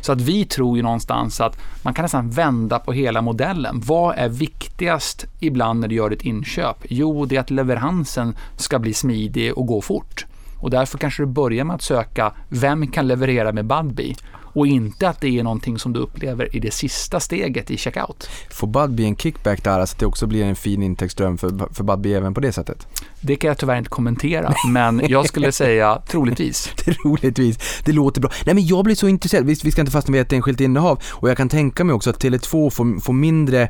Så 0.00 0.12
att 0.12 0.20
vi 0.20 0.44
tror 0.44 0.76
ju 0.76 0.82
någonstans 0.82 1.40
att 1.40 1.58
man 1.82 1.94
kan 1.94 2.02
nästan 2.02 2.30
vända 2.30 2.78
på 2.78 2.92
hela 2.92 3.22
modellen. 3.22 3.82
Vad 3.86 4.18
är 4.18 4.28
viktigast 4.28 5.26
ibland 5.40 5.80
när 5.80 5.88
du 5.88 5.94
gör 5.94 6.10
ett 6.10 6.22
inköp? 6.22 6.76
Jo, 6.88 7.24
det 7.24 7.36
är 7.36 7.40
att 7.40 7.50
leveransen 7.50 8.36
ska 8.56 8.78
bli 8.78 8.94
smidig 8.94 9.58
och 9.58 9.66
gå 9.66 9.80
fort. 9.80 10.26
Och 10.62 10.70
därför 10.70 10.98
kanske 10.98 11.22
du 11.22 11.26
börjar 11.26 11.64
med 11.64 11.74
att 11.74 11.82
söka 11.82 12.32
vem 12.48 12.86
kan 12.86 13.08
leverera 13.08 13.52
med 13.52 13.66
Budbee 13.66 14.14
och 14.54 14.66
inte 14.66 15.08
att 15.08 15.20
det 15.20 15.38
är 15.38 15.42
någonting 15.42 15.78
som 15.78 15.92
du 15.92 16.00
upplever 16.00 16.56
i 16.56 16.60
det 16.60 16.70
sista 16.70 17.20
steget 17.20 17.70
i 17.70 17.76
checkout. 17.76 18.30
Får 18.50 18.66
Budbee 18.66 19.04
en 19.04 19.16
kickback 19.16 19.64
där, 19.64 19.86
så 19.86 19.92
att 19.92 19.98
det 19.98 20.06
också 20.06 20.26
blir 20.26 20.44
en 20.44 20.56
fin 20.56 20.82
intäktsström 20.82 21.38
för, 21.38 21.74
för 21.74 21.84
Budbee 21.84 22.16
även 22.16 22.34
på 22.34 22.40
det 22.40 22.52
sättet? 22.52 22.86
Det 23.20 23.36
kan 23.36 23.48
jag 23.48 23.58
tyvärr 23.58 23.78
inte 23.78 23.90
kommentera, 23.90 24.54
men 24.68 25.02
jag 25.08 25.26
skulle 25.26 25.52
säga 25.62 26.02
troligtvis. 26.08 26.72
troligtvis, 26.76 27.82
det 27.84 27.92
låter 27.92 28.20
bra. 28.20 28.30
Nej 28.46 28.54
men 28.54 28.66
jag 28.66 28.84
blir 28.84 28.94
så 28.94 29.08
intresserad, 29.08 29.46
visst 29.46 29.64
vi 29.64 29.70
ska 29.70 29.80
inte 29.80 29.92
fastna 29.92 30.12
vid 30.12 30.20
ett 30.20 30.32
enskilt 30.32 30.60
innehav 30.60 31.02
och 31.10 31.30
jag 31.30 31.36
kan 31.36 31.48
tänka 31.48 31.84
mig 31.84 31.94
också 31.94 32.10
att 32.10 32.24
Tele2 32.24 32.70
får, 32.70 33.00
får 33.00 33.12
mindre 33.12 33.68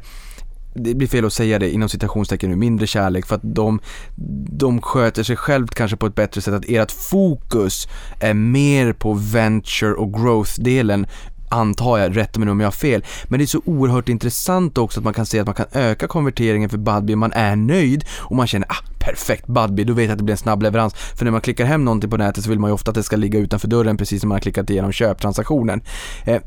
det 0.75 0.95
blir 0.95 1.09
fel 1.09 1.25
att 1.25 1.33
säga 1.33 1.59
det 1.59 1.71
inom 1.71 1.89
citationstecken 1.89 2.51
nu, 2.51 2.57
mindre 2.57 2.87
kärlek 2.87 3.27
för 3.27 3.37
att 3.37 3.43
de, 3.45 3.81
de 4.51 4.83
sköter 4.83 5.23
sig 5.23 5.37
självt 5.37 5.75
kanske 5.75 5.97
på 5.97 6.07
ett 6.07 6.15
bättre 6.15 6.41
sätt, 6.41 6.55
att 6.55 6.69
ert 6.69 6.91
fokus 6.91 7.89
är 8.21 8.35
mer 8.35 8.93
på 8.93 9.13
venture 9.13 9.93
och 9.93 10.13
growth-delen 10.13 11.07
antar 11.53 11.99
jag, 11.99 12.17
rätta 12.17 12.41
mig 12.41 12.51
om 12.51 12.61
jag 12.61 12.67
har 12.67 12.73
fel. 12.73 13.05
Men 13.25 13.39
det 13.39 13.45
är 13.45 13.47
så 13.47 13.63
oerhört 13.65 14.09
intressant 14.09 14.79
också 14.79 15.01
att 15.01 15.05
man 15.05 15.15
kan 15.15 15.27
se 15.27 15.39
att 15.39 15.47
man 15.47 15.55
kan 15.55 15.67
öka 15.73 16.07
konverteringen 16.07 16.71
för 16.71 16.79
Budbee, 16.79 17.17
man 17.17 17.33
är 17.33 17.57
nöjd 17.57 18.05
och 18.19 18.37
man 18.37 18.47
känner 18.47 18.67
ah, 18.71 18.85
perfekt 18.99 19.47
Budbee, 19.47 19.85
då 19.85 19.93
vet 19.93 20.05
jag 20.05 20.13
att 20.13 20.19
det 20.19 20.25
blir 20.25 20.33
en 20.33 20.39
snabb 20.39 20.63
leverans. 20.63 20.95
För 20.95 21.25
när 21.25 21.33
man 21.33 21.41
klickar 21.41 21.65
hem 21.65 21.85
någonting 21.85 22.11
på 22.11 22.17
nätet 22.17 22.45
så 22.45 22.51
vill 22.51 22.59
man 22.59 22.71
ju 22.71 22.75
ofta 22.75 22.91
att 22.91 22.95
det 22.95 23.03
ska 23.03 23.17
ligga 23.17 23.39
utanför 23.39 23.69
dörren 23.69 23.97
precis 23.97 24.21
som 24.21 24.29
man 24.29 24.37
har 24.37 24.41
klickat 24.41 24.71
igenom 24.71 24.93
köptransaktionen. 24.93 25.83
Eh, 26.25 26.41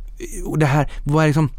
och 0.46 0.60
det 0.60 0.66
här, 0.66 0.92
vad 1.04 1.24
är 1.24 1.28
liksom 1.28 1.50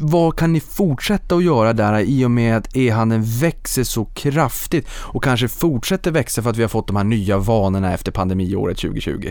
vad 0.00 0.36
kan 0.36 0.52
ni 0.52 0.60
fortsätta 0.60 1.34
att 1.34 1.44
göra 1.44 1.72
där 1.72 2.00
i 2.00 2.24
och 2.24 2.30
med 2.30 2.56
att 2.56 2.76
e-handeln 2.76 3.22
växer 3.24 3.84
så 3.84 4.04
kraftigt 4.04 4.88
och 4.90 5.24
kanske 5.24 5.48
fortsätter 5.48 6.10
växa 6.10 6.42
för 6.42 6.50
att 6.50 6.56
vi 6.56 6.62
har 6.62 6.68
fått 6.68 6.86
de 6.86 6.96
här 6.96 7.04
nya 7.04 7.38
vanorna 7.38 7.94
efter 7.94 8.12
pandemiåret 8.12 8.78
2020? 8.78 9.30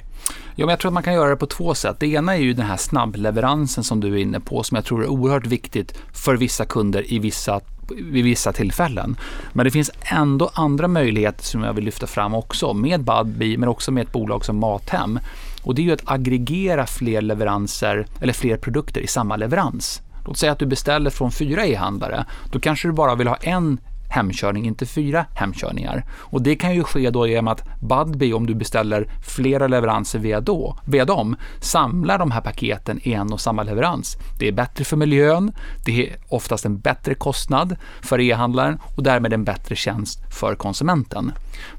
Ja, 0.55 0.65
men 0.65 0.69
jag 0.69 0.79
tror 0.79 0.89
att 0.89 0.93
man 0.93 1.03
kan 1.03 1.13
göra 1.13 1.29
det 1.29 1.35
på 1.35 1.45
två 1.45 1.73
sätt. 1.73 1.95
Det 1.99 2.07
ena 2.07 2.35
är 2.35 2.41
ju 2.41 2.53
den 2.53 2.65
här 2.65 2.77
snabbleveransen 2.77 3.83
som 3.83 3.99
du 3.99 4.13
är 4.13 4.17
inne 4.17 4.39
på 4.39 4.63
som 4.63 4.75
jag 4.75 4.85
tror 4.85 5.03
är 5.03 5.07
oerhört 5.07 5.45
viktigt 5.45 5.97
för 6.13 6.35
vissa 6.35 6.65
kunder 6.65 7.13
i 7.13 7.19
vissa 7.19 7.61
vid 7.89 8.23
vissa 8.23 8.53
tillfällen. 8.53 9.15
Men 9.53 9.65
det 9.65 9.71
finns 9.71 9.91
ändå 10.01 10.51
andra 10.53 10.87
möjligheter 10.87 11.43
som 11.43 11.63
jag 11.63 11.73
vill 11.73 11.85
lyfta 11.85 12.07
fram 12.07 12.33
också 12.33 12.73
med 12.73 13.03
Budbee 13.03 13.57
men 13.57 13.69
också 13.69 13.91
med 13.91 14.01
ett 14.03 14.11
bolag 14.11 14.45
som 14.45 14.59
Mathem. 14.59 15.19
Och 15.63 15.75
det 15.75 15.81
är 15.81 15.83
ju 15.83 15.93
att 15.93 16.11
aggregera 16.11 16.85
fler 16.85 17.21
leveranser 17.21 18.05
eller 18.21 18.33
fler 18.33 18.57
produkter 18.57 19.01
i 19.01 19.07
samma 19.07 19.35
leverans. 19.35 20.01
Låt 20.25 20.37
säga 20.37 20.51
att 20.51 20.59
du 20.59 20.65
beställer 20.65 21.09
från 21.09 21.31
fyra 21.31 21.65
e-handlare. 21.65 22.25
Då 22.51 22.59
kanske 22.59 22.87
du 22.87 22.91
bara 22.91 23.15
vill 23.15 23.27
ha 23.27 23.35
en 23.35 23.79
hemkörning, 24.13 24.65
inte 24.65 24.85
fyra 24.85 25.25
hemkörningar. 25.35 26.05
Och 26.11 26.41
det 26.41 26.55
kan 26.55 26.75
ju 26.75 26.83
ske 26.83 27.09
då 27.09 27.27
genom 27.27 27.47
att 27.47 27.63
Budbee, 27.79 28.33
om 28.33 28.47
du 28.47 28.55
beställer 28.55 29.07
flera 29.23 29.67
leveranser 29.67 30.19
via, 30.19 30.41
då, 30.41 30.77
via 30.85 31.05
dem, 31.05 31.35
samlar 31.59 32.17
de 32.17 32.31
här 32.31 32.41
paketen 32.41 32.99
i 33.03 33.13
en 33.13 33.33
och 33.33 33.41
samma 33.41 33.63
leverans. 33.63 34.17
Det 34.39 34.47
är 34.47 34.51
bättre 34.51 34.83
för 34.83 34.97
miljön, 34.97 35.51
det 35.85 36.07
är 36.07 36.15
oftast 36.29 36.65
en 36.65 36.79
bättre 36.79 37.15
kostnad 37.15 37.75
för 38.01 38.19
e-handlaren 38.19 38.79
och 38.95 39.03
därmed 39.03 39.33
en 39.33 39.43
bättre 39.43 39.75
tjänst 39.75 40.19
för 40.39 40.55
konsumenten. 40.55 41.31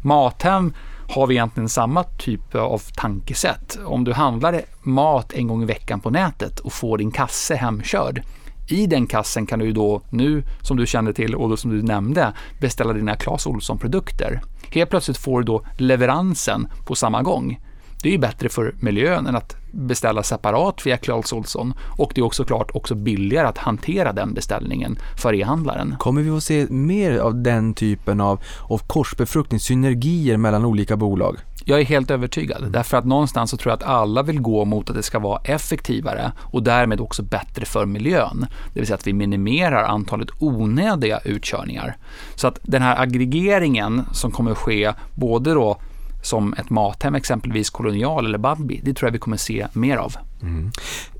Mathem 0.02 0.72
har 1.08 1.26
vi 1.26 1.34
egentligen 1.34 1.68
samma 1.68 2.02
typ 2.02 2.54
av 2.54 2.82
tankesätt. 2.96 3.78
Om 3.86 4.04
du 4.04 4.12
handlar 4.12 4.60
mat 4.82 5.32
en 5.32 5.48
gång 5.48 5.62
i 5.62 5.66
veckan 5.66 6.00
på 6.00 6.10
nätet 6.10 6.60
och 6.60 6.72
får 6.72 6.98
din 6.98 7.10
kasse 7.10 7.54
hemkörd, 7.54 8.22
i 8.68 8.86
den 8.86 9.06
kassen 9.06 9.46
kan 9.46 9.58
du 9.58 9.72
då 9.72 10.02
nu, 10.10 10.42
som 10.62 10.76
du 10.76 10.86
känner 10.86 11.12
till 11.12 11.34
och 11.34 11.58
som 11.58 11.70
du 11.70 11.82
nämnde, 11.82 12.32
beställa 12.60 12.92
dina 12.92 13.16
Clas 13.16 13.46
Ohlson-produkter. 13.46 14.40
Helt 14.70 14.90
plötsligt 14.90 15.18
får 15.18 15.40
du 15.40 15.44
då 15.44 15.64
leveransen 15.78 16.68
på 16.84 16.94
samma 16.94 17.22
gång. 17.22 17.60
Det 18.02 18.08
är 18.08 18.12
ju 18.12 18.18
bättre 18.18 18.48
för 18.48 18.74
miljön 18.80 19.26
än 19.26 19.36
att 19.36 19.56
beställa 19.74 20.22
separat 20.22 20.86
via 20.86 20.96
Clas 20.96 21.32
Ohlson 21.32 21.74
och 21.98 22.12
det 22.14 22.20
är 22.20 22.24
också 22.24 22.44
klart 22.44 22.70
också 22.74 22.94
billigare 22.94 23.46
att 23.46 23.58
hantera 23.58 24.12
den 24.12 24.34
beställningen 24.34 24.98
för 25.16 25.34
e-handlaren. 25.34 25.96
Kommer 25.98 26.22
vi 26.22 26.30
att 26.30 26.42
se 26.42 26.66
mer 26.70 27.18
av 27.18 27.42
den 27.42 27.74
typen 27.74 28.20
av, 28.20 28.40
av 28.62 28.78
korsbefruktning, 28.78 29.60
synergier 29.60 30.36
mellan 30.36 30.64
olika 30.64 30.96
bolag? 30.96 31.36
Jag 31.66 31.80
är 31.80 31.84
helt 31.84 32.10
övertygad, 32.10 32.58
mm. 32.58 32.72
därför 32.72 32.96
att 32.96 33.04
någonstans 33.04 33.50
så 33.50 33.56
tror 33.56 33.70
jag 33.70 33.76
att 33.76 33.88
alla 33.88 34.22
vill 34.22 34.40
gå 34.40 34.64
mot 34.64 34.90
att 34.90 34.96
det 34.96 35.02
ska 35.02 35.18
vara 35.18 35.40
effektivare 35.44 36.32
och 36.40 36.62
därmed 36.62 37.00
också 37.00 37.22
bättre 37.22 37.64
för 37.64 37.86
miljön. 37.86 38.46
Det 38.72 38.80
vill 38.80 38.86
säga 38.86 38.94
att 38.94 39.06
vi 39.06 39.12
minimerar 39.12 39.84
antalet 39.84 40.28
onödiga 40.38 41.18
utkörningar. 41.24 41.96
Så 42.34 42.48
att 42.48 42.58
den 42.62 42.82
här 42.82 43.02
aggregeringen 43.02 44.02
som 44.12 44.30
kommer 44.30 44.50
att 44.50 44.58
ske 44.58 44.92
både 45.14 45.54
då 45.54 45.78
som 46.24 46.54
ett 46.54 46.70
Mathem, 46.70 47.14
exempelvis 47.14 47.70
Kolonial 47.70 48.26
eller 48.26 48.38
Budbee, 48.38 48.80
det 48.82 48.94
tror 48.94 49.06
jag 49.06 49.12
vi 49.12 49.18
kommer 49.18 49.36
se 49.36 49.66
mer 49.72 49.96
av. 49.96 50.14
Mm. 50.42 50.70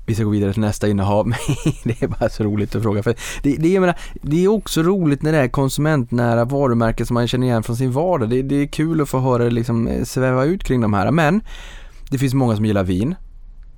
Vi 0.05 0.15
ska 0.15 0.23
gå 0.23 0.29
vidare 0.29 0.53
till 0.53 0.61
nästa 0.61 0.87
innehav, 0.87 1.25
det 1.83 2.01
är 2.03 2.07
bara 2.07 2.29
så 2.29 2.43
roligt 2.43 2.75
att 2.75 2.83
fråga. 2.83 3.03
För 3.03 3.15
det, 3.43 3.55
det, 3.55 3.79
menar, 3.79 3.95
det 4.21 4.43
är 4.43 4.47
också 4.47 4.83
roligt 4.83 5.21
när 5.21 5.31
det 5.31 5.37
är 5.37 5.47
konsumentnära 5.47 6.45
varumärken 6.45 7.05
som 7.05 7.13
man 7.13 7.27
känner 7.27 7.47
igen 7.47 7.63
från 7.63 7.75
sin 7.75 7.91
vardag. 7.91 8.29
Det, 8.29 8.41
det 8.41 8.55
är 8.55 8.67
kul 8.67 9.01
att 9.01 9.09
få 9.09 9.19
höra 9.19 9.43
det 9.43 9.49
liksom 9.49 9.87
eh, 9.87 10.03
sväva 10.03 10.45
ut 10.45 10.63
kring 10.63 10.81
de 10.81 10.93
här. 10.93 11.11
Men 11.11 11.41
det 12.09 12.17
finns 12.17 12.33
många 12.33 12.55
som 12.55 12.65
gillar 12.65 12.83
vin. 12.83 13.15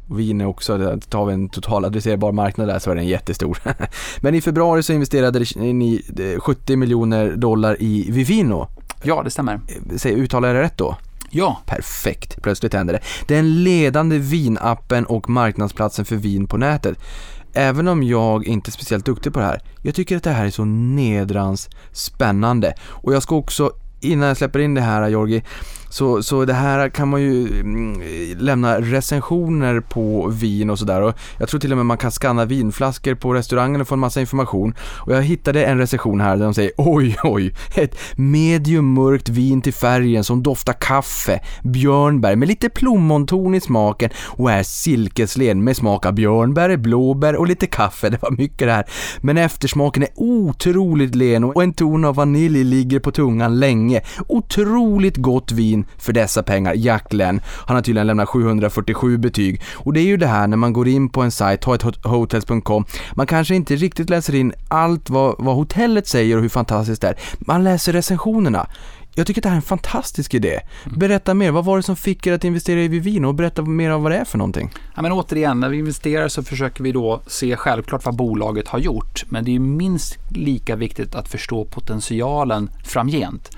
Vin 0.09 0.41
är 0.41 0.45
också, 0.45 0.99
tar 1.09 1.25
vi 1.25 1.33
en 1.33 1.49
total 1.49 1.85
adresserbar 1.85 2.31
marknad 2.31 2.67
där 2.67 2.79
så 2.79 2.91
är 2.91 2.95
den 2.95 3.07
jättestor. 3.07 3.59
Men 4.21 4.35
i 4.35 4.41
februari 4.41 4.83
så 4.83 4.93
investerade 4.93 5.39
ni 5.55 6.01
70 6.39 6.75
miljoner 6.75 7.35
dollar 7.35 7.81
i 7.81 8.11
Vivino. 8.11 8.67
Ja, 9.03 9.23
det 9.23 9.29
stämmer. 9.29 9.59
Säg, 9.97 10.13
uttalar 10.13 10.47
jag 10.47 10.57
det 10.57 10.61
rätt 10.61 10.77
då? 10.77 10.97
Ja. 11.29 11.61
Perfekt, 11.65 12.41
plötsligt 12.41 12.73
händer 12.73 12.93
det. 12.93 13.01
Den 13.27 13.63
ledande 13.63 14.17
vinappen 14.17 15.05
och 15.05 15.29
marknadsplatsen 15.29 16.05
för 16.05 16.15
vin 16.15 16.47
på 16.47 16.57
nätet. 16.57 16.97
Även 17.53 17.87
om 17.87 18.03
jag 18.03 18.45
inte 18.45 18.69
är 18.69 18.71
speciellt 18.71 19.05
duktig 19.05 19.33
på 19.33 19.39
det 19.39 19.45
här, 19.45 19.61
jag 19.81 19.95
tycker 19.95 20.17
att 20.17 20.23
det 20.23 20.31
här 20.31 20.45
är 20.45 20.49
så 20.49 20.65
nedrans 20.65 21.69
spännande. 21.91 22.73
Och 22.81 23.13
jag 23.13 23.23
ska 23.23 23.35
också, 23.35 23.71
innan 24.01 24.27
jag 24.27 24.37
släpper 24.37 24.59
in 24.59 24.73
det 24.73 24.81
här 24.81 25.07
Jorgi, 25.07 25.43
så, 25.89 26.23
så 26.23 26.45
det 26.45 26.53
här 26.53 26.89
kan 26.89 27.07
man 27.07 27.21
ju 27.21 27.59
mm, 27.59 28.01
lämna 28.39 28.81
recensioner 28.81 29.79
på 29.79 30.27
vin 30.27 30.69
och 30.69 30.79
sådär 30.79 31.01
och 31.01 31.13
jag 31.39 31.49
tror 31.49 31.59
till 31.59 31.71
och 31.71 31.77
med 31.77 31.85
man 31.85 31.97
kan 31.97 32.11
scanna 32.11 32.45
vinflaskor 32.45 33.15
på 33.15 33.33
restaurangen 33.33 33.81
och 33.81 33.87
få 33.87 33.95
en 33.95 33.99
massa 33.99 34.21
information. 34.21 34.73
Och 34.79 35.13
jag 35.13 35.21
hittade 35.21 35.65
en 35.65 35.77
recension 35.77 36.21
här 36.21 36.37
där 36.37 36.43
de 36.43 36.53
säger 36.53 36.71
oj 36.77 37.17
oj, 37.23 37.53
ett 37.75 37.97
medium 38.15 38.93
mörkt 38.93 39.29
vin 39.29 39.61
till 39.61 39.73
färgen 39.73 40.23
som 40.23 40.43
doftar 40.43 40.73
kaffe, 40.73 41.39
björnbär 41.63 42.35
med 42.35 42.47
lite 42.47 42.69
plommonton 42.69 43.55
i 43.55 43.61
smaken 43.61 44.09
och 44.25 44.51
är 44.51 44.63
silkeslen 44.63 45.63
med 45.63 45.77
smak 45.77 46.05
av 46.05 46.13
björnbär, 46.13 46.77
blåbär 46.77 47.35
och 47.35 47.47
lite 47.47 47.67
kaffe. 47.67 48.09
Det 48.17 48.21
var 48.21 48.31
mycket 48.31 48.67
det 48.67 48.71
här. 48.71 48.85
Men 49.21 49.37
eftersmaken 49.37 50.03
är 50.03 50.09
otroligt 50.15 51.15
len 51.15 51.43
och 51.43 51.63
en 51.63 51.73
ton 51.73 52.05
av 52.05 52.15
vanilj 52.15 52.63
ligger 52.63 52.99
på 52.99 53.11
tungan 53.11 53.59
länge. 53.59 53.86
Otroligt 54.27 55.17
gott 55.17 55.51
vin 55.51 55.67
vin 55.67 55.85
för 55.97 56.13
dessa 56.13 56.43
pengar. 56.43 56.73
Jack 56.73 57.13
Len, 57.13 57.41
han 57.65 57.75
har 57.75 57.83
tydligen 57.83 58.07
lämnat 58.07 58.29
747 58.29 59.17
betyg. 59.17 59.61
Och 59.75 59.93
det 59.93 59.99
är 59.99 60.05
ju 60.05 60.17
det 60.17 60.27
här 60.27 60.47
när 60.47 60.57
man 60.57 60.73
går 60.73 60.87
in 60.87 61.09
på 61.09 61.21
en 61.21 61.31
sajt, 61.31 61.63
hotels.com, 62.03 62.85
man 63.15 63.27
kanske 63.27 63.55
inte 63.55 63.75
riktigt 63.75 64.09
läser 64.09 64.35
in 64.35 64.53
allt 64.69 65.09
vad, 65.09 65.35
vad 65.37 65.55
hotellet 65.55 66.07
säger 66.07 66.35
och 66.35 66.41
hur 66.41 66.49
fantastiskt 66.49 67.01
det 67.01 67.07
är. 67.07 67.17
Man 67.39 67.63
läser 67.63 67.93
recensionerna. 67.93 68.67
Jag 69.15 69.27
tycker 69.27 69.41
att 69.41 69.43
det 69.43 69.49
här 69.49 69.55
är 69.55 69.61
en 69.61 69.61
fantastisk 69.61 70.33
idé. 70.33 70.59
Mm. 70.85 70.99
Berätta 70.99 71.33
mer, 71.33 71.51
vad 71.51 71.65
var 71.65 71.77
det 71.77 71.83
som 71.83 71.95
fick 71.95 72.27
er 72.27 72.33
att 72.33 72.43
investera 72.43 72.79
i 72.79 72.87
Vivino 72.87 73.27
och 73.27 73.35
berätta 73.35 73.61
mer 73.61 73.91
om 73.91 74.03
vad 74.03 74.11
det 74.11 74.17
är 74.17 74.25
för 74.25 74.37
någonting? 74.37 74.71
Ja, 74.95 75.01
men 75.01 75.11
återigen, 75.11 75.59
när 75.59 75.69
vi 75.69 75.77
investerar 75.77 76.27
så 76.27 76.43
försöker 76.43 76.83
vi 76.83 76.91
då 76.91 77.21
se 77.27 77.55
självklart 77.55 78.05
vad 78.05 78.15
bolaget 78.15 78.67
har 78.67 78.79
gjort, 78.79 79.23
men 79.29 79.45
det 79.45 79.55
är 79.55 79.59
minst 79.59 80.17
lika 80.29 80.75
viktigt 80.75 81.15
att 81.15 81.27
förstå 81.27 81.65
potentialen 81.65 82.69
framgent 82.83 83.51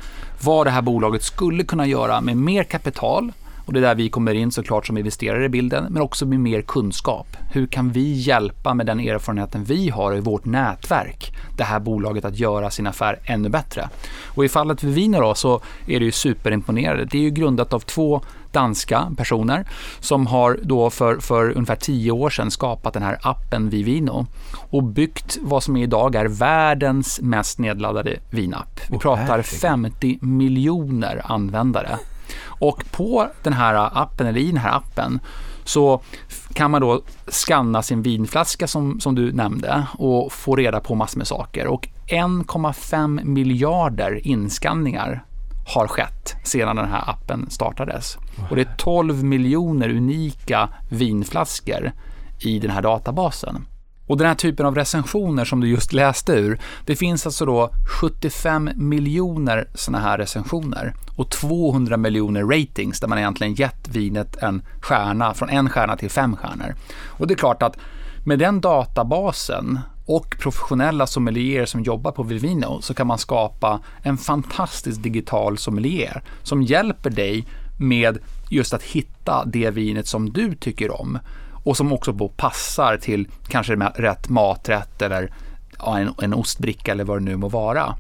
vad 0.44 0.68
det 0.68 0.72
här 0.72 0.82
bolaget 0.82 1.24
skulle 1.24 1.64
kunna 1.64 1.86
göra 1.88 2.22
med 2.22 2.38
mer 2.38 2.64
kapital 2.64 3.32
och 3.70 3.74
det 3.74 3.80
är 3.80 3.82
där 3.82 3.96
vi 3.96 4.10
kommer 4.10 4.34
in 4.34 4.52
såklart 4.52 4.88
som 4.88 4.98
investerare 4.98 5.46
i 5.46 5.50
bilden, 5.50 5.88
men 5.90 6.02
också 6.02 6.26
med 6.26 6.40
mer 6.40 6.62
kunskap. 6.62 7.28
Hur 7.52 7.68
kan 7.68 7.92
vi 7.92 8.12
hjälpa 8.12 8.74
med 8.74 8.86
den 8.86 9.00
erfarenheten 9.00 9.64
vi 9.64 9.90
har 9.90 10.16
i 10.16 10.20
vårt 10.20 10.46
nätverk 10.46 11.32
det 11.58 11.64
här 11.64 11.80
bolaget 11.80 12.26
att 12.26 12.40
göra 12.40 12.70
sin 12.70 12.88
affär 12.88 13.20
ännu 13.24 13.50
bättre? 13.50 13.90
Och 14.36 14.46
i 14.46 14.50
fallet 14.50 14.84
Vivino 14.84 15.22
då 15.22 15.36
så 15.36 15.62
är 15.88 16.00
det 16.00 16.06
ju 16.06 16.12
superimponerande. 16.12 17.06
Det 17.06 17.18
är 17.18 17.22
ju 17.22 17.30
grundat 17.30 17.74
av 17.74 17.80
två 17.80 18.22
danska 18.52 19.12
personer 19.18 19.68
som 20.00 20.28
har 20.28 20.60
då 20.64 20.90
för, 20.90 21.20
för 21.20 21.52
ungefär 21.52 21.76
tio 21.76 22.12
år 22.12 22.30
sedan 22.30 22.52
skapat 22.52 22.94
den 22.94 23.04
här 23.04 23.20
appen 23.22 23.70
Vivino 23.70 24.26
och 24.70 24.84
byggt 24.84 25.38
vad 25.42 25.64
som 25.64 25.78
idag 25.78 26.16
är 26.16 26.26
världens 26.26 27.22
mest 27.22 27.60
nedladdade 27.60 28.20
vinapp. 28.30 28.80
Vi 28.90 28.98
pratar 28.98 29.42
50 29.42 30.18
miljoner 30.22 31.22
användare. 31.26 32.00
Och 32.44 32.84
på 32.92 33.28
den 33.44 33.54
här 33.54 33.90
appen, 34.02 34.28
eller 34.28 34.40
i 34.40 34.48
den 34.48 34.58
här 34.58 34.76
appen, 34.76 35.20
så 35.64 36.02
kan 36.54 36.72
man 36.72 36.82
då 36.82 37.02
skanna 37.28 37.82
sin 37.82 38.02
vinflaska 38.02 38.68
som, 38.68 39.00
som 39.00 39.16
du 39.16 39.32
nämnde 39.32 39.88
och 39.98 40.34
få 40.34 40.56
reda 40.56 40.80
på 40.80 40.96
massor 40.96 41.18
med 41.18 41.28
saker. 41.28 41.68
Och 41.68 41.88
1,5 42.08 43.24
miljarder 43.24 44.28
inskanningar 44.28 45.24
har 45.68 45.88
skett 45.88 46.36
sedan 46.44 46.76
den 46.76 46.90
här 46.90 47.10
appen 47.10 47.50
startades. 47.50 48.18
Och 48.50 48.56
det 48.56 48.62
är 48.62 48.76
12 48.78 49.24
miljoner 49.24 49.90
unika 49.90 50.70
vinflaskor 50.90 51.92
i 52.40 52.60
den 52.60 52.72
här 52.72 52.82
databasen. 52.82 53.66
Och 54.10 54.18
den 54.18 54.28
här 54.28 54.36
typen 54.36 54.66
av 54.66 54.76
recensioner 54.76 55.46
som 55.46 55.60
du 55.62 55.68
just 55.68 55.94
läste 55.94 56.34
ur, 56.34 56.60
det 56.86 56.96
finns 56.96 57.26
alltså 57.26 57.46
då 57.46 57.70
75 58.02 58.70
miljoner 58.76 59.68
sådana 59.74 60.04
här 60.04 60.18
recensioner 60.18 60.94
och 61.16 61.30
200 61.30 61.98
miljoner 61.98 62.44
ratings 62.44 63.00
där 63.00 63.08
man 63.08 63.18
egentligen 63.18 63.54
gett 63.54 63.88
vinet 63.88 64.36
en 64.36 64.62
stjärna, 64.82 65.34
från 65.34 65.50
en 65.50 65.70
stjärna 65.70 65.98
till 65.98 66.10
fem 66.10 66.36
stjärnor. 66.36 66.76
Och 67.08 67.28
det 67.28 67.34
är 67.34 67.38
klart 67.38 67.64
att 67.64 67.78
med 68.26 68.40
den 68.40 68.62
databasen 68.62 69.80
och 70.06 70.36
professionella 70.40 71.08
sommelierer 71.08 71.66
som 71.66 71.84
jobbar 71.84 72.12
på 72.12 72.24
Vivino 72.24 72.82
så 72.82 72.94
kan 72.94 73.08
man 73.08 73.18
skapa 73.18 73.80
en 74.02 74.18
fantastisk 74.18 75.04
digital 75.04 75.58
sommelier 75.58 76.24
som 76.44 76.62
hjälper 76.62 77.10
dig 77.10 77.48
med 77.80 78.18
just 78.50 78.74
att 78.74 78.84
hitta 78.84 79.46
det 79.46 79.70
vinet 79.70 80.08
som 80.08 80.30
du 80.34 80.56
tycker 80.56 81.02
om 81.02 81.20
och 81.64 81.78
som 81.78 81.94
också 81.94 82.30
passar 82.30 82.98
till 82.98 83.28
kanske 83.48 83.76
rätt 83.76 84.30
maträtt 84.30 85.02
eller 85.02 85.34
ja, 85.80 86.00
en, 86.00 86.14
en 86.22 86.34
ostbricka 86.34 86.92
eller 86.92 87.04
vad 87.04 87.18
det 87.18 87.26
nu 87.26 87.36
må 87.36 87.50
vara. 87.50 87.96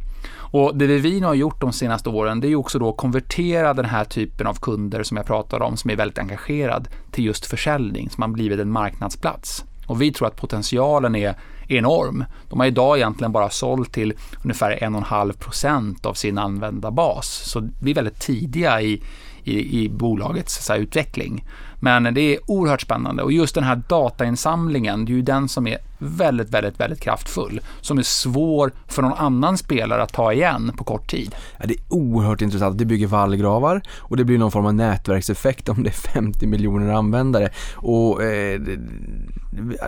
Och 0.52 0.78
det 0.78 0.88
Vivino 0.88 1.26
har 1.26 1.34
gjort 1.34 1.62
de 1.62 1.74
senaste 1.74 2.10
åren 2.10 2.40
det 2.40 2.48
är 2.48 2.56
också 2.56 2.80
då 2.80 2.94
konvertera 2.94 3.74
den 3.74 3.86
här 3.86 4.06
typen 4.06 4.48
av 4.48 4.54
kunder 4.54 5.04
som 5.04 5.18
jag 5.18 5.26
pratade 5.26 5.66
om 5.66 5.78
som 5.78 5.92
är 5.92 5.96
väldigt 5.96 6.18
engagerad 6.18 6.88
till 7.12 7.26
just 7.26 7.46
försäljning 7.46 8.10
som 8.10 8.22
har 8.22 8.30
blivit 8.30 8.60
en 8.60 8.72
marknadsplats. 8.72 9.66
Och 9.88 10.02
vi 10.02 10.14
tror 10.14 10.28
att 10.28 10.36
potentialen 10.36 11.16
är 11.16 11.36
enorm. 11.68 12.26
De 12.50 12.60
har 12.60 12.68
idag 12.68 12.98
egentligen 12.98 13.32
bara 13.32 13.50
sålt 13.50 13.92
till 13.92 14.14
ungefär 14.44 14.78
1,5 14.82 15.34
procent 15.34 16.06
av 16.06 16.14
sin 16.14 16.38
användarbas. 16.38 17.28
Så 17.28 17.70
vi 17.82 17.92
är 17.92 17.96
väldigt 17.96 18.20
tidiga 18.20 18.82
i, 18.82 19.04
i, 19.44 19.84
i 19.84 19.90
bolagets 19.90 20.66
så 20.66 20.74
här, 20.74 20.80
utveckling. 20.80 21.46
Men 21.80 22.14
det 22.14 22.22
är 22.22 22.40
oerhört 22.46 22.82
spännande. 22.82 23.24
Och 23.24 23.32
just 23.32 23.56
den 23.56 23.64
här 23.64 23.82
datainsamlingen, 23.90 25.06
det 25.06 25.12
är 25.12 25.16
ju 25.16 25.22
den 25.22 25.50
som 25.50 25.68
är 25.68 25.78
väldigt, 26.00 26.50
väldigt, 26.50 26.80
väldigt 26.80 27.02
kraftfull. 27.02 27.62
Som 27.82 27.98
är 27.98 28.04
svår 28.04 28.72
för 28.88 29.02
någon 29.02 29.14
annan 29.14 29.58
spelare 29.58 30.04
att 30.04 30.14
ta 30.14 30.34
igen 30.34 30.72
på 30.78 30.84
kort 30.84 31.10
tid. 31.10 31.36
Ja, 31.58 31.66
det 31.68 31.74
är 31.74 31.82
oerhört 31.90 32.42
intressant. 32.42 32.78
Det 32.78 32.86
bygger 32.86 33.08
vallgravar 33.08 33.82
och 33.98 34.18
det 34.18 34.24
blir 34.24 34.38
någon 34.38 34.52
form 34.52 34.66
av 34.66 34.74
nätverkseffekt 34.74 35.70
om 35.70 35.84
det 35.84 35.90
är 35.90 36.14
50 36.14 36.48
miljoner 36.48 36.94
användare. 36.94 37.50
Och 37.76 38.24
eh, 38.24 38.62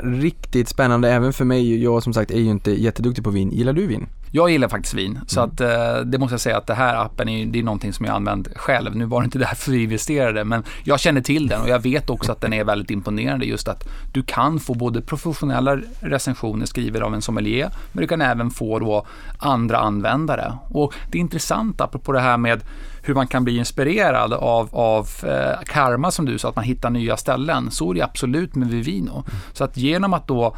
riktigt 0.03 0.69
spännande 0.69 1.11
även 1.11 1.33
för 1.33 1.45
mig. 1.45 1.83
Jag 1.83 2.03
som 2.03 2.13
sagt 2.13 2.31
är 2.31 2.39
ju 2.39 2.49
inte 2.49 2.71
jätteduktig 2.71 3.23
på 3.23 3.29
vin. 3.29 3.51
Gillar 3.51 3.73
du 3.73 3.87
vin? 3.87 4.07
Jag 4.33 4.49
gillar 4.49 4.67
faktiskt 4.67 4.93
vin, 4.93 5.19
så 5.27 5.39
mm. 5.39 5.49
att, 5.49 5.61
eh, 5.61 6.05
det 6.05 6.17
måste 6.17 6.33
jag 6.33 6.41
säga 6.41 6.57
att 6.57 6.67
det 6.67 6.73
här 6.73 6.95
appen 6.95 7.29
är, 7.29 7.45
det 7.45 7.59
är 7.59 7.63
någonting 7.63 7.93
som 7.93 8.05
jag 8.05 8.15
använt 8.15 8.47
själv. 8.55 8.95
Nu 8.95 9.05
var 9.05 9.21
det 9.21 9.25
inte 9.25 9.39
därför 9.49 9.71
vi 9.71 9.83
investerade, 9.83 10.43
men 10.43 10.63
jag 10.83 10.99
känner 10.99 11.21
till 11.21 11.47
den 11.47 11.61
och 11.61 11.69
jag 11.69 11.79
vet 11.79 12.09
också 12.09 12.31
att 12.31 12.41
den 12.41 12.53
är 12.53 12.63
väldigt 12.63 12.91
imponerande 12.91 13.45
just 13.45 13.67
att 13.67 13.87
du 14.13 14.23
kan 14.23 14.59
få 14.59 14.73
både 14.73 15.01
professionella 15.01 15.79
recensioner 16.01 16.65
skriver 16.65 17.01
av 17.01 17.13
en 17.13 17.21
sommelier, 17.21 17.71
men 17.91 18.01
du 18.01 18.07
kan 18.07 18.21
även 18.21 18.51
få 18.51 18.79
då 18.79 19.05
andra 19.37 19.77
användare. 19.77 20.53
Och 20.69 20.93
det 21.11 21.17
är 21.17 21.21
intressant 21.21 21.81
apropå 21.81 22.11
det 22.11 22.19
här 22.19 22.37
med 22.37 22.61
hur 23.03 23.13
man 23.13 23.27
kan 23.27 23.43
bli 23.43 23.57
inspirerad 23.57 24.33
av, 24.33 24.69
av 24.71 25.09
eh, 25.23 25.63
karma 25.65 26.11
som 26.11 26.25
du 26.25 26.37
sa, 26.37 26.49
att 26.49 26.55
man 26.55 26.65
hittar 26.65 26.89
nya 26.89 27.17
ställen. 27.17 27.71
Så 27.71 27.91
är 27.91 27.95
det 27.95 28.01
absolut 28.01 28.55
med 28.55 28.67
Vivino. 28.67 29.11
Mm. 29.11 29.23
Så 29.53 29.63
att 29.63 29.77
genom 29.77 30.13
att 30.13 30.27
då 30.27 30.55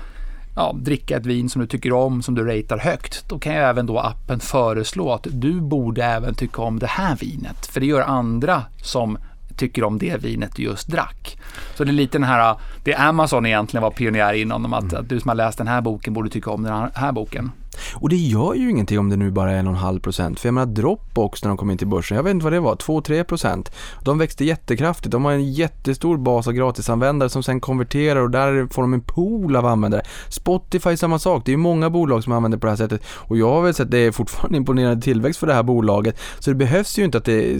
ja, 0.56 0.76
dricka 0.76 1.18
ett 1.18 1.26
vin 1.26 1.50
som 1.50 1.62
du 1.62 1.68
tycker 1.68 1.94
om, 1.94 2.22
som 2.22 2.36
du 2.36 2.46
ratear 2.46 2.78
högt, 2.78 3.30
då 3.30 3.40
kan 3.40 3.54
ju 3.54 3.60
även 3.60 3.86
då 3.86 4.00
appen 4.00 4.40
föreslå 4.40 5.14
att 5.14 5.28
du 5.32 5.62
borde 5.62 6.04
även 6.04 6.36
tycka 6.36 6.62
om 6.62 6.80
det 6.80 6.88
här 6.88 7.16
vinet. 7.16 7.66
För 7.66 7.80
det 7.80 7.86
gör 7.86 8.02
andra 8.02 8.64
som 8.84 9.18
tycker 9.58 9.84
om 9.84 9.98
det 10.00 10.22
vinet 10.22 10.56
du 10.56 10.64
just 10.64 10.88
drack. 10.88 11.40
Så 11.76 11.84
det 11.84 11.92
är 11.92 11.94
lite 11.94 12.18
den 12.18 12.28
här, 12.28 12.56
det 12.84 12.96
Amazon 12.96 13.46
egentligen 13.46 13.82
var 13.84 13.92
pionjär 13.92 14.34
inom, 14.34 14.74
att, 14.74 14.94
att 14.94 15.10
du 15.10 15.20
som 15.20 15.30
har 15.30 15.36
läst 15.36 15.58
den 15.58 15.68
här 15.68 15.82
boken 15.82 16.14
borde 16.14 16.30
tycka 16.30 16.52
om 16.52 16.64
den 16.64 16.90
här 16.94 17.12
boken. 17.12 17.52
Och 17.94 18.10
det 18.10 18.16
gör 18.16 18.54
ju 18.54 18.70
ingenting 18.70 19.00
om 19.00 19.10
det 19.10 19.16
nu 19.16 19.32
bara 19.32 19.52
är 19.52 19.56
en 19.56 19.68
och 19.68 19.74
en 19.74 19.80
halv 19.80 20.00
procent. 20.00 20.40
För 20.40 20.48
jag 20.48 20.54
menar 20.54 20.66
Dropbox 20.66 21.44
när 21.44 21.50
de 21.50 21.58
kom 21.58 21.72
in 21.72 21.78
till 21.78 21.88
börsen, 21.88 22.18
jag 22.18 22.24
vet 22.24 22.32
inte 22.32 22.44
vad 22.44 22.54
det 22.54 22.60
var, 22.60 22.76
2-3 22.76 23.24
procent. 23.24 23.72
De 24.04 24.18
växte 24.18 24.46
jättekraftigt. 24.46 25.12
De 25.12 25.26
har 25.26 25.32
en 25.32 25.54
jättestor 25.54 26.18
bas 26.18 26.48
av 26.48 26.54
gratisanvändare 26.54 27.30
som 27.30 27.44
sen 27.44 27.60
konverterar 27.60 28.20
och 28.22 28.32
där 28.32 28.68
får 28.74 28.82
de 28.82 28.94
en 28.94 29.02
pool 29.02 29.56
av 29.56 29.66
användare. 29.66 30.02
Spotify 30.30 30.98
samma 30.98 31.20
sak. 31.20 31.46
Det 31.46 31.50
är 31.50 31.54
ju 31.54 31.58
många 31.58 31.90
bolag 31.90 32.24
som 32.24 32.34
använder 32.34 32.58
på 32.58 32.66
det 32.66 32.72
här 32.72 32.78
sättet 32.78 33.02
och 33.08 33.38
jag 33.38 33.50
har 33.50 33.62
väl 33.62 33.74
sett 33.74 33.84
att 33.86 33.92
det 33.92 33.98
är 33.98 34.12
fortfarande 34.12 34.58
imponerande 34.58 35.02
tillväxt 35.02 35.40
för 35.40 35.48
det 35.48 35.54
här 35.54 35.64
bolaget. 35.64 36.20
Så 36.40 36.50
det 36.50 36.56
behövs 36.56 37.00
ju 37.00 37.04
inte 37.04 37.18
att 37.18 37.26
det 37.26 37.52
är 37.52 37.58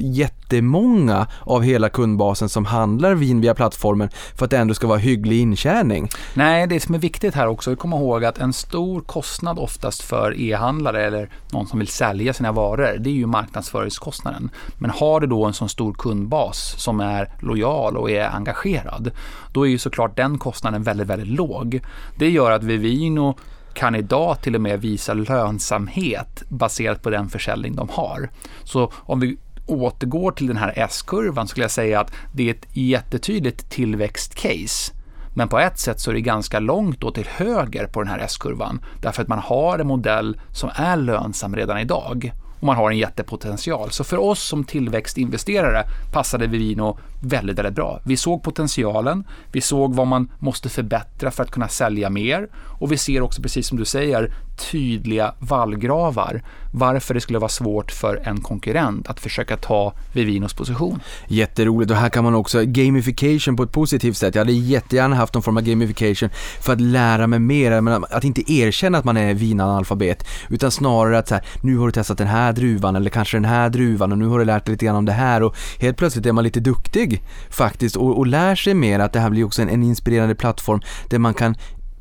jättemånga 0.00 1.26
av 1.40 1.62
hela 1.62 1.88
kundbasen 1.88 2.48
som 2.48 2.64
handlar 2.64 3.14
vin 3.14 3.40
via 3.40 3.54
plattformen 3.54 4.08
för 4.36 4.44
att 4.44 4.50
det 4.50 4.58
ändå 4.58 4.74
ska 4.74 4.86
vara 4.86 4.98
hygglig 4.98 5.40
intjäning. 5.40 6.08
Nej, 6.34 6.66
det 6.66 6.80
som 6.80 6.94
är 6.94 6.98
viktigt 6.98 7.34
här 7.34 7.46
också 7.46 7.70
är 7.70 7.72
att 7.72 7.78
komma 7.78 7.96
ihåg 7.96 8.24
att 8.24 8.38
en 8.38 8.52
stor 8.52 9.00
kostnad 9.00 9.43
kostnad 9.44 9.58
oftast 9.58 10.02
för 10.02 10.40
e-handlare 10.40 11.06
eller 11.06 11.28
någon 11.52 11.66
som 11.66 11.78
vill 11.78 11.88
sälja 11.88 12.32
sina 12.32 12.52
varor, 12.52 12.98
det 12.98 13.10
är 13.10 13.14
ju 13.14 13.26
marknadsföringskostnaden. 13.26 14.50
Men 14.78 14.90
har 14.90 15.20
du 15.20 15.26
då 15.26 15.44
en 15.44 15.52
sån 15.52 15.68
stor 15.68 15.92
kundbas 15.92 16.74
som 16.78 17.00
är 17.00 17.28
lojal 17.40 17.96
och 17.96 18.10
är 18.10 18.28
engagerad, 18.28 19.10
då 19.52 19.66
är 19.66 19.70
ju 19.70 19.78
såklart 19.78 20.16
den 20.16 20.38
kostnaden 20.38 20.82
väldigt, 20.82 21.06
väldigt 21.06 21.28
låg. 21.28 21.80
Det 22.18 22.30
gör 22.30 22.50
att 22.50 22.62
Vivino 22.62 23.34
kan 23.74 23.94
idag 23.94 24.40
till 24.40 24.54
och 24.54 24.60
med 24.60 24.80
visa 24.80 25.14
lönsamhet 25.14 26.42
baserat 26.48 27.02
på 27.02 27.10
den 27.10 27.28
försäljning 27.28 27.76
de 27.76 27.88
har. 27.88 28.28
Så 28.64 28.92
om 29.06 29.20
vi 29.20 29.36
återgår 29.66 30.32
till 30.32 30.46
den 30.46 30.56
här 30.56 30.72
S-kurvan 30.76 31.48
skulle 31.48 31.64
jag 31.64 31.70
säga 31.70 32.00
att 32.00 32.12
det 32.34 32.48
är 32.48 32.54
ett 32.54 32.66
jättetydligt 32.72 33.70
tillväxtcase 33.70 34.92
men 35.34 35.48
på 35.48 35.58
ett 35.58 35.78
sätt 35.78 36.00
så 36.00 36.10
är 36.10 36.14
det 36.14 36.20
ganska 36.20 36.60
långt 36.60 37.00
då 37.00 37.10
till 37.10 37.26
höger 37.26 37.86
på 37.86 38.02
den 38.02 38.10
här 38.10 38.18
S-kurvan 38.18 38.80
därför 39.02 39.22
att 39.22 39.28
man 39.28 39.38
har 39.38 39.78
en 39.78 39.86
modell 39.86 40.40
som 40.52 40.70
är 40.74 40.96
lönsam 40.96 41.56
redan 41.56 41.78
idag 41.78 42.32
och 42.64 42.66
man 42.66 42.76
har 42.76 42.90
en 42.90 42.98
jättepotential. 42.98 43.90
Så 43.90 44.04
för 44.04 44.16
oss 44.16 44.42
som 44.42 44.64
tillväxtinvesterare 44.64 45.84
passade 46.12 46.46
Vivino 46.46 46.98
väldigt, 47.20 47.58
väldigt 47.58 47.74
bra. 47.74 48.00
Vi 48.04 48.16
såg 48.16 48.42
potentialen, 48.42 49.24
vi 49.52 49.60
såg 49.60 49.94
vad 49.94 50.06
man 50.06 50.32
måste 50.38 50.68
förbättra 50.68 51.30
för 51.30 51.42
att 51.42 51.50
kunna 51.50 51.68
sälja 51.68 52.10
mer 52.10 52.48
och 52.78 52.92
vi 52.92 52.96
ser 52.96 53.20
också, 53.20 53.42
precis 53.42 53.66
som 53.66 53.78
du 53.78 53.84
säger, 53.84 54.32
tydliga 54.70 55.34
vallgravar 55.38 56.42
varför 56.72 57.14
det 57.14 57.20
skulle 57.20 57.38
vara 57.38 57.48
svårt 57.48 57.92
för 57.92 58.22
en 58.24 58.40
konkurrent 58.40 59.08
att 59.08 59.20
försöka 59.20 59.56
ta 59.56 59.92
Vivinos 60.12 60.54
position. 60.54 61.00
Jätteroligt 61.28 61.90
och 61.90 61.96
här 61.96 62.08
kan 62.08 62.24
man 62.24 62.34
också 62.34 62.62
gamification 62.64 63.56
på 63.56 63.62
ett 63.62 63.72
positivt 63.72 64.16
sätt. 64.16 64.34
Jag 64.34 64.40
hade 64.40 64.52
jättegärna 64.52 65.16
haft 65.16 65.34
någon 65.34 65.42
form 65.42 65.56
av 65.56 65.62
gamification 65.62 66.30
för 66.60 66.72
att 66.72 66.80
lära 66.80 67.26
mig 67.26 67.38
mer, 67.38 67.72
att 68.10 68.24
inte 68.24 68.52
erkänna 68.52 68.98
att 68.98 69.04
man 69.04 69.16
är 69.16 69.34
vinanalfabet 69.34 70.26
utan 70.48 70.70
snarare 70.70 71.18
att 71.18 71.28
så 71.28 71.34
här, 71.34 71.44
nu 71.60 71.76
har 71.76 71.86
du 71.86 71.92
testat 71.92 72.18
den 72.18 72.26
här 72.26 72.52
druvan 72.54 72.96
eller 72.96 73.10
kanske 73.10 73.36
den 73.36 73.44
här 73.44 73.70
druvan 73.70 74.12
och 74.12 74.18
nu 74.18 74.26
har 74.26 74.38
du 74.38 74.44
lärt 74.44 74.64
dig 74.66 74.72
lite 74.72 74.84
grann 74.84 74.96
om 74.96 75.04
det 75.04 75.12
här 75.12 75.42
och 75.42 75.56
helt 75.80 75.96
plötsligt 75.96 76.26
är 76.26 76.32
man 76.32 76.44
lite 76.44 76.60
duktig 76.60 77.22
faktiskt 77.50 77.96
och, 77.96 78.18
och 78.18 78.26
lär 78.26 78.54
sig 78.54 78.74
mer 78.74 78.98
att 78.98 79.12
det 79.12 79.20
här 79.20 79.30
blir 79.30 79.44
också 79.44 79.62
en, 79.62 79.68
en 79.68 79.82
inspirerande 79.82 80.34
plattform 80.34 80.80
där 81.08 81.18
man 81.18 81.34
kan 81.34 81.54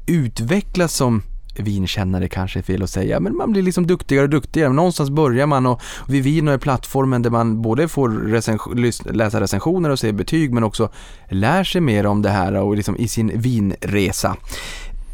utvecklas 0.07 0.93
som 0.93 1.21
vinkännare 1.55 2.27
kanske 2.27 2.59
är 2.59 2.63
fel 2.63 2.83
att 2.83 2.89
säga, 2.89 3.19
men 3.19 3.35
man 3.35 3.51
blir 3.51 3.61
liksom 3.61 3.87
duktigare 3.87 4.23
och 4.23 4.29
duktigare. 4.29 4.73
Någonstans 4.73 5.09
börjar 5.09 5.47
man 5.47 5.65
och 5.65 5.81
Vivino 6.07 6.51
är 6.51 6.57
plattformen 6.57 7.21
där 7.21 7.29
man 7.29 7.61
både 7.61 7.87
får 7.87 8.09
recens- 8.09 9.11
läsa 9.13 9.41
recensioner 9.41 9.89
och 9.89 9.99
se 9.99 10.11
betyg 10.11 10.53
men 10.53 10.63
också 10.63 10.89
lär 11.29 11.63
sig 11.63 11.81
mer 11.81 12.05
om 12.05 12.21
det 12.21 12.29
här 12.29 12.53
och 12.53 12.75
liksom 12.75 12.97
i 12.97 13.07
sin 13.07 13.31
vinresa. 13.35 14.35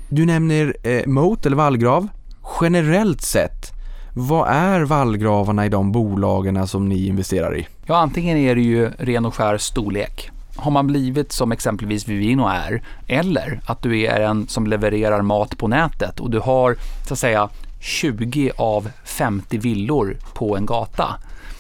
Du 0.10 0.26
nämner 0.26 0.76
eh, 0.84 1.08
Moat 1.08 1.46
eller 1.46 1.58
vallgrav. 1.58 2.08
Generellt 2.62 3.22
sett 3.22 3.79
vad 4.14 4.48
är 4.50 4.82
vallgravarna 4.82 5.66
i 5.66 5.70
de 5.70 5.92
bolagen 5.92 6.68
som 6.68 6.90
ni 6.90 7.08
investerar 7.08 7.58
i? 7.58 7.68
Ja, 7.86 7.98
antingen 7.98 8.38
är 8.38 8.56
det 8.56 8.62
ju 8.62 8.92
ren 8.98 9.26
och 9.26 9.36
skär 9.36 9.58
storlek. 9.58 10.30
Har 10.56 10.72
man 10.72 10.88
blivit 10.88 11.32
som 11.32 11.52
exempelvis 11.52 12.08
Vivino 12.08 12.48
är, 12.48 12.82
eller 13.08 13.62
att 13.66 13.82
du 13.82 14.02
är 14.02 14.20
en 14.20 14.48
som 14.48 14.68
levererar 14.68 15.22
mat 15.22 15.58
på 15.58 15.68
nätet 15.68 16.20
och 16.20 16.30
du 16.30 16.40
har 16.40 16.76
så 17.08 17.14
att 17.14 17.20
säga 17.20 17.50
20 17.80 18.52
av 18.58 18.90
50 19.04 19.58
villor 19.58 20.18
på 20.34 20.58
en 20.58 20.66
gata 20.66 21.16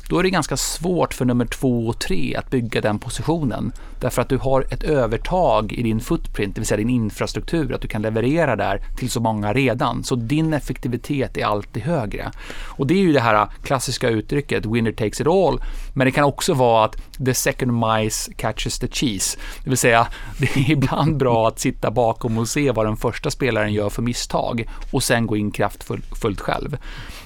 då 0.09 0.19
är 0.19 0.23
det 0.23 0.29
ganska 0.29 0.57
svårt 0.57 1.13
för 1.13 1.25
nummer 1.25 1.45
två 1.45 1.87
och 1.87 1.99
tre 1.99 2.35
att 2.35 2.49
bygga 2.49 2.81
den 2.81 2.99
positionen. 2.99 3.71
Därför 3.99 4.21
att 4.21 4.29
du 4.29 4.37
har 4.37 4.65
ett 4.71 4.83
övertag 4.83 5.73
i 5.73 5.83
din 5.83 5.99
footprint, 5.99 6.55
det 6.55 6.61
vill 6.61 6.67
säga 6.67 6.77
din 6.77 6.89
infrastruktur, 6.89 7.73
att 7.73 7.81
du 7.81 7.87
kan 7.87 8.01
leverera 8.01 8.55
där 8.55 8.81
till 8.97 9.09
så 9.09 9.19
många 9.19 9.53
redan. 9.53 10.03
Så 10.03 10.15
din 10.15 10.53
effektivitet 10.53 11.37
är 11.37 11.45
alltid 11.45 11.83
högre. 11.83 12.31
Och 12.65 12.87
det 12.87 12.93
är 12.93 13.01
ju 13.01 13.13
det 13.13 13.19
här 13.19 13.47
klassiska 13.63 14.09
uttrycket, 14.09 14.65
winner 14.65 14.91
takes 14.91 15.21
it 15.21 15.27
all. 15.27 15.61
Men 15.93 16.05
det 16.05 16.11
kan 16.11 16.23
också 16.23 16.53
vara 16.53 16.85
att 16.85 16.95
the 17.25 17.33
second 17.33 17.73
mice 17.73 18.33
catches 18.33 18.79
the 18.79 18.87
cheese. 18.87 19.37
Det 19.63 19.69
vill 19.69 19.77
säga, 19.77 20.07
det 20.37 20.55
är 20.55 20.71
ibland 20.71 21.17
bra 21.17 21.47
att 21.47 21.59
sitta 21.59 21.91
bakom 21.91 22.37
och 22.37 22.47
se 22.47 22.71
vad 22.71 22.85
den 22.85 22.97
första 22.97 23.31
spelaren 23.31 23.73
gör 23.73 23.89
för 23.89 24.01
misstag 24.01 24.69
och 24.91 25.03
sen 25.03 25.27
gå 25.27 25.37
in 25.37 25.51
kraftfullt 25.51 26.39
själv. 26.39 26.77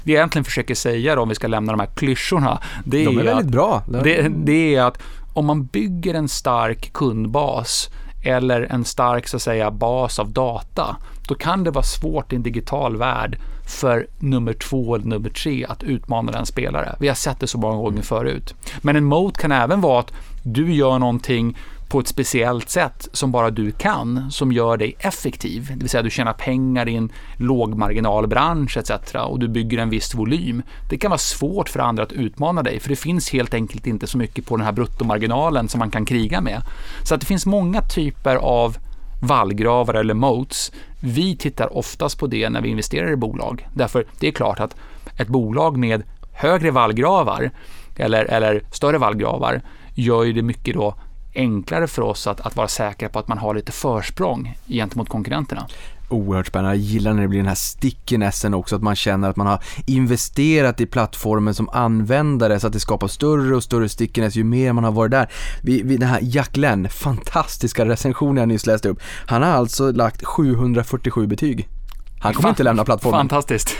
Det 0.03 0.11
jag 0.11 0.17
egentligen 0.17 0.45
försöker 0.45 0.75
säga 0.75 1.15
då, 1.15 1.21
om 1.21 1.29
vi 1.29 1.35
ska 1.35 1.47
lämna 1.47 1.73
de 1.73 1.79
här 1.79 1.89
klyschorna, 1.95 2.59
det 2.85 3.01
är, 3.01 3.05
de 3.05 3.17
är 3.17 3.23
väldigt 3.23 3.45
att, 3.45 3.51
bra. 3.51 3.83
Det, 4.03 4.31
det 4.45 4.75
är 4.75 4.81
att 4.81 4.97
om 5.33 5.45
man 5.45 5.65
bygger 5.65 6.13
en 6.13 6.29
stark 6.29 6.93
kundbas 6.93 7.89
eller 8.23 8.61
en 8.61 8.85
stark 8.85 9.27
så 9.27 9.35
att 9.35 9.41
säga, 9.41 9.71
bas 9.71 10.19
av 10.19 10.31
data, 10.31 10.95
då 11.27 11.35
kan 11.35 11.63
det 11.63 11.71
vara 11.71 11.83
svårt 11.83 12.33
i 12.33 12.35
en 12.35 12.43
digital 12.43 12.97
värld 12.97 13.37
för 13.67 14.07
nummer 14.19 14.53
två 14.53 14.95
eller 14.95 15.05
nummer 15.05 15.29
tre 15.29 15.65
att 15.65 15.83
utmana 15.83 16.31
den 16.31 16.45
spelare. 16.45 16.95
Vi 16.99 17.07
har 17.07 17.15
sett 17.15 17.39
det 17.39 17.47
så 17.47 17.57
många 17.57 17.77
gånger 17.77 18.01
förut. 18.01 18.55
Men 18.81 18.95
en 18.95 19.03
moat 19.03 19.37
kan 19.37 19.51
även 19.51 19.81
vara 19.81 19.99
att 19.99 20.13
du 20.43 20.73
gör 20.73 20.99
någonting 20.99 21.57
på 21.93 21.99
ett 21.99 22.07
speciellt 22.07 22.69
sätt 22.69 23.07
som 23.11 23.31
bara 23.31 23.49
du 23.49 23.71
kan, 23.71 24.31
som 24.31 24.51
gör 24.51 24.77
dig 24.77 24.95
effektiv. 24.99 25.67
Det 25.67 25.79
vill 25.79 25.89
säga 25.89 26.03
du 26.03 26.09
tjänar 26.09 26.33
pengar 26.33 26.89
i 26.89 26.95
en 26.95 27.11
lågmarginalbransch 27.37 28.77
etc. 28.77 28.91
och 29.15 29.39
du 29.39 29.47
bygger 29.47 29.77
en 29.77 29.89
viss 29.89 30.15
volym. 30.15 30.61
Det 30.89 30.97
kan 30.97 31.11
vara 31.11 31.17
svårt 31.17 31.69
för 31.69 31.79
andra 31.79 32.03
att 32.03 32.11
utmana 32.11 32.63
dig, 32.63 32.79
för 32.79 32.89
det 32.89 32.95
finns 32.95 33.29
helt 33.29 33.53
enkelt 33.53 33.87
inte 33.87 34.07
så 34.07 34.17
mycket 34.17 34.45
på 34.45 34.57
den 34.57 34.65
här 34.65 34.71
bruttomarginalen 34.71 35.69
som 35.69 35.79
man 35.79 35.91
kan 35.91 36.05
kriga 36.05 36.41
med. 36.41 36.61
Så 37.03 37.15
att 37.15 37.21
det 37.21 37.27
finns 37.27 37.45
många 37.45 37.81
typer 37.81 38.35
av 38.35 38.77
vallgravar 39.21 39.93
eller 39.93 40.13
moats. 40.13 40.71
Vi 40.99 41.37
tittar 41.37 41.77
oftast 41.77 42.19
på 42.19 42.27
det 42.27 42.49
när 42.49 42.61
vi 42.61 42.69
investerar 42.69 43.11
i 43.11 43.15
bolag. 43.15 43.67
Därför 43.73 44.05
det 44.19 44.27
är 44.27 44.31
klart 44.31 44.59
att 44.59 44.75
ett 45.17 45.27
bolag 45.27 45.77
med 45.77 46.03
högre 46.31 46.71
vallgravar 46.71 47.51
eller, 47.95 48.25
eller 48.25 48.63
större 48.71 48.97
vallgravar 48.97 49.61
gör 49.95 50.23
ju 50.23 50.33
det 50.33 50.41
mycket 50.41 50.73
då 50.75 50.95
enklare 51.35 51.87
för 51.87 52.01
oss 52.01 52.27
att, 52.27 52.41
att 52.41 52.55
vara 52.55 52.67
säkra 52.67 53.09
på 53.09 53.19
att 53.19 53.27
man 53.27 53.37
har 53.37 53.55
lite 53.55 53.71
försprång 53.71 54.57
gentemot 54.67 55.09
konkurrenterna. 55.09 55.67
Oerhört 56.09 56.47
spännande. 56.47 56.75
Jag 56.77 56.83
gillar 56.85 57.13
när 57.13 57.21
det 57.21 57.27
blir 57.27 57.39
den 57.39 57.47
här 57.47 57.55
stickinessen 57.55 58.53
också, 58.53 58.75
att 58.75 58.81
man 58.81 58.95
känner 58.95 59.29
att 59.29 59.35
man 59.35 59.47
har 59.47 59.63
investerat 59.85 60.81
i 60.81 60.85
plattformen 60.85 61.53
som 61.53 61.69
användare 61.69 62.59
så 62.59 62.67
att 62.67 62.73
det 62.73 62.79
skapar 62.79 63.07
större 63.07 63.55
och 63.55 63.63
större 63.63 63.89
stickiness 63.89 64.35
ju 64.35 64.43
mer 64.43 64.73
man 64.73 64.83
har 64.83 64.91
varit 64.91 65.11
där. 65.11 65.31
Vi, 65.61 65.81
vi, 65.81 65.97
den 65.97 66.09
här 66.09 66.19
Jack 66.21 66.57
Lenn, 66.57 66.89
fantastiska 66.89 67.85
recensionen 67.85 68.37
jag 68.37 68.47
nyss 68.47 68.65
läste 68.65 68.89
upp. 68.89 68.99
Han 69.25 69.43
har 69.43 69.49
alltså 69.49 69.91
lagt 69.91 70.25
747 70.25 71.27
betyg. 71.27 71.67
Han 72.19 72.33
kommer 72.33 72.49
inte 72.49 72.63
lämna 72.63 72.85
plattformen. 72.85 73.19
Fantastiskt. 73.19 73.75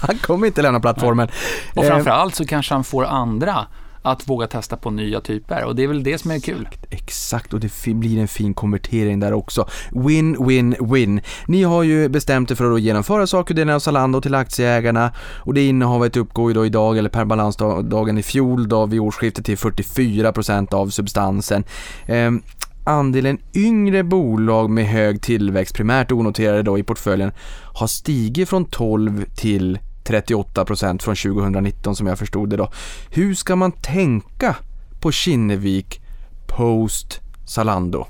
han 0.00 0.18
kommer 0.18 0.46
inte 0.46 0.62
lämna 0.62 0.80
plattformen. 0.80 1.28
Och 1.74 1.84
framförallt 1.84 2.34
så 2.34 2.46
kanske 2.46 2.74
han 2.74 2.84
får 2.84 3.04
andra 3.04 3.66
att 4.02 4.28
våga 4.28 4.46
testa 4.46 4.76
på 4.76 4.90
nya 4.90 5.20
typer 5.20 5.64
och 5.64 5.76
det 5.76 5.82
är 5.82 5.88
väl 5.88 6.02
det 6.02 6.18
som 6.18 6.30
är 6.30 6.38
kul. 6.38 6.68
Exakt, 6.90 7.54
och 7.54 7.60
det 7.60 7.86
blir 7.86 8.18
en 8.18 8.28
fin 8.28 8.54
konvertering 8.54 9.20
där 9.20 9.32
också. 9.32 9.68
Win, 9.90 10.46
win, 10.46 10.76
win. 10.80 11.20
Ni 11.46 11.62
har 11.62 11.82
ju 11.82 12.08
bestämt 12.08 12.50
er 12.50 12.54
för 12.54 12.72
att 12.72 12.80
genomföra 12.80 13.26
sakudelen 13.26 13.74
av 13.74 13.80
Zalando 13.80 14.20
till 14.20 14.34
aktieägarna 14.34 15.12
och 15.18 15.54
det 15.54 15.66
innehavet 15.66 16.16
uppgår 16.16 16.50
ju 16.50 16.54
då 16.54 16.66
idag, 16.66 16.98
eller 16.98 17.10
per 17.10 17.24
balansdagen 17.24 18.18
i 18.18 18.22
fjol 18.22 18.68
då 18.68 18.86
vid 18.86 19.00
årsskiftet 19.00 19.44
till 19.44 19.56
44% 19.58 20.74
av 20.74 20.88
substansen. 20.88 21.64
Ehm, 22.06 22.42
andelen 22.84 23.38
yngre 23.54 24.04
bolag 24.04 24.70
med 24.70 24.86
hög 24.86 25.22
tillväxt, 25.22 25.74
primärt 25.74 26.12
onoterade 26.12 26.62
då 26.62 26.78
i 26.78 26.82
portföljen, 26.82 27.32
har 27.74 27.86
stigit 27.86 28.48
från 28.48 28.64
12 28.64 29.24
till 29.36 29.78
38 30.04 30.64
procent 30.64 31.02
från 31.02 31.16
2019 31.16 31.96
som 31.96 32.06
jag 32.06 32.18
förstod 32.18 32.50
det 32.50 32.56
då. 32.56 32.70
Hur 33.10 33.34
ska 33.34 33.56
man 33.56 33.72
tänka 33.72 34.56
på 35.00 35.12
Kinnevik 35.12 36.00
post 36.46 37.20
Zalando? 37.46 38.06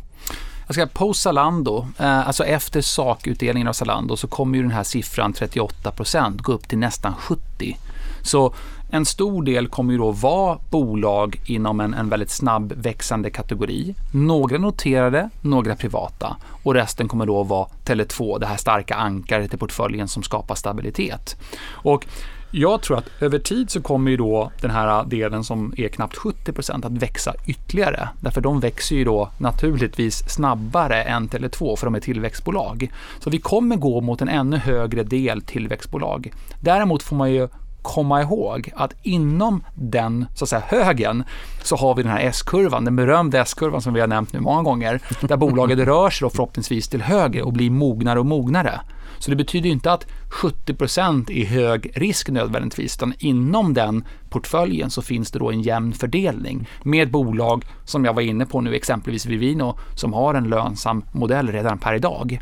Jag 0.66 0.74
ska 0.74 0.86
post 0.86 1.22
Zalando, 1.22 1.86
eh, 1.98 2.26
alltså 2.26 2.44
efter 2.44 2.80
sakutdelningen 2.80 3.68
av 3.68 3.72
Zalando 3.72 4.16
så 4.16 4.28
kommer 4.28 4.56
ju 4.56 4.62
den 4.62 4.72
här 4.72 4.84
siffran 4.84 5.32
38 5.32 5.90
procent 5.90 6.40
gå 6.40 6.52
upp 6.52 6.68
till 6.68 6.78
nästan 6.78 7.14
70. 7.14 7.76
Så 8.22 8.54
en 8.90 9.04
stor 9.04 9.42
del 9.42 9.68
kommer 9.68 9.92
ju 9.92 9.98
då 9.98 10.10
vara 10.10 10.58
bolag 10.70 11.40
inom 11.46 11.80
en, 11.80 11.94
en 11.94 12.08
väldigt 12.08 12.30
snabb 12.30 12.72
växande 12.76 13.30
kategori. 13.30 13.94
Några 14.12 14.58
noterade, 14.58 15.30
några 15.40 15.76
privata 15.76 16.36
och 16.62 16.74
resten 16.74 17.08
kommer 17.08 17.26
då 17.26 17.42
vara 17.42 17.68
Tele2, 17.84 18.38
det 18.38 18.46
här 18.46 18.56
starka 18.56 18.94
ankaret 18.94 19.54
i 19.54 19.56
portföljen 19.56 20.08
som 20.08 20.22
skapar 20.22 20.54
stabilitet. 20.54 21.36
Och 21.72 22.06
jag 22.52 22.82
tror 22.82 22.98
att 22.98 23.22
över 23.22 23.38
tid 23.38 23.70
så 23.70 23.82
kommer 23.82 24.10
ju 24.10 24.16
då 24.16 24.52
den 24.60 24.70
här 24.70 25.04
delen 25.04 25.44
som 25.44 25.74
är 25.76 25.88
knappt 25.88 26.16
70% 26.16 26.86
att 26.86 26.92
växa 26.92 27.34
ytterligare. 27.46 28.08
Därför 28.20 28.40
de 28.40 28.60
växer 28.60 28.96
ju 28.96 29.04
då 29.04 29.30
naturligtvis 29.38 30.28
snabbare 30.28 31.02
än 31.02 31.28
Tele2 31.28 31.76
för 31.76 31.86
de 31.86 31.94
är 31.94 32.00
tillväxtbolag. 32.00 32.90
Så 33.18 33.30
vi 33.30 33.38
kommer 33.38 33.76
gå 33.76 34.00
mot 34.00 34.22
en 34.22 34.28
ännu 34.28 34.56
högre 34.56 35.02
del 35.02 35.42
tillväxtbolag. 35.42 36.32
Däremot 36.60 37.02
får 37.02 37.16
man 37.16 37.32
ju 37.32 37.48
komma 37.82 38.23
ihåg 38.23 38.70
att 38.77 38.93
inom 39.02 39.65
den 39.74 40.27
så 40.35 40.44
att 40.44 40.48
säga, 40.48 40.62
högen 40.66 41.24
så 41.62 41.77
har 41.77 41.94
vi 41.94 42.02
den 42.02 42.12
här 42.12 42.20
S-kurvan, 42.20 42.85
den 42.85 42.97
berömda 42.97 43.40
S-kurvan 43.40 43.82
som 43.82 43.94
vi 43.94 44.01
har 44.01 44.09
nämnt 44.09 44.32
nu 44.32 44.40
många 44.40 44.62
gånger, 44.62 45.01
där 45.20 45.36
bolaget 45.36 45.78
rör 45.78 46.11
sig 46.11 46.27
då 46.27 46.31
förhoppningsvis 46.31 46.89
till 46.89 47.02
höger 47.02 47.43
och 47.43 47.52
blir 47.52 47.70
mognare 47.70 48.19
och 48.19 48.27
mognare. 48.27 48.81
Så 49.20 49.31
det 49.31 49.36
betyder 49.36 49.70
inte 49.70 49.93
att 49.93 50.07
70% 50.31 51.31
är 51.31 51.44
hög 51.44 51.93
risk 51.94 52.28
nödvändigtvis, 52.28 52.97
utan 52.97 53.15
inom 53.19 53.74
den 53.74 54.05
portföljen 54.31 54.90
så 54.90 55.02
finns 55.02 55.31
det 55.31 55.39
då 55.39 55.51
en 55.51 55.62
jämn 55.62 55.93
fördelning 55.93 56.69
med 56.82 57.11
bolag 57.11 57.65
som 57.85 58.05
jag 58.05 58.12
var 58.12 58.23
inne 58.23 58.47
på 58.47 58.61
nu, 58.61 58.74
exempelvis 58.74 59.27
Vivino, 59.27 59.78
som 59.94 60.12
har 60.12 60.35
en 60.35 60.48
lönsam 60.48 61.05
modell 61.12 61.48
redan 61.48 61.78
per 61.78 61.94
idag. 61.94 62.40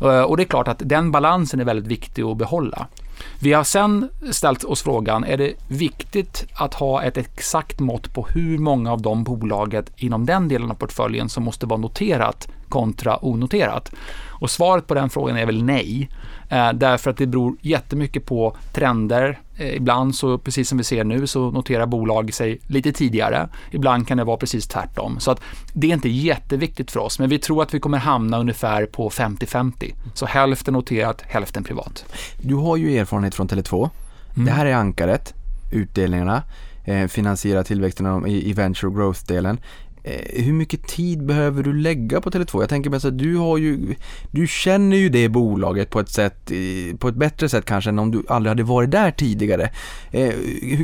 Eh, 0.00 0.22
och 0.22 0.36
det 0.36 0.42
är 0.42 0.44
klart 0.44 0.68
att 0.68 0.82
den 0.84 1.10
balansen 1.10 1.60
är 1.60 1.64
väldigt 1.64 1.86
viktig 1.86 2.22
att 2.22 2.36
behålla. 2.36 2.86
Vi 3.40 3.52
har 3.52 3.64
sen 3.64 4.08
ställt 4.30 4.64
oss 4.64 4.82
frågan, 4.82 5.24
är 5.24 5.36
det 5.36 5.52
viktigt 5.68 6.46
att 6.54 6.74
ha 6.74 7.02
ett 7.02 7.16
exakt 7.16 7.80
mått 7.80 8.14
på 8.14 8.26
hur 8.26 8.58
många 8.58 8.92
av 8.92 9.02
de 9.02 9.24
bolaget 9.24 9.92
inom 9.96 10.26
den 10.26 10.48
delen 10.48 10.70
av 10.70 10.74
portföljen 10.74 11.28
som 11.28 11.44
måste 11.44 11.66
vara 11.66 11.80
noterat 11.80 12.48
kontra 12.68 13.24
onoterat? 13.24 13.92
Och 14.40 14.50
svaret 14.50 14.86
på 14.86 14.94
den 14.94 15.10
frågan 15.10 15.36
är 15.36 15.46
väl 15.46 15.62
nej. 15.62 16.10
Eh, 16.48 16.72
därför 16.72 17.10
att 17.10 17.16
det 17.16 17.26
beror 17.26 17.56
jättemycket 17.60 18.26
på 18.26 18.56
trender. 18.74 19.38
Eh, 19.58 19.76
ibland 19.76 20.14
så, 20.14 20.38
precis 20.38 20.68
som 20.68 20.78
vi 20.78 20.84
ser 20.84 21.04
nu, 21.04 21.26
så 21.26 21.50
noterar 21.50 21.86
bolag 21.86 22.34
sig 22.34 22.60
lite 22.66 22.92
tidigare. 22.92 23.48
Ibland 23.70 24.08
kan 24.08 24.18
det 24.18 24.24
vara 24.24 24.36
precis 24.36 24.66
tvärtom. 24.66 25.20
Så 25.20 25.30
att 25.30 25.40
det 25.72 25.86
är 25.86 25.94
inte 25.94 26.08
jätteviktigt 26.08 26.90
för 26.90 27.00
oss, 27.00 27.18
men 27.18 27.28
vi 27.28 27.38
tror 27.38 27.62
att 27.62 27.74
vi 27.74 27.80
kommer 27.80 27.98
hamna 27.98 28.38
ungefär 28.38 28.86
på 28.86 29.10
50-50. 29.10 29.94
Så 30.14 30.26
hälften 30.26 30.74
noterat, 30.74 31.22
hälften 31.22 31.64
privat. 31.64 32.04
Du 32.40 32.54
har 32.54 32.76
ju 32.76 32.98
erfarenhet 32.98 33.34
från 33.34 33.48
Tele2. 33.48 33.90
Mm. 34.34 34.46
Det 34.46 34.52
här 34.52 34.66
är 34.66 34.74
ankaret, 34.74 35.34
utdelningarna, 35.72 36.42
eh, 36.84 37.06
finansiera 37.06 37.64
tillväxten 37.64 38.26
i, 38.26 38.50
i 38.50 38.52
venture 38.52 38.90
growth-delen. 38.90 39.58
Eh, 40.02 40.44
hur 40.44 40.52
mycket 40.52 40.86
tid 40.86 41.24
behöver 41.24 41.62
du 41.62 41.74
lägga 41.74 42.20
på 42.20 42.30
Tele2? 42.30 42.60
Jag 42.60 42.68
tänker 42.68 42.90
mest 42.90 43.04
att 43.04 43.18
du 43.18 43.36
har 43.36 43.58
ju, 43.58 43.94
du 44.30 44.46
känner 44.46 44.96
ju 44.96 45.08
det 45.08 45.28
bolaget 45.28 45.90
på 45.90 46.00
ett 46.00 46.08
sätt, 46.08 46.50
eh, 46.50 46.96
på 46.96 47.08
ett 47.08 47.14
bättre 47.14 47.48
sätt 47.48 47.64
kanske 47.64 47.90
än 47.90 47.98
om 47.98 48.10
du 48.10 48.22
aldrig 48.28 48.50
hade 48.50 48.62
varit 48.62 48.90
där 48.90 49.10
tidigare. 49.10 49.70
Eh, 50.10 50.32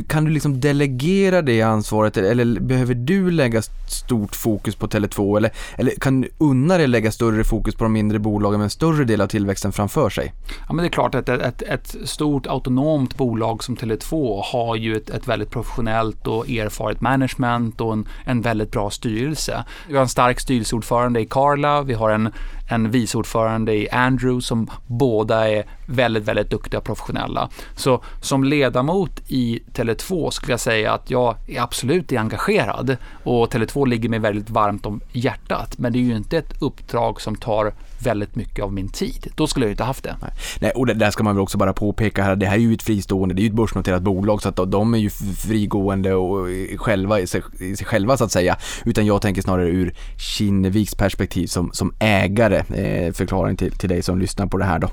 kan 0.07 0.25
du 0.25 0.31
liksom 0.31 0.59
delegera 0.59 1.41
det 1.41 1.61
ansvaret 1.61 2.17
eller 2.17 2.59
behöver 2.59 2.93
du 2.93 3.31
lägga 3.31 3.61
stort 3.87 4.35
fokus 4.35 4.75
på 4.75 4.87
Tele2 4.87 5.37
eller, 5.37 5.51
eller 5.77 5.91
kan 5.91 6.21
du 6.21 6.29
unna 6.37 6.77
dig 6.77 6.87
lägga 6.87 7.11
större 7.11 7.43
fokus 7.43 7.75
på 7.75 7.83
de 7.83 7.93
mindre 7.93 8.19
bolagen 8.19 8.59
med 8.59 8.65
en 8.65 8.69
större 8.69 9.03
del 9.03 9.21
av 9.21 9.27
tillväxten 9.27 9.71
framför 9.71 10.09
sig? 10.09 10.33
Ja 10.67 10.73
men 10.73 10.83
det 10.83 10.87
är 10.87 10.91
klart 10.91 11.15
att 11.15 11.29
ett, 11.29 11.41
ett, 11.41 11.61
ett 11.61 11.95
stort 12.09 12.47
autonomt 12.47 13.17
bolag 13.17 13.63
som 13.63 13.75
Tele2 13.77 14.41
har 14.43 14.75
ju 14.75 14.95
ett, 14.95 15.09
ett 15.09 15.27
väldigt 15.27 15.49
professionellt 15.49 16.27
och 16.27 16.49
erfaret 16.49 17.01
management 17.01 17.81
och 17.81 17.93
en, 17.93 18.07
en 18.25 18.41
väldigt 18.41 18.71
bra 18.71 18.89
styrelse 18.89 19.04
styrelse. 19.05 19.63
Vi 19.87 19.95
har 19.95 20.01
en 20.01 20.09
stark 20.09 20.39
styrelseordförande 20.39 21.19
i 21.19 21.25
Carla, 21.25 21.81
vi 21.81 21.93
har 21.93 22.09
en, 22.09 22.29
en 22.69 22.91
viceordförande 22.91 23.73
i 23.73 23.89
Andrew 23.89 24.41
som 24.41 24.69
båda 24.87 25.49
är 25.49 25.65
väldigt, 25.85 26.23
väldigt 26.23 26.49
duktiga 26.49 26.77
och 26.77 26.85
professionella. 26.85 27.49
Så 27.75 28.03
som 28.21 28.43
ledamot 28.43 29.21
i 29.27 29.63
Tele2 29.73 30.29
skulle 30.29 30.53
jag 30.53 30.59
säga 30.59 30.93
att 30.93 31.09
jag 31.09 31.35
är 31.47 31.61
absolut 31.61 32.11
är 32.11 32.19
engagerad 32.19 32.97
och 33.23 33.53
Tele2 33.53 33.87
ligger 33.87 34.09
mig 34.09 34.19
väldigt 34.19 34.49
varmt 34.49 34.85
om 34.85 35.01
hjärtat. 35.11 35.77
Men 35.77 35.93
det 35.93 35.99
är 35.99 36.03
ju 36.03 36.15
inte 36.15 36.37
ett 36.37 36.61
uppdrag 36.61 37.21
som 37.21 37.35
tar 37.35 37.73
väldigt 37.99 38.35
mycket 38.35 38.63
av 38.63 38.73
min 38.73 38.89
tid. 38.89 39.27
Då 39.35 39.47
skulle 39.47 39.65
jag 39.65 39.69
ju 39.69 39.73
inte 39.73 39.83
haft 39.83 40.03
det. 40.03 40.15
Nej, 40.59 40.71
och 40.75 40.85
det 40.85 40.93
där 40.93 41.11
ska 41.11 41.23
man 41.23 41.35
väl 41.35 41.41
också 41.41 41.57
bara 41.57 41.73
påpeka 41.73 42.23
här, 42.23 42.35
det 42.35 42.45
här 42.45 42.55
är 42.55 42.61
ju 42.61 42.73
ett 42.73 42.83
fristående, 42.83 43.35
det 43.35 43.41
är 43.41 43.43
ju 43.43 43.49
ett 43.49 43.55
börsnoterat 43.55 44.01
bolag 44.01 44.41
så 44.41 44.49
att 44.49 44.71
de 44.71 44.93
är 44.93 44.97
ju 44.97 45.09
frigående 45.37 46.13
och 46.13 46.47
själva 46.77 47.19
i 47.19 47.27
sig, 47.27 47.41
i 47.59 47.75
sig 47.75 47.87
själva 47.87 48.17
så 48.17 48.23
att 48.23 48.31
säga. 48.31 48.57
Utan 48.85 49.05
jag 49.05 49.21
tänker 49.21 49.41
snarare 49.41 49.69
ur 49.69 49.93
Kinneviks 50.17 50.95
perspektiv 50.95 51.47
som, 51.47 51.71
som 51.73 51.93
ägare, 51.99 52.57
eh, 52.57 53.13
förklaring 53.13 53.57
till, 53.57 53.71
till 53.71 53.89
dig 53.89 54.01
som 54.01 54.19
lyssnar 54.19 54.47
på 54.47 54.57
det 54.57 54.65
här 54.65 54.79
då. 54.79 54.89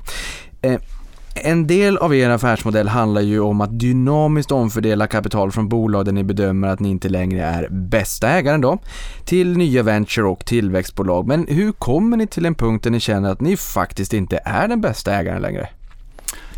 Eh, 0.61 0.79
en 1.35 1.67
del 1.67 1.97
av 1.97 2.15
er 2.15 2.29
affärsmodell 2.29 2.87
handlar 2.87 3.21
ju 3.21 3.39
om 3.39 3.61
att 3.61 3.79
dynamiskt 3.79 4.51
omfördela 4.51 5.07
kapital 5.07 5.51
från 5.51 5.69
bolag 5.69 6.05
där 6.05 6.11
ni 6.11 6.23
bedömer 6.23 6.67
att 6.67 6.79
ni 6.79 6.89
inte 6.89 7.09
längre 7.09 7.43
är 7.43 7.67
bästa 7.69 8.29
ägaren 8.29 8.61
då, 8.61 8.77
till 9.25 9.57
nya 9.57 9.83
venture 9.83 10.25
och 10.25 10.45
tillväxtbolag. 10.45 11.27
Men 11.27 11.47
hur 11.47 11.71
kommer 11.71 12.17
ni 12.17 12.27
till 12.27 12.45
en 12.45 12.55
punkt 12.55 12.83
där 12.83 12.91
ni 12.91 12.99
känner 12.99 13.31
att 13.31 13.41
ni 13.41 13.57
faktiskt 13.57 14.13
inte 14.13 14.39
är 14.45 14.67
den 14.67 14.81
bästa 14.81 15.13
ägaren 15.13 15.41
längre? 15.41 15.69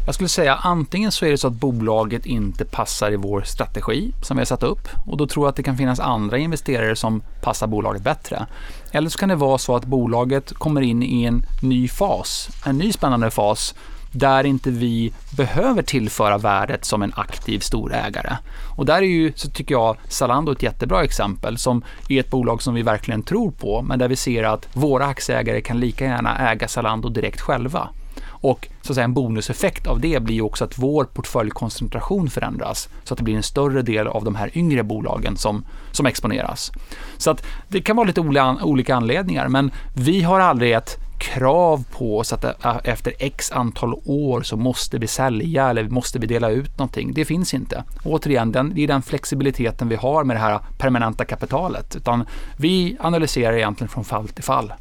Jag 0.06 0.15
skulle 0.15 0.30
säga 0.30 0.56
antingen 0.56 1.11
så 1.11 1.26
är 1.26 1.31
det 1.31 1.38
så 1.38 1.47
att 1.47 1.53
bolaget 1.53 2.26
inte 2.26 2.65
passar 2.65 3.11
i 3.11 3.15
vår 3.15 3.41
strategi 3.41 4.14
som 4.22 4.38
vi 4.38 4.41
har 4.41 4.45
satt 4.45 4.64
upp 4.64 4.89
och 5.06 5.18
då 5.18 5.27
tror 5.27 5.45
jag 5.45 5.49
att 5.49 5.56
det 5.56 5.64
kan 5.64 5.77
finnas 5.77 5.99
andra 5.99 6.38
investerare 6.38 6.95
som 6.95 7.22
passar 7.41 7.68
bolaget 7.68 8.03
bättre. 8.03 8.45
Eller 8.91 9.10
så 9.10 9.18
kan 9.18 9.30
det 9.30 9.35
vara 9.35 9.57
så 9.57 9.76
att 9.76 9.85
bolaget 9.85 10.53
kommer 10.53 10.81
in 10.81 11.03
i 11.03 11.23
en 11.23 11.45
ny 11.61 11.88
fas, 11.88 12.49
en 12.65 12.77
ny 12.77 12.91
spännande 12.91 13.31
fas 13.31 13.76
där 14.16 14.44
inte 14.46 14.72
vi 14.72 15.14
behöver 15.38 15.82
tillföra 15.82 16.38
värdet 16.38 16.86
som 16.86 17.04
en 17.04 17.14
aktiv 17.16 17.60
storägare. 17.60 18.38
Och 18.78 18.86
där 18.86 18.98
är 18.98 19.02
ju, 19.02 19.34
så 19.36 19.50
tycker 19.50 19.76
jag, 19.76 19.98
Zalando 20.08 20.52
ett 20.52 20.64
jättebra 20.64 21.04
exempel 21.04 21.58
som 21.58 21.84
är 22.10 22.20
ett 22.20 22.30
bolag 22.30 22.62
som 22.62 22.74
vi 22.74 22.82
verkligen 22.82 23.24
tror 23.24 23.52
på, 23.52 23.82
men 23.82 24.00
där 24.00 24.08
vi 24.08 24.16
ser 24.16 24.44
att 24.44 24.68
våra 24.74 25.06
aktieägare 25.06 25.62
kan 25.62 25.80
lika 25.80 26.06
gärna 26.06 26.52
äga 26.52 26.68
Zalando 26.68 27.10
direkt 27.10 27.42
själva. 27.42 27.90
Och 28.28 28.68
så 28.82 28.92
att 28.92 28.96
säga, 28.96 29.06
en 29.06 29.14
bonuseffekt 29.14 29.88
av 29.88 30.00
det 30.00 30.24
blir 30.24 30.36
ju 30.36 30.42
också 30.42 30.64
att 30.64 30.78
vår 30.78 31.04
portföljkoncentration 31.04 32.30
förändras 32.30 32.90
så 33.04 33.14
att 33.14 33.18
det 33.18 33.24
blir 33.24 33.36
en 33.36 33.44
större 33.44 33.82
del 33.82 34.08
av 34.08 34.24
de 34.24 34.36
här 34.36 34.58
yngre 34.58 34.84
bolagen 34.84 35.38
som, 35.38 35.66
som 35.92 36.06
exponeras. 36.06 36.72
Så 37.18 37.32
att 37.32 37.46
det 37.68 37.82
kan 37.82 37.96
vara 37.96 38.08
lite 38.08 38.22
olika 38.62 38.96
anledningar, 38.96 39.48
men 39.48 39.72
vi 39.96 40.22
har 40.22 40.40
aldrig 40.40 40.74
ett 40.74 41.05
krav 41.18 41.84
på 41.92 42.20
oss 42.20 42.34
att 42.34 42.44
äh, 42.44 42.78
efter 42.84 43.14
x 43.20 43.52
antal 43.52 43.94
år 44.06 44.42
så 44.42 44.58
måste 44.58 44.98
vi 44.98 45.08
sälja 45.08 45.70
eller 45.70 45.90
måste 45.90 46.20
vi 46.20 46.28
dela 46.28 46.50
ut 46.50 46.78
någonting. 46.78 47.14
Det 47.14 47.26
finns 47.26 47.54
inte. 47.54 47.84
Återigen, 48.04 48.52
den, 48.52 48.72
det 48.76 48.84
är 48.84 48.88
den 48.88 49.02
flexibiliteten 49.02 49.90
vi 49.90 49.96
har 49.96 50.24
med 50.24 50.36
det 50.36 50.42
här 50.42 50.60
permanenta 50.78 51.26
kapitalet. 51.26 51.96
Utan 51.96 52.26
vi 52.58 52.98
analyserar 53.00 53.54
egentligen 53.54 53.90
från 53.90 54.04
fall 54.04 54.28
till 54.28 54.44
fall. 54.44 54.74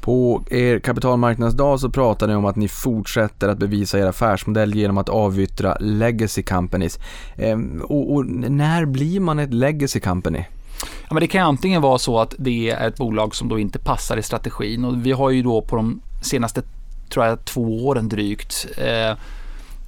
På 0.00 0.42
er 0.50 0.78
kapitalmarknadsdag 0.78 1.80
så 1.80 1.90
pratar 1.90 2.26
ni 2.26 2.34
om 2.34 2.44
att 2.44 2.56
ni 2.56 2.68
fortsätter 2.68 3.48
att 3.48 3.58
bevisa 3.58 3.98
er 3.98 4.06
affärsmodell 4.06 4.74
genom 4.74 4.98
att 4.98 5.08
avyttra 5.08 5.76
legacy 5.80 6.42
companies. 6.42 6.98
Ehm, 7.36 7.82
och, 7.82 8.14
och 8.14 8.26
när 8.26 8.84
blir 8.84 9.20
man 9.20 9.38
ett 9.38 9.54
legacy 9.54 10.00
company? 10.00 10.44
Ja, 10.82 11.14
men 11.14 11.20
det 11.20 11.26
kan 11.26 11.46
antingen 11.46 11.82
vara 11.82 11.98
så 11.98 12.20
att 12.20 12.34
det 12.38 12.70
är 12.70 12.88
ett 12.88 12.96
bolag 12.96 13.34
som 13.34 13.48
då 13.48 13.58
inte 13.58 13.78
passar 13.78 14.16
i 14.16 14.22
strategin 14.22 14.84
och 14.84 15.06
vi 15.06 15.12
har 15.12 15.30
ju 15.30 15.42
då 15.42 15.62
på 15.62 15.76
de 15.76 16.00
senaste 16.22 16.62
tror 17.08 17.26
jag, 17.26 17.44
två 17.44 17.86
åren 17.86 18.08
drygt 18.08 18.66
eh, 18.76 19.10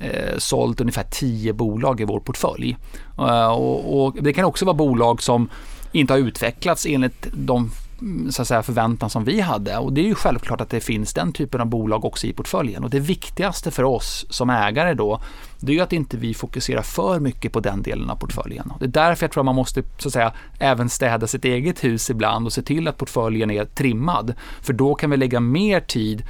eh, 0.00 0.38
sålt 0.38 0.80
ungefär 0.80 1.06
tio 1.10 1.52
bolag 1.52 2.00
i 2.00 2.04
vår 2.04 2.20
portfölj. 2.20 2.76
Eh, 3.18 3.50
och, 3.50 4.04
och, 4.04 4.14
det 4.22 4.32
kan 4.32 4.44
också 4.44 4.64
vara 4.64 4.74
bolag 4.74 5.22
som 5.22 5.48
inte 5.92 6.12
har 6.12 6.18
utvecklats 6.18 6.86
enligt 6.86 7.26
de 7.32 7.70
Mm, 8.00 8.32
så 8.32 8.42
att 8.42 8.48
säga, 8.48 8.62
förväntan 8.62 9.10
som 9.10 9.24
vi 9.24 9.40
hade. 9.40 9.78
Och 9.78 9.92
det 9.92 10.00
är 10.00 10.04
ju 10.04 10.14
självklart 10.14 10.60
att 10.60 10.70
det 10.70 10.80
finns 10.80 11.14
den 11.14 11.32
typen 11.32 11.60
av 11.60 11.66
bolag 11.66 12.04
också 12.04 12.26
i 12.26 12.32
portföljen. 12.32 12.84
Och 12.84 12.90
det 12.90 13.00
viktigaste 13.00 13.70
för 13.70 13.84
oss 13.84 14.26
som 14.30 14.50
ägare 14.50 14.94
då, 14.94 15.20
det 15.60 15.72
är 15.72 15.76
ju 15.76 15.82
att 15.82 15.92
inte 15.92 16.16
vi 16.16 16.34
fokuserar 16.34 16.82
för 16.82 17.20
mycket 17.20 17.52
på 17.52 17.60
den 17.60 17.82
delen 17.82 18.10
av 18.10 18.16
portföljen. 18.16 18.72
Det 18.78 18.84
är 18.84 18.88
därför 18.88 19.24
jag 19.24 19.32
tror 19.32 19.40
att 19.40 19.46
man 19.46 19.54
måste 19.54 19.82
så 19.98 20.08
att 20.08 20.12
säga, 20.12 20.32
även 20.58 20.88
städa 20.88 21.26
sitt 21.26 21.44
eget 21.44 21.84
hus 21.84 22.10
ibland 22.10 22.46
och 22.46 22.52
se 22.52 22.62
till 22.62 22.88
att 22.88 22.96
portföljen 22.96 23.50
är 23.50 23.64
trimmad. 23.64 24.34
För 24.62 24.72
då 24.72 24.94
kan 24.94 25.10
vi 25.10 25.16
lägga 25.16 25.40
mer 25.40 25.80
tid 25.80 26.24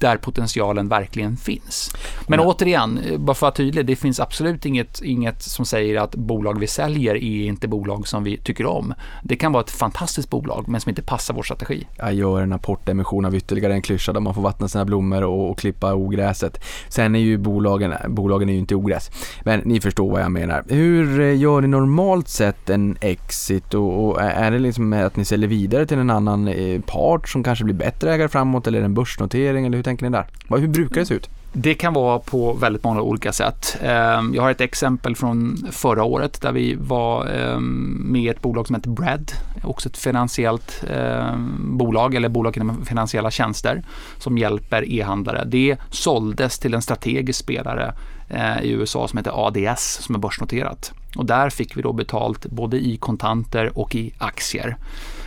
där 0.00 0.16
potentialen 0.16 0.88
verkligen 0.88 1.36
finns. 1.36 1.90
Men 2.26 2.38
mm. 2.38 2.50
återigen, 2.50 3.00
bara 3.18 3.34
för 3.34 3.46
att 3.46 3.50
vara 3.50 3.56
tydlig, 3.56 3.86
det 3.86 3.96
finns 3.96 4.20
absolut 4.20 4.66
inget, 4.66 5.02
inget 5.02 5.42
som 5.42 5.64
säger 5.64 6.00
att 6.00 6.14
bolag 6.14 6.58
vi 6.58 6.66
säljer 6.66 7.14
är 7.14 7.46
inte 7.46 7.68
bolag 7.68 8.08
som 8.08 8.24
vi 8.24 8.36
tycker 8.36 8.66
om. 8.66 8.94
Det 9.22 9.36
kan 9.36 9.52
vara 9.52 9.64
ett 9.64 9.70
fantastiskt 9.70 10.30
bolag 10.30 10.64
men 10.68 10.80
som 10.80 10.90
inte 10.90 11.02
passar 11.02 11.34
vår 11.34 11.42
strategi. 11.42 11.86
Jag 11.96 12.14
gör 12.14 12.42
en 12.42 12.52
apportemission 12.52 13.24
av 13.24 13.36
ytterligare 13.36 13.72
en 13.72 13.82
klyscha 13.82 14.12
där 14.12 14.20
man 14.20 14.34
får 14.34 14.42
vattna 14.42 14.68
sina 14.68 14.84
blommor 14.84 15.22
och, 15.22 15.50
och, 15.50 15.58
klippa 15.58 15.94
ogräset. 15.94 16.64
Sen 16.88 17.14
är 17.14 17.20
ju 17.20 17.38
bolagen, 17.38 17.94
bolagen 18.08 18.48
är 18.48 18.52
ju 18.52 18.58
inte 18.58 18.74
ogräs. 18.74 19.10
Men 19.44 19.60
ni 19.60 19.80
förstår 19.80 20.10
vad 20.10 20.22
jag 20.22 20.32
menar. 20.32 20.64
Hur 20.68 21.20
eh, 21.20 21.40
gör 21.40 21.60
ni 21.60 21.68
normalt 21.68 22.28
sett 22.28 22.70
en 22.70 22.96
exit 23.00 23.74
och, 23.74 24.04
och 24.04 24.22
är 24.22 24.50
det 24.50 24.58
liksom 24.58 24.92
att 24.92 25.16
ni 25.16 25.24
säljer 25.24 25.48
vidare 25.48 25.86
till 25.86 25.98
en 25.98 26.10
annan 26.10 26.48
eh, 26.48 26.80
part 26.80 27.28
som 27.28 27.42
kanske 27.42 27.64
blir 27.64 27.74
bättre 27.74 28.14
ägare 28.14 28.28
framåt 28.28 28.66
eller 28.66 28.82
en 28.82 28.94
börsnotering 28.94 29.66
eller 29.66 29.76
hur 29.76 29.82
tänker 29.90 30.10
ni 30.10 30.10
där? 30.10 30.58
Hur 30.58 30.68
brukar 30.68 31.00
det 31.00 31.06
se 31.06 31.14
ut? 31.14 31.28
Det 31.52 31.74
kan 31.74 31.92
vara 31.92 32.18
på 32.18 32.52
väldigt 32.52 32.84
många 32.84 33.00
olika 33.00 33.32
sätt. 33.32 33.76
Ehm, 33.82 34.34
jag 34.34 34.42
har 34.42 34.50
ett 34.50 34.60
exempel 34.60 35.16
från 35.16 35.56
förra 35.70 36.04
året 36.04 36.40
där 36.40 36.52
vi 36.52 36.74
var 36.74 37.26
ehm, 37.26 38.06
med 38.12 38.22
i 38.22 38.28
ett 38.28 38.42
bolag 38.42 38.66
som 38.66 38.76
heter 38.76 38.90
Bread, 38.90 39.32
också 39.64 39.88
ett 39.88 39.96
finansiellt 39.96 40.84
ehm, 40.90 41.78
bolag 41.78 42.14
eller 42.14 42.28
bolag 42.28 42.56
inom 42.56 42.84
finansiella 42.84 43.30
tjänster 43.30 43.82
som 44.18 44.38
hjälper 44.38 44.92
e-handlare. 44.92 45.44
Det 45.44 45.76
såldes 45.90 46.58
till 46.58 46.74
en 46.74 46.82
strategisk 46.82 47.40
spelare 47.40 47.94
eh, 48.28 48.62
i 48.62 48.70
USA 48.70 49.08
som 49.08 49.16
heter 49.16 49.46
ADS 49.46 49.98
som 50.02 50.14
är 50.14 50.18
börsnoterat. 50.18 50.92
Och 51.16 51.26
där 51.26 51.50
fick 51.50 51.76
vi 51.76 51.82
då 51.82 51.92
betalt 51.92 52.46
både 52.46 52.76
i 52.76 52.96
kontanter 52.96 53.78
och 53.78 53.94
i 53.94 54.12
aktier. 54.18 54.76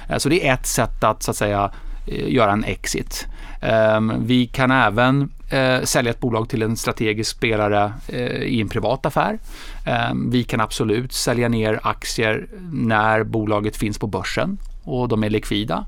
Eh, 0.10 0.18
så 0.18 0.30
det 0.30 0.48
är 0.48 0.54
ett 0.54 0.68
sätt 0.68 1.04
att 1.04 1.24
så 1.24 1.32
att 1.32 1.38
säga 1.38 1.72
Eh, 2.06 2.34
göra 2.34 2.52
en 2.52 2.64
exit. 2.64 3.28
Ehm, 3.62 4.14
vi 4.20 4.48
kan 4.48 4.72
även 4.72 5.30
eh, 5.50 5.82
sälja 5.84 6.12
ett 6.12 6.20
bolag 6.20 6.50
till 6.50 6.62
en 6.62 6.78
strategisk 6.78 7.32
spelare 7.32 7.94
eh, 8.08 8.44
i 8.44 8.62
en 8.62 8.70
privat 8.70 9.06
affär. 9.06 9.40
Ehm, 9.86 10.30
vi 10.32 10.44
kan 10.44 10.62
absolut 10.62 11.14
sälja 11.14 11.50
ner 11.50 11.80
aktier 11.84 12.48
när 12.72 13.24
bolaget 13.24 13.78
finns 13.78 13.98
på 13.98 14.08
börsen 14.08 14.58
och 14.84 15.08
de 15.08 15.24
är 15.24 15.30
likvida. 15.30 15.86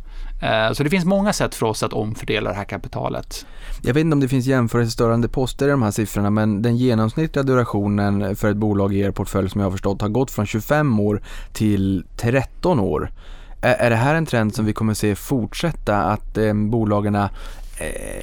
Så 0.74 0.84
det 0.84 0.90
finns 0.90 1.06
många 1.06 1.34
sätt 1.34 1.56
för 1.56 1.66
oss 1.66 1.84
att 1.84 1.94
omfördela 1.94 2.50
det 2.50 2.56
här 2.56 2.64
kapitalet. 2.64 3.46
Jag 3.82 3.94
vet 3.94 4.02
inte 4.02 4.14
om 4.14 4.20
det 4.20 4.28
finns 4.28 4.46
jämförelsestörande 4.46 5.28
poster 5.28 5.68
i 5.68 5.72
de 5.72 5.84
här 5.84 5.92
siffrorna 5.92 6.30
men 6.30 6.62
den 6.62 6.78
genomsnittliga 6.78 7.44
durationen 7.44 8.36
för 8.36 8.52
ett 8.52 8.58
bolag 8.58 8.94
i 8.94 9.00
er 9.00 9.12
portfölj 9.12 9.50
som 9.50 9.62
jag 9.62 9.66
har 9.66 9.72
förstått 9.72 10.02
har 10.02 10.10
gått 10.10 10.32
från 10.32 10.46
25 10.46 11.00
år 11.00 11.22
till 11.54 12.06
13 12.18 12.80
år. 12.80 13.12
Är 13.62 13.90
det 13.90 13.96
här 13.96 14.16
en 14.16 14.26
trend 14.26 14.56
som 14.56 14.66
vi 14.66 14.74
kommer 14.74 14.94
se 14.94 15.16
fortsätta 15.16 15.98
att 15.98 16.38
eh, 16.38 16.54
bolagen 16.54 17.16
eh, 17.16 17.30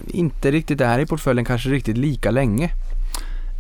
inte 0.07 0.51
riktigt 0.51 0.81
är 0.81 0.99
i 0.99 1.07
portföljen 1.07 1.45
kanske 1.45 1.69
riktigt 1.69 1.97
lika 1.97 2.31
länge. 2.31 2.71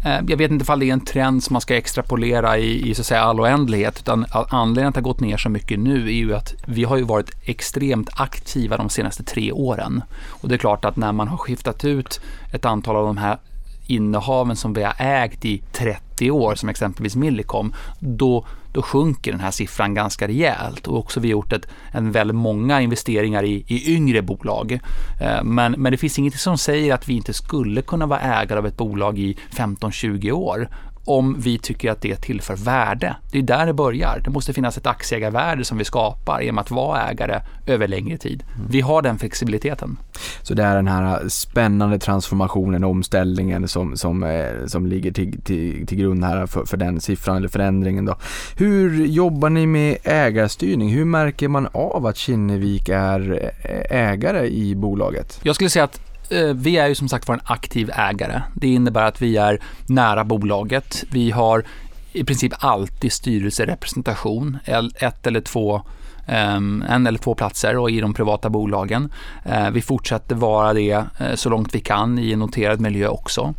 Eh, 0.04 0.20
jag 0.28 0.36
vet 0.36 0.50
inte 0.50 0.72
om 0.72 0.80
det 0.80 0.86
är 0.86 0.92
en 0.92 1.04
trend 1.04 1.42
som 1.42 1.54
man 1.54 1.60
ska 1.60 1.76
extrapolera 1.76 2.58
i, 2.58 2.90
i 2.90 2.94
så 2.94 3.00
att 3.02 3.06
säga 3.06 3.20
all 3.20 3.40
oändlighet 3.40 3.98
utan 4.00 4.26
anledningen 4.30 4.88
att 4.88 4.94
det 4.94 5.00
har 5.00 5.02
gått 5.02 5.20
ner 5.20 5.36
så 5.36 5.48
mycket 5.48 5.78
nu 5.78 6.06
är 6.06 6.12
ju 6.12 6.34
att 6.34 6.54
vi 6.66 6.84
har 6.84 6.96
ju 6.96 7.02
varit 7.02 7.30
extremt 7.44 8.10
aktiva 8.12 8.76
de 8.76 8.88
senaste 8.88 9.22
tre 9.22 9.52
åren. 9.52 10.02
Och 10.28 10.48
det 10.48 10.54
är 10.54 10.58
klart 10.58 10.84
att 10.84 10.96
när 10.96 11.12
man 11.12 11.28
har 11.28 11.36
skiftat 11.36 11.84
ut 11.84 12.20
ett 12.52 12.64
antal 12.64 12.96
av 12.96 13.06
de 13.06 13.16
här 13.16 13.38
innehaven 13.86 14.56
som 14.56 14.72
vi 14.72 14.82
har 14.82 14.94
ägt 14.98 15.44
i 15.44 15.62
30 15.72 16.30
år, 16.30 16.54
som 16.54 16.68
exempelvis 16.68 17.16
Millicom, 17.16 17.74
då, 17.98 18.46
då 18.72 18.82
sjunker 18.82 19.30
den 19.30 19.40
här 19.40 19.50
siffran 19.50 19.94
ganska 19.94 20.28
rejält. 20.28 20.86
Och 20.86 20.98
också 20.98 21.20
vi 21.20 21.28
har 21.28 21.32
gjort 21.32 21.52
ett, 21.52 21.66
en 21.92 22.12
väldigt 22.12 22.36
många 22.36 22.80
investeringar 22.80 23.44
i, 23.44 23.64
i 23.66 23.94
yngre 23.94 24.22
bolag. 24.22 24.80
Eh, 25.20 25.44
men, 25.44 25.72
men 25.72 25.92
det 25.92 25.98
finns 25.98 26.18
inget 26.18 26.40
som 26.40 26.58
säger 26.58 26.94
att 26.94 27.08
vi 27.08 27.14
inte 27.14 27.32
skulle 27.32 27.82
kunna 27.82 28.06
vara 28.06 28.20
ägare 28.20 28.58
av 28.58 28.66
ett 28.66 28.76
bolag 28.76 29.18
i 29.18 29.38
15-20 29.50 30.30
år 30.30 30.68
om 31.04 31.40
vi 31.40 31.58
tycker 31.58 31.90
att 31.90 32.00
det 32.00 32.16
tillför 32.16 32.56
värde. 32.56 33.16
Det 33.30 33.38
är 33.38 33.42
där 33.42 33.66
det 33.66 33.72
börjar. 33.72 34.20
Det 34.24 34.30
måste 34.30 34.52
finnas 34.52 34.78
ett 34.78 34.86
aktieägarvärde 34.86 35.64
som 35.64 35.78
vi 35.78 35.84
skapar 35.84 36.40
genom 36.40 36.58
att 36.58 36.70
vara 36.70 37.10
ägare 37.10 37.40
över 37.66 37.88
längre 37.88 38.18
tid. 38.18 38.44
Vi 38.68 38.80
har 38.80 39.02
den 39.02 39.18
flexibiliteten. 39.18 39.98
Så 40.42 40.54
det 40.54 40.62
är 40.62 40.76
den 40.76 40.88
här 40.88 41.28
spännande 41.28 41.98
transformationen, 41.98 42.84
omställningen 42.84 43.68
som, 43.68 43.96
som, 43.96 44.22
eh, 44.22 44.66
som 44.66 44.86
ligger 44.86 45.12
till, 45.12 45.42
till, 45.42 45.86
till 45.86 45.98
grund 45.98 46.24
här 46.24 46.46
för, 46.46 46.64
för 46.64 46.76
den 46.76 47.00
siffran 47.00 47.36
eller 47.36 47.48
förändringen. 47.48 48.04
Då. 48.04 48.16
Hur 48.56 49.06
jobbar 49.06 49.50
ni 49.50 49.66
med 49.66 49.96
ägarstyrning? 50.04 50.88
Hur 50.88 51.04
märker 51.04 51.48
man 51.48 51.68
av 51.72 52.06
att 52.06 52.16
Kinnevik 52.16 52.88
är 52.88 53.52
eh, 53.62 53.98
ägare 53.98 54.46
i 54.46 54.74
bolaget? 54.74 55.40
Jag 55.42 55.54
skulle 55.54 55.70
säga 55.70 55.84
att 55.84 56.11
Eh, 56.32 56.54
vi 56.54 56.76
är 56.76 56.88
ju 56.88 56.94
som 56.94 57.08
sagt 57.08 57.28
var 57.28 57.34
en 57.34 57.40
aktiv 57.44 57.90
ägare. 57.94 58.42
Det 58.54 58.68
innebär 58.68 59.04
att 59.04 59.22
vi 59.22 59.36
är 59.36 59.58
nära 59.86 60.24
bolaget. 60.24 61.04
Vi 61.10 61.30
har 61.30 61.64
i 62.12 62.24
princip 62.24 62.52
alltid 62.58 63.12
styrelserepresentation, 63.12 64.58
ett 65.00 65.26
eller 65.26 65.40
två 65.40 65.82
ehm, 66.26 66.84
en 66.88 67.06
eller 67.06 67.18
två 67.18 67.34
platser 67.34 67.76
och 67.76 67.90
i 67.90 68.00
de 68.00 68.14
privata 68.14 68.50
bolagen. 68.50 69.12
Eh, 69.44 69.70
vi 69.70 69.82
fortsätter 69.82 70.34
vara 70.34 70.74
det 70.74 70.90
eh, 70.90 71.34
så 71.34 71.48
långt 71.48 71.74
vi 71.74 71.80
kan 71.80 72.18
i 72.18 72.32
en 72.32 72.38
noterad 72.38 72.80
miljö 72.80 73.08
också. 73.08 73.54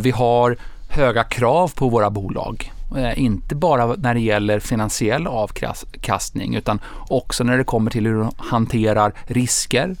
Vi 0.00 0.10
har 0.10 0.56
höga 0.88 1.24
krav 1.24 1.72
på 1.74 1.88
våra 1.88 2.10
bolag. 2.10 2.72
Inte 3.16 3.54
bara 3.54 3.86
när 3.86 4.14
det 4.14 4.20
gäller 4.20 4.60
finansiell 4.60 5.26
avkastning 5.26 6.54
utan 6.54 6.80
också 7.08 7.44
när 7.44 7.58
det 7.58 7.64
kommer 7.64 7.90
till 7.90 8.06
hur 8.06 8.18
de 8.18 8.32
hanterar 8.36 9.12
risker, 9.26 9.96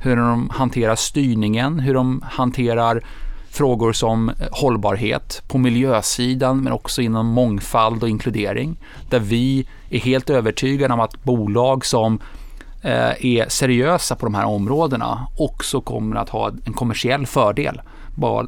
hur 0.00 0.16
de 0.16 0.50
hanterar 0.50 0.96
styrningen, 0.96 1.80
hur 1.80 1.94
de 1.94 2.22
hanterar 2.24 3.02
frågor 3.50 3.92
som 3.92 4.28
eh, 4.28 4.34
hållbarhet 4.52 5.42
på 5.48 5.58
miljösidan 5.58 6.60
men 6.60 6.72
också 6.72 7.02
inom 7.02 7.26
mångfald 7.26 8.02
och 8.02 8.08
inkludering. 8.08 8.76
Där 9.10 9.20
vi 9.20 9.66
är 9.90 9.98
helt 9.98 10.30
övertygade 10.30 10.94
om 10.94 11.00
att 11.00 11.24
bolag 11.24 11.86
som 11.86 12.20
eh, 12.82 13.26
är 13.26 13.48
seriösa 13.48 14.16
på 14.16 14.26
de 14.26 14.34
här 14.34 14.44
områdena 14.44 15.26
också 15.38 15.80
kommer 15.80 16.16
att 16.16 16.28
ha 16.28 16.50
en 16.64 16.72
kommersiell 16.72 17.26
fördel. 17.26 17.80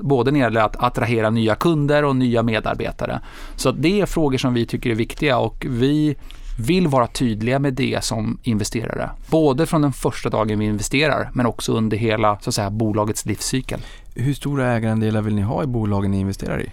Både 0.00 0.30
när 0.30 0.38
det 0.38 0.44
gäller 0.44 0.60
att 0.60 0.84
attrahera 0.84 1.30
nya 1.30 1.54
kunder 1.54 2.04
och 2.04 2.16
nya 2.16 2.42
medarbetare. 2.42 3.20
Så 3.56 3.72
det 3.72 4.00
är 4.00 4.06
frågor 4.06 4.38
som 4.38 4.54
vi 4.54 4.66
tycker 4.66 4.90
är 4.90 4.94
viktiga 4.94 5.38
och 5.38 5.66
vi 5.68 6.16
vill 6.62 6.88
vara 6.88 7.06
tydliga 7.06 7.58
med 7.58 7.74
det 7.74 8.04
som 8.04 8.38
investerare. 8.42 9.10
Både 9.30 9.66
från 9.66 9.82
den 9.82 9.92
första 9.92 10.30
dagen 10.30 10.58
vi 10.58 10.64
investerar 10.64 11.30
men 11.32 11.46
också 11.46 11.72
under 11.72 11.96
hela 11.96 12.38
så 12.40 12.50
att 12.50 12.54
säga, 12.54 12.70
bolagets 12.70 13.26
livscykel. 13.26 13.80
Hur 14.14 14.34
stora 14.34 14.72
ägarandelar 14.72 15.22
vill 15.22 15.34
ni 15.34 15.42
ha 15.42 15.62
i 15.62 15.66
bolagen 15.66 16.10
ni 16.10 16.20
investerar 16.20 16.60
i? 16.60 16.70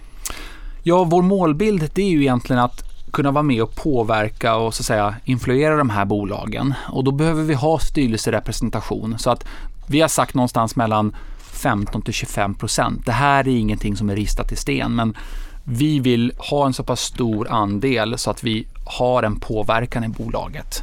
Ja, 0.82 1.04
vår 1.04 1.22
målbild 1.22 1.90
det 1.94 2.02
är 2.02 2.10
ju 2.10 2.20
egentligen 2.20 2.62
att 2.62 2.90
kunna 3.12 3.30
vara 3.30 3.42
med 3.42 3.62
och 3.62 3.74
påverka 3.74 4.56
och 4.56 4.74
så 4.74 4.80
att 4.80 4.86
säga 4.86 5.14
influera 5.24 5.76
de 5.76 5.90
här 5.90 6.04
bolagen. 6.04 6.74
Och 6.88 7.04
då 7.04 7.10
behöver 7.10 7.42
vi 7.42 7.54
ha 7.54 7.78
styrelserepresentation. 7.78 9.18
Så 9.18 9.30
att 9.30 9.46
vi 9.86 10.00
har 10.00 10.08
sagt 10.08 10.34
någonstans 10.34 10.76
mellan 10.76 11.16
15 11.38 12.02
till 12.02 12.14
25 12.14 12.54
procent. 12.54 13.06
Det 13.06 13.12
här 13.12 13.48
är 13.48 13.56
ingenting 13.56 13.96
som 13.96 14.10
är 14.10 14.16
ristat 14.16 14.52
i 14.52 14.56
sten, 14.56 14.94
men 14.94 15.16
vi 15.64 16.00
vill 16.00 16.32
ha 16.38 16.66
en 16.66 16.72
så 16.72 16.84
pass 16.84 17.00
stor 17.00 17.48
andel 17.50 18.18
så 18.18 18.30
att 18.30 18.44
vi 18.44 18.66
har 18.84 19.22
en 19.22 19.40
påverkan 19.40 20.04
i 20.04 20.08
bolaget. 20.08 20.82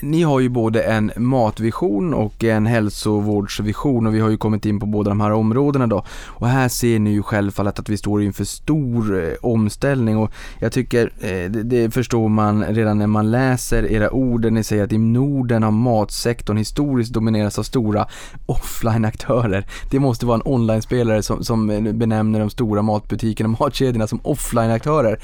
Ni 0.00 0.22
har 0.22 0.40
ju 0.40 0.48
både 0.48 0.82
en 0.82 1.12
matvision 1.16 2.14
och 2.14 2.44
en 2.44 2.66
hälsovårdsvision 2.66 4.06
och 4.06 4.14
vi 4.14 4.20
har 4.20 4.28
ju 4.28 4.36
kommit 4.36 4.66
in 4.66 4.80
på 4.80 4.86
båda 4.86 5.08
de 5.08 5.20
här 5.20 5.32
områdena 5.32 5.86
då. 5.86 6.04
Och 6.26 6.48
här 6.48 6.68
ser 6.68 6.98
ni 6.98 7.10
ju 7.10 7.22
självfallet 7.22 7.78
att 7.78 7.88
vi 7.88 7.96
står 7.96 8.22
inför 8.22 8.44
stor 8.44 9.24
eh, 9.24 9.32
omställning 9.42 10.16
och 10.16 10.30
jag 10.58 10.72
tycker 10.72 11.12
eh, 11.20 11.50
det, 11.50 11.62
det, 11.62 11.94
förstår 11.94 12.28
man 12.28 12.64
redan 12.64 12.98
när 12.98 13.06
man 13.06 13.30
läser 13.30 13.92
era 13.92 14.10
ord 14.10 14.42
där 14.42 14.50
ni 14.50 14.64
säger 14.64 14.84
att 14.84 14.92
i 14.92 14.98
Norden 14.98 15.62
har 15.62 15.70
matsektorn 15.70 16.56
historiskt 16.56 17.12
dominerats 17.12 17.58
av 17.58 17.62
stora 17.62 18.06
offline-aktörer. 18.46 19.66
Det 19.90 19.98
måste 19.98 20.26
vara 20.26 20.36
en 20.36 20.52
online-spelare 20.52 21.22
som, 21.22 21.44
som 21.44 21.70
eh, 21.70 21.92
benämner 21.92 22.40
de 22.40 22.50
stora 22.50 22.82
matbutikerna 22.82 23.48
och 23.48 23.60
matkedjorna 23.60 24.06
som 24.06 24.20
offline-aktörer. 24.22 25.20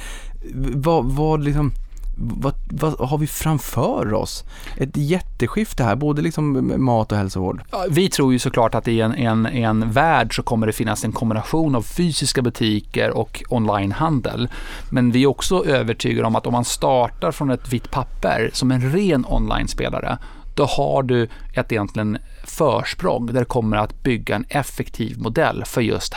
Vad, 0.75 1.05
vad 1.05 1.45
liksom 1.45 1.73
vad, 2.19 2.55
vad, 2.71 3.09
har 3.09 3.19
vi 3.19 3.27
framför 3.27 4.15
oss? 4.15 4.45
Ett 4.77 4.97
jätteskifte 4.97 5.85
här, 5.85 5.97
både 5.97 6.23
liksom 6.23 6.73
mat 6.85 7.13
och 7.13 7.19
hälsovård. 7.19 7.63
Ja, 7.71 7.87
vi 7.91 8.09
tror 8.09 8.33
ju 8.33 8.39
såklart 8.39 8.75
att 8.75 8.89
i 8.89 9.01
en, 9.01 9.15
en, 9.15 9.47
en 9.47 9.91
värld 9.91 10.37
så 10.37 10.43
kommer 10.43 10.67
det 10.67 10.73
finnas 10.73 11.05
en 11.05 11.13
kombination 11.13 11.75
av 11.75 11.83
fysiska 11.83 12.43
butiker 12.43 13.11
och 13.11 13.43
onlinehandel. 13.49 14.49
Men 14.91 15.13
vi 15.13 15.23
är 15.23 15.27
också 15.27 15.65
övertygade 15.65 16.27
om 16.27 16.37
att 16.37 16.47
om 16.47 16.53
man 16.53 16.65
startar 16.65 17.33
från 17.33 17.51
ett 17.51 17.73
vitt 17.73 17.91
papper 17.91 18.51
som 18.53 18.71
en 18.71 18.93
ren 18.93 19.25
online-spelare, 19.29 20.19
då 20.55 20.65
har 20.65 21.03
du 21.03 21.29
ett 21.55 21.73
egentligen 21.73 22.19
försprång 22.57 23.27
där 23.27 23.41
det 23.41 23.45
kommer 23.45 23.77
att 23.77 24.03
bygga 24.03 24.37
en 24.37 24.45
effektiv 24.49 25.19
modell 25.19 25.65
för 25.65 25.81
just 25.81 26.15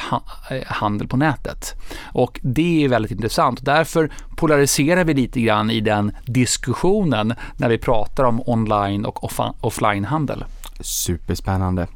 eh, 0.51 0.57
handel 0.65 1.07
på 1.07 1.17
nätet. 1.17 1.75
Och 2.13 2.39
det 2.43 2.85
är 2.85 2.89
väldigt 2.89 3.11
intressant. 3.11 3.65
Därför 3.65 4.11
polariserar 4.35 5.03
vi 5.03 5.13
lite 5.13 5.41
grann 5.41 5.71
i 5.71 5.81
den 5.81 6.11
diskussionen 6.25 7.33
när 7.57 7.69
vi 7.69 7.77
pratar 7.77 8.23
om 8.23 8.41
online 8.45 9.05
och 9.05 9.23
off 9.23 9.39
offline-handel. 9.61 10.45
Superspännande. 10.79 11.87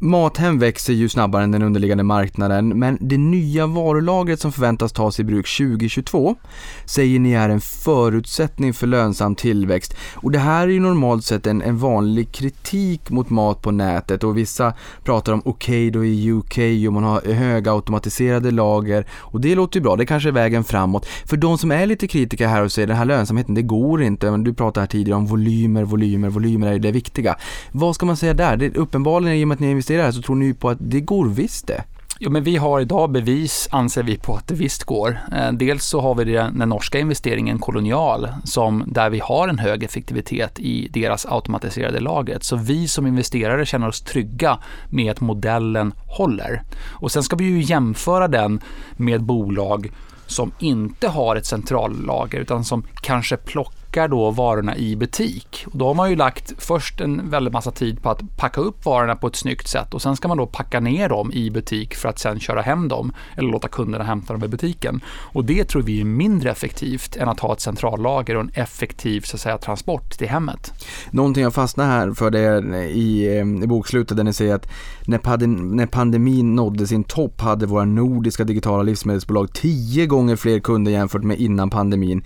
Mathem 0.00 0.58
växer 0.58 0.92
ju 0.92 1.08
snabbare 1.08 1.44
än 1.44 1.50
den 1.50 1.62
underliggande 1.62 2.04
marknaden, 2.04 2.68
men 2.68 2.98
det 3.00 3.18
nya 3.18 3.66
varulagret 3.66 4.40
som 4.40 4.52
förväntas 4.52 4.92
tas 4.92 5.20
i 5.20 5.24
bruk 5.24 5.48
2022 5.58 6.36
säger 6.84 7.20
ni 7.20 7.32
är 7.32 7.48
en 7.48 7.60
förutsättning 7.60 8.74
för 8.74 8.86
lönsam 8.86 9.34
tillväxt. 9.34 9.96
Och 10.14 10.30
det 10.30 10.38
här 10.38 10.62
är 10.62 10.72
ju 10.72 10.80
normalt 10.80 11.24
sett 11.24 11.46
en, 11.46 11.62
en 11.62 11.78
vanlig 11.78 12.32
kritik 12.32 13.10
mot 13.10 13.30
mat 13.30 13.62
på 13.62 13.70
nätet 13.70 14.24
och 14.24 14.38
vissa 14.38 14.72
pratar 15.04 15.32
om 15.32 15.42
Ocado 15.44 16.04
i 16.04 16.30
UK 16.32 16.58
och 16.86 16.92
man 16.92 17.04
har 17.04 17.32
höga 17.32 17.72
automatiserade 17.72 18.50
lager 18.50 19.06
och 19.12 19.40
det 19.40 19.54
låter 19.54 19.78
ju 19.78 19.82
bra, 19.82 19.96
det 19.96 20.06
kanske 20.06 20.28
är 20.28 20.32
vägen 20.32 20.64
framåt. 20.64 21.06
För 21.06 21.36
de 21.36 21.58
som 21.58 21.72
är 21.72 21.86
lite 21.86 22.06
kritiker 22.06 22.46
här 22.46 22.62
och 22.62 22.72
säger 22.72 22.88
den 22.88 22.96
här 22.96 23.04
lönsamheten, 23.04 23.54
det 23.54 23.62
går 23.62 24.02
inte, 24.02 24.30
men 24.30 24.44
du 24.44 24.54
pratade 24.54 24.80
här 24.80 24.88
tidigare 24.88 25.18
om 25.18 25.26
volymer, 25.26 25.84
volymer, 25.84 26.28
volymer 26.28 26.72
är 26.72 26.78
det 26.78 26.92
viktiga. 26.92 27.36
Vad 27.72 27.94
ska 27.94 28.06
man 28.06 28.16
säga 28.16 28.34
där? 28.34 28.56
Det 28.56 28.66
är 28.66 28.76
uppenbarligen 28.76 29.36
i 29.36 29.44
och 29.44 29.48
med 29.48 29.54
att 29.54 29.60
ni 29.60 29.87
investerar 29.88 30.12
så 30.12 30.22
tror 30.22 30.36
ni 30.36 30.54
på 30.54 30.70
att 30.70 30.78
det 30.80 31.00
går 31.00 31.26
visst 31.28 31.66
det? 31.66 31.84
Ja, 32.20 32.30
men 32.30 32.42
vi 32.42 32.56
har 32.56 32.80
idag 32.80 33.10
bevis, 33.10 33.68
anser 33.70 34.02
vi, 34.02 34.16
på 34.16 34.34
att 34.34 34.48
det 34.48 34.54
visst 34.54 34.84
går. 34.84 35.18
Eh, 35.32 35.52
dels 35.52 35.84
så 35.84 36.00
har 36.00 36.14
vi 36.14 36.24
den 36.24 36.68
norska 36.68 36.98
investeringen 36.98 37.58
Kolonial, 37.58 38.28
som, 38.44 38.84
där 38.86 39.10
vi 39.10 39.18
har 39.18 39.48
en 39.48 39.58
hög 39.58 39.82
effektivitet 39.82 40.58
i 40.58 40.88
deras 40.88 41.26
automatiserade 41.26 42.00
lagret. 42.00 42.44
Så 42.44 42.56
vi 42.56 42.88
som 42.88 43.06
investerare 43.06 43.66
känner 43.66 43.88
oss 43.88 44.00
trygga 44.00 44.58
med 44.90 45.10
att 45.10 45.20
modellen 45.20 45.92
håller. 46.06 46.62
Och 47.00 47.12
sen 47.12 47.22
ska 47.22 47.36
vi 47.36 47.44
ju 47.44 47.62
jämföra 47.62 48.28
den 48.28 48.60
med 48.96 49.22
bolag 49.22 49.90
som 50.26 50.52
inte 50.58 51.08
har 51.08 51.36
ett 51.36 51.46
centrallager 51.46 52.40
utan 52.40 52.64
som 52.64 52.82
kanske 53.02 53.36
plockar 53.36 53.77
packar 53.98 54.08
då 54.08 54.30
varorna 54.30 54.76
i 54.76 54.96
butik. 54.96 55.64
Och 55.72 55.78
då 55.78 55.86
har 55.86 55.94
man 55.94 56.10
ju 56.10 56.16
lagt 56.16 56.52
först 56.58 57.00
en 57.00 57.30
väldigt 57.30 57.52
massa 57.52 57.70
tid 57.70 58.02
på 58.02 58.10
att 58.10 58.36
packa 58.36 58.60
upp 58.60 58.84
varorna 58.84 59.16
på 59.16 59.26
ett 59.26 59.36
snyggt 59.36 59.68
sätt 59.68 59.94
och 59.94 60.02
sen 60.02 60.16
ska 60.16 60.28
man 60.28 60.36
då 60.36 60.46
packa 60.46 60.80
ner 60.80 61.08
dem 61.08 61.32
i 61.32 61.50
butik 61.50 61.94
för 61.94 62.08
att 62.08 62.18
sen 62.18 62.40
köra 62.40 62.62
hem 62.62 62.88
dem 62.88 63.12
eller 63.36 63.50
låta 63.50 63.68
kunderna 63.68 64.04
hämta 64.04 64.32
dem 64.32 64.44
i 64.44 64.48
butiken. 64.48 65.00
Och 65.32 65.44
det 65.44 65.64
tror 65.64 65.82
vi 65.82 66.00
är 66.00 66.04
mindre 66.04 66.50
effektivt 66.50 67.16
än 67.16 67.28
att 67.28 67.40
ha 67.40 67.52
ett 67.52 67.60
centrallager 67.60 68.34
och 68.34 68.40
en 68.40 68.50
effektiv 68.54 69.20
så 69.20 69.36
att 69.36 69.40
säga, 69.40 69.58
transport 69.58 70.10
till 70.10 70.28
hemmet. 70.28 70.72
Någonting 71.10 71.42
jag 71.42 71.54
fastnar 71.54 71.86
här 71.86 72.12
för 72.12 72.30
det 72.30 72.88
i, 72.88 73.26
eh, 73.26 73.64
i 73.64 73.66
bokslutet 73.66 74.16
där 74.16 74.24
ni 74.24 74.32
säger 74.32 74.54
att 74.54 74.68
när, 75.06 75.86
pandemin 75.86 76.54
nådde 76.54 76.86
sin 76.86 77.04
topp 77.04 77.40
hade 77.40 77.66
våra 77.66 77.84
nordiska 77.84 78.44
digitala 78.44 78.82
livsmedelsbolag 78.82 79.52
tio 79.52 80.06
gånger 80.06 80.36
fler 80.36 80.58
kunder 80.58 80.92
jämfört 80.92 81.22
med 81.22 81.40
innan 81.40 81.70
pandemin. 81.70 82.22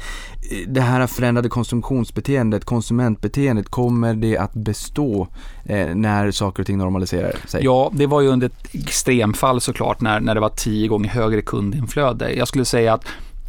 Eh, 0.50 0.68
det 0.68 0.80
här 0.80 1.06
förändrade 1.06 1.48
konsumtionsbeteendet, 1.62 2.64
konsumentbeteendet, 2.64 3.68
kommer 3.68 4.14
det 4.14 4.38
att 4.38 4.54
bestå 4.54 5.28
eh, 5.64 5.94
när 5.94 6.30
saker 6.30 6.62
och 6.62 6.66
ting 6.66 6.78
normaliserar 6.78 7.32
sig? 7.46 7.64
Ja, 7.64 7.90
det 7.94 8.06
var 8.06 8.20
ju 8.20 8.28
under 8.28 8.46
ett 8.46 8.74
extremfall 8.74 9.60
såklart 9.60 10.00
när, 10.00 10.20
när 10.20 10.34
det 10.34 10.40
var 10.40 10.48
tio 10.48 10.88
gånger 10.88 11.08
högre 11.08 11.42
kundinflöde. 11.42 12.32
Jag 12.32 12.48
skulle 12.48 12.64
säga 12.64 12.94
att 12.94 13.04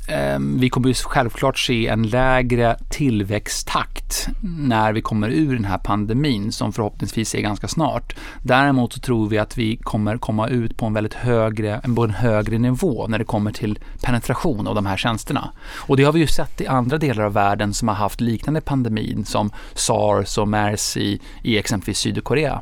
Ehm, 0.07 0.59
vi 0.59 0.69
kommer 0.69 0.93
självklart 0.93 1.59
se 1.59 1.87
en 1.87 2.03
lägre 2.03 2.77
tillväxttakt 2.89 4.27
när 4.41 4.93
vi 4.93 5.01
kommer 5.01 5.29
ur 5.29 5.55
den 5.55 5.65
här 5.65 5.77
pandemin 5.77 6.51
som 6.51 6.73
förhoppningsvis 6.73 7.35
är 7.35 7.41
ganska 7.41 7.67
snart. 7.67 8.15
Däremot 8.41 8.93
så 8.93 8.99
tror 8.99 9.29
vi 9.29 9.37
att 9.37 9.57
vi 9.57 9.77
kommer 9.77 10.17
komma 10.17 10.47
ut 10.47 10.77
på 10.77 10.85
en 10.85 10.93
väldigt 10.93 11.13
högre, 11.13 11.81
på 11.95 12.03
en 12.03 12.11
högre 12.11 12.59
nivå 12.59 13.07
när 13.07 13.19
det 13.19 13.25
kommer 13.25 13.51
till 13.51 13.79
penetration 14.01 14.67
av 14.67 14.75
de 14.75 14.85
här 14.85 14.97
tjänsterna. 14.97 15.51
Och 15.75 15.97
det 15.97 16.03
har 16.03 16.13
vi 16.13 16.19
ju 16.19 16.27
sett 16.27 16.61
i 16.61 16.67
andra 16.67 16.97
delar 16.97 17.23
av 17.23 17.33
världen 17.33 17.73
som 17.73 17.87
har 17.87 17.95
haft 17.95 18.21
liknande 18.21 18.61
pandemin 18.61 19.25
som 19.25 19.51
sars 19.73 20.37
och 20.37 20.47
mers 20.47 20.97
i, 20.97 21.19
i 21.43 21.57
exempelvis 21.57 21.97
Sydkorea. 21.97 22.61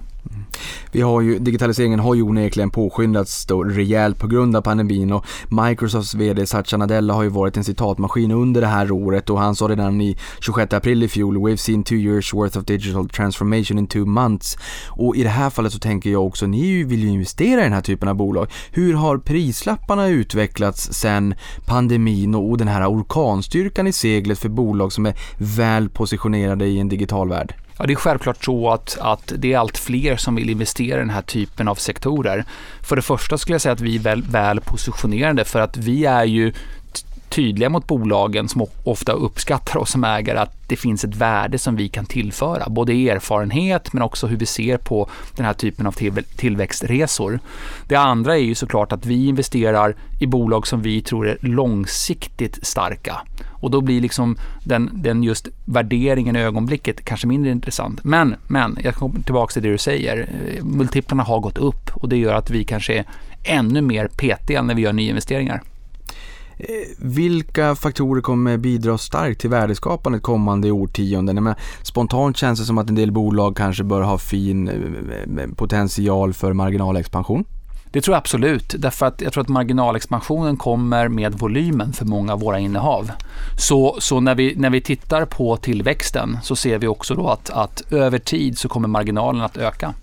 Vi 0.92 1.02
har 1.02 1.22
ju, 1.22 1.40
digitaliseringen 1.40 2.00
har 2.00 2.16
ju 2.16 2.22
onekligen 2.22 2.70
påskyndats 2.70 3.46
då 3.46 3.64
rejält 3.64 4.20
på 4.20 4.28
grund 4.28 4.56
av 4.56 4.62
pandemin 4.62 5.12
och 5.12 5.26
Microsofts 5.50 6.14
VD 6.14 6.46
Satya 6.46 6.78
Nadella 6.78 7.14
har 7.14 7.24
ju 7.24 7.30
varit 7.30 7.58
en 7.58 7.64
citatmaskin 7.64 8.32
under 8.32 8.62
det 8.62 8.68
här 8.68 8.92
året 8.92 9.30
och 9.30 9.40
han 9.40 9.56
sa 9.56 9.68
redan 9.68 10.02
i 10.02 10.18
26 10.40 10.74
april 10.74 11.04
i 11.04 11.08
fjol 11.08 11.38
“We've 11.38 11.56
seen 11.56 11.84
two 11.84 11.96
years 11.96 12.34
worth 12.34 12.58
of 12.58 12.66
digital 12.66 13.10
transformation 13.10 13.80
in 13.80 13.88
two 13.88 14.06
months” 14.06 14.58
och 14.90 15.16
i 15.16 15.24
det 15.24 15.30
här 15.30 15.50
fallet 15.50 15.74
så 15.74 15.80
tänker 15.80 16.10
jag 16.10 16.26
också, 16.26 16.48
ni 16.48 16.84
vill 16.84 17.04
ju 17.04 17.10
investera 17.10 17.62
i 17.62 17.64
den 17.64 17.74
här 17.74 17.82
typen 17.82 18.10
av 18.10 18.16
bolag. 18.16 18.48
Hur 18.72 18.94
har 18.94 19.18
prislapparna 19.18 20.08
utvecklats 20.08 20.94
sen 20.94 21.36
pandemin 21.66 22.36
och 22.36 22.58
den 22.58 22.68
här 22.68 22.92
orkanstyrkan 22.92 23.88
i 23.88 23.94
seglet 23.94 24.40
för 24.40 24.50
bolag 24.50 24.94
som 24.94 25.06
är 25.06 25.16
väl 25.38 25.90
positionerade 25.90 26.66
i 26.66 26.80
en 26.80 26.90
digital 26.90 27.30
värld? 27.30 27.56
Ja, 27.82 27.88
det 27.88 27.94
är 27.94 27.96
självklart 27.96 28.44
så 28.46 28.70
att, 28.70 28.98
att 29.02 29.34
det 29.38 29.54
är 29.54 29.58
allt 29.58 29.78
fler 29.78 30.16
som 30.16 30.36
vill 30.36 30.50
investera 30.50 30.98
i 30.98 31.00
den 31.00 31.10
här 31.10 31.22
typen 31.22 31.68
av 31.68 31.76
sektorer. 31.76 32.46
För 32.82 32.96
det 32.96 33.02
första 33.02 33.38
skulle 33.38 33.54
jag 33.54 33.62
säga 33.62 33.74
att 33.74 33.82
vi 33.82 33.96
är 33.96 34.00
väl, 34.00 34.22
väl 34.22 34.62
positionerade 34.62 35.46
för 35.46 35.60
att 35.60 35.78
vi 35.78 36.06
är 36.06 36.24
ju 36.24 36.54
tydliga 37.32 37.70
mot 37.70 37.88
bolagen 37.88 38.50
som 38.50 38.66
ofta 38.84 39.12
uppskattar 39.12 39.80
oss 39.80 39.92
som 39.92 40.04
ägare 40.04 40.38
att 40.38 40.56
det 40.68 40.76
finns 40.76 41.04
ett 41.04 41.16
värde 41.16 41.58
som 41.58 41.76
vi 41.76 41.90
kan 41.90 42.06
tillföra. 42.06 42.70
Både 42.70 42.94
erfarenhet 42.94 43.94
men 43.94 44.04
också 44.04 44.28
hur 44.28 44.38
vi 44.38 44.46
ser 44.46 44.78
på 44.78 45.10
den 45.36 45.46
här 45.46 45.54
typen 45.54 45.88
av 45.88 45.96
tillväxtresor. 46.36 47.40
Det 47.88 47.96
andra 47.96 48.38
är 48.38 48.42
ju 48.42 48.56
såklart 48.56 48.92
att 48.92 49.06
vi 49.06 49.28
investerar 49.28 49.96
i 50.20 50.28
bolag 50.28 50.68
som 50.68 50.82
vi 50.82 51.02
tror 51.02 51.28
är 51.28 51.38
långsiktigt 51.42 52.68
starka. 52.68 53.22
Och 53.50 53.72
då 53.72 53.82
blir 53.82 54.02
liksom 54.02 54.38
den, 54.64 54.90
den 54.94 55.24
just 55.24 55.48
värderingen 55.66 56.36
i 56.36 56.40
ögonblicket 56.40 57.06
kanske 57.06 57.28
mindre 57.28 57.52
intressant. 57.52 58.04
Men, 58.04 58.36
men 58.48 58.78
jag 58.84 58.96
kommer 58.96 59.22
tillbaka 59.22 59.54
till 59.54 59.64
det 59.64 59.72
du 59.72 59.78
säger. 59.78 60.30
Multiplarna 60.62 61.24
har 61.24 61.40
gått 61.40 61.58
upp 61.58 61.92
och 61.94 62.10
det 62.10 62.18
gör 62.18 62.34
att 62.34 62.50
vi 62.50 62.64
kanske 62.64 62.94
är 62.94 63.06
ännu 63.44 63.82
mer 63.82 64.08
petiga 64.08 64.62
när 64.62 64.76
vi 64.76 64.82
gör 64.82 64.94
nyinvesteringar. 64.94 65.62
Eh, 66.64 66.88
vilka 66.98 67.76
faktorer 67.76 68.22
kommer 68.22 68.58
bidra 68.58 68.98
starkt 68.98 69.42
till 69.42 69.50
värdeskapandet 69.50 70.22
kommande 70.22 70.72
årtionden? 70.72 71.44
Men 71.44 71.56
spontant 71.84 72.38
känns 72.38 72.60
det 72.60 72.66
som 72.66 72.78
att 72.78 72.90
en 72.90 72.96
del 72.96 73.12
bolag 73.12 73.58
kanske 73.58 73.84
bör 73.84 74.02
ha 74.02 74.18
fin 74.18 74.68
eh, 74.68 75.48
potential 75.56 76.34
för 76.34 76.54
marginalexpansion. 76.54 77.46
Det 77.92 78.02
tror 78.02 78.14
jag 78.14 78.20
absolut, 78.20 78.76
därför 78.78 79.06
att 79.06 79.22
jag 79.22 79.34
tror 79.34 79.42
att 79.42 79.48
marginalexpansionen 79.48 80.58
kommer 80.58 81.08
med 81.08 81.34
volymen 81.34 81.94
för 81.94 82.06
många 82.06 82.34
av 82.34 82.40
våra 82.40 82.60
innehav. 82.60 83.12
Så, 83.58 83.98
så 84.00 84.20
när, 84.20 84.36
vi, 84.36 84.56
när 84.56 84.70
vi 84.70 84.82
tittar 84.82 85.26
på 85.26 85.58
tillväxten 85.58 86.38
så 86.44 86.56
ser 86.56 86.78
vi 86.78 86.88
också 86.88 87.16
då 87.16 87.28
att, 87.28 87.50
att 87.50 87.92
över 87.92 88.20
tid 88.20 88.58
så 88.58 88.70
kommer 88.70 88.88
marginalen 88.88 89.42
att 89.42 89.58
öka. 89.58 89.94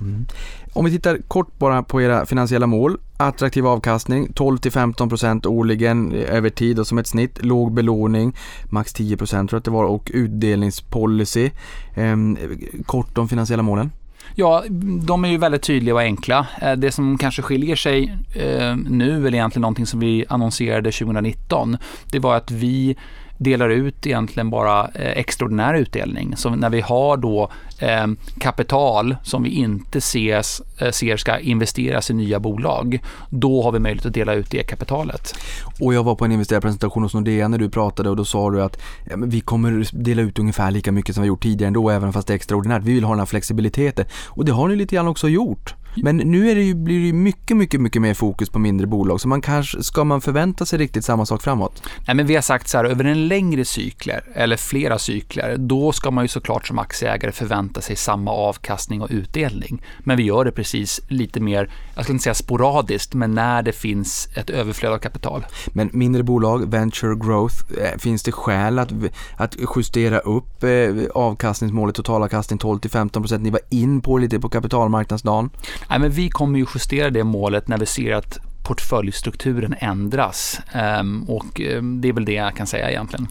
Mm. 0.00 0.26
Om 0.72 0.84
vi 0.84 0.90
tittar 0.90 1.18
kort 1.28 1.58
bara 1.58 1.82
på 1.82 2.02
era 2.02 2.26
finansiella 2.26 2.66
mål. 2.66 2.98
Attraktiv 3.26 3.66
avkastning 3.66 4.28
12-15% 4.28 5.46
årligen 5.46 6.12
eh, 6.12 6.36
över 6.36 6.50
tid 6.50 6.78
och 6.78 6.86
som 6.86 6.98
ett 6.98 7.06
snitt. 7.06 7.44
Låg 7.44 7.72
belåning, 7.72 8.36
max 8.64 8.94
10% 8.94 9.26
tror 9.26 9.48
jag 9.50 9.58
att 9.58 9.64
det 9.64 9.70
var 9.70 9.84
och 9.84 10.10
utdelningspolicy. 10.14 11.50
Ehm, 11.94 12.38
kort 12.86 13.18
om 13.18 13.28
finansiella 13.28 13.62
målen. 13.62 13.90
Ja, 14.34 14.64
de 15.06 15.24
är 15.24 15.28
ju 15.28 15.36
väldigt 15.38 15.62
tydliga 15.62 15.94
och 15.94 16.00
enkla. 16.00 16.46
Eh, 16.62 16.72
det 16.72 16.92
som 16.92 17.18
kanske 17.18 17.42
skiljer 17.42 17.76
sig 17.76 18.16
eh, 18.34 18.76
nu, 18.76 19.26
eller 19.26 19.34
egentligen 19.34 19.60
någonting 19.60 19.86
som 19.86 20.00
vi 20.00 20.24
annonserade 20.28 20.92
2019, 20.92 21.76
det 22.10 22.18
var 22.18 22.36
att 22.36 22.50
vi 22.50 22.96
delar 23.42 23.68
ut 23.68 24.06
egentligen 24.06 24.50
bara 24.50 24.88
eh, 24.94 25.18
extraordinär 25.18 25.74
utdelning. 25.74 26.36
Så 26.36 26.50
när 26.50 26.70
vi 26.70 26.80
har 26.80 27.16
då 27.16 27.50
eh, 27.78 28.06
kapital 28.38 29.16
som 29.22 29.42
vi 29.42 29.50
inte 29.50 29.98
ses, 29.98 30.62
eh, 30.78 30.90
ser 30.90 31.16
ska 31.16 31.38
investeras 31.38 32.10
i 32.10 32.14
nya 32.14 32.40
bolag, 32.40 32.98
då 33.30 33.62
har 33.62 33.72
vi 33.72 33.78
möjlighet 33.78 34.06
att 34.06 34.14
dela 34.14 34.34
ut 34.34 34.50
det 34.50 34.62
kapitalet. 34.62 35.34
Och 35.80 35.94
jag 35.94 36.04
var 36.04 36.14
på 36.14 36.24
en 36.24 36.32
investerarpresentation 36.32 37.02
hos 37.02 37.14
Nordea 37.14 37.48
när 37.48 37.58
du 37.58 37.70
pratade 37.70 38.10
och 38.10 38.16
då 38.16 38.24
sa 38.24 38.50
du 38.50 38.62
att 38.62 38.82
ja, 39.10 39.16
vi 39.16 39.40
kommer 39.40 39.88
dela 39.92 40.22
ut 40.22 40.38
ungefär 40.38 40.70
lika 40.70 40.92
mycket 40.92 41.14
som 41.14 41.22
vi 41.22 41.28
gjort 41.28 41.42
tidigare 41.42 41.66
ändå, 41.66 41.90
även 41.90 42.12
fast 42.12 42.28
det 42.28 42.32
är 42.32 42.36
extraordinärt. 42.36 42.82
Vi 42.82 42.94
vill 42.94 43.04
ha 43.04 43.12
den 43.12 43.18
här 43.18 43.26
flexibiliteten 43.26 44.04
och 44.28 44.44
det 44.44 44.52
har 44.52 44.68
ni 44.68 44.76
lite 44.76 44.94
grann 44.94 45.08
också 45.08 45.28
gjort. 45.28 45.74
Men 45.96 46.16
nu 46.16 46.50
är 46.50 46.54
det 46.54 46.62
ju, 46.62 46.74
blir 46.74 47.00
det 47.00 47.06
ju 47.06 47.12
mycket, 47.12 47.56
mycket, 47.56 47.80
mycket 47.80 48.02
mer 48.02 48.14
fokus 48.14 48.50
på 48.50 48.58
mindre 48.58 48.86
bolag. 48.86 49.20
Så 49.20 49.28
man 49.28 49.40
kanske, 49.40 49.82
ska 49.82 50.04
man 50.04 50.20
förvänta 50.20 50.66
sig 50.66 50.78
riktigt 50.78 51.04
samma 51.04 51.26
sak 51.26 51.42
framåt? 51.42 51.82
Nej, 52.06 52.16
men 52.16 52.26
vi 52.26 52.34
har 52.34 52.42
sagt 52.42 52.68
så 52.68 52.78
här, 52.78 52.84
över 52.84 53.04
en 53.04 53.28
längre 53.28 53.64
cykler 53.64 54.24
eller 54.34 54.56
flera 54.56 54.98
cykler, 54.98 55.56
då 55.56 55.92
ska 55.92 56.10
man 56.10 56.24
ju 56.24 56.28
såklart 56.28 56.66
som 56.66 56.78
aktieägare 56.78 57.32
förvänta 57.32 57.80
sig 57.80 57.96
samma 57.96 58.30
avkastning 58.30 59.02
och 59.02 59.08
utdelning. 59.10 59.82
Men 59.98 60.16
vi 60.16 60.22
gör 60.22 60.44
det 60.44 60.52
precis 60.52 61.00
lite 61.08 61.40
mer, 61.40 61.70
jag 61.94 62.04
ska 62.04 62.12
inte 62.12 62.22
säga 62.22 62.34
sporadiskt, 62.34 63.14
men 63.14 63.30
när 63.30 63.62
det 63.62 63.72
finns 63.72 64.28
ett 64.34 64.50
överflöd 64.50 64.92
av 64.92 64.98
kapital. 64.98 65.46
Men 65.68 65.90
mindre 65.92 66.22
bolag, 66.22 66.70
venture 66.70 67.14
growth, 67.14 67.56
eh, 67.78 67.98
finns 67.98 68.22
det 68.22 68.32
skäl 68.32 68.78
att, 68.78 68.92
att 69.36 69.56
justera 69.76 70.18
upp 70.18 70.64
eh, 70.64 70.70
avkastningsmålet, 71.14 71.94
totalavkastning 71.94 72.58
12 72.58 72.80
15% 72.80 73.38
Ni 73.38 73.50
var 73.50 73.60
in 73.70 74.00
på 74.00 74.18
lite 74.18 74.40
på 74.40 74.48
kapitalmarknadsdagen. 74.48 75.50
Nej, 75.90 75.98
men 75.98 76.10
vi 76.10 76.30
kommer 76.30 76.58
ju 76.58 76.66
justera 76.74 77.10
det 77.10 77.24
målet 77.24 77.68
när 77.68 77.78
vi 77.78 77.86
ser 77.86 78.12
att 78.12 78.38
portföljstrukturen 78.62 79.74
ändras 79.78 80.60
ehm, 80.72 81.22
och 81.22 81.60
ehm, 81.60 82.00
det 82.00 82.08
är 82.08 82.12
väl 82.12 82.24
det 82.24 82.32
jag 82.32 82.56
kan 82.56 82.66
säga 82.66 82.90
egentligen. 82.90 83.28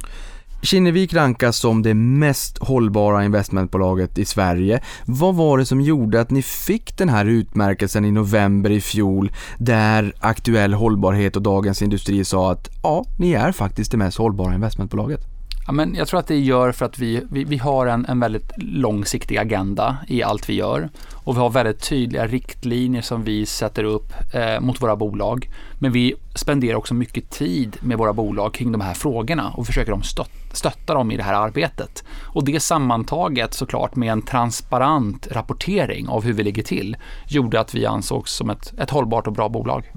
Kinnevik 0.63 1.13
rankas 1.13 1.57
som 1.57 1.81
det 1.81 1.93
mest 1.93 2.57
hållbara 2.57 3.25
investmentbolaget 3.25 4.17
i 4.17 4.25
Sverige. 4.25 4.81
Vad 5.05 5.35
var 5.35 5.57
det 5.57 5.65
som 5.65 5.81
gjorde 5.81 6.21
att 6.21 6.29
ni 6.29 6.41
fick 6.41 6.97
den 6.97 7.09
här 7.09 7.25
utmärkelsen 7.25 8.05
i 8.05 8.11
november 8.11 8.69
i 8.69 8.81
fjol 8.81 9.31
där 9.57 10.13
Aktuell 10.19 10.73
Hållbarhet 10.73 11.35
och 11.35 11.41
Dagens 11.41 11.81
Industri 11.81 12.25
sa 12.25 12.51
att 12.51 12.69
ja, 12.83 13.05
ni 13.17 13.33
är 13.33 13.51
faktiskt 13.51 13.91
det 13.91 13.97
mest 13.97 14.17
hållbara 14.17 14.55
investmentbolaget? 14.55 15.40
Ja, 15.65 15.71
men 15.71 15.95
jag 15.95 16.07
tror 16.07 16.19
att 16.19 16.27
det 16.27 16.39
gör 16.39 16.71
för 16.71 16.85
att 16.85 16.99
vi, 16.99 17.21
vi, 17.31 17.43
vi 17.43 17.57
har 17.57 17.87
en, 17.87 18.05
en 18.05 18.19
väldigt 18.19 18.51
långsiktig 18.57 19.37
agenda 19.37 19.97
i 20.07 20.23
allt 20.23 20.49
vi 20.49 20.53
gör. 20.53 20.89
Och 21.13 21.35
vi 21.35 21.39
har 21.39 21.49
väldigt 21.49 21.89
tydliga 21.89 22.27
riktlinjer 22.27 23.01
som 23.01 23.23
vi 23.23 23.45
sätter 23.45 23.83
upp 23.83 24.13
eh, 24.33 24.59
mot 24.59 24.81
våra 24.81 24.95
bolag. 24.95 25.49
Men 25.79 25.91
vi 25.91 26.15
spenderar 26.35 26.75
också 26.75 26.93
mycket 26.93 27.29
tid 27.29 27.77
med 27.81 27.97
våra 27.97 28.13
bolag 28.13 28.53
kring 28.53 28.71
de 28.71 28.81
här 28.81 28.93
frågorna 28.93 29.49
och 29.49 29.65
försöker 29.65 29.91
de 29.91 30.03
stöt, 30.03 30.31
stötta 30.53 30.93
dem 30.93 31.11
i 31.11 31.17
det 31.17 31.23
här 31.23 31.33
arbetet. 31.33 32.03
Och 32.23 32.45
det 32.45 32.59
sammantaget 32.59 33.53
såklart 33.53 33.95
med 33.95 34.11
en 34.11 34.21
transparent 34.21 35.27
rapportering 35.31 36.07
av 36.07 36.23
hur 36.23 36.33
vi 36.33 36.43
ligger 36.43 36.63
till 36.63 36.97
gjorde 37.27 37.59
att 37.59 37.75
vi 37.75 37.85
ansågs 37.85 38.33
som 38.33 38.49
ett, 38.49 38.73
ett 38.79 38.89
hållbart 38.89 39.27
och 39.27 39.33
bra 39.33 39.49
bolag. 39.49 39.91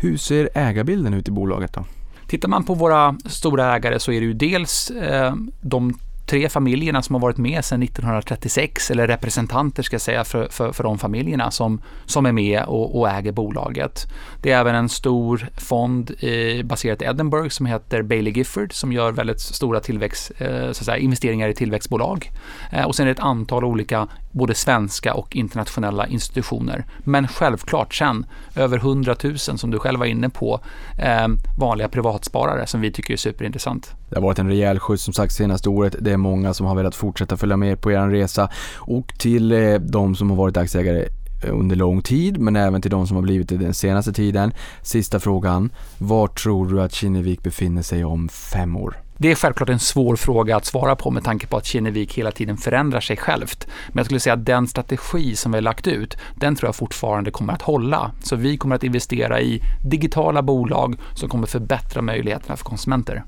Hur 0.00 0.16
ser 0.16 0.48
ägarbilden 0.54 1.14
ut 1.14 1.28
i 1.28 1.30
bolaget 1.30 1.72
då? 1.72 1.84
Tittar 2.32 2.48
man 2.48 2.64
på 2.64 2.74
våra 2.74 3.16
stora 3.24 3.76
ägare 3.76 3.98
så 3.98 4.12
är 4.12 4.20
det 4.20 4.26
ju 4.26 4.32
dels 4.32 4.90
eh, 4.90 5.34
de 5.60 5.98
tre 6.26 6.48
familjerna 6.48 7.02
som 7.02 7.14
har 7.14 7.20
varit 7.20 7.36
med 7.36 7.64
sedan 7.64 7.82
1936, 7.82 8.90
eller 8.90 9.06
representanter 9.06 9.82
ska 9.82 9.94
jag 9.94 10.00
säga 10.00 10.24
för, 10.24 10.48
för, 10.48 10.72
för 10.72 10.84
de 10.84 10.98
familjerna 10.98 11.50
som, 11.50 11.80
som 12.06 12.26
är 12.26 12.32
med 12.32 12.64
och, 12.64 12.98
och 12.98 13.10
äger 13.10 13.32
bolaget. 13.32 14.06
Det 14.42 14.52
är 14.52 14.60
även 14.60 14.74
en 14.74 14.88
stor 14.88 15.48
fond 15.56 16.10
eh, 16.20 16.30
i, 16.30 16.64
baserat 16.64 17.02
i 17.02 17.04
Edinburgh 17.04 17.48
som 17.48 17.66
heter 17.66 18.02
Bailey 18.02 18.32
Gifford 18.32 18.72
som 18.72 18.92
gör 18.92 19.12
väldigt 19.12 19.40
stora 19.40 19.80
tillväxt, 19.80 20.32
eh, 20.38 20.72
så 20.72 20.84
säga, 20.84 20.96
investeringar 20.96 21.48
i 21.48 21.54
tillväxtbolag. 21.54 22.30
Eh, 22.72 22.84
och 22.84 22.94
sen 22.94 23.04
är 23.04 23.06
det 23.06 23.12
ett 23.12 23.26
antal 23.26 23.64
olika 23.64 24.08
både 24.32 24.54
svenska 24.54 25.14
och 25.14 25.36
internationella 25.36 26.06
institutioner. 26.06 26.84
Men 26.98 27.28
självklart 27.28 27.94
sen 27.94 28.26
över 28.56 28.76
100 28.78 29.16
000 29.24 29.38
som 29.38 29.70
du 29.70 29.78
själv 29.78 29.98
var 29.98 30.06
inne 30.06 30.28
på 30.28 30.60
eh, 30.98 31.28
vanliga 31.58 31.88
privatsparare 31.88 32.66
som 32.66 32.80
vi 32.80 32.92
tycker 32.92 33.12
är 33.12 33.16
superintressant. 33.16 33.94
Det 34.10 34.16
har 34.16 34.22
varit 34.22 34.38
en 34.38 34.48
rejäl 34.48 34.78
skjuts 34.78 35.04
som 35.04 35.14
sagt 35.14 35.32
senaste 35.32 35.68
året. 35.68 35.96
Det 36.00 36.12
är 36.12 36.16
många 36.16 36.54
som 36.54 36.66
har 36.66 36.74
velat 36.74 36.94
fortsätta 36.94 37.36
följa 37.36 37.56
med 37.56 37.80
på 37.80 37.92
er 37.92 38.08
resa 38.08 38.50
och 38.76 39.14
till 39.18 39.52
eh, 39.52 39.74
de 39.74 40.14
som 40.14 40.30
har 40.30 40.36
varit 40.36 40.56
aktieägare 40.56 41.08
eh, 41.44 41.58
under 41.58 41.76
lång 41.76 42.02
tid 42.02 42.38
men 42.38 42.56
även 42.56 42.82
till 42.82 42.90
de 42.90 43.06
som 43.06 43.16
har 43.16 43.22
blivit 43.22 43.48
det 43.48 43.56
den 43.56 43.74
senaste 43.74 44.12
tiden. 44.12 44.52
Sista 44.82 45.20
frågan. 45.20 45.70
Var 45.98 46.26
tror 46.26 46.68
du 46.68 46.82
att 46.82 46.94
Kinnevik 46.94 47.42
befinner 47.42 47.82
sig 47.82 48.04
om 48.04 48.28
fem 48.28 48.76
år? 48.76 48.96
Det 49.22 49.30
är 49.30 49.34
självklart 49.34 49.68
en 49.68 49.78
svår 49.78 50.16
fråga 50.16 50.56
att 50.56 50.64
svara 50.64 50.96
på 50.96 51.10
med 51.10 51.24
tanke 51.24 51.46
på 51.46 51.56
att 51.56 51.66
Kinnevik 51.66 52.18
hela 52.18 52.30
tiden 52.30 52.56
förändrar 52.56 53.00
sig 53.00 53.16
självt. 53.16 53.66
Men 53.88 53.96
jag 53.96 54.06
skulle 54.06 54.20
säga 54.20 54.32
att 54.32 54.46
den 54.46 54.66
strategi 54.68 55.36
som 55.36 55.52
vi 55.52 55.56
har 55.56 55.62
lagt 55.62 55.86
ut, 55.86 56.16
den 56.34 56.56
tror 56.56 56.68
jag 56.68 56.76
fortfarande 56.76 57.30
kommer 57.30 57.52
att 57.52 57.62
hålla. 57.62 58.10
Så 58.22 58.36
vi 58.36 58.56
kommer 58.56 58.76
att 58.76 58.84
investera 58.84 59.40
i 59.40 59.62
digitala 59.84 60.42
bolag 60.42 60.96
som 61.14 61.28
kommer 61.28 61.46
förbättra 61.46 62.02
möjligheterna 62.02 62.56
för 62.56 62.64
konsumenter. 62.64 63.22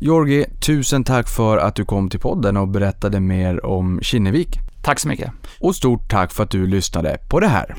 Jorgi, 0.00 0.44
tusen 0.66 1.04
tack 1.04 1.28
för 1.28 1.58
att 1.58 1.74
du 1.74 1.84
kom 1.84 2.10
till 2.10 2.20
podden 2.20 2.56
och 2.56 2.68
berättade 2.68 3.20
mer 3.20 3.66
om 3.66 4.00
Kinnevik. 4.02 4.58
Tack 4.82 4.98
så 4.98 5.08
mycket. 5.08 5.30
Och 5.60 5.76
stort 5.76 6.10
tack 6.10 6.32
för 6.32 6.42
att 6.42 6.50
du 6.50 6.66
lyssnade 6.66 7.18
på 7.28 7.40
det 7.40 7.48
här. 7.48 7.76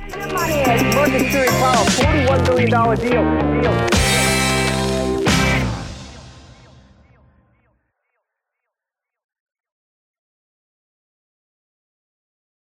Money, 0.96 1.48